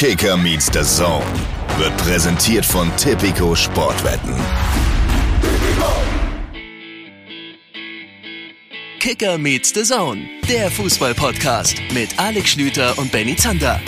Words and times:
Kicker 0.00 0.38
meets 0.38 0.72
the 0.72 0.82
Zone 0.82 1.26
wird 1.76 1.94
präsentiert 1.98 2.64
von 2.64 2.90
Tipico 2.96 3.54
Sportwetten. 3.54 4.34
Kicker 8.98 9.36
meets 9.36 9.74
the 9.74 9.82
Zone, 9.82 10.22
der 10.48 10.70
Fußball-Podcast 10.70 11.82
mit 11.92 12.18
Alex 12.18 12.48
Schlüter 12.48 12.98
und 12.98 13.12
Benny 13.12 13.36
Zander. 13.36 13.78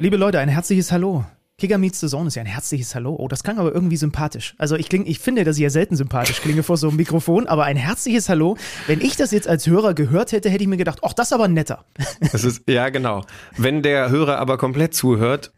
Liebe 0.00 0.16
Leute, 0.16 0.40
ein 0.40 0.48
herzliches 0.48 0.90
Hallo. 0.90 1.24
Kicker 1.62 1.78
meets 1.78 2.00
the 2.00 2.08
Zone 2.08 2.26
ist 2.26 2.34
ja 2.34 2.42
ein 2.42 2.46
herzliches 2.46 2.92
Hallo. 2.96 3.14
Oh, 3.16 3.28
das 3.28 3.44
klang 3.44 3.56
aber 3.56 3.72
irgendwie 3.72 3.96
sympathisch. 3.96 4.56
Also 4.58 4.74
ich, 4.74 4.88
kling, 4.88 5.06
ich 5.06 5.20
finde, 5.20 5.44
dass 5.44 5.58
ich 5.58 5.62
ja 5.62 5.70
selten 5.70 5.94
sympathisch 5.94 6.40
klinge 6.40 6.64
vor 6.64 6.76
so 6.76 6.88
einem 6.88 6.96
Mikrofon, 6.96 7.46
aber 7.46 7.62
ein 7.66 7.76
herzliches 7.76 8.28
Hallo. 8.28 8.56
Wenn 8.88 9.00
ich 9.00 9.14
das 9.14 9.30
jetzt 9.30 9.46
als 9.46 9.68
Hörer 9.68 9.94
gehört 9.94 10.32
hätte, 10.32 10.50
hätte 10.50 10.64
ich 10.64 10.68
mir 10.68 10.76
gedacht, 10.76 10.98
ach, 11.02 11.12
das 11.12 11.28
ist 11.28 11.32
aber 11.32 11.46
netter. 11.46 11.84
Das 12.32 12.42
ist, 12.42 12.68
ja, 12.68 12.88
genau. 12.88 13.24
Wenn 13.56 13.80
der 13.80 14.10
Hörer 14.10 14.38
aber 14.38 14.58
komplett 14.58 14.92
zuhört 14.92 15.52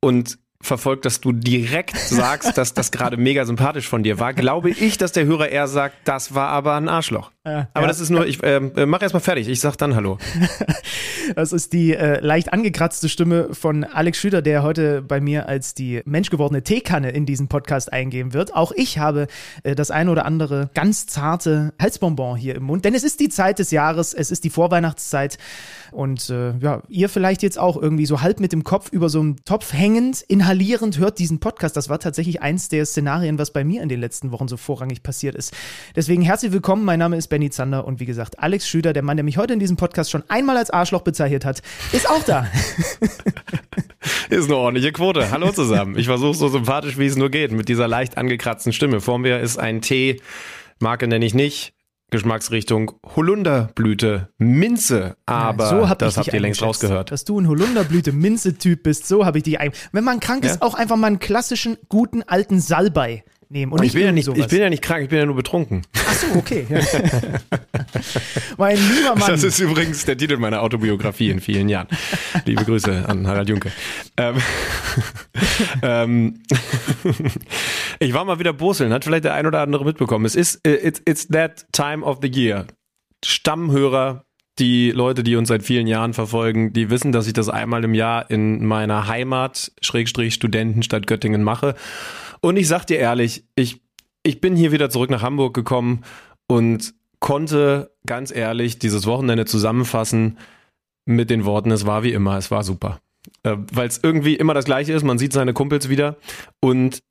und 0.00 0.38
verfolgt, 0.62 1.04
dass 1.04 1.20
du 1.20 1.32
direkt 1.32 1.96
sagst, 1.96 2.56
dass 2.56 2.72
das 2.72 2.90
gerade 2.90 3.16
mega 3.16 3.44
sympathisch 3.44 3.88
von 3.88 4.02
dir 4.02 4.18
war, 4.18 4.32
glaube 4.32 4.70
ich, 4.70 4.96
dass 4.96 5.12
der 5.12 5.26
Hörer 5.26 5.48
eher 5.48 5.68
sagt, 5.68 5.96
das 6.04 6.34
war 6.34 6.48
aber 6.48 6.74
ein 6.74 6.88
Arschloch. 6.88 7.30
Ja, 7.44 7.68
aber 7.74 7.82
ja. 7.82 7.88
das 7.88 7.98
ist 7.98 8.10
nur, 8.10 8.24
ich 8.26 8.40
äh, 8.44 8.60
mach 8.60 9.02
erst 9.02 9.14
mal 9.14 9.20
fertig, 9.20 9.48
ich 9.48 9.60
sag 9.60 9.76
dann 9.76 9.94
Hallo. 9.96 10.18
Das 11.36 11.52
ist 11.52 11.72
die 11.72 11.94
äh, 11.94 12.20
leicht 12.20 12.52
angekratzte 12.52 13.08
Stimme 13.08 13.48
von 13.52 13.84
Alex 13.84 14.18
Schüter, 14.18 14.42
der 14.42 14.62
heute 14.62 15.02
bei 15.02 15.20
mir 15.20 15.48
als 15.48 15.72
die 15.72 16.02
menschgewordene 16.04 16.62
Teekanne 16.62 17.10
in 17.10 17.26
diesen 17.26 17.48
Podcast 17.48 17.92
eingehen 17.92 18.32
wird. 18.32 18.54
Auch 18.54 18.72
ich 18.72 18.98
habe 18.98 19.28
äh, 19.62 19.74
das 19.74 19.90
ein 19.90 20.08
oder 20.08 20.26
andere 20.26 20.70
ganz 20.74 21.06
zarte 21.06 21.74
Halsbonbon 21.80 22.36
hier 22.36 22.56
im 22.56 22.64
Mund, 22.64 22.84
denn 22.84 22.94
es 22.94 23.04
ist 23.04 23.20
die 23.20 23.28
Zeit 23.28 23.58
des 23.60 23.70
Jahres, 23.70 24.14
es 24.14 24.30
ist 24.30 24.44
die 24.44 24.50
Vorweihnachtszeit 24.50 25.38
und 25.90 26.28
äh, 26.30 26.56
ja, 26.58 26.82
ihr 26.88 27.08
vielleicht 27.08 27.42
jetzt 27.42 27.58
auch 27.58 27.80
irgendwie 27.80 28.06
so 28.06 28.20
halb 28.20 28.40
mit 28.40 28.52
dem 28.52 28.64
Kopf 28.64 28.90
über 28.90 29.08
so 29.08 29.20
einem 29.20 29.44
Topf 29.44 29.72
hängend, 29.72 30.22
inhalierend 30.52 30.98
hört 30.98 31.18
diesen 31.18 31.40
Podcast. 31.40 31.78
Das 31.78 31.88
war 31.88 31.98
tatsächlich 31.98 32.42
eins 32.42 32.68
der 32.68 32.84
Szenarien, 32.84 33.38
was 33.38 33.54
bei 33.54 33.64
mir 33.64 33.82
in 33.82 33.88
den 33.88 34.00
letzten 34.00 34.32
Wochen 34.32 34.48
so 34.48 34.58
vorrangig 34.58 35.02
passiert 35.02 35.34
ist. 35.34 35.54
Deswegen 35.96 36.20
herzlich 36.20 36.52
willkommen, 36.52 36.84
mein 36.84 36.98
Name 36.98 37.16
ist 37.16 37.28
Benny 37.28 37.48
Zander 37.48 37.86
und 37.86 38.00
wie 38.00 38.04
gesagt, 38.04 38.38
Alex 38.38 38.68
Schüter, 38.68 38.92
der 38.92 39.02
Mann, 39.02 39.16
der 39.16 39.24
mich 39.24 39.38
heute 39.38 39.54
in 39.54 39.60
diesem 39.60 39.78
Podcast 39.78 40.10
schon 40.10 40.22
einmal 40.28 40.58
als 40.58 40.68
Arschloch 40.68 41.00
bezeichnet 41.00 41.46
hat, 41.46 41.62
ist 41.92 42.08
auch 42.08 42.22
da. 42.24 42.46
Ist 44.30 44.46
eine 44.46 44.56
ordentliche 44.56 44.92
Quote. 44.92 45.30
Hallo 45.30 45.52
zusammen. 45.52 45.96
Ich 45.96 46.06
versuche 46.06 46.34
so 46.34 46.48
sympathisch, 46.48 46.98
wie 46.98 47.06
es 47.06 47.16
nur 47.16 47.30
geht, 47.30 47.52
mit 47.52 47.68
dieser 47.68 47.86
leicht 47.86 48.18
angekratzten 48.18 48.72
Stimme. 48.72 49.00
Vor 49.00 49.18
mir 49.18 49.38
ist 49.40 49.58
ein 49.58 49.80
Tee, 49.80 50.20
Marke 50.80 51.06
nenne 51.06 51.24
ich 51.24 51.34
nicht, 51.34 51.72
Geschmacksrichtung 52.12 52.92
Holunderblüte, 53.16 54.28
Minze, 54.36 55.16
aber 55.24 55.68
so 55.70 55.88
hab 55.88 55.98
das 55.98 56.18
habt 56.18 56.30
ihr 56.32 56.40
längst 56.40 56.62
rausgehört. 56.62 57.10
Dass 57.10 57.24
du 57.24 57.40
ein 57.40 57.48
Holunderblüte-Minze-Typ 57.48 58.82
bist, 58.82 59.08
so 59.08 59.24
habe 59.24 59.38
ich 59.38 59.44
dich 59.44 59.58
ein. 59.58 59.72
Wenn 59.92 60.04
man 60.04 60.20
krank 60.20 60.44
ist, 60.44 60.56
Ja? 60.56 60.62
auch 60.62 60.74
einfach 60.74 60.96
mal 60.96 61.06
einen 61.06 61.20
klassischen, 61.20 61.78
guten, 61.88 62.22
alten 62.22 62.60
Salbei 62.60 63.24
nehmen. 63.52 63.72
Und 63.72 63.84
Ich 63.84 63.92
bin, 63.92 64.02
ja 64.02 64.12
nicht, 64.12 64.24
sowas. 64.24 64.40
ich 64.40 64.48
bin 64.48 64.60
ja 64.60 64.70
nicht 64.70 64.82
krank, 64.82 65.04
ich 65.04 65.08
bin 65.08 65.18
ja 65.18 65.26
nur 65.26 65.36
betrunken. 65.36 65.82
Ach 65.94 66.14
so, 66.14 66.26
okay. 66.36 66.66
Mein 68.56 68.76
lieber 68.76 69.14
Mann. 69.14 69.30
Das 69.30 69.42
ist 69.42 69.58
übrigens 69.60 70.04
der 70.04 70.16
Titel 70.16 70.38
meiner 70.38 70.62
Autobiografie 70.62 71.30
in 71.30 71.40
vielen 71.40 71.68
Jahren. 71.68 71.86
Liebe 72.44 72.64
Grüße 72.64 73.08
an 73.08 73.26
Harald 73.26 73.48
Junke. 73.48 73.70
Ähm, 74.16 74.36
ähm, 75.82 76.42
ich 77.98 78.14
war 78.14 78.24
mal 78.24 78.38
wieder 78.38 78.52
Boseln, 78.52 78.92
hat 78.92 79.04
vielleicht 79.04 79.24
der 79.24 79.34
ein 79.34 79.46
oder 79.46 79.60
andere 79.60 79.84
mitbekommen. 79.84 80.24
Es 80.24 80.34
ist, 80.34 80.66
äh, 80.66 80.74
it's, 80.74 81.02
it's 81.06 81.28
that 81.28 81.66
time 81.72 82.04
of 82.04 82.18
the 82.22 82.30
year. 82.30 82.66
Stammhörer, 83.24 84.24
die 84.58 84.90
Leute, 84.90 85.22
die 85.22 85.36
uns 85.36 85.48
seit 85.48 85.62
vielen 85.62 85.86
Jahren 85.86 86.12
verfolgen, 86.14 86.72
die 86.72 86.90
wissen, 86.90 87.12
dass 87.12 87.26
ich 87.26 87.32
das 87.32 87.48
einmal 87.48 87.84
im 87.84 87.94
Jahr 87.94 88.30
in 88.30 88.64
meiner 88.66 89.06
Heimat, 89.06 89.72
Schrägstrich 89.80 90.34
Studentenstadt 90.34 91.06
Göttingen 91.06 91.42
mache. 91.42 91.74
Und 92.42 92.56
ich 92.56 92.68
sag 92.68 92.84
dir 92.84 92.98
ehrlich, 92.98 93.44
ich, 93.54 93.80
ich 94.22 94.40
bin 94.40 94.56
hier 94.56 94.72
wieder 94.72 94.90
zurück 94.90 95.10
nach 95.10 95.22
Hamburg 95.22 95.54
gekommen 95.54 96.04
und 96.48 96.94
konnte 97.20 97.94
ganz 98.04 98.34
ehrlich 98.34 98.78
dieses 98.78 99.06
Wochenende 99.06 99.44
zusammenfassen 99.44 100.38
mit 101.04 101.30
den 101.30 101.44
Worten, 101.44 101.70
es 101.70 101.86
war 101.86 102.02
wie 102.02 102.12
immer, 102.12 102.36
es 102.36 102.50
war 102.50 102.64
super. 102.64 103.00
Äh, 103.44 103.56
Weil 103.72 103.88
es 103.88 104.00
irgendwie 104.02 104.34
immer 104.34 104.54
das 104.54 104.64
gleiche 104.64 104.92
ist, 104.92 105.04
man 105.04 105.18
sieht 105.18 105.32
seine 105.32 105.52
Kumpels 105.52 105.88
wieder 105.88 106.16
und 106.60 107.02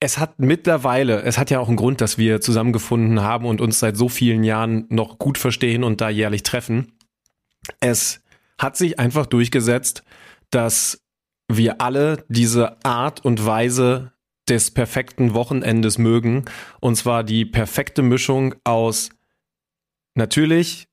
es 0.00 0.18
hat 0.18 0.38
mittlerweile, 0.38 1.22
es 1.22 1.38
hat 1.38 1.50
ja 1.50 1.58
auch 1.58 1.68
einen 1.68 1.78
Grund, 1.78 2.02
dass 2.02 2.18
wir 2.18 2.42
zusammengefunden 2.42 3.22
haben 3.22 3.46
und 3.46 3.62
uns 3.62 3.78
seit 3.78 3.96
so 3.96 4.10
vielen 4.10 4.44
Jahren 4.44 4.84
noch 4.90 5.18
gut 5.18 5.38
verstehen 5.38 5.82
und 5.82 6.02
da 6.02 6.10
jährlich 6.10 6.42
treffen. 6.42 6.92
Es 7.80 8.22
hat 8.58 8.76
sich 8.76 8.98
einfach 8.98 9.24
durchgesetzt, 9.24 10.02
dass 10.50 11.02
wir 11.48 11.80
alle 11.80 12.24
diese 12.28 12.84
Art 12.84 13.24
und 13.24 13.46
Weise 13.46 14.12
des 14.48 14.70
perfekten 14.70 15.34
Wochenendes 15.34 15.98
mögen. 15.98 16.44
Und 16.80 16.96
zwar 16.96 17.24
die 17.24 17.44
perfekte 17.44 18.02
Mischung 18.02 18.54
aus 18.64 19.10
natürlich 20.14 20.88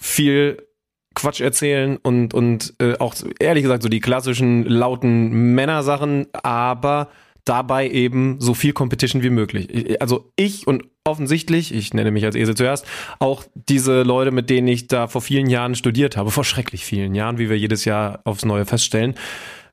viel 0.00 0.66
Quatsch 1.14 1.40
erzählen 1.40 1.96
und, 1.96 2.34
und 2.34 2.74
äh, 2.80 2.96
auch 2.98 3.14
ehrlich 3.38 3.62
gesagt 3.64 3.82
so 3.82 3.88
die 3.88 4.00
klassischen 4.00 4.64
lauten 4.64 5.54
Männersachen, 5.54 6.26
aber 6.42 7.10
dabei 7.44 7.88
eben 7.90 8.40
so 8.40 8.54
viel 8.54 8.72
Competition 8.72 9.22
wie 9.22 9.30
möglich. 9.30 9.68
Ich- 9.70 10.00
Also 10.00 10.30
ich 10.36 10.66
und 10.66 10.84
offensichtlich, 11.04 11.74
ich 11.74 11.92
nenne 11.94 12.10
mich 12.12 12.24
als 12.24 12.36
Esel 12.36 12.54
zuerst, 12.54 12.86
auch 13.18 13.44
diese 13.54 14.02
Leute, 14.02 14.30
mit 14.30 14.50
denen 14.50 14.68
ich 14.68 14.86
da 14.86 15.08
vor 15.08 15.20
vielen 15.20 15.48
Jahren 15.48 15.74
studiert 15.74 16.16
habe, 16.16 16.30
vor 16.30 16.44
schrecklich 16.44 16.84
vielen 16.84 17.14
Jahren, 17.14 17.38
wie 17.38 17.50
wir 17.50 17.58
jedes 17.58 17.84
Jahr 17.84 18.20
aufs 18.24 18.44
Neue 18.44 18.66
feststellen. 18.66 19.14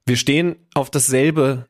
Wir 0.05 0.15
stehen 0.15 0.55
auf 0.73 0.89
dasselbe 0.89 1.67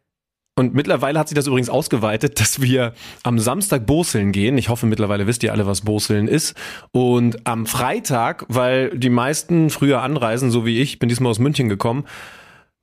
und 0.57 0.73
mittlerweile 0.73 1.19
hat 1.19 1.29
sich 1.29 1.35
das 1.35 1.45
übrigens 1.45 1.69
ausgeweitet, 1.69 2.39
dass 2.39 2.59
wir 2.59 2.93
am 3.21 3.37
Samstag 3.37 3.85
Boseln 3.85 4.31
gehen. 4.31 4.57
Ich 4.57 4.69
hoffe, 4.69 4.87
mittlerweile 4.87 5.27
wisst 5.27 5.43
ihr 5.43 5.51
alle, 5.51 5.67
was 5.67 5.81
Boseln 5.81 6.27
ist. 6.27 6.55
Und 6.91 7.45
am 7.45 7.67
Freitag, 7.67 8.43
weil 8.47 8.89
die 8.97 9.11
meisten 9.11 9.69
früher 9.69 10.01
anreisen, 10.01 10.49
so 10.49 10.65
wie 10.65 10.81
ich, 10.81 10.97
bin 10.97 11.09
diesmal 11.09 11.29
aus 11.29 11.37
München 11.37 11.69
gekommen. 11.69 12.05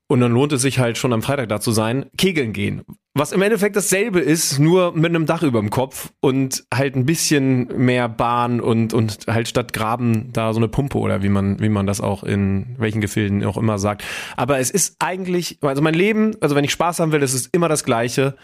Und 0.07 0.21
dann 0.21 0.33
lohnt 0.33 0.53
es 0.53 0.63
sich 0.63 0.79
halt 0.79 0.99
schon 0.99 1.13
am 1.13 1.23
Freitag 1.23 1.49
da 1.49 1.61
zu 1.61 1.73
sein, 1.73 2.07
kegeln 2.19 2.53
gehen. 2.53 2.83
Was 3.15 3.33
im 3.33 3.41
Endeffekt 3.41 3.77
dasselbe 3.77 4.21
ist, 4.21 4.59
nur 4.59 4.93
mit 4.93 5.07
einem 5.07 5.25
Dach 5.25 5.43
über 5.43 5.61
dem 5.61 5.71
Kopf 5.71 6.13
und 6.21 6.65
halt 6.75 6.97
ein 6.97 7.07
bisschen 7.07 7.69
mehr 7.85 8.09
Bahn 8.09 8.61
und, 8.61 8.93
und 8.93 9.27
halt 9.29 9.49
statt 9.49 9.73
Graben 9.73 10.33
da 10.33 10.53
so 10.53 10.59
eine 10.59 10.69
Pumpe 10.69 10.99
oder 10.99 11.23
wie 11.23 11.29
man, 11.29 11.61
wie 11.61 11.69
man 11.69 11.87
das 11.87 12.01
auch 12.01 12.23
in 12.25 12.75
welchen 12.77 13.01
Gefilden 13.01 13.45
auch 13.45 13.57
immer 13.57 13.79
sagt. 13.79 14.05
Aber 14.37 14.59
es 14.59 14.71
ist 14.71 14.97
eigentlich, 14.99 15.59
also 15.63 15.81
mein 15.81 15.95
Leben, 15.95 16.33
also 16.41 16.55
wenn 16.55 16.65
ich 16.65 16.73
Spaß 16.73 16.99
haben 16.99 17.13
will, 17.13 17.23
es 17.23 17.35
ist 17.35 17.55
immer 17.55 17.69
das 17.69 17.85
Gleiche. 17.85 18.35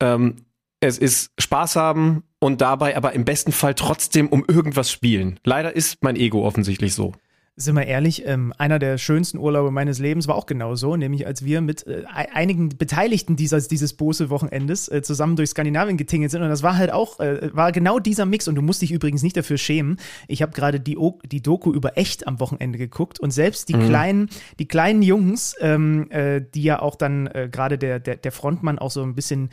Ähm, 0.00 0.36
es 0.80 0.98
ist 0.98 1.30
Spaß 1.38 1.76
haben 1.76 2.24
und 2.40 2.60
dabei 2.60 2.96
aber 2.96 3.12
im 3.12 3.24
besten 3.24 3.52
Fall 3.52 3.74
trotzdem 3.74 4.28
um 4.28 4.44
irgendwas 4.48 4.90
spielen. 4.90 5.38
Leider 5.44 5.76
ist 5.76 6.02
mein 6.02 6.16
Ego 6.16 6.46
offensichtlich 6.46 6.94
so. 6.94 7.12
Sind 7.56 7.76
wir 7.76 7.86
ehrlich, 7.86 8.26
ähm, 8.26 8.52
einer 8.58 8.80
der 8.80 8.98
schönsten 8.98 9.38
Urlaube 9.38 9.70
meines 9.70 10.00
Lebens 10.00 10.26
war 10.26 10.34
auch 10.34 10.46
genau 10.46 10.74
so, 10.74 10.96
nämlich 10.96 11.24
als 11.24 11.44
wir 11.44 11.60
mit 11.60 11.86
äh, 11.86 12.02
ei- 12.12 12.26
einigen 12.34 12.70
Beteiligten 12.70 13.36
dieses, 13.36 13.68
dieses 13.68 13.92
Bose-Wochenendes 13.92 14.88
äh, 14.88 15.02
zusammen 15.02 15.36
durch 15.36 15.50
Skandinavien 15.50 15.96
getingelt 15.96 16.32
sind. 16.32 16.42
Und 16.42 16.48
das 16.48 16.64
war 16.64 16.76
halt 16.76 16.92
auch, 16.92 17.20
äh, 17.20 17.54
war 17.54 17.70
genau 17.70 18.00
dieser 18.00 18.26
Mix. 18.26 18.48
Und 18.48 18.56
du 18.56 18.62
musst 18.62 18.82
dich 18.82 18.90
übrigens 18.90 19.22
nicht 19.22 19.36
dafür 19.36 19.56
schämen. 19.56 20.00
Ich 20.26 20.42
habe 20.42 20.50
gerade 20.50 20.80
die, 20.80 20.98
O- 20.98 21.20
die 21.30 21.42
Doku 21.42 21.72
über 21.72 21.96
echt 21.96 22.26
am 22.26 22.40
Wochenende 22.40 22.76
geguckt 22.76 23.20
und 23.20 23.30
selbst 23.30 23.68
die 23.68 23.74
kleinen, 23.74 24.30
die 24.58 24.66
kleinen 24.66 25.02
Jungs, 25.02 25.54
ähm, 25.60 26.10
äh, 26.10 26.40
die 26.40 26.64
ja 26.64 26.82
auch 26.82 26.96
dann 26.96 27.28
äh, 27.28 27.48
gerade 27.52 27.78
der, 27.78 28.00
der, 28.00 28.16
der 28.16 28.32
Frontmann 28.32 28.80
auch 28.80 28.90
so 28.90 29.04
ein 29.04 29.14
bisschen 29.14 29.50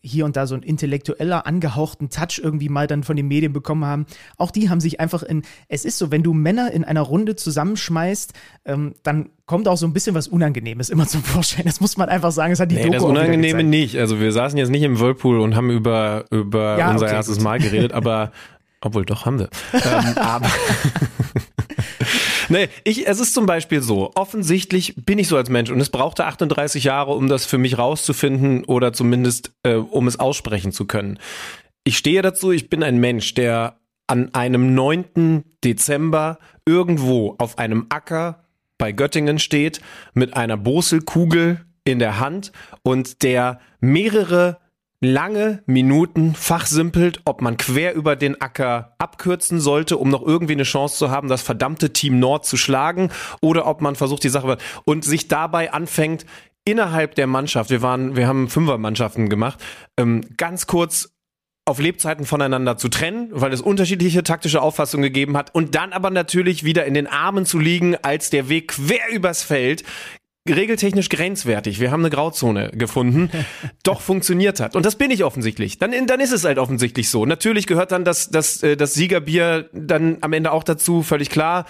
hier 0.00 0.24
und 0.24 0.36
da 0.36 0.46
so 0.46 0.54
ein 0.54 0.62
intellektueller, 0.62 1.46
angehauchten 1.46 2.10
Touch 2.10 2.40
irgendwie 2.42 2.68
mal 2.68 2.86
dann 2.86 3.02
von 3.02 3.16
den 3.16 3.28
Medien 3.28 3.52
bekommen 3.52 3.84
haben. 3.84 4.06
Auch 4.36 4.50
die 4.50 4.68
haben 4.70 4.80
sich 4.80 5.00
einfach 5.00 5.22
in, 5.22 5.42
es 5.68 5.84
ist 5.84 5.98
so, 5.98 6.10
wenn 6.10 6.22
du 6.22 6.32
Männer 6.32 6.70
in 6.72 6.84
einer 6.84 7.02
Runde 7.02 7.36
zusammenschmeißt, 7.36 8.32
ähm, 8.64 8.94
dann 9.02 9.30
kommt 9.46 9.68
auch 9.68 9.76
so 9.76 9.86
ein 9.86 9.92
bisschen 9.92 10.14
was 10.14 10.28
Unangenehmes 10.28 10.90
immer 10.90 11.06
zum 11.06 11.22
Vorschein. 11.22 11.64
Das 11.66 11.80
muss 11.80 11.96
man 11.96 12.08
einfach 12.08 12.32
sagen. 12.32 12.52
Es 12.52 12.60
hat 12.60 12.70
die 12.70 12.74
Nee, 12.74 12.82
Doku 12.82 12.94
das 12.94 13.04
Unangenehme 13.04 13.62
nicht. 13.62 13.96
Also 13.98 14.20
wir 14.20 14.32
saßen 14.32 14.58
jetzt 14.58 14.70
nicht 14.70 14.82
im 14.82 14.98
Whirlpool 14.98 15.38
und 15.40 15.54
haben 15.54 15.70
über, 15.70 16.24
über 16.30 16.78
Ja, 16.78 16.90
unser 16.90 17.06
okay, 17.06 17.14
erstes 17.14 17.36
gut. 17.36 17.44
Mal 17.44 17.58
geredet, 17.60 17.92
aber 17.92 18.32
obwohl 18.86 19.04
doch 19.04 19.26
haben 19.26 19.38
wir. 19.38 19.48
ähm, 19.72 20.18
aber 20.18 20.50
nee, 22.48 22.68
ich, 22.84 23.06
es 23.06 23.20
ist 23.20 23.34
zum 23.34 23.46
Beispiel 23.46 23.82
so, 23.82 24.12
offensichtlich 24.14 24.94
bin 24.96 25.18
ich 25.18 25.28
so 25.28 25.36
als 25.36 25.50
Mensch 25.50 25.70
und 25.70 25.80
es 25.80 25.90
brauchte 25.90 26.26
38 26.26 26.84
Jahre, 26.84 27.12
um 27.12 27.28
das 27.28 27.46
für 27.46 27.58
mich 27.58 27.78
rauszufinden 27.78 28.64
oder 28.64 28.92
zumindest 28.92 29.52
äh, 29.62 29.74
um 29.74 30.06
es 30.06 30.18
aussprechen 30.18 30.72
zu 30.72 30.86
können. 30.86 31.18
Ich 31.84 31.98
stehe 31.98 32.22
dazu, 32.22 32.50
ich 32.50 32.68
bin 32.68 32.82
ein 32.82 32.98
Mensch, 32.98 33.34
der 33.34 33.78
an 34.06 34.34
einem 34.34 34.74
9. 34.74 35.44
Dezember 35.64 36.38
irgendwo 36.64 37.34
auf 37.38 37.58
einem 37.58 37.86
Acker 37.88 38.44
bei 38.78 38.92
Göttingen 38.92 39.38
steht 39.38 39.80
mit 40.14 40.36
einer 40.36 40.56
Boselkugel 40.56 41.64
in 41.84 41.98
der 41.98 42.18
Hand 42.18 42.52
und 42.82 43.22
der 43.22 43.60
mehrere 43.80 44.58
lange 45.00 45.62
Minuten 45.66 46.34
fachsimpelt, 46.34 47.20
ob 47.24 47.42
man 47.42 47.56
quer 47.56 47.94
über 47.94 48.16
den 48.16 48.40
Acker 48.40 48.94
abkürzen 48.98 49.60
sollte, 49.60 49.98
um 49.98 50.08
noch 50.08 50.22
irgendwie 50.22 50.54
eine 50.54 50.62
Chance 50.62 50.96
zu 50.96 51.10
haben, 51.10 51.28
das 51.28 51.42
verdammte 51.42 51.92
Team 51.92 52.18
Nord 52.18 52.46
zu 52.46 52.56
schlagen, 52.56 53.10
oder 53.40 53.66
ob 53.66 53.80
man 53.80 53.96
versucht, 53.96 54.24
die 54.24 54.28
Sache 54.28 54.58
und 54.84 55.04
sich 55.04 55.28
dabei 55.28 55.72
anfängt, 55.72 56.24
innerhalb 56.64 57.14
der 57.14 57.26
Mannschaft, 57.26 57.70
wir 57.70 57.82
waren, 57.82 58.16
wir 58.16 58.26
haben 58.26 58.48
Fünfermannschaften 58.48 59.28
gemacht, 59.28 59.62
ähm, 59.96 60.22
ganz 60.36 60.66
kurz 60.66 61.10
auf 61.68 61.80
Lebzeiten 61.80 62.24
voneinander 62.26 62.76
zu 62.76 62.88
trennen, 62.88 63.28
weil 63.32 63.52
es 63.52 63.60
unterschiedliche 63.60 64.22
taktische 64.22 64.62
Auffassungen 64.62 65.02
gegeben 65.02 65.36
hat 65.36 65.54
und 65.54 65.74
dann 65.74 65.92
aber 65.92 66.10
natürlich 66.10 66.62
wieder 66.64 66.86
in 66.86 66.94
den 66.94 67.08
Armen 67.08 67.44
zu 67.44 67.58
liegen, 67.58 67.96
als 67.96 68.30
der 68.30 68.48
Weg 68.48 68.68
quer 68.68 69.10
übers 69.12 69.42
Feld 69.42 69.82
regeltechnisch 70.48 71.08
grenzwertig. 71.08 71.80
Wir 71.80 71.90
haben 71.90 72.00
eine 72.00 72.10
Grauzone 72.10 72.70
gefunden, 72.70 73.30
doch 73.82 74.00
funktioniert 74.00 74.60
hat. 74.60 74.76
Und 74.76 74.86
das 74.86 74.96
bin 74.96 75.10
ich 75.10 75.24
offensichtlich. 75.24 75.78
Dann, 75.78 75.92
dann 76.06 76.20
ist 76.20 76.32
es 76.32 76.44
halt 76.44 76.58
offensichtlich 76.58 77.08
so. 77.08 77.26
Natürlich 77.26 77.66
gehört 77.66 77.92
dann 77.92 78.04
das, 78.04 78.30
das, 78.30 78.62
äh, 78.62 78.76
das 78.76 78.94
Siegerbier 78.94 79.68
dann 79.72 80.18
am 80.20 80.32
Ende 80.32 80.52
auch 80.52 80.64
dazu, 80.64 81.02
völlig 81.02 81.30
klar. 81.30 81.66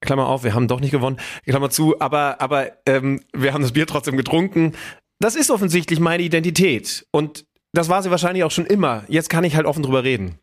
Klammer 0.00 0.26
auf, 0.26 0.44
wir 0.44 0.54
haben 0.54 0.68
doch 0.68 0.80
nicht 0.80 0.90
gewonnen, 0.90 1.18
Klammer 1.46 1.70
zu, 1.70 2.00
aber, 2.00 2.40
aber 2.40 2.72
ähm, 2.86 3.20
wir 3.32 3.54
haben 3.54 3.62
das 3.62 3.72
Bier 3.72 3.86
trotzdem 3.86 4.16
getrunken. 4.16 4.72
Das 5.20 5.36
ist 5.36 5.50
offensichtlich 5.50 6.00
meine 6.00 6.24
Identität. 6.24 7.06
Und 7.12 7.44
das 7.72 7.88
war 7.88 8.02
sie 8.02 8.10
wahrscheinlich 8.10 8.44
auch 8.44 8.50
schon 8.50 8.66
immer. 8.66 9.04
Jetzt 9.08 9.30
kann 9.30 9.44
ich 9.44 9.54
halt 9.54 9.66
offen 9.66 9.82
drüber 9.82 10.02
reden. 10.04 10.38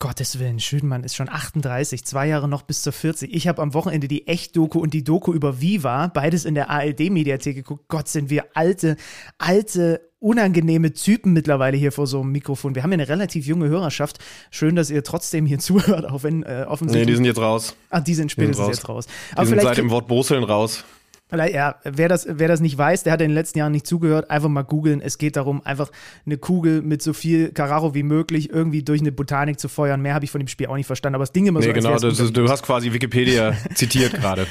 Gottes 0.00 0.38
Willen, 0.38 0.60
Schüdenmann 0.60 1.04
ist 1.04 1.14
schon 1.14 1.28
38, 1.28 2.04
zwei 2.04 2.26
Jahre 2.26 2.48
noch 2.48 2.62
bis 2.62 2.82
zur 2.82 2.92
40. 2.92 3.34
Ich 3.34 3.48
habe 3.48 3.62
am 3.62 3.74
Wochenende 3.74 4.08
die 4.08 4.26
Echt-Doku 4.26 4.78
und 4.78 4.92
die 4.92 5.04
Doku 5.04 5.32
über 5.32 5.60
Viva, 5.60 6.08
beides 6.08 6.44
in 6.44 6.54
der 6.54 6.68
ARD-Mediathek 6.68 7.54
geguckt. 7.54 7.84
Gott, 7.88 8.08
sind 8.08 8.28
wir 8.28 8.44
alte, 8.54 8.96
alte, 9.38 10.00
unangenehme 10.18 10.92
Typen 10.92 11.32
mittlerweile 11.32 11.76
hier 11.76 11.92
vor 11.92 12.06
so 12.06 12.20
einem 12.20 12.32
Mikrofon. 12.32 12.74
Wir 12.74 12.82
haben 12.82 12.90
ja 12.90 12.94
eine 12.94 13.08
relativ 13.08 13.46
junge 13.46 13.68
Hörerschaft. 13.68 14.18
Schön, 14.50 14.74
dass 14.74 14.90
ihr 14.90 15.04
trotzdem 15.04 15.46
hier 15.46 15.58
zuhört, 15.60 16.06
auch 16.06 16.22
wenn 16.22 16.42
äh, 16.42 16.64
offensichtlich. 16.66 17.06
Nee, 17.06 17.10
die 17.12 17.16
sind 17.16 17.24
jetzt 17.26 17.40
raus. 17.40 17.76
Ah, 17.90 18.00
die 18.00 18.14
sind 18.14 18.32
spätestens 18.32 18.68
jetzt 18.68 18.88
raus. 18.88 19.06
Aber 19.32 19.42
die 19.42 19.48
sind 19.50 19.62
seit 19.62 19.76
dem 19.76 19.90
Wort 19.90 20.08
Boseln 20.08 20.44
raus. 20.44 20.84
Ja, 21.34 21.76
wer 21.84 22.08
das, 22.08 22.26
wer 22.28 22.48
das 22.48 22.60
nicht 22.60 22.76
weiß, 22.76 23.04
der 23.04 23.12
hat 23.12 23.20
in 23.20 23.28
den 23.28 23.34
letzten 23.34 23.58
Jahren 23.58 23.72
nicht 23.72 23.86
zugehört, 23.86 24.30
einfach 24.30 24.48
mal 24.48 24.62
googeln. 24.62 25.00
Es 25.00 25.18
geht 25.18 25.36
darum, 25.36 25.64
einfach 25.64 25.90
eine 26.26 26.38
Kugel 26.38 26.82
mit 26.82 27.02
so 27.02 27.12
viel 27.12 27.52
Carraro 27.52 27.94
wie 27.94 28.02
möglich 28.02 28.50
irgendwie 28.50 28.82
durch 28.82 29.00
eine 29.00 29.12
Botanik 29.12 29.58
zu 29.58 29.68
feuern. 29.68 30.00
Mehr 30.00 30.14
habe 30.14 30.24
ich 30.24 30.30
von 30.30 30.40
dem 30.40 30.48
Spiel 30.48 30.66
auch 30.66 30.76
nicht 30.76 30.86
verstanden, 30.86 31.16
aber 31.16 31.22
das 31.22 31.32
Ding 31.32 31.46
immer 31.46 31.60
nee, 31.60 31.66
so. 31.66 31.72
genau, 31.72 31.96
du, 31.98 32.30
du, 32.30 32.48
hast 32.48 32.62
quasi 32.62 32.92
Wikipedia 32.92 33.54
zitiert 33.74 34.14
gerade. 34.14 34.46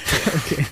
Okay. 0.45 0.65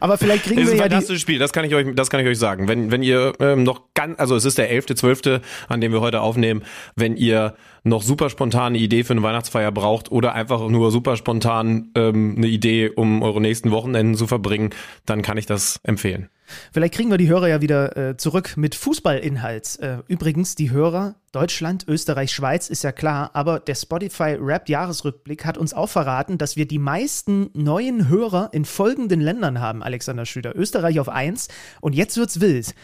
Aber 0.00 0.18
vielleicht 0.18 0.44
kriegen 0.44 0.56
wir 0.56 0.64
ja. 0.64 0.68
Es 0.68 0.74
ist 0.74 0.80
ein 0.80 0.90
fantastisches 0.90 1.22
Spiel, 1.22 1.38
das 1.38 1.52
kann 1.52 1.64
ich 1.64 1.74
euch, 1.74 1.86
das 1.94 2.10
kann 2.10 2.20
ich 2.20 2.26
euch 2.26 2.38
sagen. 2.38 2.68
Wenn, 2.68 2.90
wenn 2.90 3.02
ihr 3.02 3.32
ähm, 3.40 3.62
noch 3.62 3.82
ganz, 3.94 4.18
also 4.18 4.36
es 4.36 4.44
ist 4.44 4.58
der 4.58 4.70
11., 4.70 4.86
12., 4.86 5.40
an 5.68 5.80
dem 5.80 5.92
wir 5.92 6.00
heute 6.00 6.20
aufnehmen, 6.20 6.62
wenn 6.94 7.16
ihr 7.16 7.54
noch 7.86 8.02
super 8.02 8.30
spontane 8.30 8.78
Idee 8.78 9.04
für 9.04 9.12
eine 9.12 9.22
Weihnachtsfeier 9.22 9.72
braucht 9.72 10.10
oder 10.10 10.34
einfach 10.34 10.68
nur 10.68 10.90
super 10.90 11.16
spontan 11.16 11.90
ähm, 11.94 12.34
eine 12.36 12.48
Idee, 12.48 12.90
um 12.90 13.22
eure 13.22 13.40
nächsten 13.40 13.70
Wochenenden 13.70 14.14
zu 14.14 14.26
verbringen, 14.26 14.70
dann 15.06 15.22
kann 15.22 15.38
ich 15.38 15.46
das 15.46 15.80
empfehlen. 15.82 16.28
Vielleicht 16.72 16.94
kriegen 16.94 17.10
wir 17.10 17.18
die 17.18 17.28
Hörer 17.28 17.48
ja 17.48 17.60
wieder 17.60 17.96
äh, 17.96 18.16
zurück 18.16 18.56
mit 18.56 18.74
Fußballinhalt. 18.74 19.78
Äh, 19.80 19.98
übrigens, 20.08 20.54
die 20.54 20.70
Hörer 20.70 21.16
Deutschland, 21.32 21.86
Österreich, 21.88 22.32
Schweiz 22.32 22.68
ist 22.68 22.84
ja 22.84 22.92
klar, 22.92 23.30
aber 23.34 23.58
der 23.60 23.74
Spotify 23.74 24.36
Rap 24.40 24.68
Jahresrückblick 24.68 25.44
hat 25.44 25.58
uns 25.58 25.74
auch 25.74 25.88
verraten, 25.88 26.38
dass 26.38 26.56
wir 26.56 26.66
die 26.66 26.78
meisten 26.78 27.50
neuen 27.52 28.08
Hörer 28.08 28.50
in 28.52 28.64
folgenden 28.64 29.20
Ländern 29.20 29.60
haben, 29.60 29.82
Alexander 29.82 30.24
Schüder. 30.24 30.56
Österreich 30.56 31.00
auf 31.00 31.08
1 31.08 31.48
und 31.80 31.94
jetzt 31.94 32.16
wird's 32.16 32.40
wild. 32.40 32.74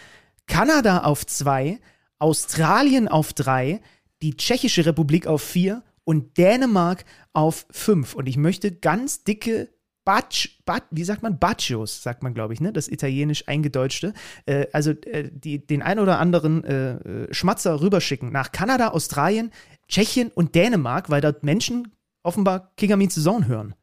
Kanada 0.49 0.99
auf 0.99 1.25
2, 1.25 1.79
Australien 2.19 3.09
auf 3.09 3.33
3, 3.33 3.81
die 4.23 4.37
Tschechische 4.37 4.87
Republik 4.87 5.27
auf 5.27 5.43
4 5.43 5.83
und 6.05 6.39
Dänemark 6.39 7.05
auf 7.33 7.67
5. 7.71 8.15
Und 8.15 8.29
ich 8.29 8.37
möchte 8.37 8.73
ganz 8.73 9.25
dicke 9.25 9.69
Batsch, 10.05 10.59
Bat, 10.65 10.85
wie 10.91 11.05
sagt 11.05 11.23
man? 11.23 11.39
Baccios, 11.39 12.03
sagt 12.03 12.25
man, 12.25 12.35
glaube 12.35 12.55
ich, 12.55 12.61
ne? 12.61 12.73
Das 12.73 12.89
italienisch 12.89 13.47
eingedeutschte. 13.47 14.15
Äh, 14.47 14.67
also 14.73 14.91
äh, 14.91 15.31
die, 15.33 15.65
den 15.65 15.83
ein 15.83 16.01
oder 16.01 16.19
anderen 16.19 16.65
äh, 16.65 16.95
äh, 16.95 17.35
Schmatzer 17.35 17.81
rüberschicken 17.81 18.33
nach 18.33 18.51
Kanada, 18.51 18.89
Australien, 18.89 19.53
Tschechien 19.89 20.31
und 20.35 20.57
Dänemark, 20.57 21.09
weil 21.09 21.21
dort 21.21 21.45
Menschen 21.45 21.93
offenbar 22.25 22.73
Kigamin 22.77 23.11
Saison 23.11 23.47
hören. 23.47 23.75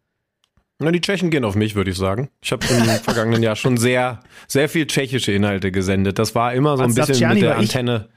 Na, 0.80 0.92
die 0.92 1.01
Tschechen 1.01 1.30
gehen 1.30 1.45
auf 1.45 1.56
mich, 1.56 1.75
würde 1.75 1.92
ich 1.92 1.97
sagen. 1.97 2.30
Ich 2.42 2.51
habe 2.51 2.65
im 2.68 2.83
vergangenen 3.03 3.44
Jahr 3.44 3.56
schon 3.56 3.77
sehr, 3.77 4.19
sehr 4.47 4.68
viel 4.68 4.88
tschechische 4.88 5.31
Inhalte 5.31 5.71
gesendet. 5.71 6.19
Das 6.19 6.35
war 6.35 6.53
immer 6.53 6.77
so 6.77 6.83
ein 6.83 6.94
bisschen 6.94 7.30
mit 7.33 7.42
der 7.42 7.57
Antenne. 7.57 8.09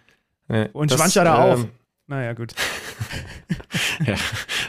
Und 0.72 0.92
Schwanzer 0.92 1.24
da. 1.24 1.54
Ähm, 1.54 1.68
naja, 2.06 2.32
gut. 2.32 2.52
ja, 4.06 4.14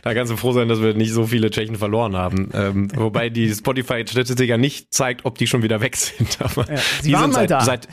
da 0.02 0.14
kannst 0.14 0.32
du 0.32 0.38
froh 0.38 0.52
sein, 0.52 0.68
dass 0.68 0.82
wir 0.82 0.94
nicht 0.94 1.12
so 1.12 1.28
viele 1.28 1.50
Tschechen 1.50 1.76
verloren 1.76 2.16
haben. 2.16 2.50
Ähm, 2.54 2.88
wobei 2.96 3.30
die 3.30 3.54
Spotify-Statistik 3.54 4.48
ja 4.48 4.58
nicht 4.58 4.94
zeigt, 4.94 5.26
ob 5.26 5.38
die 5.38 5.48
schon 5.48 5.64
wieder 5.64 5.82
weg 5.82 5.96
sind. 5.96 6.38
Aber 6.42 6.70
ja, 6.72 6.80
die 7.04 7.16
sind 7.16 7.34
seit, 7.34 7.50
seit, 7.64 7.88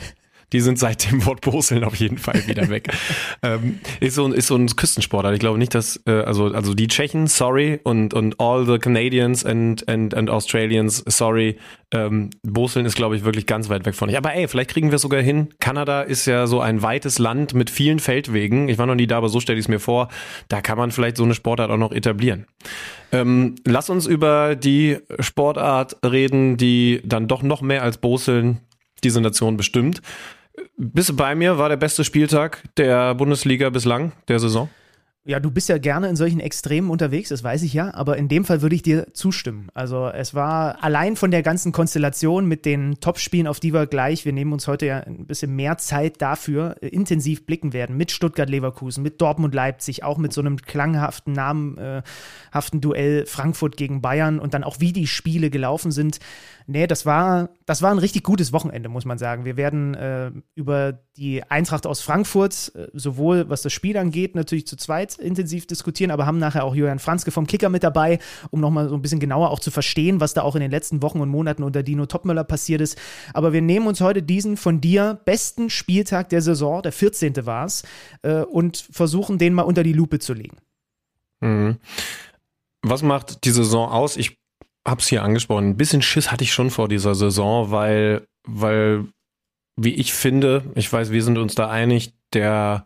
die 0.53 0.59
sind 0.59 0.79
seit 0.79 1.09
dem 1.11 1.25
Wort 1.25 1.41
Boseln 1.41 1.83
auf 1.83 1.95
jeden 1.95 2.17
Fall 2.17 2.45
wieder 2.47 2.69
weg. 2.69 2.89
ähm, 3.43 3.79
ist, 3.99 4.15
so, 4.15 4.27
ist 4.31 4.47
so 4.47 4.55
ein 4.55 4.67
Küstensportler. 4.67 5.33
Ich 5.33 5.39
glaube 5.39 5.57
nicht, 5.57 5.73
dass, 5.73 6.01
äh, 6.05 6.11
also, 6.11 6.45
also 6.47 6.73
die 6.73 6.87
Tschechen, 6.87 7.27
sorry, 7.27 7.79
und, 7.83 8.13
und 8.13 8.39
all 8.39 8.65
the 8.65 8.77
Canadians 8.77 9.45
and, 9.45 9.87
and, 9.87 10.13
and 10.13 10.29
Australians, 10.29 11.03
sorry. 11.07 11.57
Ähm, 11.93 12.29
Boseln 12.43 12.85
ist, 12.85 12.95
glaube 12.95 13.17
ich, 13.17 13.25
wirklich 13.25 13.45
ganz 13.45 13.67
weit 13.69 13.85
weg 13.85 13.95
von 13.95 14.09
euch. 14.09 14.17
Aber 14.17 14.33
ey, 14.33 14.47
vielleicht 14.47 14.69
kriegen 14.69 14.91
wir 14.91 14.95
es 14.95 15.01
sogar 15.01 15.21
hin. 15.21 15.49
Kanada 15.59 16.01
ist 16.01 16.25
ja 16.25 16.47
so 16.47 16.61
ein 16.61 16.81
weites 16.81 17.19
Land 17.19 17.53
mit 17.53 17.69
vielen 17.69 17.99
Feldwegen. 17.99 18.69
Ich 18.69 18.77
war 18.77 18.85
noch 18.85 18.95
nie 18.95 19.07
da, 19.07 19.17
aber 19.17 19.29
so 19.29 19.39
stelle 19.39 19.59
ich 19.59 19.65
es 19.65 19.69
mir 19.69 19.79
vor. 19.79 20.07
Da 20.47 20.61
kann 20.61 20.77
man 20.77 20.91
vielleicht 20.91 21.17
so 21.17 21.23
eine 21.23 21.33
Sportart 21.33 21.69
auch 21.69 21.77
noch 21.77 21.91
etablieren. 21.91 22.45
Ähm, 23.11 23.55
lass 23.65 23.89
uns 23.89 24.07
über 24.07 24.55
die 24.55 24.99
Sportart 25.19 25.97
reden, 26.05 26.55
die 26.55 27.01
dann 27.03 27.27
doch 27.27 27.43
noch 27.43 27.61
mehr 27.61 27.83
als 27.83 27.97
Boseln 27.97 28.61
diese 29.03 29.21
Nation 29.21 29.57
bestimmt. 29.57 30.01
Bist 30.77 31.15
bei 31.15 31.35
mir? 31.35 31.57
War 31.57 31.69
der 31.69 31.77
beste 31.77 32.03
Spieltag 32.03 32.63
der 32.77 33.15
Bundesliga 33.15 33.69
bislang, 33.69 34.13
der 34.27 34.39
Saison? 34.39 34.69
Ja, 35.23 35.39
du 35.39 35.51
bist 35.51 35.69
ja 35.69 35.77
gerne 35.77 36.09
in 36.09 36.15
solchen 36.15 36.39
Extremen 36.39 36.89
unterwegs, 36.89 37.29
das 37.29 37.43
weiß 37.43 37.61
ich 37.61 37.73
ja, 37.73 37.93
aber 37.93 38.17
in 38.17 38.27
dem 38.27 38.43
Fall 38.43 38.63
würde 38.63 38.73
ich 38.73 38.81
dir 38.81 39.13
zustimmen. 39.13 39.69
Also 39.75 40.07
es 40.07 40.33
war 40.33 40.83
allein 40.83 41.15
von 41.15 41.29
der 41.29 41.43
ganzen 41.43 41.71
Konstellation 41.71 42.47
mit 42.47 42.65
den 42.65 42.99
Topspielen, 43.01 43.45
auf 43.45 43.59
die 43.59 43.71
wir 43.71 43.85
gleich, 43.85 44.25
wir 44.25 44.33
nehmen 44.33 44.51
uns 44.51 44.67
heute 44.67 44.87
ja 44.87 44.97
ein 44.97 45.27
bisschen 45.27 45.55
mehr 45.55 45.77
Zeit 45.77 46.23
dafür, 46.23 46.77
äh, 46.81 46.87
intensiv 46.87 47.45
blicken 47.45 47.71
werden, 47.71 47.97
mit 47.97 48.09
Stuttgart-Leverkusen, 48.09 49.03
mit 49.03 49.21
Dortmund-Leipzig, 49.21 50.03
auch 50.03 50.17
mit 50.17 50.33
so 50.33 50.41
einem 50.41 50.57
klanghaften, 50.57 51.33
namenhaften 51.33 52.81
Duell 52.81 53.27
Frankfurt 53.27 53.77
gegen 53.77 54.01
Bayern 54.01 54.39
und 54.39 54.55
dann 54.55 54.63
auch 54.63 54.79
wie 54.79 54.91
die 54.91 55.05
Spiele 55.05 55.51
gelaufen 55.51 55.91
sind. 55.91 56.17
Nee, 56.65 56.87
das 56.87 57.05
war, 57.05 57.49
das 57.71 57.81
war 57.81 57.91
ein 57.91 57.99
richtig 57.99 58.23
gutes 58.23 58.51
Wochenende, 58.51 58.89
muss 58.89 59.05
man 59.05 59.17
sagen. 59.17 59.45
Wir 59.45 59.55
werden 59.55 59.93
äh, 59.93 60.29
über 60.55 60.99
die 61.15 61.41
Eintracht 61.43 61.87
aus 61.87 62.01
Frankfurt, 62.01 62.73
äh, 62.75 62.87
sowohl 62.91 63.47
was 63.47 63.61
das 63.61 63.71
Spiel 63.71 63.95
angeht, 63.95 64.35
natürlich 64.35 64.67
zu 64.67 64.75
zweit 64.75 65.17
intensiv 65.17 65.67
diskutieren, 65.67 66.11
aber 66.11 66.25
haben 66.25 66.37
nachher 66.37 66.65
auch 66.65 66.75
Julian 66.75 66.99
Franzke 66.99 67.31
vom 67.31 67.47
Kicker 67.47 67.69
mit 67.69 67.83
dabei, 67.83 68.19
um 68.49 68.59
nochmal 68.59 68.89
so 68.89 68.95
ein 68.95 69.01
bisschen 69.01 69.21
genauer 69.21 69.51
auch 69.51 69.61
zu 69.61 69.71
verstehen, 69.71 70.19
was 70.19 70.33
da 70.33 70.41
auch 70.41 70.55
in 70.55 70.61
den 70.61 70.69
letzten 70.69 71.01
Wochen 71.01 71.21
und 71.21 71.29
Monaten 71.29 71.63
unter 71.63 71.81
Dino 71.81 72.05
Topmöller 72.07 72.43
passiert 72.43 72.81
ist. 72.81 72.97
Aber 73.33 73.53
wir 73.53 73.61
nehmen 73.61 73.87
uns 73.87 74.01
heute 74.01 74.21
diesen 74.21 74.57
von 74.57 74.81
dir 74.81 75.21
besten 75.23 75.69
Spieltag 75.69 76.27
der 76.27 76.41
Saison, 76.41 76.81
der 76.81 76.91
14. 76.91 77.45
war 77.45 77.67
es, 77.67 77.83
äh, 78.23 78.41
und 78.41 78.85
versuchen 78.91 79.37
den 79.37 79.53
mal 79.53 79.61
unter 79.61 79.83
die 79.83 79.93
Lupe 79.93 80.19
zu 80.19 80.33
legen. 80.33 80.57
Mhm. 81.39 81.77
Was 82.81 83.01
macht 83.01 83.45
die 83.45 83.51
Saison 83.51 83.89
aus? 83.89 84.17
Ich 84.17 84.40
hab's 84.85 85.07
hier 85.07 85.23
angesprochen. 85.23 85.69
Ein 85.69 85.77
bisschen 85.77 86.01
Schiss 86.01 86.31
hatte 86.31 86.43
ich 86.43 86.53
schon 86.53 86.69
vor 86.69 86.87
dieser 86.87 87.15
Saison, 87.15 87.71
weil, 87.71 88.27
weil, 88.47 89.05
wie 89.75 89.93
ich 89.93 90.13
finde, 90.13 90.63
ich 90.75 90.91
weiß, 90.91 91.11
wir 91.11 91.23
sind 91.23 91.37
uns 91.37 91.55
da 91.55 91.69
einig, 91.69 92.13
der, 92.33 92.85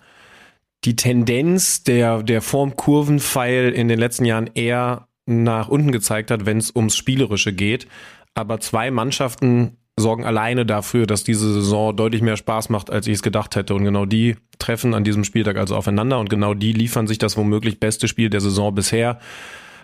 die 0.83 0.95
Tendenz 0.95 1.83
der, 1.83 2.23
der 2.23 2.41
Formkurvenpfeil 2.41 3.71
in 3.71 3.87
den 3.87 3.99
letzten 3.99 4.25
Jahren 4.25 4.49
eher 4.53 5.07
nach 5.25 5.69
unten 5.69 5.91
gezeigt 5.91 6.31
hat, 6.31 6.45
wenn 6.45 6.57
es 6.57 6.75
ums 6.75 6.95
Spielerische 6.95 7.53
geht. 7.53 7.87
Aber 8.33 8.59
zwei 8.59 8.91
Mannschaften 8.91 9.77
sorgen 9.97 10.25
alleine 10.25 10.65
dafür, 10.65 11.07
dass 11.07 11.23
diese 11.23 11.53
Saison 11.53 11.95
deutlich 11.95 12.21
mehr 12.21 12.37
Spaß 12.37 12.69
macht, 12.69 12.89
als 12.89 13.07
ich 13.07 13.13
es 13.13 13.23
gedacht 13.23 13.55
hätte. 13.55 13.73
Und 13.73 13.85
genau 13.85 14.05
die 14.05 14.35
treffen 14.59 14.93
an 14.93 15.03
diesem 15.03 15.23
Spieltag 15.23 15.57
also 15.57 15.75
aufeinander 15.75 16.19
und 16.19 16.29
genau 16.29 16.53
die 16.53 16.73
liefern 16.73 17.07
sich 17.07 17.17
das 17.17 17.37
womöglich 17.37 17.79
beste 17.79 18.07
Spiel 18.07 18.29
der 18.29 18.41
Saison 18.41 18.75
bisher. 18.75 19.19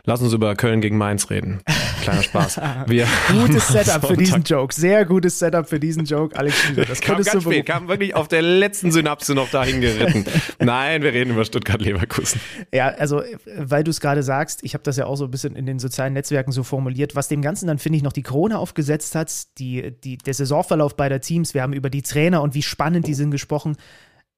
Lass 0.05 0.21
uns 0.21 0.33
über 0.33 0.55
Köln 0.55 0.81
gegen 0.81 0.97
Mainz 0.97 1.29
reden. 1.29 1.61
Kleiner 2.01 2.23
Spaß. 2.23 2.59
Wir 2.87 3.07
gutes 3.31 3.67
Setup 3.67 4.05
für 4.05 4.17
diesen 4.17 4.43
Joke. 4.43 4.73
Sehr 4.73 5.05
gutes 5.05 5.37
Setup 5.37 5.67
für 5.67 5.79
diesen 5.79 6.05
Joke, 6.05 6.37
Alex 6.37 6.57
Schüler. 6.57 6.85
Das 6.91 6.99
kam 6.99 7.21
ganz 7.23 7.43
spät, 7.43 7.65
kam 7.65 7.87
wirklich 7.87 8.15
auf 8.15 8.27
der 8.27 8.41
letzten 8.41 8.91
Synapse 8.91 9.33
noch 9.33 9.49
dahin 9.49 9.81
geritten. 9.81 10.25
Nein, 10.59 11.03
wir 11.03 11.13
reden 11.13 11.31
über 11.31 11.45
Stuttgart-Leverkusen. 11.45 12.41
Ja, 12.73 12.87
also, 12.87 13.21
weil 13.55 13.83
du 13.83 13.91
es 13.91 14.01
gerade 14.01 14.23
sagst, 14.23 14.63
ich 14.63 14.73
habe 14.73 14.83
das 14.83 14.97
ja 14.97 15.05
auch 15.05 15.15
so 15.15 15.25
ein 15.25 15.31
bisschen 15.31 15.55
in 15.55 15.65
den 15.65 15.79
sozialen 15.79 16.13
Netzwerken 16.13 16.51
so 16.51 16.63
formuliert, 16.63 17.15
was 17.15 17.27
dem 17.27 17.41
Ganzen 17.41 17.67
dann, 17.67 17.77
finde 17.77 17.97
ich, 17.97 18.03
noch 18.03 18.13
die 18.13 18.23
Krone 18.23 18.57
aufgesetzt 18.57 19.15
hat, 19.15 19.31
die, 19.57 19.91
die, 20.03 20.17
der 20.17 20.33
Saisonverlauf 20.33 20.97
beider 20.97 21.21
Teams. 21.21 21.53
Wir 21.53 21.61
haben 21.61 21.73
über 21.73 21.89
die 21.89 22.01
Trainer 22.01 22.41
und 22.41 22.55
wie 22.55 22.63
spannend 22.63 23.07
die 23.07 23.13
sind 23.13 23.31
gesprochen. 23.31 23.77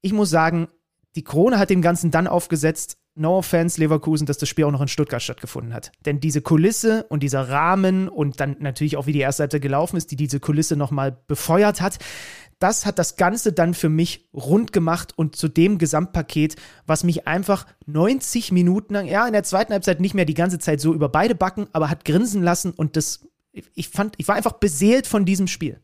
Ich 0.02 0.14
muss 0.14 0.30
sagen, 0.30 0.68
die 1.16 1.24
Krone 1.24 1.60
hat 1.60 1.70
dem 1.70 1.82
Ganzen 1.82 2.12
dann 2.12 2.28
aufgesetzt, 2.28 2.98
no 3.16 3.38
offense 3.38 3.80
Leverkusen, 3.80 4.26
dass 4.26 4.38
das 4.38 4.50
Spiel 4.50 4.66
auch 4.66 4.72
noch 4.72 4.82
in 4.82 4.88
Stuttgart 4.88 5.22
stattgefunden 5.22 5.74
hat. 5.74 5.92
Denn 6.06 6.20
diese 6.20 6.42
Kulisse 6.42 7.06
und 7.10 7.22
dieser 7.22 7.50
Rahmen 7.50 8.10
und 8.10 8.40
dann 8.40 8.58
natürlich 8.60 8.98
auch, 8.98 9.06
wie 9.06 9.14
die 9.14 9.20
erste 9.20 9.44
Halbzeit 9.44 9.62
gelaufen 9.62 9.98
ist, 9.98 10.12
die 10.12 10.16
diese 10.16 10.40
Kulisse 10.40 10.76
nochmal 10.76 11.18
befeuert 11.28 11.82
hat, 11.82 12.00
das 12.60 12.86
hat 12.86 12.98
das 12.98 13.18
Ganze 13.18 13.52
dann 13.52 13.74
für 13.74 13.90
mich 13.90 14.30
rund 14.34 14.72
gemacht 14.72 15.14
und 15.18 15.36
zu 15.36 15.50
dem 15.50 15.78
Gesamtpaket, 15.78 16.56
was 16.88 17.04
mich 17.04 17.28
einfach 17.28 17.66
90 17.88 18.52
Minuten 18.52 18.94
lang, 18.94 19.06
ja, 19.06 19.28
in 19.28 19.34
der 19.34 19.44
zweiten 19.44 19.74
Halbzeit 19.74 20.00
nicht 20.00 20.14
mehr 20.14 20.26
die 20.26 20.34
ganze 20.34 20.60
Zeit 20.60 20.80
so 20.80 20.94
über 20.94 21.10
beide 21.10 21.36
Backen, 21.36 21.68
aber 21.74 21.90
hat 21.90 22.06
grinsen 22.06 22.42
lassen 22.42 22.72
und 22.72 22.96
das, 22.96 23.28
ich 23.52 23.90
fand, 23.90 24.16
ich 24.18 24.28
war 24.28 24.36
einfach 24.36 24.54
beseelt 24.54 25.08
von 25.08 25.26
diesem 25.26 25.48
Spiel. 25.48 25.82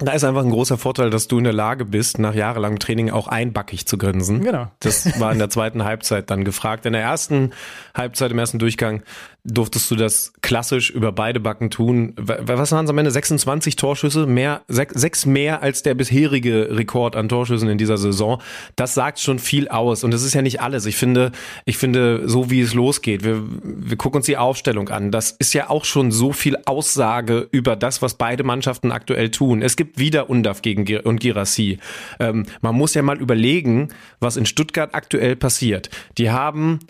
Da 0.00 0.12
ist 0.12 0.24
einfach 0.24 0.42
ein 0.42 0.50
großer 0.50 0.78
Vorteil, 0.78 1.10
dass 1.10 1.28
du 1.28 1.38
in 1.38 1.44
der 1.44 1.52
Lage 1.52 1.84
bist, 1.84 2.18
nach 2.18 2.34
jahrelangem 2.34 2.78
Training 2.78 3.10
auch 3.10 3.28
einbackig 3.28 3.86
zu 3.86 3.98
grinsen. 3.98 4.42
Genau. 4.42 4.68
Das 4.80 5.20
war 5.20 5.32
in 5.32 5.38
der 5.38 5.50
zweiten 5.50 5.84
Halbzeit 5.84 6.30
dann 6.30 6.44
gefragt. 6.44 6.86
In 6.86 6.92
der 6.92 7.02
ersten 7.02 7.50
Halbzeit, 7.94 8.30
im 8.30 8.38
ersten 8.38 8.58
Durchgang, 8.58 9.02
durftest 9.44 9.90
du 9.90 9.96
das 9.96 10.32
klassisch 10.42 10.90
über 10.90 11.12
beide 11.12 11.40
Backen 11.40 11.70
tun. 11.70 12.12
Was 12.16 12.72
waren 12.72 12.84
es 12.84 12.90
am 12.90 12.98
Ende? 12.98 13.10
26 13.10 13.76
Torschüsse, 13.76 14.26
mehr, 14.26 14.62
sechs 14.68 15.24
mehr 15.24 15.62
als 15.62 15.82
der 15.82 15.94
bisherige 15.94 16.68
Rekord 16.70 17.16
an 17.16 17.28
Torschüssen 17.28 17.68
in 17.68 17.78
dieser 17.78 17.96
Saison. 17.96 18.42
Das 18.76 18.94
sagt 18.94 19.18
schon 19.18 19.38
viel 19.38 19.68
aus. 19.68 20.04
Und 20.04 20.10
das 20.12 20.22
ist 20.22 20.34
ja 20.34 20.42
nicht 20.42 20.60
alles. 20.60 20.84
Ich 20.84 20.96
finde, 20.96 21.32
ich 21.64 21.78
finde, 21.78 22.28
so 22.28 22.50
wie 22.50 22.60
es 22.60 22.74
losgeht, 22.74 23.24
wir, 23.24 23.42
wir 23.62 23.96
gucken 23.96 24.18
uns 24.18 24.26
die 24.26 24.36
Aufstellung 24.36 24.90
an. 24.90 25.10
Das 25.10 25.30
ist 25.32 25.54
ja 25.54 25.70
auch 25.70 25.84
schon 25.84 26.10
so 26.10 26.32
viel 26.32 26.58
Aussage 26.66 27.48
über 27.50 27.76
das, 27.76 28.02
was 28.02 28.14
beide 28.14 28.44
Mannschaften 28.44 28.92
aktuell 28.92 29.30
tun. 29.30 29.62
Es 29.62 29.76
gibt 29.76 29.89
wieder 29.98 30.30
Undaf 30.30 30.62
gegen 30.62 30.84
Gir 30.84 31.06
und 31.06 31.20
Girassi. 31.20 31.78
Ähm, 32.18 32.46
man 32.60 32.74
muss 32.74 32.94
ja 32.94 33.02
mal 33.02 33.20
überlegen, 33.20 33.88
was 34.20 34.36
in 34.36 34.46
Stuttgart 34.46 34.94
aktuell 34.94 35.36
passiert. 35.36 35.90
Die 36.18 36.30
haben 36.30 36.80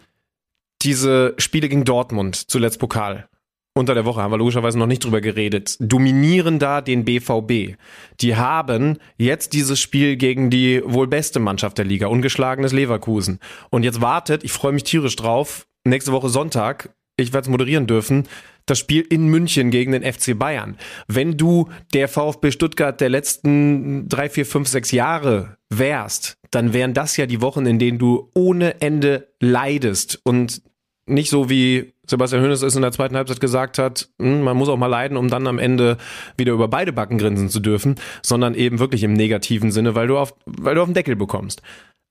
diese 0.83 1.35
Spiele 1.39 1.69
gegen 1.69 1.85
Dortmund, 1.85 2.37
zuletzt 2.37 2.79
Pokal. 2.79 3.29
Unter 3.73 3.95
der 3.95 4.05
Woche 4.05 4.21
haben 4.21 4.33
wir 4.33 4.39
logischerweise 4.39 4.79
noch 4.79 4.87
nicht 4.87 5.05
drüber 5.05 5.21
geredet. 5.21 5.77
Dominieren 5.79 6.59
da 6.59 6.81
den 6.81 7.05
BVB. 7.05 7.77
Die 8.21 8.37
haben 8.37 8.99
jetzt 9.17 9.53
dieses 9.53 9.79
Spiel 9.79 10.17
gegen 10.17 10.51
die 10.51 10.83
wohl 10.85 11.07
beste 11.07 11.39
Mannschaft 11.39 11.79
der 11.79 11.85
Liga, 11.85 12.09
ungeschlagenes 12.09 12.73
Leverkusen. 12.73 13.39
Und 13.71 13.85
jetzt 13.85 14.01
wartet, 14.01 14.43
ich 14.43 14.53
freue 14.53 14.73
mich 14.73 14.83
tierisch 14.83 15.15
drauf, 15.15 15.67
nächste 15.85 16.11
Woche 16.11 16.29
Sonntag, 16.29 16.95
ich 17.17 17.33
werde 17.33 17.45
es 17.45 17.49
moderieren 17.49 17.87
dürfen, 17.87 18.27
das 18.71 18.79
Spiel 18.79 19.03
in 19.03 19.27
München 19.27 19.71
gegen 19.71 19.93
den 19.93 20.03
FC 20.03 20.39
Bayern. 20.39 20.77
Wenn 21.09 21.37
du 21.37 21.69
der 21.93 22.09
VfB 22.09 22.53
Stuttgart 22.53 23.01
der 23.01 23.09
letzten 23.09 24.09
drei, 24.09 24.29
vier, 24.29 24.47
fünf, 24.47 24.69
sechs 24.69 24.93
Jahre 24.93 25.57
wärst, 25.69 26.37
dann 26.51 26.73
wären 26.73 26.95
das 26.95 27.17
ja 27.17 27.27
die 27.27 27.41
Wochen, 27.41 27.67
in 27.67 27.79
denen 27.79 27.99
du 27.99 28.31
ohne 28.35 28.81
Ende 28.81 29.29
leidest 29.41 30.21
und 30.25 30.63
nicht 31.07 31.31
so 31.31 31.51
wie 31.51 31.93
Sebastian 32.07 32.43
Hönes 32.43 32.63
es 32.63 32.77
in 32.77 32.83
der 32.83 32.93
zweiten 32.93 33.17
Halbzeit 33.17 33.41
gesagt 33.41 33.79
hat, 33.79 34.09
hm, 34.21 34.43
man 34.43 34.57
muss 34.57 34.69
auch 34.69 34.77
mal 34.77 34.87
leiden, 34.87 35.17
um 35.17 35.29
dann 35.29 35.47
am 35.47 35.59
Ende 35.59 35.97
wieder 36.37 36.53
über 36.53 36.69
beide 36.69 36.93
Backen 36.93 37.19
grinsen 37.19 37.49
zu 37.49 37.61
dürfen, 37.61 37.97
sondern 38.23 38.55
eben 38.55 38.79
wirklich 38.79 39.03
im 39.03 39.13
negativen 39.13 39.71
Sinne, 39.71 39.95
weil 39.95 40.09
du 40.09 40.19
auf, 40.19 40.35
weil 40.47 40.75
du 40.75 40.83
auf 40.83 40.89
den 40.89 40.95
Deckel 40.95 41.17
bekommst. 41.17 41.63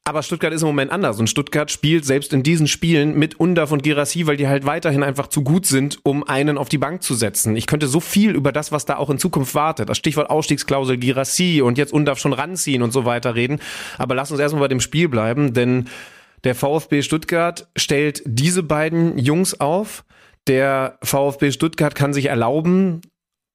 Aber 0.06 0.24
Stuttgart 0.24 0.54
ist 0.54 0.64
im 0.64 0.68
Moment 0.68 0.92
anders 0.92 1.20
und 1.20 1.30
Stuttgart 1.30 1.70
spielt 1.70 2.04
selbst 2.04 2.34
in 2.34 2.42
diesen 2.42 2.68
Spielen 2.68 3.20
mit 3.20 3.40
Undaf 3.40 3.72
und 3.72 3.84
Girassi, 3.84 4.26
weil 4.26 4.38
die 4.38 4.48
halt 4.48 4.66
weiterhin 4.66 5.04
einfach 5.04 5.28
zu 5.28 5.44
gut 5.44 5.68
sind, 5.68 6.00
um 6.04 6.24
einen 6.24 6.58
auf 6.58 6.68
die 6.68 6.80
Bank 6.80 7.04
zu 7.04 7.14
setzen. 7.14 7.56
Ich 7.56 7.68
könnte 7.68 7.88
so 7.88 8.00
viel 8.00 8.32
über 8.32 8.52
das, 8.52 8.72
was 8.72 8.86
da 8.86 8.98
auch 8.98 9.12
in 9.12 9.20
Zukunft 9.20 9.54
wartet, 9.54 9.88
das 9.88 10.00
Stichwort 10.00 10.32
Ausstiegsklausel 10.32 10.98
Girassi 10.98 11.62
und 11.62 11.78
jetzt 11.78 11.94
Undaf 11.94 12.18
schon 12.18 12.34
ranziehen 12.34 12.82
und 12.82 12.92
so 12.92 13.06
weiter 13.06 13.36
reden. 13.36 13.60
Aber 14.00 14.16
lass 14.16 14.32
uns 14.32 14.40
erstmal 14.40 14.62
bei 14.62 14.68
dem 14.68 14.80
Spiel 14.80 15.10
bleiben, 15.10 15.54
denn 15.54 15.88
der 16.44 16.56
VfB 16.56 17.02
Stuttgart 17.02 17.68
stellt 17.76 18.24
diese 18.26 18.64
beiden 18.64 19.18
Jungs 19.18 19.60
auf. 19.60 20.06
Der 20.48 20.98
VfB 21.04 21.52
Stuttgart 21.52 21.94
kann 21.94 22.14
sich 22.14 22.26
erlauben, 22.26 23.02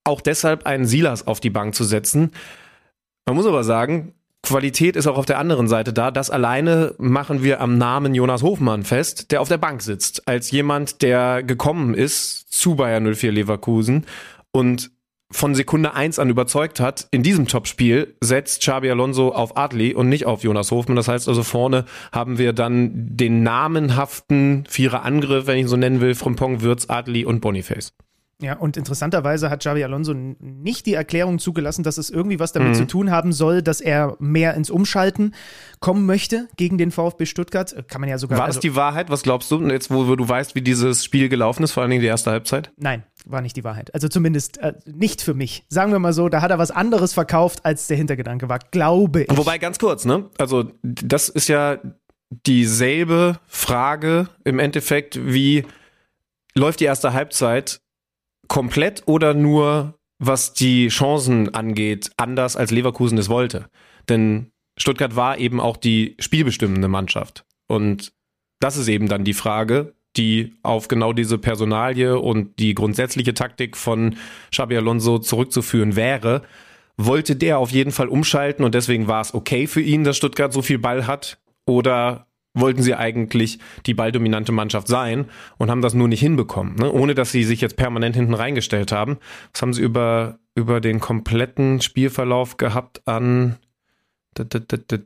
auch 0.05 0.21
deshalb 0.21 0.67
einen 0.67 0.87
Silas 0.87 1.27
auf 1.27 1.41
die 1.41 1.51
Bank 1.51 1.75
zu 1.75 1.83
setzen. 1.83 2.31
Man 3.27 3.37
muss 3.37 3.47
aber 3.47 3.65
sagen, 3.65 4.13
Qualität 4.45 4.95
ist 4.95 5.07
auch 5.07 5.17
auf 5.17 5.27
der 5.27 5.39
anderen 5.39 5.69
Seite 5.69 5.93
da. 5.93 6.11
Das 6.11 6.31
alleine 6.31 6.95
machen 6.99 7.43
wir 7.43 7.61
am 7.61 7.79
Namen 7.79 8.15
Jonas 8.15 8.43
Hofmann 8.43 8.85
fest, 8.85 9.33
der 9.33 9.41
auf 9.41 9.49
der 9.49 9.59
Bank 9.59 9.83
sitzt, 9.83 10.29
als 10.29 10.51
jemand, 10.51 11.03
der 11.03 11.43
gekommen 11.43 11.95
ist 11.95 12.53
zu 12.53 12.77
Bayern 12.77 13.13
04 13.13 13.33
Leverkusen 13.33 14.07
und 14.53 14.91
von 15.31 15.55
Sekunde 15.55 15.95
eins 15.95 16.21
an 16.21 16.31
überzeugt 16.31 16.79
hat, 16.79 17.09
in 17.11 17.25
diesem 17.25 17.49
Topspiel 17.49 18.15
setzt 18.21 18.61
Xabi 18.61 18.91
Alonso 18.91 19.33
auf 19.33 19.57
Adli 19.57 19.93
und 19.93 20.09
nicht 20.09 20.27
auf 20.27 20.45
Jonas 20.45 20.71
Hofmann. 20.71 20.97
Das 20.97 21.09
heißt 21.09 21.29
also 21.29 21.43
vorne 21.43 21.87
haben 22.13 22.39
wir 22.39 22.53
dann 22.53 22.93
den 22.95 23.43
namenhaften 23.43 24.65
Vierer-Angriff, 24.69 25.47
wenn 25.49 25.57
ich 25.57 25.63
ihn 25.63 25.69
so 25.69 25.77
nennen 25.77 26.01
will, 26.01 26.15
Frimpong, 26.15 26.61
Würz, 26.61 26.89
Adli 26.89 27.25
und 27.25 27.41
Boniface. 27.41 27.95
Ja, 28.41 28.57
und 28.57 28.77
interessanterweise 28.77 29.49
hat 29.49 29.61
Xavi 29.61 29.85
Alonso 29.85 30.13
nicht 30.13 30.87
die 30.87 30.95
Erklärung 30.95 31.39
zugelassen, 31.39 31.85
dass 31.85 31.99
es 31.99 32.11
irgendwie 32.11 32.41
was 32.41 32.53
damit 32.53 32.71
mhm. 32.71 32.75
zu 32.75 32.87
tun 32.87 33.11
haben 33.11 33.33
soll, 33.33 33.63
dass 33.63 33.81
er 33.81 34.17
mehr 34.19 34.55
ins 34.55 34.71
Umschalten 34.71 35.35
kommen 35.81 36.05
möchte 36.05 36.49
gegen 36.57 36.77
den 36.77 36.91
VfB 36.91 37.27
Stuttgart. 37.27 37.89
Kann 37.89 38.01
man 38.01 38.11
ja 38.11 38.19
sogar. 38.19 38.39
War 38.39 38.47
also, 38.47 38.57
das 38.57 38.63
die 38.63 38.75
Wahrheit? 38.75 39.09
Was 39.09 39.23
glaubst 39.23 39.51
du? 39.51 39.61
Jetzt, 39.69 39.91
wo, 39.91 40.09
wo, 40.09 40.17
du 40.17 40.29
weißt, 40.29 40.55
wie 40.55 40.63
dieses 40.63 41.05
Spiel 41.05 41.29
gelaufen 41.29 41.63
ist, 41.63 41.73
vor 41.73 41.83
allen 41.83 41.91
Dingen 41.91 42.03
die 42.03 42.09
erste 42.09 42.31
Halbzeit? 42.31 42.73
Nein, 42.77 43.05
war 43.25 43.41
nicht 43.41 43.57
die 43.57 43.65
Wahrheit. 43.65 43.95
Also 43.95 44.09
zumindest 44.09 44.59
äh, 44.59 44.75
nicht 44.85 45.23
für 45.23 45.35
mich. 45.35 45.65
Sagen 45.69 45.93
wir 45.93 45.99
mal 45.99 46.13
so, 46.13 46.29
da 46.29 46.43
hat 46.43 46.51
er 46.51 46.59
was 46.59 46.71
anderes 46.71 47.15
verkauft, 47.15 47.65
als 47.65 47.87
der 47.87 47.97
Hintergedanke 47.97 48.49
war, 48.49 48.59
glaube 48.59 49.23
ich. 49.23 49.37
Wobei 49.37 49.59
ganz 49.59 49.79
kurz, 49.79 50.05
ne? 50.05 50.29
Also, 50.39 50.73
das 50.83 51.29
ist 51.29 51.49
ja 51.49 51.79
dieselbe 52.47 53.39
Frage 53.47 54.29
im 54.45 54.59
Endeffekt 54.59 55.21
wie 55.25 55.65
läuft 56.55 56.81
die 56.81 56.85
erste 56.85 57.13
Halbzeit 57.13 57.81
komplett 58.49 59.03
oder 59.07 59.35
nur 59.35 59.95
was 60.19 60.55
die 60.55 60.89
Chancen 60.89 61.55
angeht, 61.55 62.11
anders 62.17 62.57
als 62.57 62.71
Leverkusen 62.71 63.19
es 63.19 63.29
wollte. 63.29 63.69
Denn 64.09 64.53
Stuttgart 64.79 65.17
war 65.17 65.39
eben 65.39 65.61
auch 65.61 65.77
die 65.77 66.17
spielbestimmende 66.19 66.89
Mannschaft. 66.89 67.45
Und 67.69 68.13
das 68.61 68.77
ist 68.77 68.89
eben 68.89 69.09
dann 69.09 69.25
die 69.25 69.35
Frage, 69.35 69.95
die 70.17 70.55
auf 70.63 70.89
genau 70.89 71.13
diese 71.13 71.39
Personalie 71.39 72.19
und 72.19 72.59
die 72.59 72.75
grundsätzliche 72.75 73.35
Taktik 73.35 73.77
von 73.77 74.17
Xabi 74.51 74.77
Alonso 74.77 75.19
zurückzuführen 75.19 75.97
wäre. 75.97 76.43
Wollte 76.97 77.35
der 77.35 77.59
auf 77.59 77.71
jeden 77.71 77.91
Fall 77.91 78.09
umschalten 78.09 78.65
und 78.65 78.75
deswegen 78.75 79.09
war 79.09 79.21
es 79.21 79.35
okay 79.35 79.67
für 79.67 79.81
ihn, 79.81 80.05
dass 80.05 80.17
Stuttgart 80.17 80.53
so 80.53 80.63
viel 80.63 80.79
Ball 80.79 81.07
hat? 81.07 81.39
Oder 81.67 82.29
wollten 82.55 82.83
sie 82.83 82.95
eigentlich 82.95 83.59
die 83.87 83.95
balldominante 83.95 84.53
Mannschaft 84.53 84.89
sein 84.89 85.27
und 85.59 85.71
haben 85.71 85.83
das 85.83 85.95
nur 85.95 86.09
nicht 86.09 86.21
hinbekommen, 86.21 86.77
ne? 86.77 86.91
ohne 86.91 87.15
dass 87.15 87.33
sie 87.33 87.45
sich 87.45 87.61
jetzt 87.61 87.77
permanent 87.77 88.17
hinten 88.17 88.35
reingestellt 88.35 88.93
haben. 88.93 89.19
Das 89.53 89.63
haben 89.63 89.75
sie 89.75 89.83
über, 89.83 90.39
über 90.55 90.81
den 90.81 91.01
kompletten 91.01 91.81
Spielverlauf 91.81 92.57
gehabt 92.57 93.03
an 93.07 93.57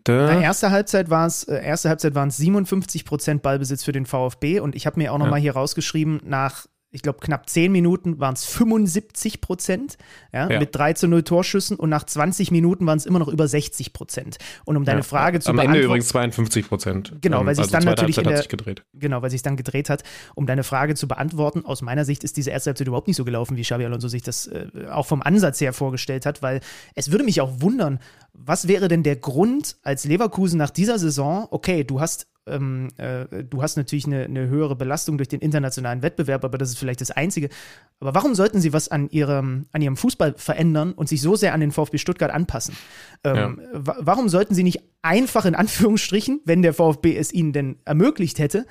da. 0.05 0.41
Erste 0.41 0.71
Halbzeit 0.71 1.11
war 1.11 1.27
es, 1.27 1.45
äh, 1.45 1.63
erste 1.63 1.89
Halbzeit 1.91 2.15
waren 2.15 2.29
es 2.29 2.39
57 2.39 3.05
Prozent 3.05 3.43
Ballbesitz 3.43 3.85
für 3.85 3.93
den 3.93 4.07
VfB 4.07 4.61
und 4.61 4.75
ich 4.75 4.87
habe 4.87 4.99
mir 4.99 5.13
auch 5.13 5.19
noch 5.19 5.27
ja. 5.27 5.31
mal 5.31 5.41
hier 5.41 5.53
rausgeschrieben, 5.53 6.21
nach 6.25 6.67
ich 6.99 7.03
glaube, 7.03 7.21
knapp 7.21 7.49
10 7.49 7.71
Minuten 7.71 8.19
waren 8.19 8.35
es 8.35 8.45
75 8.45 9.41
Prozent, 9.41 9.99
ja, 10.33 10.51
ja, 10.51 10.59
mit 10.59 10.75
3 10.75 10.95
zu 10.95 11.07
0 11.07 11.23
Torschüssen 11.23 11.77
und 11.77 11.91
nach 11.91 12.03
20 12.03 12.51
Minuten 12.51 12.87
waren 12.87 12.99
es 12.99 13.07
immer 13.07 13.21
noch 13.21 13.29
über 13.29 13.47
60 13.47 13.93
Prozent. 13.93 14.39
Und 14.65 14.77
um 14.77 14.85
deine 14.85 14.99
ja, 14.99 15.03
Frage 15.05 15.39
zu 15.39 15.51
am 15.51 15.57
beantworten. 15.57 15.71
Am 15.71 15.77
Ende 15.77 15.87
übrigens 15.87 16.09
52 16.09 16.69
Prozent. 16.69 17.13
Genau, 17.21 17.47
weil 17.47 17.55
sich 17.55 17.63
also 17.63 17.73
dann 17.73 17.85
natürlich 17.85 18.19
in 18.19 18.25
der, 18.25 18.43
gedreht. 18.43 18.83
Genau, 18.95 19.23
weil 19.23 19.31
sich 19.31 19.43
dann 19.43 19.57
gedreht 19.57 19.91
hat. 19.91 20.03
Um 20.35 20.47
deine 20.47 20.65
Frage 20.65 20.97
zu 20.97 21.07
beantworten, 21.07 21.65
aus 21.65 21.83
meiner 21.83 22.05
Sicht 22.05 22.25
ist 22.25 22.37
diese 22.37 22.51
erste 22.51 22.71
Halbzeit 22.71 22.89
überhaupt 22.89 23.07
nicht 23.07 23.17
so 23.17 23.25
gelaufen, 23.25 23.57
wie 23.57 23.63
Xabi 23.63 23.85
Alonso 23.85 24.09
sich 24.09 24.23
das 24.23 24.49
äh, 24.49 24.67
auch 24.91 25.07
vom 25.07 25.23
Ansatz 25.23 25.61
her 25.61 25.73
vorgestellt 25.73 26.27
hat, 26.27 26.43
weil 26.43 26.61
es 26.97 27.13
würde 27.13 27.23
mich 27.23 27.41
auch 27.41 27.61
wundern, 27.61 28.01
was 28.41 28.69
wäre 28.69 28.89
denn 28.89 29.03
der 29.03 29.17
Grund 29.17 29.77
als 29.83 30.05
Leverkusen 30.05 30.59
nach 30.59 30.71
dieser 30.71 30.99
Saison, 30.99 31.49
okay, 31.51 31.85
du 31.85 32.01
hast 32.01 32.29
ähm, 32.49 32.89
äh, 32.97 33.45
du 33.45 33.63
hast 33.63 33.77
natürlich 33.77 34.07
eine, 34.07 34.25
eine, 34.25 34.49
höhere 34.49 34.75
Belastung 34.75 35.19
durch 35.19 35.29
den 35.29 35.41
internationalen 35.41 36.03
Wettbewerb, 36.03 36.45
aber 36.45 36.59
das 36.59 36.71
ist 36.71 36.79
vielleicht 36.79 37.01
das 37.01 37.11
Einzige. 37.11 37.49
Aber 38.01 38.15
warum 38.15 38.35
sollten 38.35 38.61
sie 38.61 38.73
was 38.73 38.89
an 38.89 39.11
ihrem, 39.11 39.67
an 39.73 39.83
ihrem 39.83 39.97
Fußball 39.97 40.35
verändern 40.37 40.93
und 40.93 41.09
sich 41.09 41.21
so 41.21 41.37
sehr 41.37 41.53
an 41.53 41.61
den 41.61 41.73
VfB 41.73 41.99
Stuttgart 41.99 42.31
anpassen? 42.31 42.75
Ähm, 43.25 43.61
ja. 43.61 43.81
Warum 43.99 44.29
sollten 44.29 44.55
sie 44.55 44.63
nicht 44.63 44.81
einfach 45.03 45.45
in 45.45 45.55
Anführungsstrichen, 45.55 46.41
wenn 46.45 46.63
der 46.63 46.75
VfB 46.75 47.17
es 47.17 47.33
ihnen 47.33 47.53
denn 47.53 47.77
ermöglicht 47.85 48.39
hätte, 48.39 48.67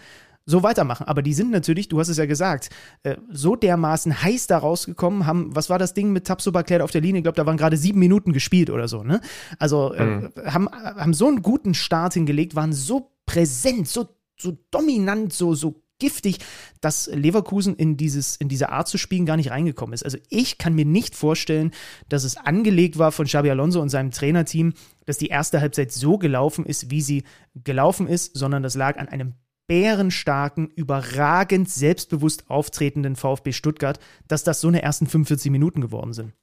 so 0.48 0.64
weitermachen. 0.64 1.08
Aber 1.08 1.22
die 1.22 1.34
sind 1.34 1.52
natürlich, 1.52 1.90
du 1.90 2.00
hast 2.00 2.08
es 2.08 2.18
ja 2.18 2.26
gesagt, 2.26 2.70
äh, 3.04 3.18
so 3.30 3.56
dermaßen 3.56 4.24
heiß 4.24 4.48
da 4.48 4.58
rausgekommen, 4.58 5.28
haben, 5.28 5.56
was 5.56 5.70
war 5.70 5.78
das 5.78 5.94
Ding 5.94 6.12
mit 6.12 6.26
Tapso 6.26 6.52
Bakler 6.52 6.84
auf 6.84 6.92
der 6.92 7.02
Linie? 7.02 7.20
Ich 7.20 7.24
glaube, 7.24 7.36
da 7.36 7.46
waren 7.46 7.58
gerade 7.58 7.78
sieben 7.78 8.00
Minuten 8.00 8.32
gespielt 8.32 8.70
oder 8.70 8.88
so, 8.88 9.04
ne? 9.04 9.20
Also 9.60 9.94
äh, 9.94 10.06
mhm. 10.06 10.32
haben, 10.46 10.70
haben 10.70 11.14
so 11.14 11.28
einen 11.28 11.42
guten 11.42 11.74
Start 11.74 12.14
hingelegt, 12.14 12.56
waren 12.56 12.72
so 12.74 13.12
präsent, 13.26 13.90
so, 13.90 14.08
so 14.40 14.58
dominant, 14.72 15.34
so, 15.34 15.54
so 15.54 15.84
giftig, 16.00 16.40
dass 16.80 17.08
Leverkusen 17.08 17.76
in, 17.76 17.98
dieses, 17.98 18.38
in 18.38 18.48
diese 18.48 18.70
Art 18.70 18.88
zu 18.88 18.98
spielen 18.98 19.26
gar 19.26 19.36
nicht 19.36 19.52
reingekommen 19.52 19.94
ist. 19.94 20.04
Also 20.04 20.18
ich 20.30 20.58
kann 20.58 20.76
mir 20.76 20.86
nicht 20.86 21.16
vorstellen, 21.16 21.72
dass 22.08 22.24
es 22.24 22.38
angelegt 22.38 22.98
war 22.98 23.12
von 23.12 23.26
Xabi 23.26 23.50
Alonso 23.50 23.82
und 23.82 23.90
seinem 23.90 24.12
Trainerteam, 24.12 24.74
dass 25.06 25.18
die 25.18 25.28
erste 25.28 25.60
Halbzeit 25.60 25.92
so 25.92 26.18
gelaufen 26.18 26.66
ist, 26.66 26.90
wie 26.90 27.02
sie 27.02 27.24
gelaufen 27.56 28.08
ist, 28.08 28.38
sondern 28.38 28.64
das 28.64 28.76
lag 28.76 28.98
an 28.98 29.10
einem 29.10 29.34
bärenstarken, 29.68 30.70
überragend 30.76 31.70
selbstbewusst 31.70 32.50
auftretenden 32.50 33.16
VfB 33.16 33.52
Stuttgart, 33.52 34.00
dass 34.28 34.44
das 34.44 34.62
so 34.62 34.68
eine 34.68 34.82
ersten 34.82 35.08
45 35.08 35.52
Minuten 35.52 35.82
geworden 35.82 36.14
sind. 36.14 36.34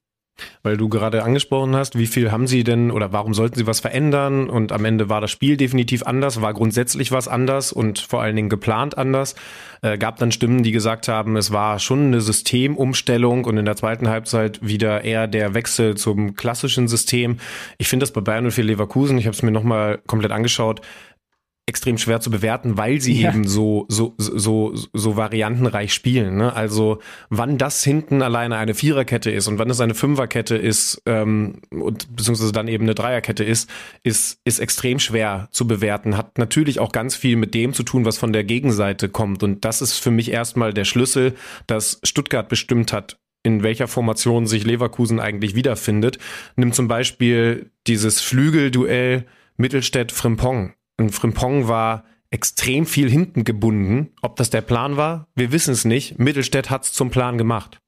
Weil 0.64 0.76
du 0.76 0.88
gerade 0.88 1.22
angesprochen 1.22 1.76
hast, 1.76 1.96
wie 1.96 2.08
viel 2.08 2.32
haben 2.32 2.48
sie 2.48 2.64
denn 2.64 2.90
oder 2.90 3.12
warum 3.12 3.34
sollten 3.34 3.56
sie 3.56 3.68
was 3.68 3.78
verändern? 3.78 4.50
Und 4.50 4.72
am 4.72 4.84
Ende 4.84 5.08
war 5.08 5.20
das 5.20 5.30
Spiel 5.30 5.56
definitiv 5.56 6.02
anders, 6.02 6.40
war 6.40 6.52
grundsätzlich 6.54 7.12
was 7.12 7.28
anders 7.28 7.72
und 7.72 8.00
vor 8.00 8.20
allen 8.20 8.34
Dingen 8.34 8.48
geplant 8.48 8.98
anders. 8.98 9.36
Äh, 9.80 9.96
gab 9.96 10.16
dann 10.18 10.32
Stimmen, 10.32 10.64
die 10.64 10.72
gesagt 10.72 11.06
haben, 11.06 11.36
es 11.36 11.52
war 11.52 11.78
schon 11.78 12.06
eine 12.06 12.20
Systemumstellung 12.20 13.44
und 13.44 13.58
in 13.58 13.64
der 13.64 13.76
zweiten 13.76 14.08
Halbzeit 14.08 14.58
wieder 14.66 15.04
eher 15.04 15.28
der 15.28 15.54
Wechsel 15.54 15.96
zum 15.96 16.34
klassischen 16.34 16.88
System. 16.88 17.36
Ich 17.78 17.86
finde 17.86 18.02
das 18.02 18.12
bei 18.12 18.20
Bayern 18.20 18.46
und 18.46 18.50
für 18.50 18.62
Leverkusen, 18.62 19.18
ich 19.18 19.26
habe 19.26 19.36
es 19.36 19.42
mir 19.42 19.52
nochmal 19.52 20.00
komplett 20.06 20.32
angeschaut, 20.32 20.80
extrem 21.66 21.96
schwer 21.96 22.20
zu 22.20 22.30
bewerten, 22.30 22.76
weil 22.76 23.00
sie 23.00 23.22
ja. 23.22 23.30
eben 23.30 23.46
so, 23.46 23.86
so, 23.88 24.14
so, 24.18 24.74
so 24.92 25.16
variantenreich 25.16 25.94
spielen. 25.94 26.36
Ne? 26.36 26.52
Also 26.54 27.00
wann 27.30 27.56
das 27.56 27.82
hinten 27.82 28.20
alleine 28.20 28.56
eine 28.56 28.74
Viererkette 28.74 29.30
ist 29.30 29.48
und 29.48 29.58
wann 29.58 29.70
es 29.70 29.80
eine 29.80 29.94
Fünferkette 29.94 30.56
ist 30.56 31.00
ähm, 31.06 31.62
und 31.70 32.14
beziehungsweise 32.14 32.52
dann 32.52 32.68
eben 32.68 32.84
eine 32.84 32.94
Dreierkette 32.94 33.44
ist, 33.44 33.70
ist, 34.02 34.40
ist 34.44 34.58
extrem 34.58 34.98
schwer 34.98 35.48
zu 35.52 35.66
bewerten. 35.66 36.18
Hat 36.18 36.36
natürlich 36.36 36.80
auch 36.80 36.92
ganz 36.92 37.16
viel 37.16 37.36
mit 37.36 37.54
dem 37.54 37.72
zu 37.72 37.82
tun, 37.82 38.04
was 38.04 38.18
von 38.18 38.34
der 38.34 38.44
Gegenseite 38.44 39.08
kommt. 39.08 39.42
Und 39.42 39.64
das 39.64 39.80
ist 39.80 39.98
für 39.98 40.10
mich 40.10 40.30
erstmal 40.30 40.74
der 40.74 40.84
Schlüssel, 40.84 41.34
dass 41.66 41.98
Stuttgart 42.02 42.50
bestimmt 42.50 42.92
hat, 42.92 43.18
in 43.42 43.62
welcher 43.62 43.88
Formation 43.88 44.46
sich 44.46 44.64
Leverkusen 44.64 45.18
eigentlich 45.18 45.54
wiederfindet. 45.54 46.18
Nimm 46.56 46.72
zum 46.72 46.88
Beispiel 46.88 47.70
dieses 47.86 48.20
Flügelduell 48.20 49.24
Mittelstädt-Frimpong 49.56 50.74
und 50.98 51.10
Frimpong 51.10 51.68
war 51.68 52.04
extrem 52.30 52.84
viel 52.84 53.08
hinten 53.08 53.44
gebunden. 53.44 54.10
Ob 54.20 54.36
das 54.36 54.50
der 54.50 54.60
Plan 54.60 54.96
war, 54.96 55.28
wir 55.36 55.52
wissen 55.52 55.72
es 55.72 55.84
nicht. 55.84 56.18
Mittelstädt 56.18 56.68
hat 56.68 56.84
es 56.84 56.92
zum 56.92 57.10
Plan 57.10 57.38
gemacht. 57.38 57.78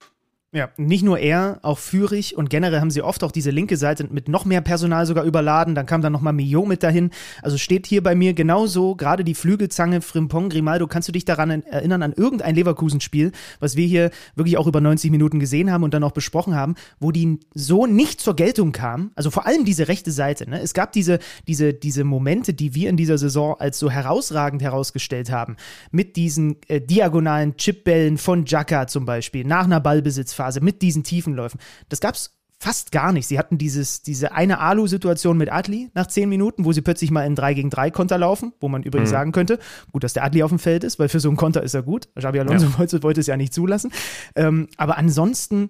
Ja, 0.56 0.70
nicht 0.78 1.04
nur 1.04 1.18
er, 1.18 1.58
auch 1.60 1.76
Führig 1.76 2.34
und 2.34 2.48
generell 2.48 2.80
haben 2.80 2.90
sie 2.90 3.02
oft 3.02 3.22
auch 3.22 3.30
diese 3.30 3.50
linke 3.50 3.76
Seite 3.76 4.08
mit 4.10 4.30
noch 4.30 4.46
mehr 4.46 4.62
Personal 4.62 5.04
sogar 5.04 5.24
überladen. 5.24 5.74
Dann 5.74 5.84
kam 5.84 6.00
dann 6.00 6.14
nochmal 6.14 6.32
Mio 6.32 6.64
mit 6.64 6.82
dahin. 6.82 7.10
Also 7.42 7.58
steht 7.58 7.86
hier 7.86 8.02
bei 8.02 8.14
mir 8.14 8.32
genauso, 8.32 8.94
gerade 8.94 9.22
die 9.22 9.34
Flügelzange 9.34 10.00
Frimpong, 10.00 10.48
Grimaldo. 10.48 10.86
Kannst 10.86 11.08
du 11.08 11.12
dich 11.12 11.26
daran 11.26 11.62
erinnern, 11.64 12.02
an 12.02 12.14
irgendein 12.14 12.54
Leverkusen-Spiel, 12.54 13.32
was 13.60 13.76
wir 13.76 13.86
hier 13.86 14.10
wirklich 14.34 14.56
auch 14.56 14.66
über 14.66 14.80
90 14.80 15.10
Minuten 15.10 15.40
gesehen 15.40 15.70
haben 15.70 15.84
und 15.84 15.92
dann 15.92 16.02
auch 16.02 16.12
besprochen 16.12 16.54
haben, 16.54 16.74
wo 17.00 17.12
die 17.12 17.38
so 17.52 17.84
nicht 17.84 18.22
zur 18.22 18.34
Geltung 18.34 18.72
kam? 18.72 19.10
Also 19.14 19.30
vor 19.30 19.44
allem 19.44 19.66
diese 19.66 19.88
rechte 19.88 20.10
Seite. 20.10 20.48
Ne? 20.48 20.62
Es 20.62 20.72
gab 20.72 20.92
diese, 20.92 21.18
diese, 21.46 21.74
diese 21.74 22.02
Momente, 22.04 22.54
die 22.54 22.74
wir 22.74 22.88
in 22.88 22.96
dieser 22.96 23.18
Saison 23.18 23.56
als 23.58 23.78
so 23.78 23.90
herausragend 23.90 24.62
herausgestellt 24.62 25.30
haben, 25.30 25.56
mit 25.90 26.16
diesen 26.16 26.56
äh, 26.68 26.80
diagonalen 26.80 27.58
Chipbällen 27.58 28.16
von 28.16 28.46
Jacka 28.46 28.86
zum 28.86 29.04
Beispiel, 29.04 29.44
nach 29.44 29.64
einer 29.64 29.80
Ballbesitzphase 29.80 30.45
Phase 30.46 30.60
mit 30.60 30.82
diesen 30.82 31.02
Tiefenläufen. 31.02 31.58
Das 31.88 31.98
gab 32.00 32.14
es 32.14 32.38
fast 32.58 32.90
gar 32.90 33.12
nicht. 33.12 33.26
Sie 33.26 33.38
hatten 33.38 33.58
dieses, 33.58 34.00
diese 34.02 34.32
eine 34.32 34.60
Alu-Situation 34.60 35.36
mit 35.36 35.52
Adli 35.52 35.90
nach 35.94 36.06
zehn 36.06 36.26
Minuten, 36.28 36.64
wo 36.64 36.72
sie 36.72 36.80
plötzlich 36.80 37.10
mal 37.10 37.26
in 37.26 37.34
3 37.34 37.52
gegen 37.54 37.68
3 37.68 37.90
Konter 37.90 38.16
laufen, 38.16 38.54
wo 38.60 38.68
man 38.68 38.82
übrigens 38.82 39.10
mhm. 39.10 39.14
sagen 39.14 39.32
könnte, 39.32 39.58
gut, 39.92 40.04
dass 40.04 40.14
der 40.14 40.24
Adli 40.24 40.42
auf 40.42 40.48
dem 40.50 40.58
Feld 40.58 40.82
ist, 40.84 40.98
weil 40.98 41.10
für 41.10 41.20
so 41.20 41.28
einen 41.28 41.36
Konter 41.36 41.62
ist 41.62 41.74
er 41.74 41.82
gut. 41.82 42.08
Xabi 42.16 42.40
Alonso 42.40 42.64
ja. 42.66 42.78
wollte, 42.78 43.02
wollte, 43.02 43.20
es 43.20 43.26
ja 43.26 43.36
nicht 43.36 43.52
zulassen. 43.52 43.92
Ähm, 44.34 44.68
aber 44.78 44.96
ansonsten 44.96 45.68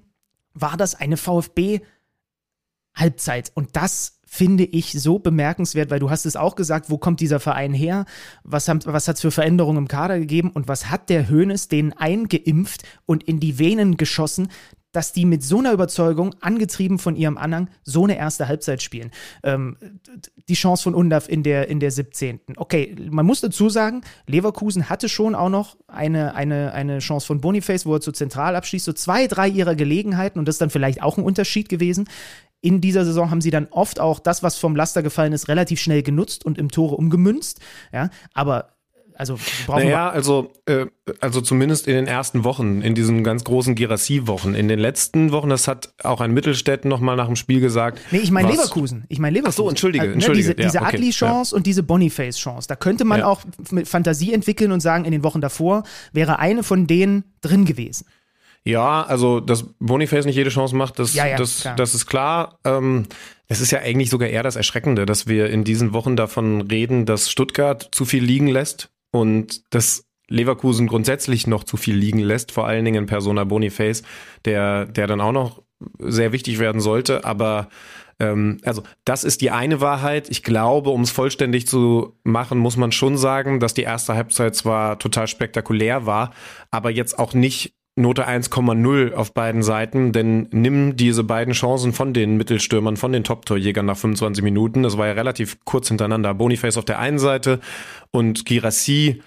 war 0.54 0.76
das 0.76 0.94
eine 0.94 1.16
VfB-Halbzeit 1.16 3.50
und 3.54 3.74
das 3.74 4.15
finde 4.36 4.64
ich 4.64 4.92
so 4.92 5.18
bemerkenswert, 5.18 5.90
weil 5.90 5.98
du 5.98 6.10
hast 6.10 6.26
es 6.26 6.36
auch 6.36 6.56
gesagt, 6.56 6.90
wo 6.90 6.98
kommt 6.98 7.20
dieser 7.20 7.40
Verein 7.40 7.72
her? 7.72 8.04
Was, 8.44 8.68
was 8.68 9.08
hat 9.08 9.16
es 9.16 9.22
für 9.22 9.30
Veränderungen 9.30 9.78
im 9.78 9.88
Kader 9.88 10.18
gegeben? 10.18 10.50
Und 10.50 10.68
was 10.68 10.90
hat 10.90 11.08
der 11.08 11.28
Hönes 11.28 11.68
denen 11.68 11.94
eingeimpft 11.94 12.82
und 13.06 13.22
in 13.22 13.40
die 13.40 13.58
Venen 13.58 13.96
geschossen, 13.96 14.48
dass 14.92 15.12
die 15.12 15.26
mit 15.26 15.42
so 15.42 15.58
einer 15.58 15.72
Überzeugung, 15.72 16.34
angetrieben 16.40 16.98
von 16.98 17.16
ihrem 17.16 17.36
Anhang, 17.36 17.68
so 17.82 18.04
eine 18.04 18.16
erste 18.16 18.48
Halbzeit 18.48 18.82
spielen. 18.82 19.10
Ähm, 19.42 19.76
die 20.48 20.54
Chance 20.54 20.84
von 20.84 20.94
Undaf 20.94 21.28
in 21.28 21.42
der, 21.42 21.68
in 21.68 21.80
der 21.80 21.90
17. 21.90 22.40
Okay, 22.56 22.96
man 23.10 23.26
muss 23.26 23.42
dazu 23.42 23.68
sagen, 23.68 24.00
Leverkusen 24.26 24.88
hatte 24.88 25.10
schon 25.10 25.34
auch 25.34 25.50
noch 25.50 25.76
eine, 25.86 26.34
eine, 26.34 26.72
eine 26.72 27.00
Chance 27.00 27.26
von 27.26 27.42
Boniface, 27.42 27.84
wo 27.84 27.94
er 27.94 28.00
zu 28.00 28.10
zentral 28.10 28.56
abschließt, 28.56 28.86
so 28.86 28.94
zwei, 28.94 29.26
drei 29.26 29.48
ihrer 29.48 29.74
Gelegenheiten 29.74 30.38
und 30.38 30.48
das 30.48 30.54
ist 30.54 30.60
dann 30.62 30.70
vielleicht 30.70 31.02
auch 31.02 31.18
ein 31.18 31.24
Unterschied 31.24 31.68
gewesen 31.68 32.08
in 32.60 32.80
dieser 32.80 33.04
Saison 33.04 33.30
haben 33.30 33.40
sie 33.40 33.50
dann 33.50 33.68
oft 33.70 34.00
auch 34.00 34.18
das, 34.18 34.42
was 34.42 34.56
vom 34.56 34.76
Laster 34.76 35.02
gefallen 35.02 35.32
ist, 35.32 35.48
relativ 35.48 35.80
schnell 35.80 36.02
genutzt 36.02 36.44
und 36.44 36.58
im 36.58 36.70
Tore 36.70 36.96
umgemünzt. 36.96 37.60
Ja, 37.92 38.10
aber 38.34 38.76
also 39.18 39.38
brauchen 39.66 39.84
naja, 39.84 40.10
also 40.10 40.52
äh, 40.66 40.86
also 41.20 41.40
zumindest 41.40 41.88
in 41.88 41.94
den 41.94 42.06
ersten 42.06 42.44
Wochen, 42.44 42.82
in 42.82 42.94
diesen 42.94 43.24
ganz 43.24 43.44
großen 43.44 43.74
Girassie-Wochen. 43.74 44.54
In 44.54 44.68
den 44.68 44.78
letzten 44.78 45.32
Wochen, 45.32 45.48
das 45.48 45.68
hat 45.68 45.94
auch 46.02 46.20
ein 46.20 46.32
Mittelstädt 46.32 46.84
nochmal 46.84 47.16
nach 47.16 47.26
dem 47.26 47.36
Spiel 47.36 47.60
gesagt. 47.60 47.98
Nee, 48.10 48.18
ich 48.18 48.30
meine 48.30 48.50
Leverkusen. 48.50 49.04
Ich 49.08 49.18
meine 49.18 49.34
Leverkusen. 49.34 49.54
Ach 49.54 49.64
so, 49.64 49.68
entschuldige, 49.70 50.02
also, 50.02 50.10
ne, 50.10 50.14
entschuldige. 50.16 50.54
Diese, 50.54 50.68
diese 50.68 50.74
ja, 50.74 50.82
okay, 50.82 50.96
Adli-Chance 50.96 51.54
ja. 51.54 51.56
und 51.56 51.66
diese 51.66 51.82
Boniface-Chance. 51.82 52.68
Da 52.68 52.76
könnte 52.76 53.04
man 53.04 53.20
ja. 53.20 53.26
auch 53.26 53.40
mit 53.70 53.88
Fantasie 53.88 54.34
entwickeln 54.34 54.70
und 54.70 54.80
sagen, 54.80 55.04
in 55.06 55.12
den 55.12 55.24
Wochen 55.24 55.40
davor 55.40 55.84
wäre 56.12 56.38
eine 56.38 56.62
von 56.62 56.86
denen 56.86 57.24
drin 57.40 57.64
gewesen. 57.64 58.06
Ja, 58.66 59.04
also 59.04 59.38
dass 59.38 59.64
Boniface 59.78 60.24
nicht 60.24 60.34
jede 60.34 60.50
Chance 60.50 60.74
macht, 60.74 60.98
das, 60.98 61.14
ja, 61.14 61.24
ja, 61.24 61.36
das, 61.36 61.68
das 61.76 61.94
ist 61.94 62.06
klar. 62.06 62.58
Ähm, 62.64 63.06
es 63.46 63.60
ist 63.60 63.70
ja 63.70 63.78
eigentlich 63.78 64.10
sogar 64.10 64.28
eher 64.28 64.42
das 64.42 64.56
Erschreckende, 64.56 65.06
dass 65.06 65.28
wir 65.28 65.48
in 65.50 65.62
diesen 65.62 65.92
Wochen 65.92 66.16
davon 66.16 66.62
reden, 66.62 67.06
dass 67.06 67.30
Stuttgart 67.30 67.88
zu 67.92 68.04
viel 68.04 68.24
liegen 68.24 68.48
lässt 68.48 68.90
und 69.12 69.62
dass 69.72 70.04
Leverkusen 70.28 70.88
grundsätzlich 70.88 71.46
noch 71.46 71.62
zu 71.62 71.76
viel 71.76 71.94
liegen 71.94 72.18
lässt, 72.18 72.50
vor 72.50 72.66
allen 72.66 72.84
Dingen 72.84 73.04
in 73.04 73.06
Persona 73.06 73.44
Boniface, 73.44 74.02
der, 74.44 74.86
der 74.86 75.06
dann 75.06 75.20
auch 75.20 75.30
noch 75.30 75.62
sehr 76.00 76.32
wichtig 76.32 76.58
werden 76.58 76.80
sollte. 76.80 77.24
Aber 77.24 77.68
ähm, 78.18 78.58
also 78.64 78.82
das 79.04 79.22
ist 79.22 79.42
die 79.42 79.52
eine 79.52 79.80
Wahrheit. 79.80 80.28
Ich 80.28 80.42
glaube, 80.42 80.90
um 80.90 81.02
es 81.02 81.12
vollständig 81.12 81.68
zu 81.68 82.16
machen, 82.24 82.58
muss 82.58 82.76
man 82.76 82.90
schon 82.90 83.16
sagen, 83.16 83.60
dass 83.60 83.74
die 83.74 83.82
erste 83.82 84.14
Halbzeit 84.14 84.56
zwar 84.56 84.98
total 84.98 85.28
spektakulär 85.28 86.04
war, 86.04 86.32
aber 86.72 86.90
jetzt 86.90 87.16
auch 87.16 87.32
nicht 87.32 87.75
Note 87.98 88.28
1,0 88.28 89.14
auf 89.14 89.32
beiden 89.32 89.62
Seiten, 89.62 90.12
denn 90.12 90.48
nimm 90.52 90.96
diese 90.96 91.24
beiden 91.24 91.54
Chancen 91.54 91.94
von 91.94 92.12
den 92.12 92.36
Mittelstürmern, 92.36 92.98
von 92.98 93.12
den 93.12 93.24
Top-Torjägern 93.24 93.86
nach 93.86 93.96
25 93.96 94.44
Minuten. 94.44 94.82
Das 94.82 94.98
war 94.98 95.06
ja 95.06 95.14
relativ 95.14 95.64
kurz 95.64 95.88
hintereinander. 95.88 96.34
Boniface 96.34 96.76
auf 96.76 96.84
der 96.84 96.98
einen 96.98 97.18
Seite 97.18 97.58
und 98.10 98.44
Girassi, 98.44 99.22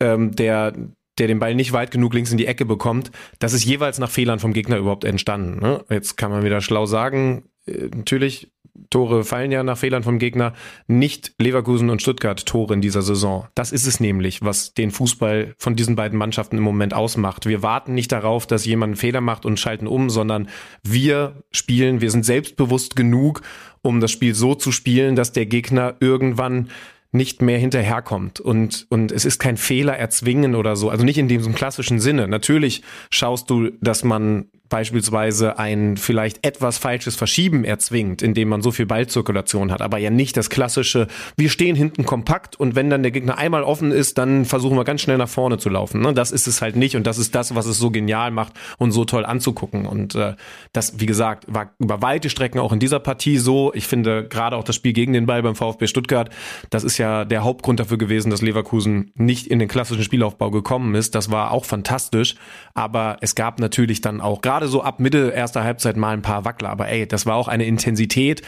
ähm, 0.00 0.36
der 0.36 0.72
der 1.18 1.26
den 1.26 1.40
Ball 1.40 1.54
nicht 1.54 1.72
weit 1.72 1.90
genug 1.90 2.14
links 2.14 2.30
in 2.30 2.38
die 2.38 2.46
Ecke 2.46 2.64
bekommt, 2.64 3.10
das 3.38 3.52
ist 3.52 3.64
jeweils 3.64 3.98
nach 3.98 4.10
Fehlern 4.10 4.38
vom 4.38 4.54
Gegner 4.54 4.78
überhaupt 4.78 5.04
entstanden. 5.04 5.60
Ne? 5.60 5.84
Jetzt 5.90 6.16
kann 6.16 6.30
man 6.30 6.42
wieder 6.42 6.62
schlau 6.62 6.86
sagen, 6.86 7.44
äh, 7.66 7.88
natürlich 7.94 8.50
Tore 8.90 9.24
fallen 9.24 9.52
ja 9.52 9.62
nach 9.62 9.78
Fehlern 9.78 10.02
vom 10.02 10.18
Gegner. 10.18 10.54
Nicht 10.86 11.34
Leverkusen 11.38 11.90
und 11.90 12.00
Stuttgart 12.00 12.44
Tore 12.46 12.74
in 12.74 12.80
dieser 12.80 13.02
Saison. 13.02 13.46
Das 13.54 13.72
ist 13.72 13.86
es 13.86 14.00
nämlich, 14.00 14.42
was 14.42 14.74
den 14.74 14.90
Fußball 14.90 15.54
von 15.58 15.76
diesen 15.76 15.96
beiden 15.96 16.18
Mannschaften 16.18 16.56
im 16.56 16.62
Moment 16.62 16.94
ausmacht. 16.94 17.46
Wir 17.46 17.62
warten 17.62 17.94
nicht 17.94 18.12
darauf, 18.12 18.46
dass 18.46 18.64
jemand 18.64 18.90
einen 18.90 18.96
Fehler 18.96 19.20
macht 19.20 19.44
und 19.44 19.60
schalten 19.60 19.86
um, 19.86 20.10
sondern 20.10 20.48
wir 20.82 21.42
spielen, 21.50 22.00
wir 22.00 22.10
sind 22.10 22.24
selbstbewusst 22.24 22.96
genug, 22.96 23.42
um 23.82 24.00
das 24.00 24.10
Spiel 24.10 24.34
so 24.34 24.54
zu 24.54 24.72
spielen, 24.72 25.16
dass 25.16 25.32
der 25.32 25.46
Gegner 25.46 25.96
irgendwann 26.00 26.68
nicht 27.12 27.42
mehr 27.42 27.58
hinterherkommt 27.58 28.40
und 28.40 28.86
und 28.88 29.12
es 29.12 29.26
ist 29.26 29.38
kein 29.38 29.58
Fehler 29.58 29.98
erzwingen 29.98 30.54
oder 30.54 30.76
so, 30.76 30.88
also 30.88 31.04
nicht 31.04 31.18
in 31.18 31.28
diesem 31.28 31.54
klassischen 31.54 32.00
Sinne. 32.00 32.26
Natürlich 32.26 32.82
schaust 33.10 33.50
du, 33.50 33.70
dass 33.82 34.02
man 34.02 34.46
beispielsweise 34.72 35.58
ein 35.58 35.98
vielleicht 35.98 36.46
etwas 36.46 36.78
falsches 36.78 37.14
Verschieben 37.14 37.62
erzwingt, 37.62 38.22
indem 38.22 38.48
man 38.48 38.62
so 38.62 38.70
viel 38.70 38.86
Ballzirkulation 38.86 39.70
hat, 39.70 39.82
aber 39.82 39.98
ja 39.98 40.08
nicht 40.08 40.34
das 40.38 40.48
klassische, 40.48 41.08
wir 41.36 41.50
stehen 41.50 41.76
hinten 41.76 42.06
kompakt 42.06 42.58
und 42.58 42.74
wenn 42.74 42.88
dann 42.88 43.02
der 43.02 43.12
Gegner 43.12 43.36
einmal 43.36 43.64
offen 43.64 43.92
ist, 43.92 44.16
dann 44.16 44.46
versuchen 44.46 44.78
wir 44.78 44.84
ganz 44.84 45.02
schnell 45.02 45.18
nach 45.18 45.28
vorne 45.28 45.58
zu 45.58 45.68
laufen. 45.68 46.00
Ne? 46.00 46.14
Das 46.14 46.32
ist 46.32 46.46
es 46.46 46.62
halt 46.62 46.76
nicht 46.76 46.96
und 46.96 47.06
das 47.06 47.18
ist 47.18 47.34
das, 47.34 47.54
was 47.54 47.66
es 47.66 47.76
so 47.76 47.90
genial 47.90 48.30
macht 48.30 48.54
und 48.78 48.92
so 48.92 49.04
toll 49.04 49.26
anzugucken. 49.26 49.84
Und 49.84 50.14
äh, 50.14 50.36
das, 50.72 50.98
wie 51.00 51.04
gesagt, 51.04 51.44
war 51.48 51.74
über 51.78 52.00
weite 52.00 52.30
Strecken 52.30 52.58
auch 52.58 52.72
in 52.72 52.78
dieser 52.78 52.98
Partie 52.98 53.36
so. 53.36 53.72
Ich 53.74 53.86
finde 53.86 54.26
gerade 54.26 54.56
auch 54.56 54.64
das 54.64 54.76
Spiel 54.76 54.94
gegen 54.94 55.12
den 55.12 55.26
Ball 55.26 55.42
beim 55.42 55.54
VfB 55.54 55.86
Stuttgart, 55.86 56.30
das 56.70 56.82
ist 56.82 56.96
ja 56.96 57.26
der 57.26 57.44
Hauptgrund 57.44 57.78
dafür 57.78 57.98
gewesen, 57.98 58.30
dass 58.30 58.40
Leverkusen 58.40 59.12
nicht 59.16 59.48
in 59.48 59.58
den 59.58 59.68
klassischen 59.68 60.02
Spielaufbau 60.02 60.50
gekommen 60.50 60.94
ist. 60.94 61.14
Das 61.14 61.30
war 61.30 61.50
auch 61.50 61.66
fantastisch, 61.66 62.36
aber 62.72 63.18
es 63.20 63.34
gab 63.34 63.60
natürlich 63.60 64.00
dann 64.00 64.22
auch 64.22 64.40
gerade 64.40 64.61
gerade 64.62 64.68
so 64.70 64.82
ab 64.82 65.00
Mitte 65.00 65.32
erster 65.34 65.64
Halbzeit 65.64 65.96
mal 65.96 66.12
ein 66.12 66.22
paar 66.22 66.44
Wackler, 66.44 66.70
aber 66.70 66.88
ey, 66.88 67.06
das 67.06 67.26
war 67.26 67.36
auch 67.36 67.48
eine 67.48 67.64
Intensität. 67.64 68.42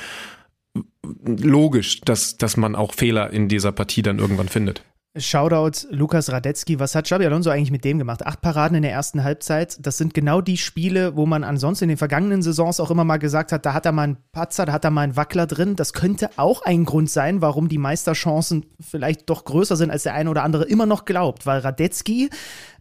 Logisch, 1.24 2.00
dass, 2.00 2.36
dass 2.36 2.56
man 2.56 2.74
auch 2.74 2.92
Fehler 2.92 3.30
in 3.30 3.48
dieser 3.48 3.72
Partie 3.72 4.02
dann 4.02 4.18
irgendwann 4.18 4.48
findet. 4.48 4.82
Shoutout 5.16 5.86
Lukas 5.90 6.32
Radetzky. 6.32 6.80
Was 6.80 6.96
hat 6.96 7.04
Xabi 7.04 7.24
Alonso 7.24 7.48
eigentlich 7.48 7.70
mit 7.70 7.84
dem 7.84 7.98
gemacht? 7.98 8.26
Acht 8.26 8.40
Paraden 8.40 8.76
in 8.76 8.82
der 8.82 8.90
ersten 8.90 9.22
Halbzeit. 9.22 9.78
Das 9.80 9.96
sind 9.96 10.12
genau 10.12 10.40
die 10.40 10.56
Spiele, 10.56 11.14
wo 11.14 11.24
man 11.24 11.44
ansonsten 11.44 11.84
in 11.84 11.90
den 11.90 11.98
vergangenen 11.98 12.42
Saisons 12.42 12.80
auch 12.80 12.90
immer 12.90 13.04
mal 13.04 13.18
gesagt 13.18 13.52
hat, 13.52 13.64
da 13.64 13.74
hat 13.74 13.86
er 13.86 13.92
mal 13.92 14.02
einen 14.02 14.16
Patzer, 14.32 14.66
da 14.66 14.72
hat 14.72 14.84
er 14.84 14.90
mal 14.90 15.02
einen 15.02 15.16
Wackler 15.16 15.46
drin. 15.46 15.76
Das 15.76 15.92
könnte 15.92 16.30
auch 16.34 16.62
ein 16.62 16.84
Grund 16.84 17.10
sein, 17.10 17.42
warum 17.42 17.68
die 17.68 17.78
Meisterchancen 17.78 18.66
vielleicht 18.80 19.30
doch 19.30 19.44
größer 19.44 19.76
sind, 19.76 19.92
als 19.92 20.02
der 20.02 20.14
eine 20.14 20.30
oder 20.30 20.42
andere 20.42 20.64
immer 20.64 20.86
noch 20.86 21.04
glaubt. 21.04 21.46
Weil 21.46 21.60
Radetzky 21.60 22.28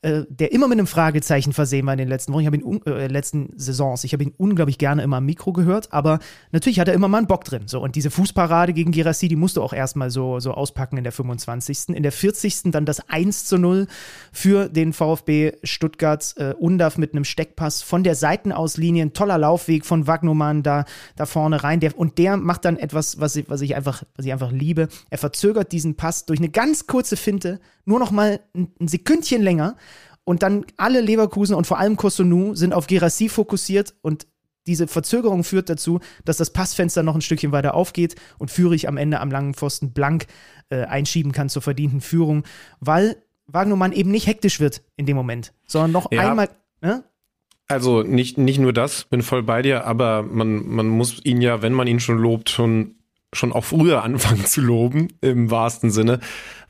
äh, 0.03 0.25
der 0.29 0.51
immer 0.51 0.67
mit 0.67 0.77
einem 0.77 0.87
Fragezeichen 0.87 1.53
versehen 1.53 1.85
war 1.85 1.93
in 1.93 1.97
den 1.97 2.09
letzten 2.09 2.33
Wochen. 2.33 2.41
Ich 2.41 2.47
habe 2.47 2.57
ihn, 2.57 2.81
äh, 2.85 3.07
letzten 3.07 3.49
Saisons, 3.55 4.03
ich 4.03 4.13
habe 4.13 4.23
ihn 4.23 4.33
unglaublich 4.37 4.77
gerne 4.77 5.01
immer 5.01 5.17
am 5.17 5.25
Mikro 5.25 5.53
gehört, 5.53 5.93
aber 5.93 6.19
natürlich 6.51 6.79
hat 6.79 6.89
er 6.89 6.93
immer 6.93 7.07
mal 7.07 7.19
einen 7.19 7.27
Bock 7.27 7.45
drin. 7.45 7.63
So, 7.67 7.81
und 7.81 7.95
diese 7.95 8.11
Fußparade 8.11 8.73
gegen 8.73 8.91
Girassi, 8.91 9.29
die 9.29 9.35
musste 9.35 9.61
auch 9.61 9.71
erstmal 9.71 10.09
so, 10.09 10.39
so 10.39 10.51
auspacken 10.51 10.97
in 10.97 11.03
der 11.03 11.13
25. 11.13 11.89
In 11.89 12.03
der 12.03 12.11
40. 12.11 12.71
dann 12.71 12.85
das 12.85 13.09
1 13.09 13.45
zu 13.45 13.57
0 13.57 13.87
für 14.31 14.67
den 14.69 14.93
VfB 14.93 15.53
Stuttgart. 15.63 16.33
Äh, 16.37 16.53
Undaf 16.53 16.97
mit 16.97 17.13
einem 17.13 17.23
Steckpass 17.23 17.81
von 17.81 18.03
der 18.03 18.15
Seitenauslinie, 18.15 19.05
ein 19.05 19.13
toller 19.13 19.37
Laufweg 19.37 19.85
von 19.85 20.05
Wagnumann 20.05 20.63
da, 20.63 20.85
da 21.15 21.25
vorne 21.25 21.63
rein. 21.63 21.79
Der, 21.79 21.97
und 21.97 22.17
der 22.17 22.37
macht 22.37 22.65
dann 22.65 22.77
etwas, 22.77 23.19
was 23.19 23.35
ich, 23.35 23.49
was 23.49 23.61
ich 23.61 23.75
einfach, 23.75 24.03
was 24.15 24.25
ich 24.25 24.33
einfach 24.33 24.51
liebe. 24.51 24.89
Er 25.09 25.17
verzögert 25.17 25.71
diesen 25.71 25.95
Pass 25.95 26.25
durch 26.25 26.39
eine 26.39 26.49
ganz 26.49 26.87
kurze 26.87 27.15
Finte, 27.15 27.59
nur 27.85 27.99
noch 27.99 28.11
mal 28.11 28.39
ein, 28.55 28.69
Sekündchen 28.79 29.41
länger 29.41 29.75
und 30.23 30.43
dann 30.43 30.65
alle 30.77 31.01
Leverkusen 31.01 31.55
und 31.55 31.67
vor 31.67 31.79
allem 31.79 31.97
Kosunu 31.97 32.55
sind 32.55 32.73
auf 32.73 32.87
Gerassi 32.87 33.29
fokussiert 33.29 33.95
und 34.01 34.27
diese 34.65 34.87
Verzögerung 34.87 35.43
führt 35.43 35.69
dazu, 35.69 35.99
dass 36.23 36.37
das 36.37 36.51
Passfenster 36.51 37.03
noch 37.03 37.15
ein 37.15 37.21
Stückchen 37.21 37.51
weiter 37.51 37.73
aufgeht 37.73 38.15
und 38.37 38.49
Führig 38.49 38.87
am 38.87 38.97
Ende 38.97 39.19
am 39.19 39.29
langen 39.29 39.53
Pfosten 39.53 39.91
blank 39.91 40.27
äh, 40.69 40.83
einschieben 40.83 41.33
kann 41.33 41.49
zur 41.49 41.61
verdienten 41.61 41.99
Führung, 41.99 42.43
weil 42.79 43.17
Wagnermann 43.47 43.91
eben 43.91 44.11
nicht 44.11 44.27
hektisch 44.27 44.59
wird 44.59 44.83
in 44.95 45.05
dem 45.05 45.17
Moment, 45.17 45.53
sondern 45.67 45.91
noch 45.91 46.11
ja. 46.11 46.29
einmal. 46.29 46.49
Ne? 46.81 47.03
Also 47.67 48.03
nicht, 48.03 48.37
nicht 48.37 48.59
nur 48.59 48.73
das, 48.73 49.05
bin 49.05 49.21
voll 49.21 49.43
bei 49.43 49.61
dir, 49.61 49.85
aber 49.85 50.23
man, 50.23 50.67
man 50.67 50.87
muss 50.87 51.23
ihn 51.25 51.41
ja, 51.41 51.61
wenn 51.61 51.73
man 51.73 51.87
ihn 51.87 51.99
schon 51.99 52.17
lobt, 52.17 52.49
schon, 52.49 52.95
schon 53.33 53.53
auch 53.53 53.63
früher 53.65 54.03
anfangen 54.03 54.45
zu 54.45 54.61
loben, 54.61 55.09
im 55.21 55.51
wahrsten 55.51 55.91
Sinne, 55.91 56.19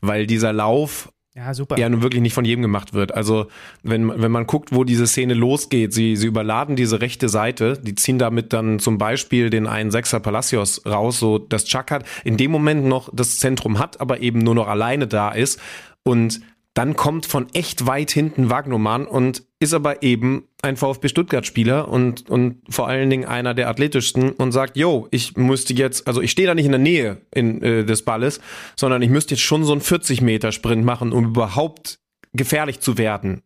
weil 0.00 0.26
dieser 0.26 0.52
Lauf 0.52 1.10
ja, 1.36 1.52
super. 1.52 1.76
Ja, 1.76 1.88
nun 1.88 2.02
wirklich 2.02 2.22
nicht 2.22 2.32
von 2.32 2.44
jedem 2.44 2.62
gemacht 2.62 2.94
wird. 2.94 3.12
Also, 3.12 3.48
wenn, 3.82 4.08
wenn 4.22 4.30
man 4.30 4.46
guckt, 4.46 4.70
wo 4.72 4.84
diese 4.84 5.08
Szene 5.08 5.34
losgeht, 5.34 5.92
sie, 5.92 6.14
sie 6.14 6.28
überladen 6.28 6.76
diese 6.76 7.00
rechte 7.00 7.28
Seite, 7.28 7.76
die 7.76 7.96
ziehen 7.96 8.20
damit 8.20 8.52
dann 8.52 8.78
zum 8.78 8.98
Beispiel 8.98 9.50
den 9.50 9.66
einen 9.66 9.90
Sechser 9.90 10.20
Palacios 10.20 10.86
raus, 10.86 11.18
so 11.18 11.38
dass 11.38 11.64
Chuck 11.64 11.90
hat 11.90 12.04
in 12.22 12.36
dem 12.36 12.52
Moment 12.52 12.84
noch 12.84 13.10
das 13.12 13.38
Zentrum 13.38 13.80
hat, 13.80 14.00
aber 14.00 14.20
eben 14.20 14.38
nur 14.38 14.54
noch 14.54 14.68
alleine 14.68 15.08
da 15.08 15.32
ist 15.32 15.60
und 16.04 16.40
dann 16.74 16.96
kommt 16.96 17.24
von 17.24 17.46
echt 17.54 17.86
weit 17.86 18.10
hinten 18.10 18.50
Wagnumann 18.50 19.06
und 19.06 19.44
ist 19.60 19.74
aber 19.74 20.02
eben 20.02 20.48
ein 20.60 20.76
VfB 20.76 21.08
Stuttgart-Spieler 21.08 21.88
und, 21.88 22.28
und 22.28 22.62
vor 22.68 22.88
allen 22.88 23.08
Dingen 23.10 23.24
einer 23.24 23.54
der 23.54 23.68
athletischsten 23.68 24.30
und 24.32 24.50
sagt, 24.50 24.76
yo, 24.76 25.06
ich 25.12 25.36
müsste 25.36 25.72
jetzt, 25.72 26.08
also 26.08 26.20
ich 26.20 26.32
stehe 26.32 26.48
da 26.48 26.54
nicht 26.54 26.66
in 26.66 26.72
der 26.72 26.80
Nähe 26.80 27.18
in, 27.32 27.62
äh, 27.62 27.84
des 27.84 28.02
Balles, 28.02 28.40
sondern 28.74 29.02
ich 29.02 29.10
müsste 29.10 29.34
jetzt 29.34 29.42
schon 29.42 29.64
so 29.64 29.72
einen 29.72 29.82
40-Meter-Sprint 29.82 30.84
machen, 30.84 31.12
um 31.12 31.26
überhaupt 31.26 32.00
gefährlich 32.32 32.80
zu 32.80 32.98
werden. 32.98 33.42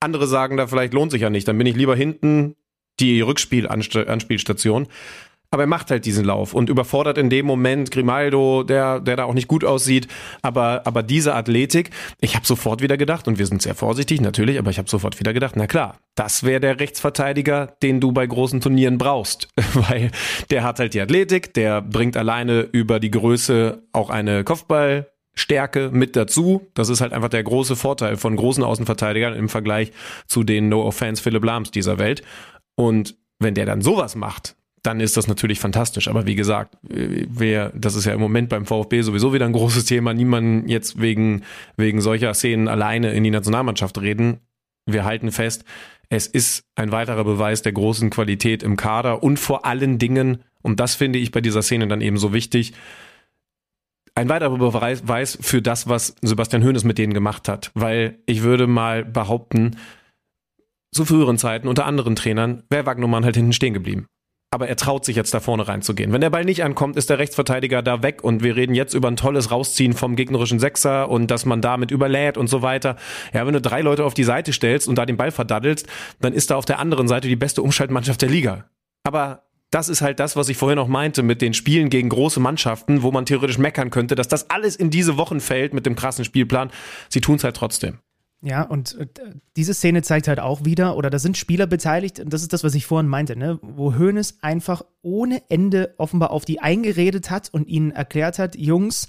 Andere 0.00 0.26
sagen 0.26 0.58
da 0.58 0.66
vielleicht 0.66 0.92
lohnt 0.92 1.10
sich 1.10 1.22
ja 1.22 1.30
nicht, 1.30 1.48
dann 1.48 1.56
bin 1.56 1.66
ich 1.66 1.76
lieber 1.76 1.96
hinten 1.96 2.54
die 3.00 3.22
Rückspielanspielstation. 3.22 4.86
Aber 5.54 5.62
er 5.62 5.68
macht 5.68 5.92
halt 5.92 6.04
diesen 6.04 6.24
Lauf 6.24 6.52
und 6.52 6.68
überfordert 6.68 7.16
in 7.16 7.30
dem 7.30 7.46
Moment 7.46 7.92
Grimaldo, 7.92 8.64
der, 8.64 8.98
der 8.98 9.14
da 9.14 9.22
auch 9.22 9.34
nicht 9.34 9.46
gut 9.46 9.64
aussieht. 9.64 10.08
Aber, 10.42 10.82
aber 10.84 11.04
diese 11.04 11.32
Athletik, 11.36 11.90
ich 12.20 12.34
habe 12.34 12.44
sofort 12.44 12.82
wieder 12.82 12.96
gedacht, 12.96 13.28
und 13.28 13.38
wir 13.38 13.46
sind 13.46 13.62
sehr 13.62 13.76
vorsichtig 13.76 14.20
natürlich, 14.20 14.58
aber 14.58 14.72
ich 14.72 14.78
habe 14.78 14.90
sofort 14.90 15.20
wieder 15.20 15.32
gedacht, 15.32 15.54
na 15.54 15.68
klar, 15.68 16.00
das 16.16 16.42
wäre 16.42 16.58
der 16.58 16.80
Rechtsverteidiger, 16.80 17.68
den 17.84 18.00
du 18.00 18.10
bei 18.10 18.26
großen 18.26 18.60
Turnieren 18.62 18.98
brauchst. 18.98 19.46
Weil 19.74 20.10
der 20.50 20.64
hat 20.64 20.80
halt 20.80 20.92
die 20.92 21.00
Athletik, 21.00 21.54
der 21.54 21.82
bringt 21.82 22.16
alleine 22.16 22.62
über 22.62 22.98
die 22.98 23.12
Größe 23.12 23.80
auch 23.92 24.10
eine 24.10 24.42
Kopfball. 24.42 25.08
Stärke 25.36 25.90
mit 25.92 26.14
dazu. 26.16 26.68
Das 26.74 26.88
ist 26.88 27.00
halt 27.00 27.12
einfach 27.12 27.28
der 27.28 27.42
große 27.42 27.74
Vorteil 27.74 28.16
von 28.16 28.34
großen 28.34 28.62
Außenverteidigern 28.62 29.34
im 29.34 29.48
Vergleich 29.48 29.92
zu 30.26 30.42
den 30.44 30.68
No 30.68 30.84
Offense 30.84 31.20
Philipp 31.22 31.44
Lahms 31.44 31.72
dieser 31.72 31.98
Welt. 31.98 32.22
Und 32.76 33.16
wenn 33.40 33.54
der 33.54 33.66
dann 33.66 33.82
sowas 33.82 34.14
macht, 34.14 34.54
dann 34.84 35.00
ist 35.00 35.16
das 35.16 35.26
natürlich 35.26 35.60
fantastisch. 35.60 36.08
Aber 36.08 36.26
wie 36.26 36.34
gesagt, 36.34 36.76
wer, 36.82 37.70
das 37.74 37.94
ist 37.94 38.04
ja 38.04 38.12
im 38.12 38.20
Moment 38.20 38.50
beim 38.50 38.66
VfB 38.66 39.00
sowieso 39.00 39.32
wieder 39.32 39.46
ein 39.46 39.52
großes 39.52 39.86
Thema, 39.86 40.12
niemand 40.12 40.68
jetzt 40.68 41.00
wegen, 41.00 41.42
wegen 41.76 42.02
solcher 42.02 42.34
Szenen 42.34 42.68
alleine 42.68 43.12
in 43.14 43.24
die 43.24 43.30
Nationalmannschaft 43.30 43.98
reden. 44.00 44.40
Wir 44.86 45.04
halten 45.04 45.32
fest, 45.32 45.64
es 46.10 46.26
ist 46.26 46.64
ein 46.74 46.92
weiterer 46.92 47.24
Beweis 47.24 47.62
der 47.62 47.72
großen 47.72 48.10
Qualität 48.10 48.62
im 48.62 48.76
Kader 48.76 49.22
und 49.22 49.38
vor 49.38 49.64
allen 49.64 49.98
Dingen, 49.98 50.44
und 50.60 50.80
das 50.80 50.94
finde 50.94 51.18
ich 51.18 51.32
bei 51.32 51.40
dieser 51.40 51.62
Szene 51.62 51.88
dann 51.88 52.02
eben 52.02 52.18
so 52.18 52.34
wichtig, 52.34 52.74
ein 54.14 54.28
weiterer 54.28 54.58
Beweis 54.58 55.38
für 55.40 55.62
das, 55.62 55.88
was 55.88 56.14
Sebastian 56.20 56.62
Hoeneß 56.62 56.84
mit 56.84 56.98
denen 56.98 57.14
gemacht 57.14 57.48
hat. 57.48 57.72
Weil 57.74 58.18
ich 58.26 58.42
würde 58.42 58.66
mal 58.66 59.04
behaupten, 59.04 59.76
zu 60.92 61.04
früheren 61.04 61.38
Zeiten 61.38 61.66
unter 61.68 61.86
anderen 61.86 62.14
Trainern 62.14 62.62
wäre 62.70 62.86
Wagnermann 62.86 63.24
halt 63.24 63.34
hinten 63.34 63.54
stehen 63.54 63.74
geblieben 63.74 64.06
aber 64.54 64.68
er 64.68 64.76
traut 64.76 65.04
sich 65.04 65.16
jetzt 65.16 65.34
da 65.34 65.40
vorne 65.40 65.66
reinzugehen. 65.66 66.12
Wenn 66.12 66.20
der 66.20 66.30
Ball 66.30 66.44
nicht 66.44 66.62
ankommt, 66.62 66.96
ist 66.96 67.10
der 67.10 67.18
Rechtsverteidiger 67.18 67.82
da 67.82 68.04
weg 68.04 68.22
und 68.22 68.44
wir 68.44 68.54
reden 68.54 68.76
jetzt 68.76 68.94
über 68.94 69.08
ein 69.08 69.16
tolles 69.16 69.50
Rausziehen 69.50 69.94
vom 69.94 70.14
gegnerischen 70.14 70.60
Sechser 70.60 71.10
und 71.10 71.30
dass 71.32 71.44
man 71.44 71.60
damit 71.60 71.90
überlädt 71.90 72.38
und 72.38 72.46
so 72.46 72.62
weiter. 72.62 72.96
Ja, 73.32 73.44
wenn 73.46 73.52
du 73.52 73.60
drei 73.60 73.80
Leute 73.80 74.04
auf 74.04 74.14
die 74.14 74.22
Seite 74.22 74.52
stellst 74.52 74.86
und 74.86 74.94
da 74.94 75.06
den 75.06 75.16
Ball 75.16 75.32
verdaddelst, 75.32 75.88
dann 76.20 76.32
ist 76.32 76.52
da 76.52 76.56
auf 76.56 76.64
der 76.64 76.78
anderen 76.78 77.08
Seite 77.08 77.26
die 77.26 77.34
beste 77.34 77.62
Umschaltmannschaft 77.62 78.22
der 78.22 78.28
Liga. 78.28 78.66
Aber 79.02 79.42
das 79.72 79.88
ist 79.88 80.02
halt 80.02 80.20
das, 80.20 80.36
was 80.36 80.48
ich 80.48 80.56
vorhin 80.56 80.78
auch 80.78 80.86
meinte 80.86 81.24
mit 81.24 81.42
den 81.42 81.52
Spielen 81.52 81.90
gegen 81.90 82.08
große 82.08 82.38
Mannschaften, 82.38 83.02
wo 83.02 83.10
man 83.10 83.26
theoretisch 83.26 83.58
meckern 83.58 83.90
könnte, 83.90 84.14
dass 84.14 84.28
das 84.28 84.50
alles 84.50 84.76
in 84.76 84.88
diese 84.88 85.16
Wochen 85.16 85.40
fällt 85.40 85.74
mit 85.74 85.84
dem 85.84 85.96
krassen 85.96 86.24
Spielplan. 86.24 86.70
Sie 87.08 87.20
tun 87.20 87.36
es 87.36 87.44
halt 87.44 87.56
trotzdem. 87.56 87.98
Ja, 88.44 88.62
und 88.62 88.98
äh, 89.00 89.06
diese 89.56 89.72
Szene 89.72 90.02
zeigt 90.02 90.28
halt 90.28 90.38
auch 90.38 90.66
wieder, 90.66 90.96
oder 90.96 91.08
da 91.08 91.18
sind 91.18 91.38
Spieler 91.38 91.66
beteiligt, 91.66 92.20
und 92.20 92.30
das 92.30 92.42
ist 92.42 92.52
das, 92.52 92.62
was 92.62 92.74
ich 92.74 92.84
vorhin 92.84 93.08
meinte, 93.08 93.36
ne, 93.36 93.58
wo 93.62 93.94
Hoeneß 93.94 94.38
einfach 94.42 94.84
ohne 95.00 95.42
Ende 95.48 95.94
offenbar 95.96 96.30
auf 96.30 96.44
die 96.44 96.60
eingeredet 96.60 97.30
hat 97.30 97.48
und 97.52 97.66
ihnen 97.68 97.90
erklärt 97.90 98.38
hat, 98.38 98.54
Jungs, 98.54 99.08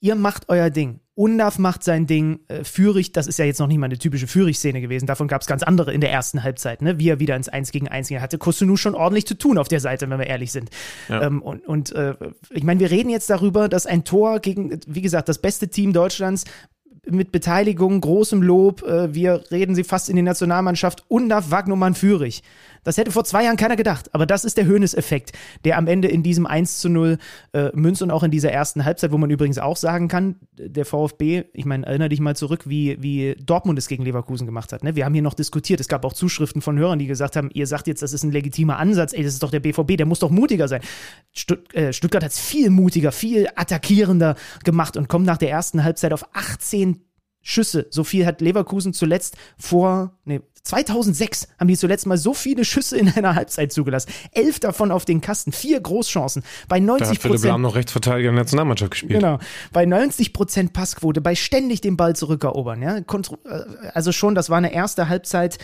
ihr 0.00 0.14
macht 0.14 0.50
euer 0.50 0.68
Ding. 0.68 1.00
Undaf 1.14 1.58
macht 1.58 1.82
sein 1.82 2.06
Ding, 2.06 2.40
äh, 2.48 2.62
Führig, 2.64 3.12
das 3.12 3.26
ist 3.26 3.38
ja 3.38 3.46
jetzt 3.46 3.58
noch 3.58 3.66
nicht 3.66 3.78
mal 3.78 3.86
eine 3.86 3.96
typische 3.96 4.26
Führig-Szene 4.26 4.82
gewesen, 4.82 5.06
davon 5.06 5.28
gab 5.28 5.40
es 5.40 5.46
ganz 5.46 5.62
andere 5.62 5.94
in 5.94 6.02
der 6.02 6.12
ersten 6.12 6.42
Halbzeit, 6.42 6.82
ne? 6.82 6.98
wie 6.98 7.08
er 7.08 7.18
wieder 7.18 7.34
ins 7.34 7.48
1 7.48 7.72
gegen 7.72 7.88
1 7.88 8.08
ging. 8.08 8.20
Hatte 8.20 8.36
Kosunu 8.36 8.76
schon 8.76 8.94
ordentlich 8.94 9.26
zu 9.26 9.38
tun 9.38 9.56
auf 9.56 9.68
der 9.68 9.80
Seite, 9.80 10.10
wenn 10.10 10.18
wir 10.18 10.26
ehrlich 10.26 10.52
sind. 10.52 10.68
Ja. 11.08 11.22
Ähm, 11.22 11.40
und 11.40 11.66
und 11.66 11.92
äh, 11.92 12.14
ich 12.50 12.64
meine, 12.64 12.80
wir 12.80 12.90
reden 12.90 13.08
jetzt 13.08 13.30
darüber, 13.30 13.70
dass 13.70 13.86
ein 13.86 14.04
Tor 14.04 14.40
gegen, 14.40 14.78
wie 14.86 15.00
gesagt, 15.00 15.30
das 15.30 15.38
beste 15.38 15.68
Team 15.68 15.94
Deutschlands 15.94 16.44
mit 17.10 17.32
Beteiligung, 17.32 18.00
großem 18.00 18.42
Lob. 18.42 18.82
Äh, 18.82 19.14
wir 19.14 19.44
reden 19.50 19.74
sie 19.74 19.84
fast 19.84 20.08
in 20.08 20.16
die 20.16 20.22
Nationalmannschaft. 20.22 21.04
Undaf 21.08 21.50
Wagnumann 21.50 21.94
Führig. 21.94 22.42
Das 22.86 22.98
hätte 22.98 23.10
vor 23.10 23.24
zwei 23.24 23.44
Jahren 23.44 23.56
keiner 23.56 23.74
gedacht. 23.74 24.14
Aber 24.14 24.26
das 24.26 24.44
ist 24.44 24.56
der 24.56 24.64
Höhnes-Effekt, 24.64 25.32
der 25.64 25.76
am 25.76 25.88
Ende 25.88 26.06
in 26.06 26.22
diesem 26.22 26.46
1 26.46 26.78
zu 26.78 26.88
0 26.88 27.18
äh, 27.52 27.70
münzt 27.74 28.00
und 28.00 28.12
auch 28.12 28.22
in 28.22 28.30
dieser 28.30 28.52
ersten 28.52 28.84
Halbzeit, 28.84 29.10
wo 29.10 29.18
man 29.18 29.28
übrigens 29.28 29.58
auch 29.58 29.76
sagen 29.76 30.06
kann, 30.06 30.36
der 30.52 30.84
VfB, 30.84 31.44
ich 31.52 31.64
meine, 31.64 31.84
erinnere 31.84 32.10
dich 32.10 32.20
mal 32.20 32.36
zurück, 32.36 32.68
wie, 32.68 33.02
wie 33.02 33.34
Dortmund 33.44 33.76
es 33.76 33.88
gegen 33.88 34.04
Leverkusen 34.04 34.46
gemacht 34.46 34.72
hat. 34.72 34.84
Ne? 34.84 34.94
Wir 34.94 35.04
haben 35.04 35.14
hier 35.14 35.22
noch 35.22 35.34
diskutiert. 35.34 35.80
Es 35.80 35.88
gab 35.88 36.04
auch 36.04 36.12
Zuschriften 36.12 36.62
von 36.62 36.78
Hörern, 36.78 37.00
die 37.00 37.06
gesagt 37.06 37.34
haben, 37.34 37.50
ihr 37.52 37.66
sagt 37.66 37.88
jetzt, 37.88 38.02
das 38.02 38.12
ist 38.12 38.22
ein 38.22 38.30
legitimer 38.30 38.78
Ansatz. 38.78 39.12
Ey, 39.12 39.24
das 39.24 39.32
ist 39.32 39.42
doch 39.42 39.50
der 39.50 39.60
BVB, 39.60 39.96
der 39.96 40.06
muss 40.06 40.20
doch 40.20 40.30
mutiger 40.30 40.68
sein. 40.68 40.80
Stutt 41.32 41.74
äh, 41.74 41.92
Stuttgart 41.92 42.22
hat 42.22 42.30
es 42.30 42.38
viel 42.38 42.70
mutiger, 42.70 43.10
viel 43.10 43.48
attackierender 43.56 44.36
gemacht 44.62 44.96
und 44.96 45.08
kommt 45.08 45.26
nach 45.26 45.38
der 45.38 45.50
ersten 45.50 45.82
Halbzeit 45.82 46.12
auf 46.12 46.24
18 46.34 47.00
Schüsse. 47.46 47.86
So 47.90 48.02
viel 48.02 48.26
hat 48.26 48.40
Leverkusen 48.40 48.92
zuletzt 48.92 49.36
vor, 49.56 50.10
nee, 50.24 50.40
2006 50.64 51.46
haben 51.60 51.68
die 51.68 51.76
zuletzt 51.76 52.06
mal 52.06 52.18
so 52.18 52.34
viele 52.34 52.64
Schüsse 52.64 52.98
in 52.98 53.08
einer 53.08 53.36
Halbzeit 53.36 53.72
zugelassen. 53.72 54.10
Elf 54.32 54.58
davon 54.58 54.90
auf 54.90 55.04
den 55.04 55.20
Kasten, 55.20 55.52
vier 55.52 55.80
Großchancen. 55.80 56.42
Bei 56.66 56.80
90 56.80 57.06
da 57.06 57.14
hat 57.14 57.22
Philipp 57.22 57.44
Lahm 57.44 57.62
noch 57.62 57.76
Rechtsverteidiger 57.76 58.30
in 58.30 58.34
der 58.34 58.42
Nationalmannschaft 58.42 58.90
gespielt. 58.90 59.20
Genau. 59.20 59.38
Bei 59.72 59.86
90 59.86 60.32
Prozent 60.32 60.72
Passquote, 60.72 61.20
bei 61.20 61.36
ständig 61.36 61.82
den 61.82 61.96
Ball 61.96 62.16
zurückerobern. 62.16 62.82
Ja? 62.82 62.96
Äh, 62.96 63.04
also 63.94 64.10
schon, 64.10 64.34
das 64.34 64.50
war 64.50 64.58
eine 64.58 64.74
erste 64.74 65.08
Halbzeit 65.08 65.58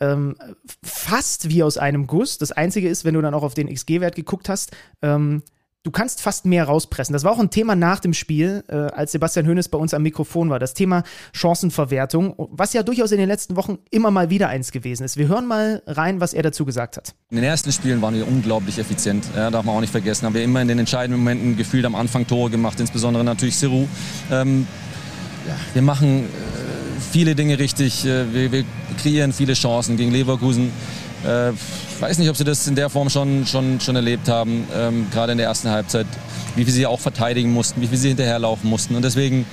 ähm, 0.00 0.36
fast 0.82 1.50
wie 1.50 1.62
aus 1.62 1.76
einem 1.76 2.06
Guss. 2.06 2.38
Das 2.38 2.50
Einzige 2.50 2.88
ist, 2.88 3.04
wenn 3.04 3.12
du 3.12 3.20
dann 3.20 3.34
auch 3.34 3.42
auf 3.42 3.52
den 3.52 3.68
XG-Wert 3.68 4.14
geguckt 4.14 4.48
hast, 4.48 4.74
ähm, 5.02 5.42
du 5.86 5.92
kannst 5.92 6.20
fast 6.20 6.44
mehr 6.46 6.64
rauspressen. 6.64 7.12
Das 7.12 7.22
war 7.22 7.30
auch 7.30 7.38
ein 7.38 7.50
Thema 7.50 7.76
nach 7.76 8.00
dem 8.00 8.12
Spiel, 8.12 8.64
äh, 8.68 8.74
als 8.74 9.12
Sebastian 9.12 9.46
Hoeneß 9.46 9.68
bei 9.68 9.78
uns 9.78 9.94
am 9.94 10.02
Mikrofon 10.02 10.50
war. 10.50 10.58
Das 10.58 10.74
Thema 10.74 11.04
Chancenverwertung, 11.32 12.34
was 12.36 12.72
ja 12.72 12.82
durchaus 12.82 13.12
in 13.12 13.18
den 13.18 13.28
letzten 13.28 13.54
Wochen 13.54 13.78
immer 13.90 14.10
mal 14.10 14.28
wieder 14.28 14.48
eins 14.48 14.72
gewesen 14.72 15.04
ist. 15.04 15.16
Wir 15.16 15.28
hören 15.28 15.46
mal 15.46 15.82
rein, 15.86 16.20
was 16.20 16.34
er 16.34 16.42
dazu 16.42 16.64
gesagt 16.64 16.96
hat. 16.96 17.14
In 17.30 17.36
den 17.36 17.44
ersten 17.44 17.70
Spielen 17.70 18.02
waren 18.02 18.14
wir 18.14 18.26
unglaublich 18.26 18.78
effizient, 18.78 19.24
ja, 19.36 19.48
darf 19.48 19.64
man 19.64 19.76
auch 19.76 19.80
nicht 19.80 19.92
vergessen. 19.92 20.26
Haben 20.26 20.34
wir 20.34 20.42
immer 20.42 20.60
in 20.60 20.66
den 20.66 20.80
entscheidenden 20.80 21.20
Momenten 21.20 21.56
gefühlt 21.56 21.84
am 21.84 21.94
Anfang 21.94 22.26
Tore 22.26 22.50
gemacht, 22.50 22.80
insbesondere 22.80 23.22
natürlich 23.22 23.56
Siru. 23.56 23.86
Ähm, 24.32 24.66
ja, 25.46 25.54
wir 25.72 25.82
machen 25.82 26.24
äh, 26.24 27.00
viele 27.12 27.36
Dinge 27.36 27.60
richtig, 27.60 28.04
äh, 28.04 28.32
wir, 28.34 28.50
wir, 28.50 28.64
kreieren 29.00 29.32
viele 29.32 29.52
Chancen 29.52 29.96
gegen 29.96 30.10
Leverkusen. 30.10 30.72
Äh, 31.26 31.52
ich 31.52 32.00
weiß 32.00 32.18
nicht, 32.18 32.30
ob 32.30 32.36
sie 32.36 32.44
das 32.44 32.66
in 32.66 32.74
der 32.74 32.90
Form 32.90 33.10
schon, 33.10 33.46
schon, 33.46 33.80
schon 33.80 33.96
erlebt 33.96 34.28
haben, 34.28 34.66
ähm, 34.74 35.06
gerade 35.12 35.32
in 35.32 35.38
der 35.38 35.46
ersten 35.46 35.70
Halbzeit, 35.70 36.06
wie 36.54 36.66
wir 36.66 36.72
sie 36.72 36.86
auch 36.86 37.00
verteidigen 37.00 37.52
mussten, 37.52 37.80
wie 37.80 37.90
wir 37.90 37.98
sie 37.98 38.08
hinterherlaufen 38.08 38.68
mussten. 38.68 38.94
Und 38.94 39.04
deswegen, 39.04 39.46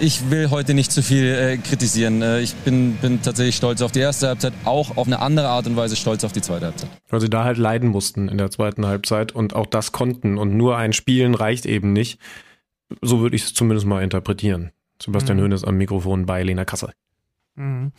ich 0.00 0.30
will 0.30 0.50
heute 0.50 0.74
nicht 0.74 0.90
zu 0.90 1.02
viel 1.02 1.24
äh, 1.26 1.56
kritisieren. 1.58 2.22
Äh, 2.22 2.40
ich 2.40 2.54
bin, 2.54 2.96
bin 2.96 3.22
tatsächlich 3.22 3.56
stolz 3.56 3.82
auf 3.82 3.92
die 3.92 4.00
erste 4.00 4.28
Halbzeit, 4.28 4.52
auch 4.64 4.96
auf 4.96 5.06
eine 5.06 5.20
andere 5.20 5.48
Art 5.48 5.66
und 5.66 5.76
Weise 5.76 5.96
stolz 5.96 6.24
auf 6.24 6.32
die 6.32 6.42
zweite 6.42 6.66
Halbzeit. 6.66 6.90
Weil 7.08 7.20
sie 7.20 7.30
da 7.30 7.44
halt 7.44 7.58
leiden 7.58 7.90
mussten 7.90 8.28
in 8.28 8.38
der 8.38 8.50
zweiten 8.50 8.86
Halbzeit 8.86 9.32
und 9.32 9.54
auch 9.54 9.66
das 9.66 9.92
konnten. 9.92 10.38
Und 10.38 10.56
nur 10.56 10.76
ein 10.76 10.92
Spielen 10.92 11.34
reicht 11.34 11.66
eben 11.66 11.92
nicht. 11.92 12.18
So 13.00 13.20
würde 13.20 13.36
ich 13.36 13.44
es 13.44 13.54
zumindest 13.54 13.86
mal 13.86 14.02
interpretieren. 14.02 14.72
Sebastian 15.02 15.38
mhm. 15.38 15.42
Hoeneß 15.42 15.64
am 15.64 15.76
Mikrofon 15.76 16.26
bei 16.26 16.42
Lena 16.42 16.64
Kassel. 16.64 16.90
Mhm. 17.56 17.92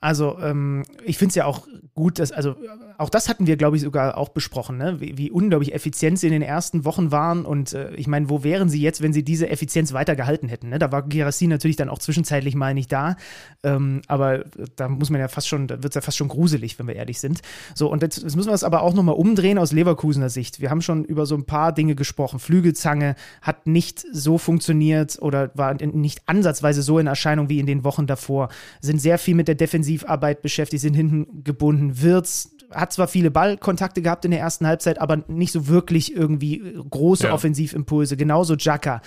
Also 0.00 0.38
ähm, 0.40 0.84
ich 1.04 1.18
finde 1.18 1.30
es 1.30 1.34
ja 1.34 1.44
auch 1.44 1.66
gut, 1.94 2.18
dass, 2.18 2.32
also 2.32 2.56
auch 2.96 3.10
das 3.10 3.28
hatten 3.28 3.46
wir, 3.46 3.56
glaube 3.56 3.76
ich, 3.76 3.82
sogar 3.82 4.16
auch 4.16 4.30
besprochen, 4.30 4.78
ne? 4.78 5.00
wie, 5.00 5.18
wie, 5.18 5.30
unglaublich 5.30 5.74
effizient 5.74 6.18
sie 6.18 6.28
in 6.28 6.32
den 6.32 6.42
ersten 6.42 6.86
Wochen 6.86 7.10
waren. 7.10 7.44
Und 7.44 7.74
äh, 7.74 7.94
ich 7.94 8.06
meine, 8.06 8.30
wo 8.30 8.42
wären 8.42 8.70
sie 8.70 8.80
jetzt, 8.80 9.02
wenn 9.02 9.12
sie 9.12 9.22
diese 9.22 9.50
Effizienz 9.50 9.92
weiter 9.92 10.16
gehalten 10.16 10.48
hätten? 10.48 10.70
Ne? 10.70 10.78
Da 10.78 10.90
war 10.92 11.02
Gerassi 11.02 11.46
natürlich 11.46 11.76
dann 11.76 11.90
auch 11.90 11.98
zwischenzeitlich 11.98 12.54
mal 12.54 12.72
nicht 12.72 12.90
da. 12.90 13.16
Ähm, 13.62 14.00
aber 14.06 14.44
da 14.76 14.88
muss 14.88 15.10
man 15.10 15.20
ja 15.20 15.28
fast 15.28 15.48
schon, 15.48 15.66
da 15.66 15.82
wird 15.82 15.90
es 15.90 15.94
ja 15.94 16.00
fast 16.00 16.16
schon 16.16 16.28
gruselig, 16.28 16.78
wenn 16.78 16.86
wir 16.86 16.96
ehrlich 16.96 17.20
sind. 17.20 17.42
So, 17.74 17.90
und 17.90 18.02
jetzt, 18.02 18.22
jetzt 18.22 18.36
müssen 18.36 18.48
wir 18.48 18.54
es 18.54 18.64
aber 18.64 18.82
auch 18.82 18.94
nochmal 18.94 19.16
umdrehen 19.16 19.58
aus 19.58 19.72
Leverkusener 19.72 20.30
Sicht. 20.30 20.60
Wir 20.60 20.70
haben 20.70 20.80
schon 20.80 21.04
über 21.04 21.26
so 21.26 21.34
ein 21.34 21.44
paar 21.44 21.72
Dinge 21.72 21.94
gesprochen. 21.94 22.38
Flügelzange 22.38 23.16
hat 23.42 23.66
nicht 23.66 24.04
so 24.12 24.38
funktioniert 24.38 25.18
oder 25.20 25.50
war 25.54 25.74
nicht 25.74 26.22
ansatzweise 26.24 26.80
so 26.80 26.98
in 26.98 27.06
Erscheinung 27.06 27.50
wie 27.50 27.60
in 27.60 27.66
den 27.66 27.84
Wochen 27.84 28.06
davor. 28.06 28.48
Sind 28.80 29.00
sehr 29.00 29.18
viel 29.18 29.34
mit 29.34 29.48
der 29.48 29.54
Defensive 29.54 29.89
Offensivarbeit 29.90 30.42
beschäftigt, 30.42 30.82
sind 30.82 30.94
hinten 30.94 31.44
gebunden. 31.44 32.00
Wirtz 32.00 32.50
hat 32.70 32.92
zwar 32.92 33.08
viele 33.08 33.30
Ballkontakte 33.30 34.02
gehabt 34.02 34.24
in 34.24 34.30
der 34.30 34.40
ersten 34.40 34.66
Halbzeit, 34.66 35.00
aber 35.00 35.24
nicht 35.28 35.52
so 35.52 35.66
wirklich 35.66 36.14
irgendwie 36.14 36.62
große 36.88 37.26
ja. 37.26 37.32
Offensivimpulse. 37.32 38.16
Genauso 38.16 38.54
Jaka. 38.54 39.02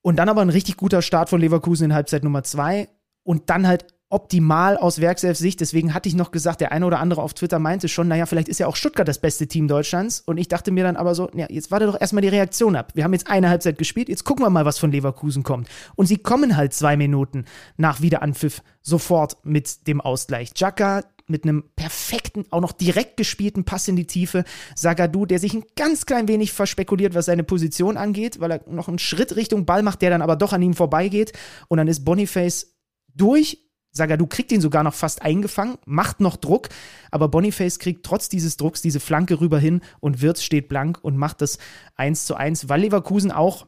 Und 0.00 0.16
dann 0.16 0.28
aber 0.28 0.42
ein 0.42 0.50
richtig 0.50 0.76
guter 0.76 1.02
Start 1.02 1.28
von 1.28 1.40
Leverkusen 1.40 1.86
in 1.86 1.94
Halbzeit 1.94 2.24
Nummer 2.24 2.44
zwei. 2.44 2.88
Und 3.24 3.50
dann 3.50 3.66
halt 3.66 3.86
optimal 4.12 4.76
aus 4.76 5.00
Werkself-Sicht. 5.00 5.60
Deswegen 5.60 5.94
hatte 5.94 6.08
ich 6.08 6.14
noch 6.14 6.30
gesagt, 6.30 6.60
der 6.60 6.70
eine 6.70 6.86
oder 6.86 7.00
andere 7.00 7.22
auf 7.22 7.32
Twitter 7.34 7.58
meinte 7.58 7.88
schon, 7.88 8.08
naja, 8.08 8.26
vielleicht 8.26 8.48
ist 8.48 8.60
ja 8.60 8.66
auch 8.66 8.76
Stuttgart 8.76 9.08
das 9.08 9.18
beste 9.18 9.46
Team 9.46 9.68
Deutschlands. 9.68 10.20
Und 10.20 10.36
ich 10.36 10.48
dachte 10.48 10.70
mir 10.70 10.84
dann 10.84 10.96
aber 10.96 11.14
so, 11.14 11.30
ja, 11.34 11.46
jetzt 11.48 11.70
warte 11.70 11.86
doch 11.86 11.98
erstmal 11.98 12.22
die 12.22 12.28
Reaktion 12.28 12.76
ab. 12.76 12.92
Wir 12.94 13.04
haben 13.04 13.14
jetzt 13.14 13.28
eine 13.28 13.48
Halbzeit 13.48 13.78
gespielt, 13.78 14.08
jetzt 14.08 14.24
gucken 14.24 14.44
wir 14.44 14.50
mal, 14.50 14.66
was 14.66 14.78
von 14.78 14.92
Leverkusen 14.92 15.42
kommt. 15.42 15.68
Und 15.94 16.06
sie 16.06 16.18
kommen 16.18 16.56
halt 16.56 16.74
zwei 16.74 16.96
Minuten 16.96 17.46
nach 17.76 18.02
Wiederanpfiff 18.02 18.62
sofort 18.82 19.38
mit 19.44 19.86
dem 19.86 20.00
Ausgleich. 20.00 20.52
Jaka 20.56 21.02
mit 21.26 21.44
einem 21.44 21.64
perfekten, 21.74 22.44
auch 22.50 22.60
noch 22.60 22.72
direkt 22.72 23.16
gespielten 23.16 23.64
Pass 23.64 23.88
in 23.88 23.96
die 23.96 24.06
Tiefe. 24.06 24.44
Sagadu, 24.74 25.24
der 25.24 25.38
sich 25.38 25.54
ein 25.54 25.64
ganz 25.74 26.04
klein 26.04 26.28
wenig 26.28 26.52
verspekuliert, 26.52 27.14
was 27.14 27.26
seine 27.26 27.44
Position 27.44 27.96
angeht, 27.96 28.40
weil 28.40 28.52
er 28.52 28.60
noch 28.68 28.88
einen 28.88 28.98
Schritt 28.98 29.36
Richtung 29.36 29.64
Ball 29.64 29.82
macht, 29.82 30.02
der 30.02 30.10
dann 30.10 30.20
aber 30.20 30.36
doch 30.36 30.52
an 30.52 30.60
ihm 30.60 30.74
vorbeigeht. 30.74 31.32
Und 31.68 31.78
dann 31.78 31.88
ist 31.88 32.04
Boniface 32.04 32.74
durch 33.14 33.71
Sagadu 33.92 34.26
kriegt 34.26 34.50
ihn 34.52 34.60
sogar 34.60 34.82
noch 34.82 34.94
fast 34.94 35.22
eingefangen, 35.22 35.76
macht 35.84 36.20
noch 36.20 36.36
Druck, 36.36 36.70
aber 37.10 37.28
Boniface 37.28 37.78
kriegt 37.78 38.04
trotz 38.04 38.28
dieses 38.28 38.56
Drucks 38.56 38.80
diese 38.80 39.00
Flanke 39.00 39.40
rüber 39.40 39.58
hin 39.58 39.82
und 40.00 40.22
Wirtz 40.22 40.42
steht 40.42 40.68
blank 40.68 40.98
und 41.02 41.16
macht 41.16 41.42
das 41.42 41.58
1 41.96 42.24
zu 42.24 42.34
1, 42.34 42.68
weil 42.68 42.80
Leverkusen 42.80 43.30
auch 43.30 43.66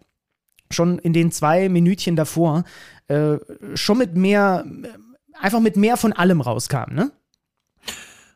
schon 0.70 0.98
in 0.98 1.12
den 1.12 1.30
zwei 1.30 1.68
Minütchen 1.68 2.16
davor 2.16 2.64
äh, 3.08 3.37
schon 3.74 3.98
mit 3.98 4.16
mehr, 4.16 4.64
einfach 5.34 5.60
mit 5.60 5.76
mehr 5.76 5.96
von 5.96 6.12
allem 6.12 6.40
rauskam, 6.40 6.94
ne? 6.94 7.12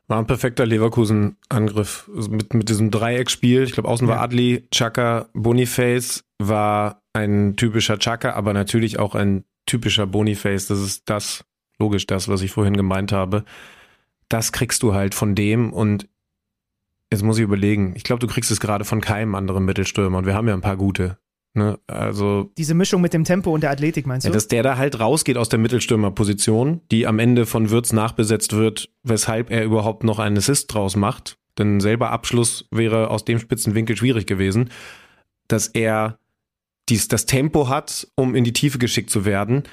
War 0.09 0.19
ein 0.19 0.27
perfekter 0.27 0.65
Leverkusen-Angriff 0.65 2.09
mit, 2.31 2.55
mit 2.55 2.69
diesem 2.71 2.91
Dreieckspiel. 2.91 3.65
Ich 3.65 3.73
glaube, 3.73 3.91
außen 3.91 4.09
ja. 4.09 4.15
war 4.15 4.23
Adli, 4.23 4.67
Chaka, 4.71 5.29
Boniface 5.35 6.25
war 6.39 7.03
ein 7.13 7.57
typischer 7.57 7.99
Chaka, 7.99 8.33
aber 8.33 8.55
natürlich 8.55 8.99
auch 8.99 9.15
ein 9.15 9.45
typischer 9.67 10.07
Boniface. 10.07 10.69
Das 10.69 10.81
ist 10.81 11.11
das, 11.11 11.45
logisch 11.79 12.07
das, 12.07 12.29
was 12.29 12.43
ich 12.43 12.51
vorhin 12.51 12.77
gemeint 12.77 13.13
habe. 13.13 13.45
Das 14.29 14.53
kriegst 14.53 14.83
du 14.83 14.95
halt 14.95 15.15
von 15.15 15.35
dem 15.35 15.73
und 15.73 16.09
jetzt 17.11 17.23
muss 17.23 17.39
ich 17.39 17.45
überlegen. 17.45 17.95
Ich 17.97 18.05
glaube, 18.05 18.21
du 18.21 18.27
kriegst 18.27 18.51
es 18.51 18.61
gerade 18.61 18.85
von 18.85 19.01
keinem 19.01 19.35
anderen 19.35 19.65
Mittelstürmer 19.65 20.19
und 20.19 20.27
wir 20.27 20.35
haben 20.35 20.49
ja 20.49 20.55
ein 20.55 20.61
paar 20.61 20.77
gute. 20.77 21.19
Ne? 21.55 21.79
Also 21.87 22.53
diese 22.59 22.75
Mischung 22.75 23.01
mit 23.01 23.15
dem 23.15 23.25
Tempo 23.25 23.53
und 23.53 23.63
der 23.63 23.71
Athletik 23.71 24.07
meinst 24.07 24.27
du? 24.27 24.29
Ja, 24.29 24.35
dass 24.35 24.49
der 24.49 24.63
da 24.63 24.77
halt 24.77 25.01
rausgeht 25.01 25.39
aus 25.39 25.49
der 25.49 25.59
Mittelstürmerposition, 25.59 26.83
die 26.91 27.07
am 27.07 27.19
Ende 27.19 27.47
von 27.47 27.71
Würz 27.71 27.93
nachbesetzt 27.93 28.55
wird, 28.55 28.91
weshalb 29.03 29.51
er 29.51 29.65
überhaupt 29.65 30.05
noch 30.05 30.19
einen 30.19 30.37
Assist 30.37 30.73
draus 30.73 30.95
macht. 30.95 31.39
Denn 31.59 31.81
selber 31.81 32.11
Abschluss 32.11 32.69
wäre 32.71 33.11
aus 33.11 33.25
dem 33.25 33.39
Spitzenwinkel 33.39 33.97
schwierig 33.97 34.27
gewesen, 34.27 34.71
dass 35.49 35.67
er 35.67 36.19
dies, 36.89 37.09
das 37.09 37.27
Tempo 37.27 37.69
hat, 37.69 38.07
um 38.15 38.35
in 38.35 38.45
die 38.45 38.53
Tiefe 38.53 38.79
geschickt 38.79 39.11
zu 39.11 39.25
werden 39.25 39.65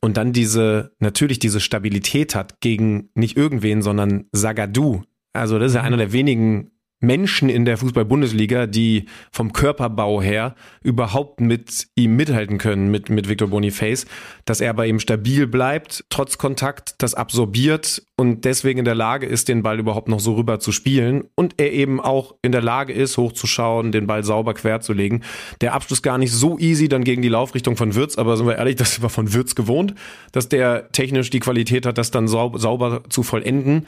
und 0.00 0.16
dann 0.16 0.32
diese, 0.32 0.92
natürlich 0.98 1.38
diese 1.38 1.60
Stabilität 1.60 2.34
hat 2.34 2.60
gegen 2.60 3.10
nicht 3.14 3.36
irgendwen, 3.36 3.82
sondern 3.82 4.26
Sagadu. 4.32 5.02
Also 5.32 5.58
das 5.58 5.72
ist 5.72 5.76
ja 5.76 5.82
einer 5.82 5.96
der 5.96 6.12
wenigen 6.12 6.70
Menschen 7.00 7.48
in 7.48 7.64
der 7.64 7.78
Fußball-Bundesliga, 7.78 8.66
die 8.66 9.06
vom 9.30 9.52
Körperbau 9.52 10.20
her 10.20 10.56
überhaupt 10.82 11.40
mit 11.40 11.86
ihm 11.94 12.16
mithalten 12.16 12.58
können, 12.58 12.90
mit, 12.90 13.08
mit 13.08 13.28
Victor 13.28 13.48
Boniface, 13.48 14.06
dass 14.44 14.60
er 14.60 14.74
bei 14.74 14.88
ihm 14.88 14.98
stabil 14.98 15.46
bleibt, 15.46 16.04
trotz 16.10 16.38
Kontakt, 16.38 16.96
das 16.98 17.14
absorbiert 17.14 18.02
und 18.16 18.44
deswegen 18.44 18.80
in 18.80 18.84
der 18.84 18.96
Lage 18.96 19.26
ist, 19.26 19.48
den 19.48 19.62
Ball 19.62 19.78
überhaupt 19.78 20.08
noch 20.08 20.18
so 20.18 20.34
rüber 20.34 20.58
zu 20.58 20.72
spielen 20.72 21.24
und 21.36 21.54
er 21.58 21.72
eben 21.72 22.00
auch 22.00 22.34
in 22.42 22.50
der 22.50 22.62
Lage 22.62 22.92
ist, 22.92 23.16
hochzuschauen, 23.16 23.92
den 23.92 24.08
Ball 24.08 24.24
sauber 24.24 24.54
quer 24.54 24.80
zu 24.80 24.92
legen. 24.92 25.22
Der 25.60 25.74
Abschluss 25.74 26.02
gar 26.02 26.18
nicht 26.18 26.32
so 26.32 26.58
easy 26.58 26.88
dann 26.88 27.04
gegen 27.04 27.22
die 27.22 27.28
Laufrichtung 27.28 27.76
von 27.76 27.94
Würz, 27.94 28.18
aber 28.18 28.36
sind 28.36 28.46
wir 28.46 28.56
ehrlich, 28.56 28.76
das 28.76 29.02
war 29.02 29.10
von 29.10 29.32
Würz 29.32 29.54
gewohnt, 29.54 29.94
dass 30.32 30.48
der 30.48 30.90
technisch 30.90 31.30
die 31.30 31.40
Qualität 31.40 31.86
hat, 31.86 31.96
das 31.96 32.10
dann 32.10 32.26
sauber 32.26 33.04
zu 33.08 33.22
vollenden 33.22 33.86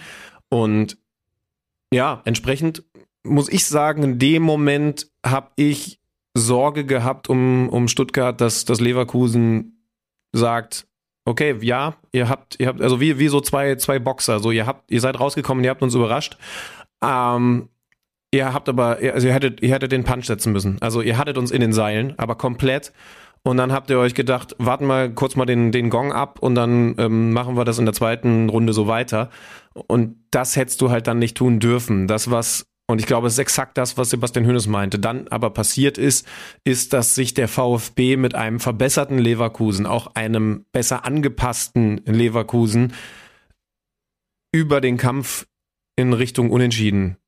und 0.49 0.96
ja, 1.92 2.23
entsprechend 2.25 2.85
muss 3.24 3.48
ich 3.48 3.66
sagen, 3.66 4.02
in 4.02 4.18
dem 4.18 4.42
Moment 4.42 5.11
habe 5.24 5.50
ich 5.56 6.00
Sorge 6.35 6.85
gehabt 6.85 7.28
um, 7.28 7.68
um 7.68 7.88
Stuttgart, 7.88 8.40
dass, 8.40 8.64
dass 8.64 8.80
Leverkusen 8.80 9.87
sagt, 10.33 10.87
okay, 11.24 11.56
ja, 11.61 11.96
ihr 12.12 12.28
habt, 12.28 12.59
ihr 12.61 12.68
habt, 12.68 12.80
also 12.80 13.00
wie, 13.00 13.18
wie 13.18 13.28
so 13.28 13.40
zwei, 13.40 13.74
zwei 13.76 13.98
Boxer, 13.98 14.40
so 14.40 14.50
ihr 14.50 14.66
habt, 14.66 14.90
ihr 14.90 15.00
seid 15.00 15.18
rausgekommen, 15.18 15.64
ihr 15.64 15.70
habt 15.70 15.83
uns 15.83 15.94
überrascht. 15.94 16.37
Ähm, 17.02 17.68
ihr 18.30 18.52
habt 18.52 18.68
aber, 18.68 18.98
also 19.12 19.26
ihr 19.26 19.35
hättet, 19.35 19.62
ihr 19.62 19.74
hättet 19.74 19.92
den 19.92 20.04
Punch 20.04 20.26
setzen 20.26 20.52
müssen. 20.52 20.78
Also 20.80 21.02
ihr 21.02 21.18
hattet 21.18 21.37
uns 21.37 21.50
in 21.50 21.61
den 21.61 21.72
Seilen, 21.72 22.18
aber 22.18 22.37
komplett. 22.37 22.92
Und 23.42 23.56
dann 23.56 23.72
habt 23.72 23.88
ihr 23.88 23.98
euch 23.98 24.14
gedacht, 24.14 24.54
warten 24.59 24.85
mal 24.85 25.11
kurz 25.12 25.35
mal 25.35 25.46
den, 25.46 25.72
den 25.72 25.88
Gong 25.88 26.12
ab 26.12 26.40
und 26.40 26.54
dann 26.54 26.94
ähm, 26.98 27.33
machen 27.33 27.56
wir 27.56 27.64
das 27.64 27.78
in 27.78 27.87
der 27.87 27.94
zweiten 27.94 28.50
Runde 28.50 28.74
so 28.74 28.87
weiter. 28.87 29.30
Und 29.72 30.16
das 30.30 30.56
hättest 30.56 30.80
du 30.83 30.90
halt 30.90 31.06
dann 31.06 31.18
nicht 31.18 31.38
tun 31.38 31.59
dürfen. 31.59 32.06
Das, 32.06 32.30
was 32.30 32.66
und 32.90 32.98
ich 32.98 33.07
glaube, 33.07 33.26
es 33.26 33.35
ist 33.35 33.38
exakt 33.38 33.79
das, 33.79 33.96
was 33.96 34.11
Sebastian 34.11 34.46
Hönes 34.46 34.66
meinte. 34.66 34.98
Dann 34.98 35.29
aber 35.29 35.50
passiert 35.50 35.98
ist, 35.98 36.26
ist, 36.64 36.92
dass 36.92 37.14
sich 37.14 37.35
der 37.35 37.48
VfB 37.48 38.16
mit 38.16 38.35
einem 38.35 38.61
verbesserten 38.61 39.18
Leverkusen, 39.18 39.87
auch 39.87 40.14
einem 40.14 40.64
besser 40.72 41.05
angepassten 41.05 42.03
Leverkusen, 42.05 42.92
über 44.53 44.81
den 44.81 44.96
Kampf 44.96 45.46
in 45.96 46.12
Richtung 46.12 46.50
Unentschieden 46.50 47.19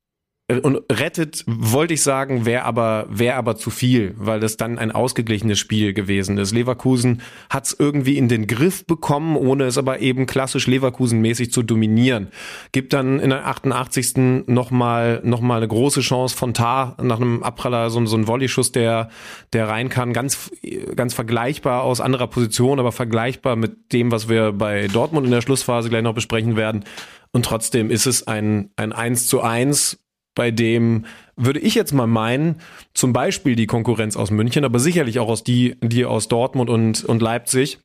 und 0.48 0.82
rettet, 0.90 1.44
wollte 1.46 1.94
ich 1.94 2.02
sagen, 2.02 2.44
wäre 2.44 2.64
aber, 2.64 3.06
wäre 3.08 3.36
aber 3.36 3.56
zu 3.56 3.70
viel, 3.70 4.14
weil 4.18 4.40
das 4.40 4.56
dann 4.56 4.78
ein 4.78 4.90
ausgeglichenes 4.90 5.58
Spiel 5.58 5.94
gewesen 5.94 6.36
ist. 6.36 6.52
Leverkusen 6.52 7.22
hat 7.48 7.66
es 7.66 7.76
irgendwie 7.78 8.18
in 8.18 8.28
den 8.28 8.46
Griff 8.46 8.84
bekommen, 8.84 9.36
ohne 9.36 9.64
es 9.64 9.78
aber 9.78 10.00
eben 10.00 10.26
klassisch 10.26 10.66
Leverkusen-mäßig 10.66 11.52
zu 11.52 11.62
dominieren. 11.62 12.28
Gibt 12.72 12.92
dann 12.92 13.20
in 13.20 13.30
der 13.30 13.46
88. 13.46 14.46
nochmal 14.46 15.20
noch 15.24 15.40
mal 15.40 15.58
eine 15.58 15.68
große 15.68 16.00
Chance 16.00 16.36
von 16.36 16.54
Tar 16.54 16.96
nach 17.00 17.20
einem 17.20 17.42
Abpraller, 17.42 17.88
so, 17.90 18.04
so 18.04 18.16
ein 18.16 18.26
Volleyschuss, 18.26 18.72
der, 18.72 19.10
der 19.52 19.68
rein 19.68 19.88
kann. 19.88 20.12
Ganz, 20.12 20.50
ganz 20.96 21.14
vergleichbar 21.14 21.82
aus 21.82 22.00
anderer 22.00 22.26
Position, 22.26 22.80
aber 22.80 22.92
vergleichbar 22.92 23.56
mit 23.56 23.92
dem, 23.92 24.10
was 24.10 24.28
wir 24.28 24.52
bei 24.52 24.88
Dortmund 24.88 25.24
in 25.24 25.32
der 25.32 25.40
Schlussphase 25.40 25.88
gleich 25.88 26.02
noch 26.02 26.14
besprechen 26.14 26.56
werden. 26.56 26.84
Und 27.32 27.46
trotzdem 27.46 27.90
ist 27.90 28.06
es 28.06 28.26
ein, 28.26 28.70
ein 28.76 28.92
1 28.92 29.28
zu 29.28 29.40
1 29.40 30.01
bei 30.34 30.50
dem 30.50 31.04
würde 31.36 31.60
ich 31.60 31.74
jetzt 31.74 31.92
mal 31.92 32.06
meinen, 32.06 32.56
zum 32.94 33.12
Beispiel 33.12 33.56
die 33.56 33.66
Konkurrenz 33.66 34.16
aus 34.16 34.30
München, 34.30 34.64
aber 34.64 34.78
sicherlich 34.78 35.18
auch 35.18 35.28
aus 35.28 35.44
die, 35.44 35.76
die 35.82 36.04
aus 36.04 36.28
Dortmund 36.28 36.70
und, 36.70 37.04
und 37.04 37.22
Leipzig, 37.22 37.78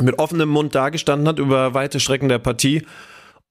mit 0.00 0.18
offenem 0.18 0.48
Mund 0.48 0.74
dagestanden 0.74 1.28
hat 1.28 1.38
über 1.38 1.74
weite 1.74 2.00
Strecken 2.00 2.28
der 2.28 2.38
Partie 2.38 2.82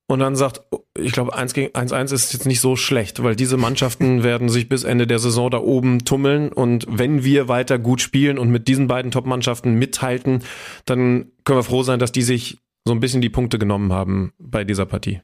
und 0.09 0.19
dann 0.19 0.35
sagt, 0.35 0.61
ich 0.97 1.11
glaube, 1.11 1.35
1 1.35 1.53
gegen 1.53 1.71
1-1 1.75 2.13
ist 2.13 2.33
jetzt 2.33 2.47
nicht 2.47 2.61
so 2.61 2.75
schlecht, 2.75 3.21
weil 3.21 3.35
diese 3.35 3.57
Mannschaften 3.57 4.23
werden 4.23 4.49
sich 4.49 4.67
bis 4.67 4.83
Ende 4.83 5.05
der 5.05 5.19
Saison 5.19 5.51
da 5.51 5.59
oben 5.59 6.03
tummeln 6.03 6.51
und 6.51 6.87
wenn 6.89 7.23
wir 7.23 7.47
weiter 7.47 7.77
gut 7.77 8.01
spielen 8.01 8.39
und 8.39 8.49
mit 8.49 8.67
diesen 8.67 8.87
beiden 8.87 9.11
Top-Mannschaften 9.11 9.75
mithalten, 9.75 10.43
dann 10.85 11.31
können 11.43 11.59
wir 11.59 11.63
froh 11.63 11.83
sein, 11.83 11.99
dass 11.99 12.11
die 12.11 12.23
sich 12.23 12.57
so 12.85 12.93
ein 12.93 12.99
bisschen 12.99 13.21
die 13.21 13.29
Punkte 13.29 13.59
genommen 13.59 13.93
haben 13.93 14.33
bei 14.39 14.63
dieser 14.63 14.87
Partie. 14.87 15.21